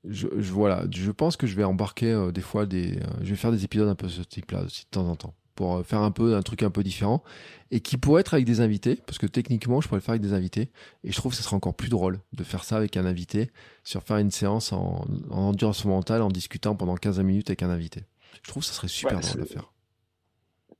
[0.08, 3.64] je, voilà, je pense que je vais embarquer des fois des, je vais faire des
[3.64, 6.36] épisodes un peu ce type-là aussi de temps en temps pour euh, faire un peu
[6.36, 7.22] un truc un peu différent
[7.70, 10.22] et qui pourrait être avec des invités parce que techniquement je pourrais le faire avec
[10.22, 10.70] des invités
[11.04, 13.50] et je trouve que ce serait encore plus drôle de faire ça avec un invité
[13.84, 17.68] sur faire une séance en, en endurance mentale en discutant pendant 15 minutes avec un
[17.68, 18.04] invité.
[18.42, 19.70] Je trouve que ça serait super drôle à faire.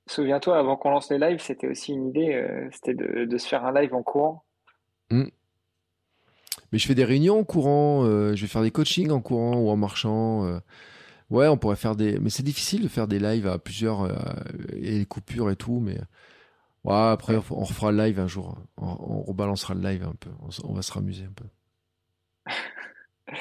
[0.07, 3.63] Souviens-toi, avant qu'on lance les lives, c'était aussi une idée, euh, c'était de, se faire
[3.63, 4.43] un live en courant.
[5.11, 5.25] Mmh.
[6.71, 9.57] Mais je fais des réunions en courant, euh, je vais faire des coachings en courant
[9.57, 10.59] ou en marchant.
[11.31, 12.19] Ouais, on pourrait faire des.
[12.19, 14.11] Mais c'est difficile de faire des lives à plusieurs euh,
[14.75, 15.79] et les coupures et tout.
[15.79, 15.97] Mais
[16.83, 18.57] ouais, après, on refera le live un jour.
[18.77, 20.29] On, rebalancera le live un peu.
[20.63, 21.45] On, va se ramuser un peu.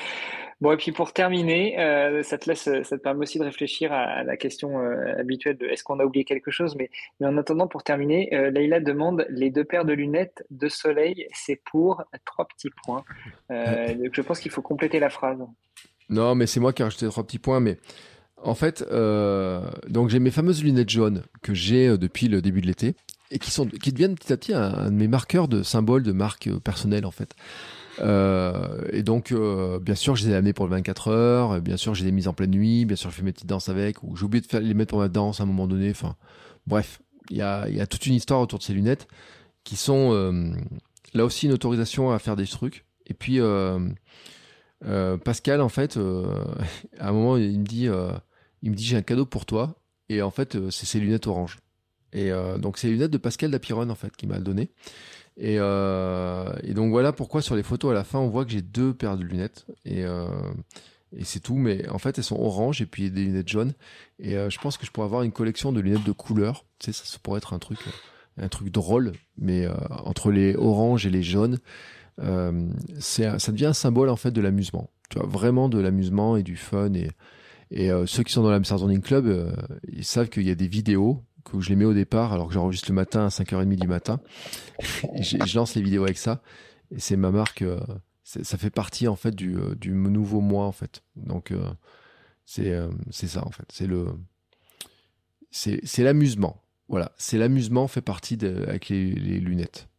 [0.61, 3.93] bon, et puis pour terminer, euh, ça, te laisse, ça te permet aussi de réfléchir
[3.93, 6.77] à, la question euh, habituelle de est-ce qu'on a oublié quelque chose.
[6.77, 11.27] Mais, mais en attendant, pour terminer, Leïla demande les deux paires de lunettes de soleil,
[11.33, 13.03] c'est pour trois petits points.
[13.51, 15.41] donc je pense qu'il faut compléter la phrase.
[16.11, 17.61] Non, mais c'est moi qui ai rajouté trois petits points.
[17.61, 17.79] Mais
[18.43, 22.61] en fait, euh, donc j'ai mes fameuses lunettes jaunes que j'ai euh, depuis le début
[22.61, 22.95] de l'été
[23.31, 26.13] et qui sont qui deviennent petit à petit un, de mes marqueurs de symboles de
[26.13, 27.35] marque euh, personnelle en fait.
[28.93, 29.35] Et donc,
[29.83, 31.61] bien sûr, je les ai amenés pour le 24 heures.
[31.61, 32.87] Bien sûr, j'ai des mises en pleine nuit.
[32.87, 34.03] Bien sûr, je fais mes petites danses avec.
[34.03, 35.91] Ou j'ai oublié de les mettre pour ma danse à un moment donné.
[35.91, 36.17] Enfin,
[36.67, 39.07] bref, il y a, y a toute une histoire autour de ces lunettes
[39.65, 40.15] qui sont
[41.13, 42.87] là aussi une autorisation à faire des trucs.
[43.07, 43.39] Et puis,
[44.85, 46.45] euh, Pascal, en fait, euh,
[46.99, 48.13] à un moment, il me dit, euh,
[48.63, 49.77] il me dit, j'ai un cadeau pour toi.
[50.09, 51.59] Et en fait, c'est ses lunettes orange.
[52.13, 54.71] Et donc, c'est les lunettes de Pascal Dapiron, en fait, qui m'a donné.
[55.37, 58.93] Et, donc, voilà pourquoi sur les photos à la fin, on voit que j'ai deux
[58.93, 59.67] paires de lunettes.
[59.85, 61.55] Et, et c'est tout.
[61.55, 63.73] Mais en fait, elles sont oranges et puis des lunettes jaunes.
[64.19, 66.65] Et je pense que je pourrais avoir une collection de lunettes de couleur.
[66.81, 67.79] Tu sais, ça, pourrait être un truc,
[68.37, 69.13] un truc drôle.
[69.39, 71.61] Mais entre les oranges et les jaunes,
[72.99, 74.91] ça devient un symbole en fait de l'amusement.
[75.11, 76.93] Tu vois, vraiment de l'amusement et du fun.
[76.95, 79.53] Et, euh, ceux qui sont dans l'Amsterdam Running Club, euh,
[79.89, 82.55] ils savent qu'il y a des vidéos que je les mets au départ alors que
[82.55, 84.21] j'enregistre le matin à 5h30 du matin.
[85.21, 86.43] je, lance les vidéos avec ça.
[86.91, 87.65] Et c'est ma marque.
[88.25, 89.57] ça fait partie en fait du,
[89.91, 91.03] nouveau moi en fait.
[91.17, 91.53] Donc
[92.45, 92.73] c'est
[93.11, 93.67] ça en fait.
[93.73, 94.07] C'est le
[95.51, 96.63] c'est l'amusement.
[96.89, 99.90] Voilà, c'est l'amusement fait partie avec les lunettes.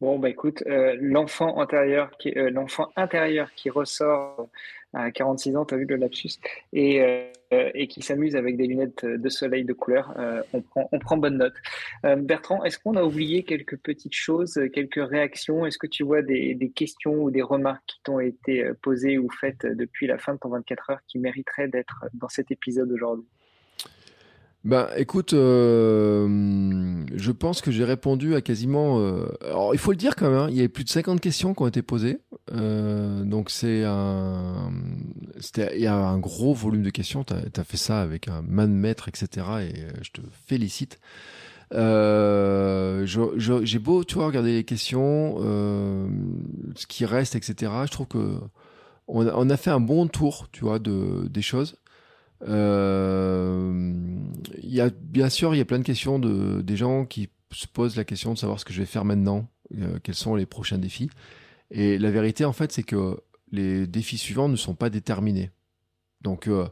[0.00, 4.48] Bon, bah écoute, euh, l'enfant intérieur, qui, euh, l'enfant intérieur qui ressort
[4.94, 6.30] à 46 ans, tu vu le lapsus,
[6.72, 10.14] et, euh, et qui s'amuse avec des lunettes de soleil de couleur,
[10.54, 11.52] on, prend, on prend bonne note.
[12.02, 15.66] Bertrand, est-ce qu'on a oublié quelques petites choses, quelques réactions?
[15.66, 19.28] Est-ce que tu vois des, des questions ou des remarques qui t'ont été posées ou
[19.30, 23.26] faites depuis la fin de ton 24 heures qui mériteraient d'être dans cet épisode aujourd'hui?
[24.62, 26.28] Ben, écoute, euh,
[27.14, 29.00] je pense que j'ai répondu à quasiment.
[29.00, 31.18] Euh, alors, il faut le dire quand même, hein, il y avait plus de 50
[31.18, 32.18] questions qui ont été posées.
[32.52, 34.70] Euh, donc, c'est un.
[35.56, 37.24] Il y a un gros volume de questions.
[37.24, 39.46] Tu as, fait ça avec un man maître, etc.
[39.62, 41.00] Et je te félicite.
[41.72, 47.72] j'ai beau, tu vois, regarder les questions, ce qui reste, etc.
[47.86, 48.36] Je trouve que
[49.08, 51.79] on a, on a fait un bon tour, tu vois, de, des choses.
[52.48, 53.92] Euh,
[54.62, 57.28] il y a bien sûr, il y a plein de questions de des gens qui
[57.52, 60.34] se posent la question de savoir ce que je vais faire maintenant, euh, quels sont
[60.34, 61.10] les prochains défis.
[61.70, 63.20] Et la vérité, en fait, c'est que
[63.52, 65.50] les défis suivants ne sont pas déterminés.
[66.22, 66.68] Donc, euh,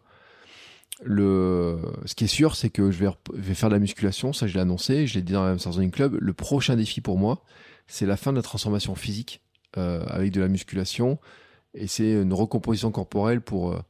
[1.02, 4.32] le, ce qui est sûr, c'est que je vais, faire de la musculation.
[4.32, 6.16] Ça, je l'ai annoncé, je l'ai dit dans la Running Club.
[6.20, 7.44] Le prochain défi pour moi,
[7.86, 9.40] c'est la fin de la transformation physique
[9.76, 11.18] euh, avec de la musculation.
[11.74, 13.80] Et c'est une recomposition corporelle pour euh,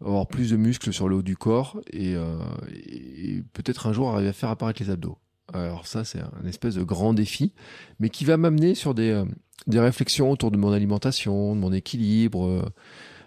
[0.00, 4.28] avoir plus de muscles sur le haut du corps euh, et, peut-être un jour arriver
[4.28, 5.18] à faire apparaître les abdos.
[5.52, 7.52] Alors ça, c'est un espèce de grand défi,
[8.00, 9.24] mais qui va m'amener sur des, euh,
[9.66, 12.72] des réflexions autour de mon alimentation, de mon équilibre,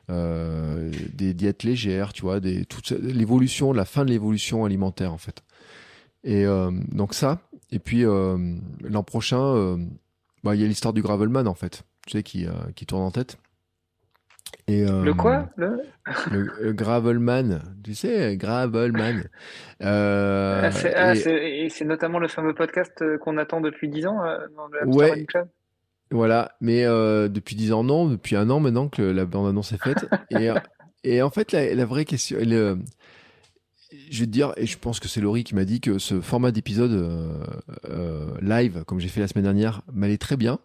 [0.10, 2.68] euh, des diètes légères, tu vois, des,
[3.02, 5.44] l'évolution, la fin de l'évolution alimentaire en fait.
[6.26, 6.44] Et
[6.92, 7.40] donc ça,
[7.72, 9.78] et puis l'an prochain,
[10.44, 13.12] bah, il y a l'histoire du Gravelman en fait, tu sais, qui, qui tourne en
[13.12, 13.38] tête.
[14.70, 15.82] Euh, le quoi le...
[16.32, 16.74] le...
[16.74, 19.24] Gravelman, tu sais, Gravelman.
[19.82, 21.70] Euh, ah, ah, et...
[21.70, 24.18] c'est notamment le fameux podcast euh, qu'on attend depuis 10 ans
[24.58, 25.24] dans le ouais.
[25.24, 25.48] Club.
[26.12, 30.06] Voilà, mais depuis 10 ans, non, depuis un an maintenant que la bande-annonce est faite.
[30.32, 30.50] et,
[31.06, 32.76] et, en fait, la, vraie question, je
[34.20, 36.52] vais te dire, et je pense que c'est Laurie qui m'a dit que ce format
[36.52, 37.48] d'épisode
[38.42, 40.60] live, comme j'ai fait la semaine dernière, m'allait très bien.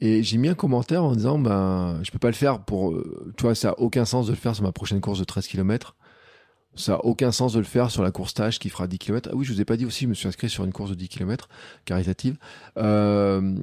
[0.00, 3.32] Et j'ai mis un commentaire en disant, ben, je peux pas le faire pour, euh,
[3.36, 5.46] tu vois, ça a aucun sens de le faire sur ma prochaine course de 13
[5.48, 5.96] km.
[6.76, 9.30] Ça a aucun sens de le faire sur la course tâche qui fera 10 km.
[9.32, 10.90] Ah oui, je vous ai pas dit aussi, je me suis inscrit sur une course
[10.90, 11.48] de 10 km
[11.84, 12.36] caritative.
[12.76, 13.56] Euh,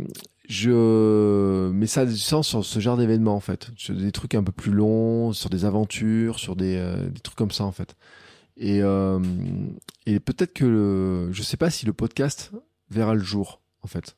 [0.49, 3.69] je, mais ça a du sens sur ce genre d'événement, en fait.
[3.77, 7.37] Sur des trucs un peu plus longs, sur des aventures, sur des, euh, des trucs
[7.37, 7.95] comme ça, en fait.
[8.57, 9.19] Et, euh,
[10.05, 12.51] et peut-être que le, je sais pas si le podcast
[12.89, 14.17] verra le jour, en fait.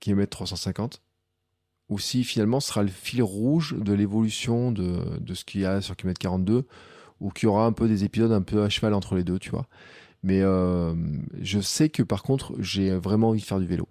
[0.00, 1.00] Kilomètre 350
[1.92, 5.66] ou si finalement ce sera le fil rouge de l'évolution de, de ce qu'il y
[5.66, 6.66] a sur Kilomètre 42,
[7.20, 9.38] ou qu'il y aura un peu des épisodes un peu à cheval entre les deux,
[9.38, 9.66] tu vois.
[10.22, 10.94] Mais euh,
[11.40, 13.86] je sais que par contre, j'ai vraiment envie de faire du vélo.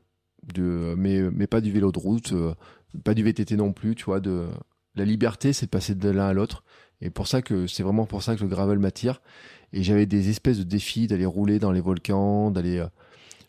[0.53, 2.55] De, mais, mais pas du vélo de route, euh,
[3.03, 4.19] pas du VTT non plus, tu vois.
[4.19, 4.47] De,
[4.95, 6.63] la liberté, c'est de passer de l'un à l'autre.
[7.01, 9.21] Et pour ça que c'est vraiment pour ça que le gravel m'attire.
[9.73, 12.87] Et j'avais des espèces de défis d'aller rouler dans les volcans, d'aller euh,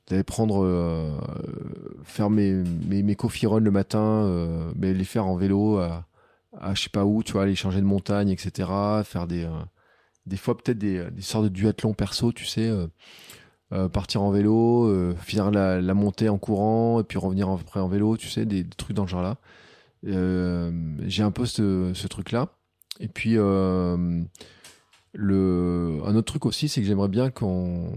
[0.09, 1.17] d'aller prendre euh,
[2.05, 2.53] faire mes
[2.89, 3.17] mes, mes
[3.61, 6.07] le matin euh, mais les faire en vélo à,
[6.59, 8.69] à je sais pas où tu vois aller changer de montagne etc
[9.05, 9.51] faire des euh,
[10.27, 12.71] des fois peut-être des, des sortes de duathlon perso tu sais
[13.93, 18.17] partir en vélo finir la, la montée en courant et puis revenir après en vélo
[18.17, 19.39] tu sais des, trucs dans ce genre là.
[20.05, 22.49] J'ai un peu ce, ce truc là
[23.01, 23.35] et puis
[25.15, 27.93] le un autre truc aussi c'est que j'aimerais bien qu'on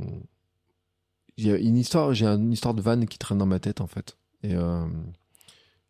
[1.38, 4.18] une histoire, j'ai une histoire de van qui traîne dans ma tête en fait.
[4.44, 4.86] Et, euh,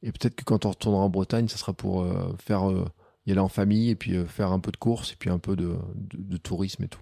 [0.02, 2.86] et peut-être que quand on retournera en Bretagne, ça sera pour euh, faire euh,
[3.26, 5.56] y aller en famille et puis faire un peu de course et puis un peu
[5.56, 7.02] de, de, tourisme et tout.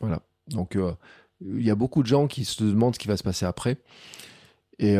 [0.00, 0.22] Voilà.
[0.48, 0.76] Donc
[1.42, 3.76] il y a beaucoup de gens qui se demandent ce qui va se passer après.
[4.78, 4.96] Et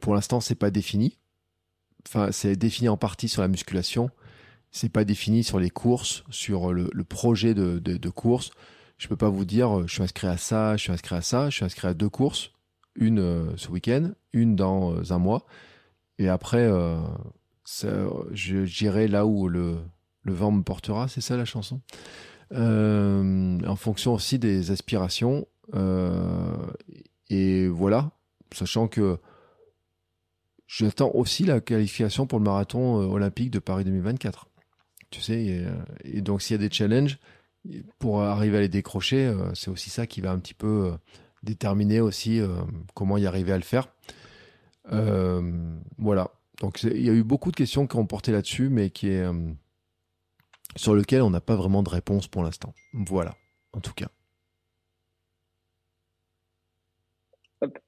[0.00, 1.18] pour l'instant, c'est pas défini.
[2.04, 4.10] Enfin, c'est défini en partie sur la musculation.
[4.72, 8.50] C'est pas défini sur les courses, sur le, projet de, de course
[8.98, 11.22] je peux pas vous dire, euh, je suis inscrit à ça, je suis inscrit à
[11.22, 12.52] ça, je suis inscrit à deux courses,
[12.94, 15.46] une euh, ce week-end, une dans euh, un mois,
[16.18, 16.70] et après,
[18.32, 19.76] j'irai là où le,
[20.22, 21.82] le vent me portera, c'est ça la chanson.
[22.52, 25.46] en fonction aussi des aspirations,
[27.28, 28.12] et voilà,
[28.50, 29.18] sachant que
[30.66, 34.48] j'attends aussi la qualification pour le marathon olympique de Paris 2024.
[35.10, 35.66] Tu sais,
[36.02, 37.18] et donc s'il y a des challenges,
[37.98, 40.96] pour arriver à les décrocher, euh, c'est aussi ça qui va un petit peu euh,
[41.42, 42.48] déterminer aussi euh,
[42.94, 43.88] comment y arriver à le faire.
[45.98, 46.30] voilà.
[46.60, 49.26] Donc il y a eu beaucoup de questions qui ont porté là-dessus, mais qui est
[50.74, 52.72] sur lequel on n'a pas vraiment de réponse pour l'instant.
[52.94, 53.36] Voilà,
[53.74, 54.08] en tout cas.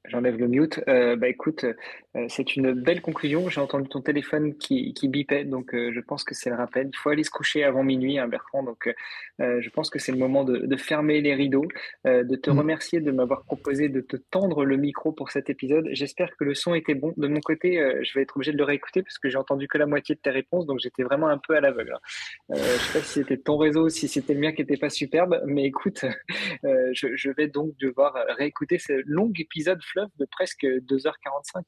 [0.06, 0.80] J'enlève le mute.
[0.88, 3.50] Euh, bah écoute, euh, c'est une belle conclusion.
[3.50, 6.88] J'ai entendu ton téléphone qui, qui bipait, donc euh, je pense que c'est le rappel.
[6.90, 8.62] Il faut aller se coucher avant minuit, hein, Bertrand.
[8.62, 8.90] Donc
[9.38, 11.66] je pense que c'est le moment de, de, fermer les rideaux,
[12.04, 12.58] de te mm.
[12.58, 15.86] remercier de m'avoir proposé de te tendre le micro pour cet épisode.
[15.92, 17.12] J'espère que le son était bon.
[17.16, 19.78] De mon côté, je vais être obligé de le réécouter parce que j'ai entendu que
[19.78, 21.94] la moitié de tes réponses, donc j'étais vraiment un peu à l'aveugle.
[21.94, 22.54] Hein.
[22.54, 25.40] je sais pas si c'était ton réseau, si c'était le mien qui n'était pas superbe,
[25.46, 26.04] mais écoute,
[26.62, 31.62] je, je, vais donc devoir réécouter ce long épisode de presque 2h45.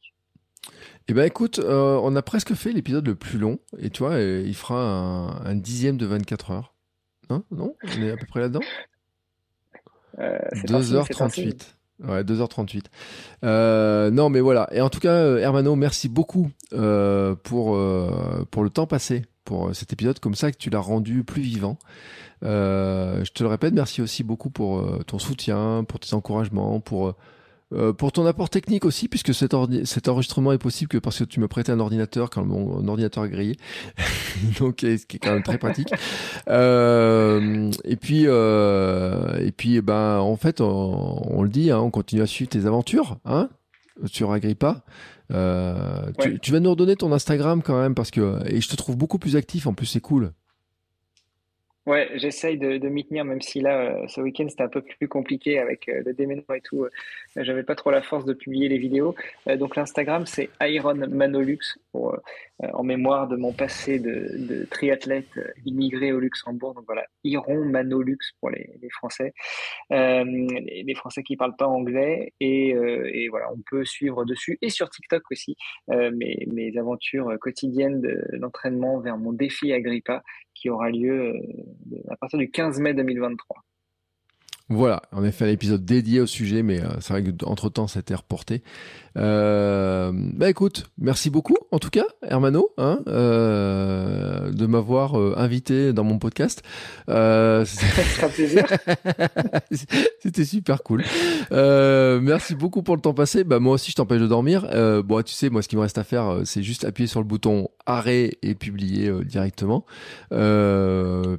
[1.09, 4.13] Eh ben écoute, euh, on a presque fait l'épisode le plus long, et tu vois,
[4.13, 6.75] euh, il fera un, dixième de 24 heures.
[7.31, 8.61] Non Non On est à peu près là-dedans
[10.19, 11.75] 2h38.
[12.03, 14.11] Euh, ouais, 2h38.
[14.11, 14.69] non, mais voilà.
[14.73, 17.79] Et en tout cas, Hermano, merci beaucoup pour,
[18.51, 21.79] pour le temps passé, pour cet épisode comme ça, que tu l'as rendu plus vivant.
[22.41, 27.15] je te le répète, merci aussi beaucoup pour ton soutien, pour tes encouragements, pour
[27.73, 31.25] euh, pour ton apport technique aussi, puisque cet, cet, enregistrement est possible que parce que
[31.25, 33.57] tu me prêtais un ordinateur quand mon ordinateur est grillé,
[34.59, 35.93] donc ce qui est quand même très pratique.
[36.49, 41.91] Euh, et puis, euh, et puis, eh ben, en fait, on, le dit, hein, on
[41.91, 43.49] continue à suivre tes aventures, hein,
[44.07, 44.85] sur Agrippa.
[45.33, 48.75] Euh, tu, tu, vas nous redonner ton Instagram quand même parce que et je te
[48.75, 49.69] trouve beaucoup plus actif.
[49.69, 50.33] En plus, c'est cool.
[51.87, 54.83] Ouais, j'essaye de, de m'y tenir, même si là, euh, ce week-end, c'était un peu
[54.83, 56.85] plus compliqué avec euh, le déménagement et tout.
[56.85, 56.91] Euh,
[57.37, 59.15] j'avais pas trop la force de publier les vidéos.
[59.59, 62.19] donc, l'Instagram, c'est Iron Manolux, pour,
[62.75, 66.75] en mémoire de mon passé de, de, triathlète immigré au Luxembourg.
[66.75, 69.33] Donc, voilà, Iron Manolux pour les, Français,
[69.91, 72.35] les, Français qui parlent pas anglais.
[72.41, 72.75] Et,
[73.31, 75.57] voilà, on peut suivre dessus et sur TikTok aussi
[75.89, 78.03] mes, aventures quotidiennes
[78.35, 80.23] d'entraînement vers mon défi Agrippa
[80.55, 81.41] qui aura lieu
[82.09, 83.65] à partir du 15 mai 2023.
[84.73, 88.03] Voilà, en effet, l'épisode dédié au sujet, mais euh, c'est vrai qu'entre temps, ça a
[88.03, 88.63] été reporté.
[89.19, 95.93] Euh, bah écoute, merci beaucoup en tout cas, Hermano, hein, euh, de m'avoir euh, invité
[95.93, 96.63] dans mon podcast.
[97.09, 97.65] Euh.
[100.21, 101.05] C'était super cool.
[101.53, 103.45] Euh, merci beaucoup pour le temps passé.
[103.45, 104.67] Bah moi aussi, je t'empêche de dormir.
[105.05, 107.27] bon, tu sais, moi, ce qui me reste à faire, c'est juste appuyer sur le
[107.27, 109.85] bouton arrêt et publier directement.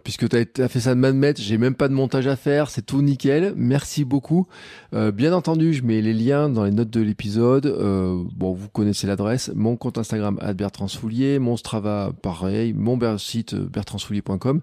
[0.04, 2.86] puisque tu as, fait ça de main j'ai même pas de montage à faire, c'est
[2.86, 3.21] tout nickel.
[3.56, 4.48] Merci beaucoup.
[4.94, 9.08] bien entendu, je mets les liens dans les notes de l'épisode euh, bon, vous connaissez
[9.08, 9.52] l'adresse.
[9.56, 14.62] Mon compte Instagram Bertrand Soulier, mon Strava pareil, mon site euh, bertrandsoulier.com.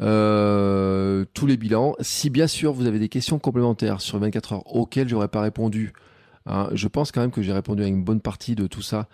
[0.00, 1.94] Euh, tous les bilans.
[2.00, 5.92] Si bien sûr vous avez des questions complémentaires sur 24 heures auxquelles j'aurais pas répondu,
[6.46, 9.08] hein, je pense quand même que j'ai répondu à une bonne partie de tout ça.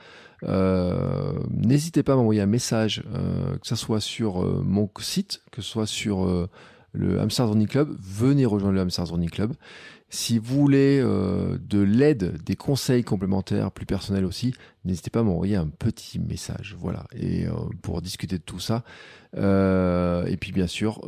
[0.44, 5.68] Euh, n'hésitez pas à m'envoyer un message, que ce soit sur mon site, que ce
[5.68, 6.48] soit sur
[6.97, 7.97] le Hamster Running Club.
[8.00, 9.52] Venez rejoindre le Hamster Running Club.
[10.08, 15.23] Si vous voulez euh, de l'aide, des conseils complémentaires plus personnels aussi, n'hésitez pas à
[15.25, 16.76] m'envoyer un petit message.
[16.78, 17.52] Voilà, et euh,
[17.83, 18.84] pour discuter de tout ça.
[19.36, 21.00] Euh, et puis bien sûr,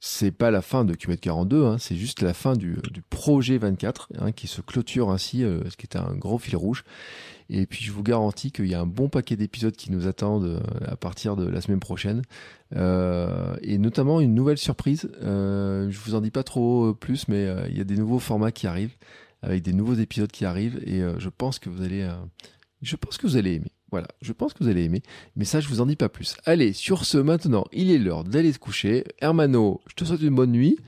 [0.00, 2.76] c'est pas la fin de qm 42, hein, c'est juste la fin du,
[3.08, 6.84] projet 24 hein, qui se clôture ainsi, ce qui était un gros fil rouge.
[7.50, 10.44] Et puis je vous garantis qu'il y a un bon paquet d'épisodes qui nous attendent
[10.44, 12.22] euh, à partir de la semaine prochaine.
[12.76, 15.08] Euh, et notamment une nouvelle surprise.
[15.22, 18.18] Euh, je vous en dis pas trop euh, plus, mais il y a des nouveaux
[18.18, 18.96] formats qui arrivent,
[19.42, 20.80] avec des nouveaux épisodes qui arrivent.
[20.86, 22.08] Et je pense que vous allez,
[22.82, 23.72] je pense que vous allez aimer.
[23.90, 25.02] Voilà, je pense que vous allez aimer.
[25.36, 26.36] Mais ça, je vous en dis pas plus.
[26.46, 29.04] Allez, sur ce, maintenant, il est l'heure d'aller se coucher.
[29.20, 30.78] Hermano, je te souhaite une bonne nuit.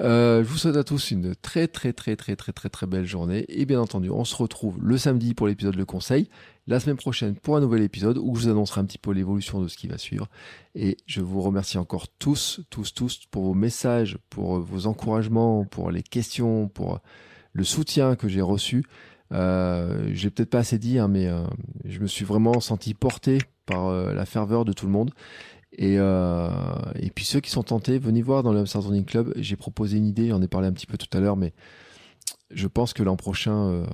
[0.00, 3.04] Euh, je vous souhaite à tous une très très très très très très très belle
[3.04, 6.28] journée et bien entendu on se retrouve le samedi pour l'épisode Le Conseil,
[6.68, 9.60] la semaine prochaine pour un nouvel épisode où je vous annoncerai un petit peu l'évolution
[9.60, 10.28] de ce qui va suivre
[10.76, 15.90] et je vous remercie encore tous tous tous pour vos messages, pour vos encouragements, pour
[15.90, 17.00] les questions, pour
[17.52, 18.84] le soutien que j'ai reçu.
[19.32, 21.42] Euh, j'ai peut-être pas assez dit, hein, mais euh,
[21.84, 25.10] je me suis vraiment senti porté par euh, la ferveur de tout le monde.
[25.78, 26.50] Et, euh,
[26.96, 29.32] et puis ceux qui sont tentés, venez voir dans le Hamster Running Club.
[29.36, 31.54] J'ai proposé une idée, j'en ai parlé un petit peu tout à l'heure, mais
[32.50, 33.86] je pense que l'an prochain, euh,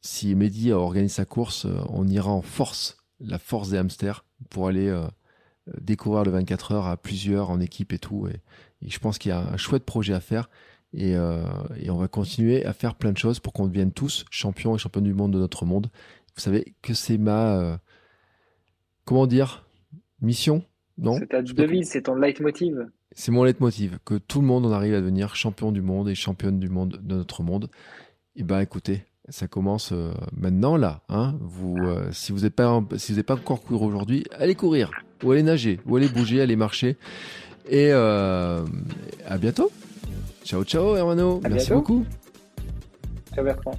[0.00, 4.68] si Mehdi organise sa course, euh, on ira en force, la force des hamsters, pour
[4.68, 4.94] aller
[5.80, 8.28] découvrir le 24 heures à plusieurs en équipe et tout.
[8.28, 8.40] Et,
[8.86, 10.50] je pense qu'il y a un chouette projet à faire.
[10.92, 14.76] Et, et, on va continuer à faire plein de choses pour qu'on devienne tous champions
[14.76, 15.90] et champions du monde de notre monde.
[16.36, 17.80] Vous savez que c'est ma...
[19.06, 19.66] comment dire
[20.20, 20.64] Mission?
[21.18, 22.86] C'est ta devise, c'est ton leitmotiv.
[23.12, 26.14] C'est mon leitmotiv, que tout le monde en arrive à devenir champion du monde et
[26.14, 27.68] championne du monde de notre monde.
[28.36, 31.02] Et eh ben écoutez, ça commence euh, maintenant là.
[31.08, 31.36] Hein.
[31.40, 34.90] Vous, euh, si vous n'êtes pas, si vous n'êtes pas encore courir aujourd'hui, allez courir,
[35.22, 36.96] ou allez nager, ou allez bouger, allez marcher.
[37.68, 38.64] Et euh,
[39.26, 39.70] à bientôt.
[40.44, 42.04] Ciao ciao Hermano, merci beaucoup.
[43.34, 43.78] Ciao Bertrand.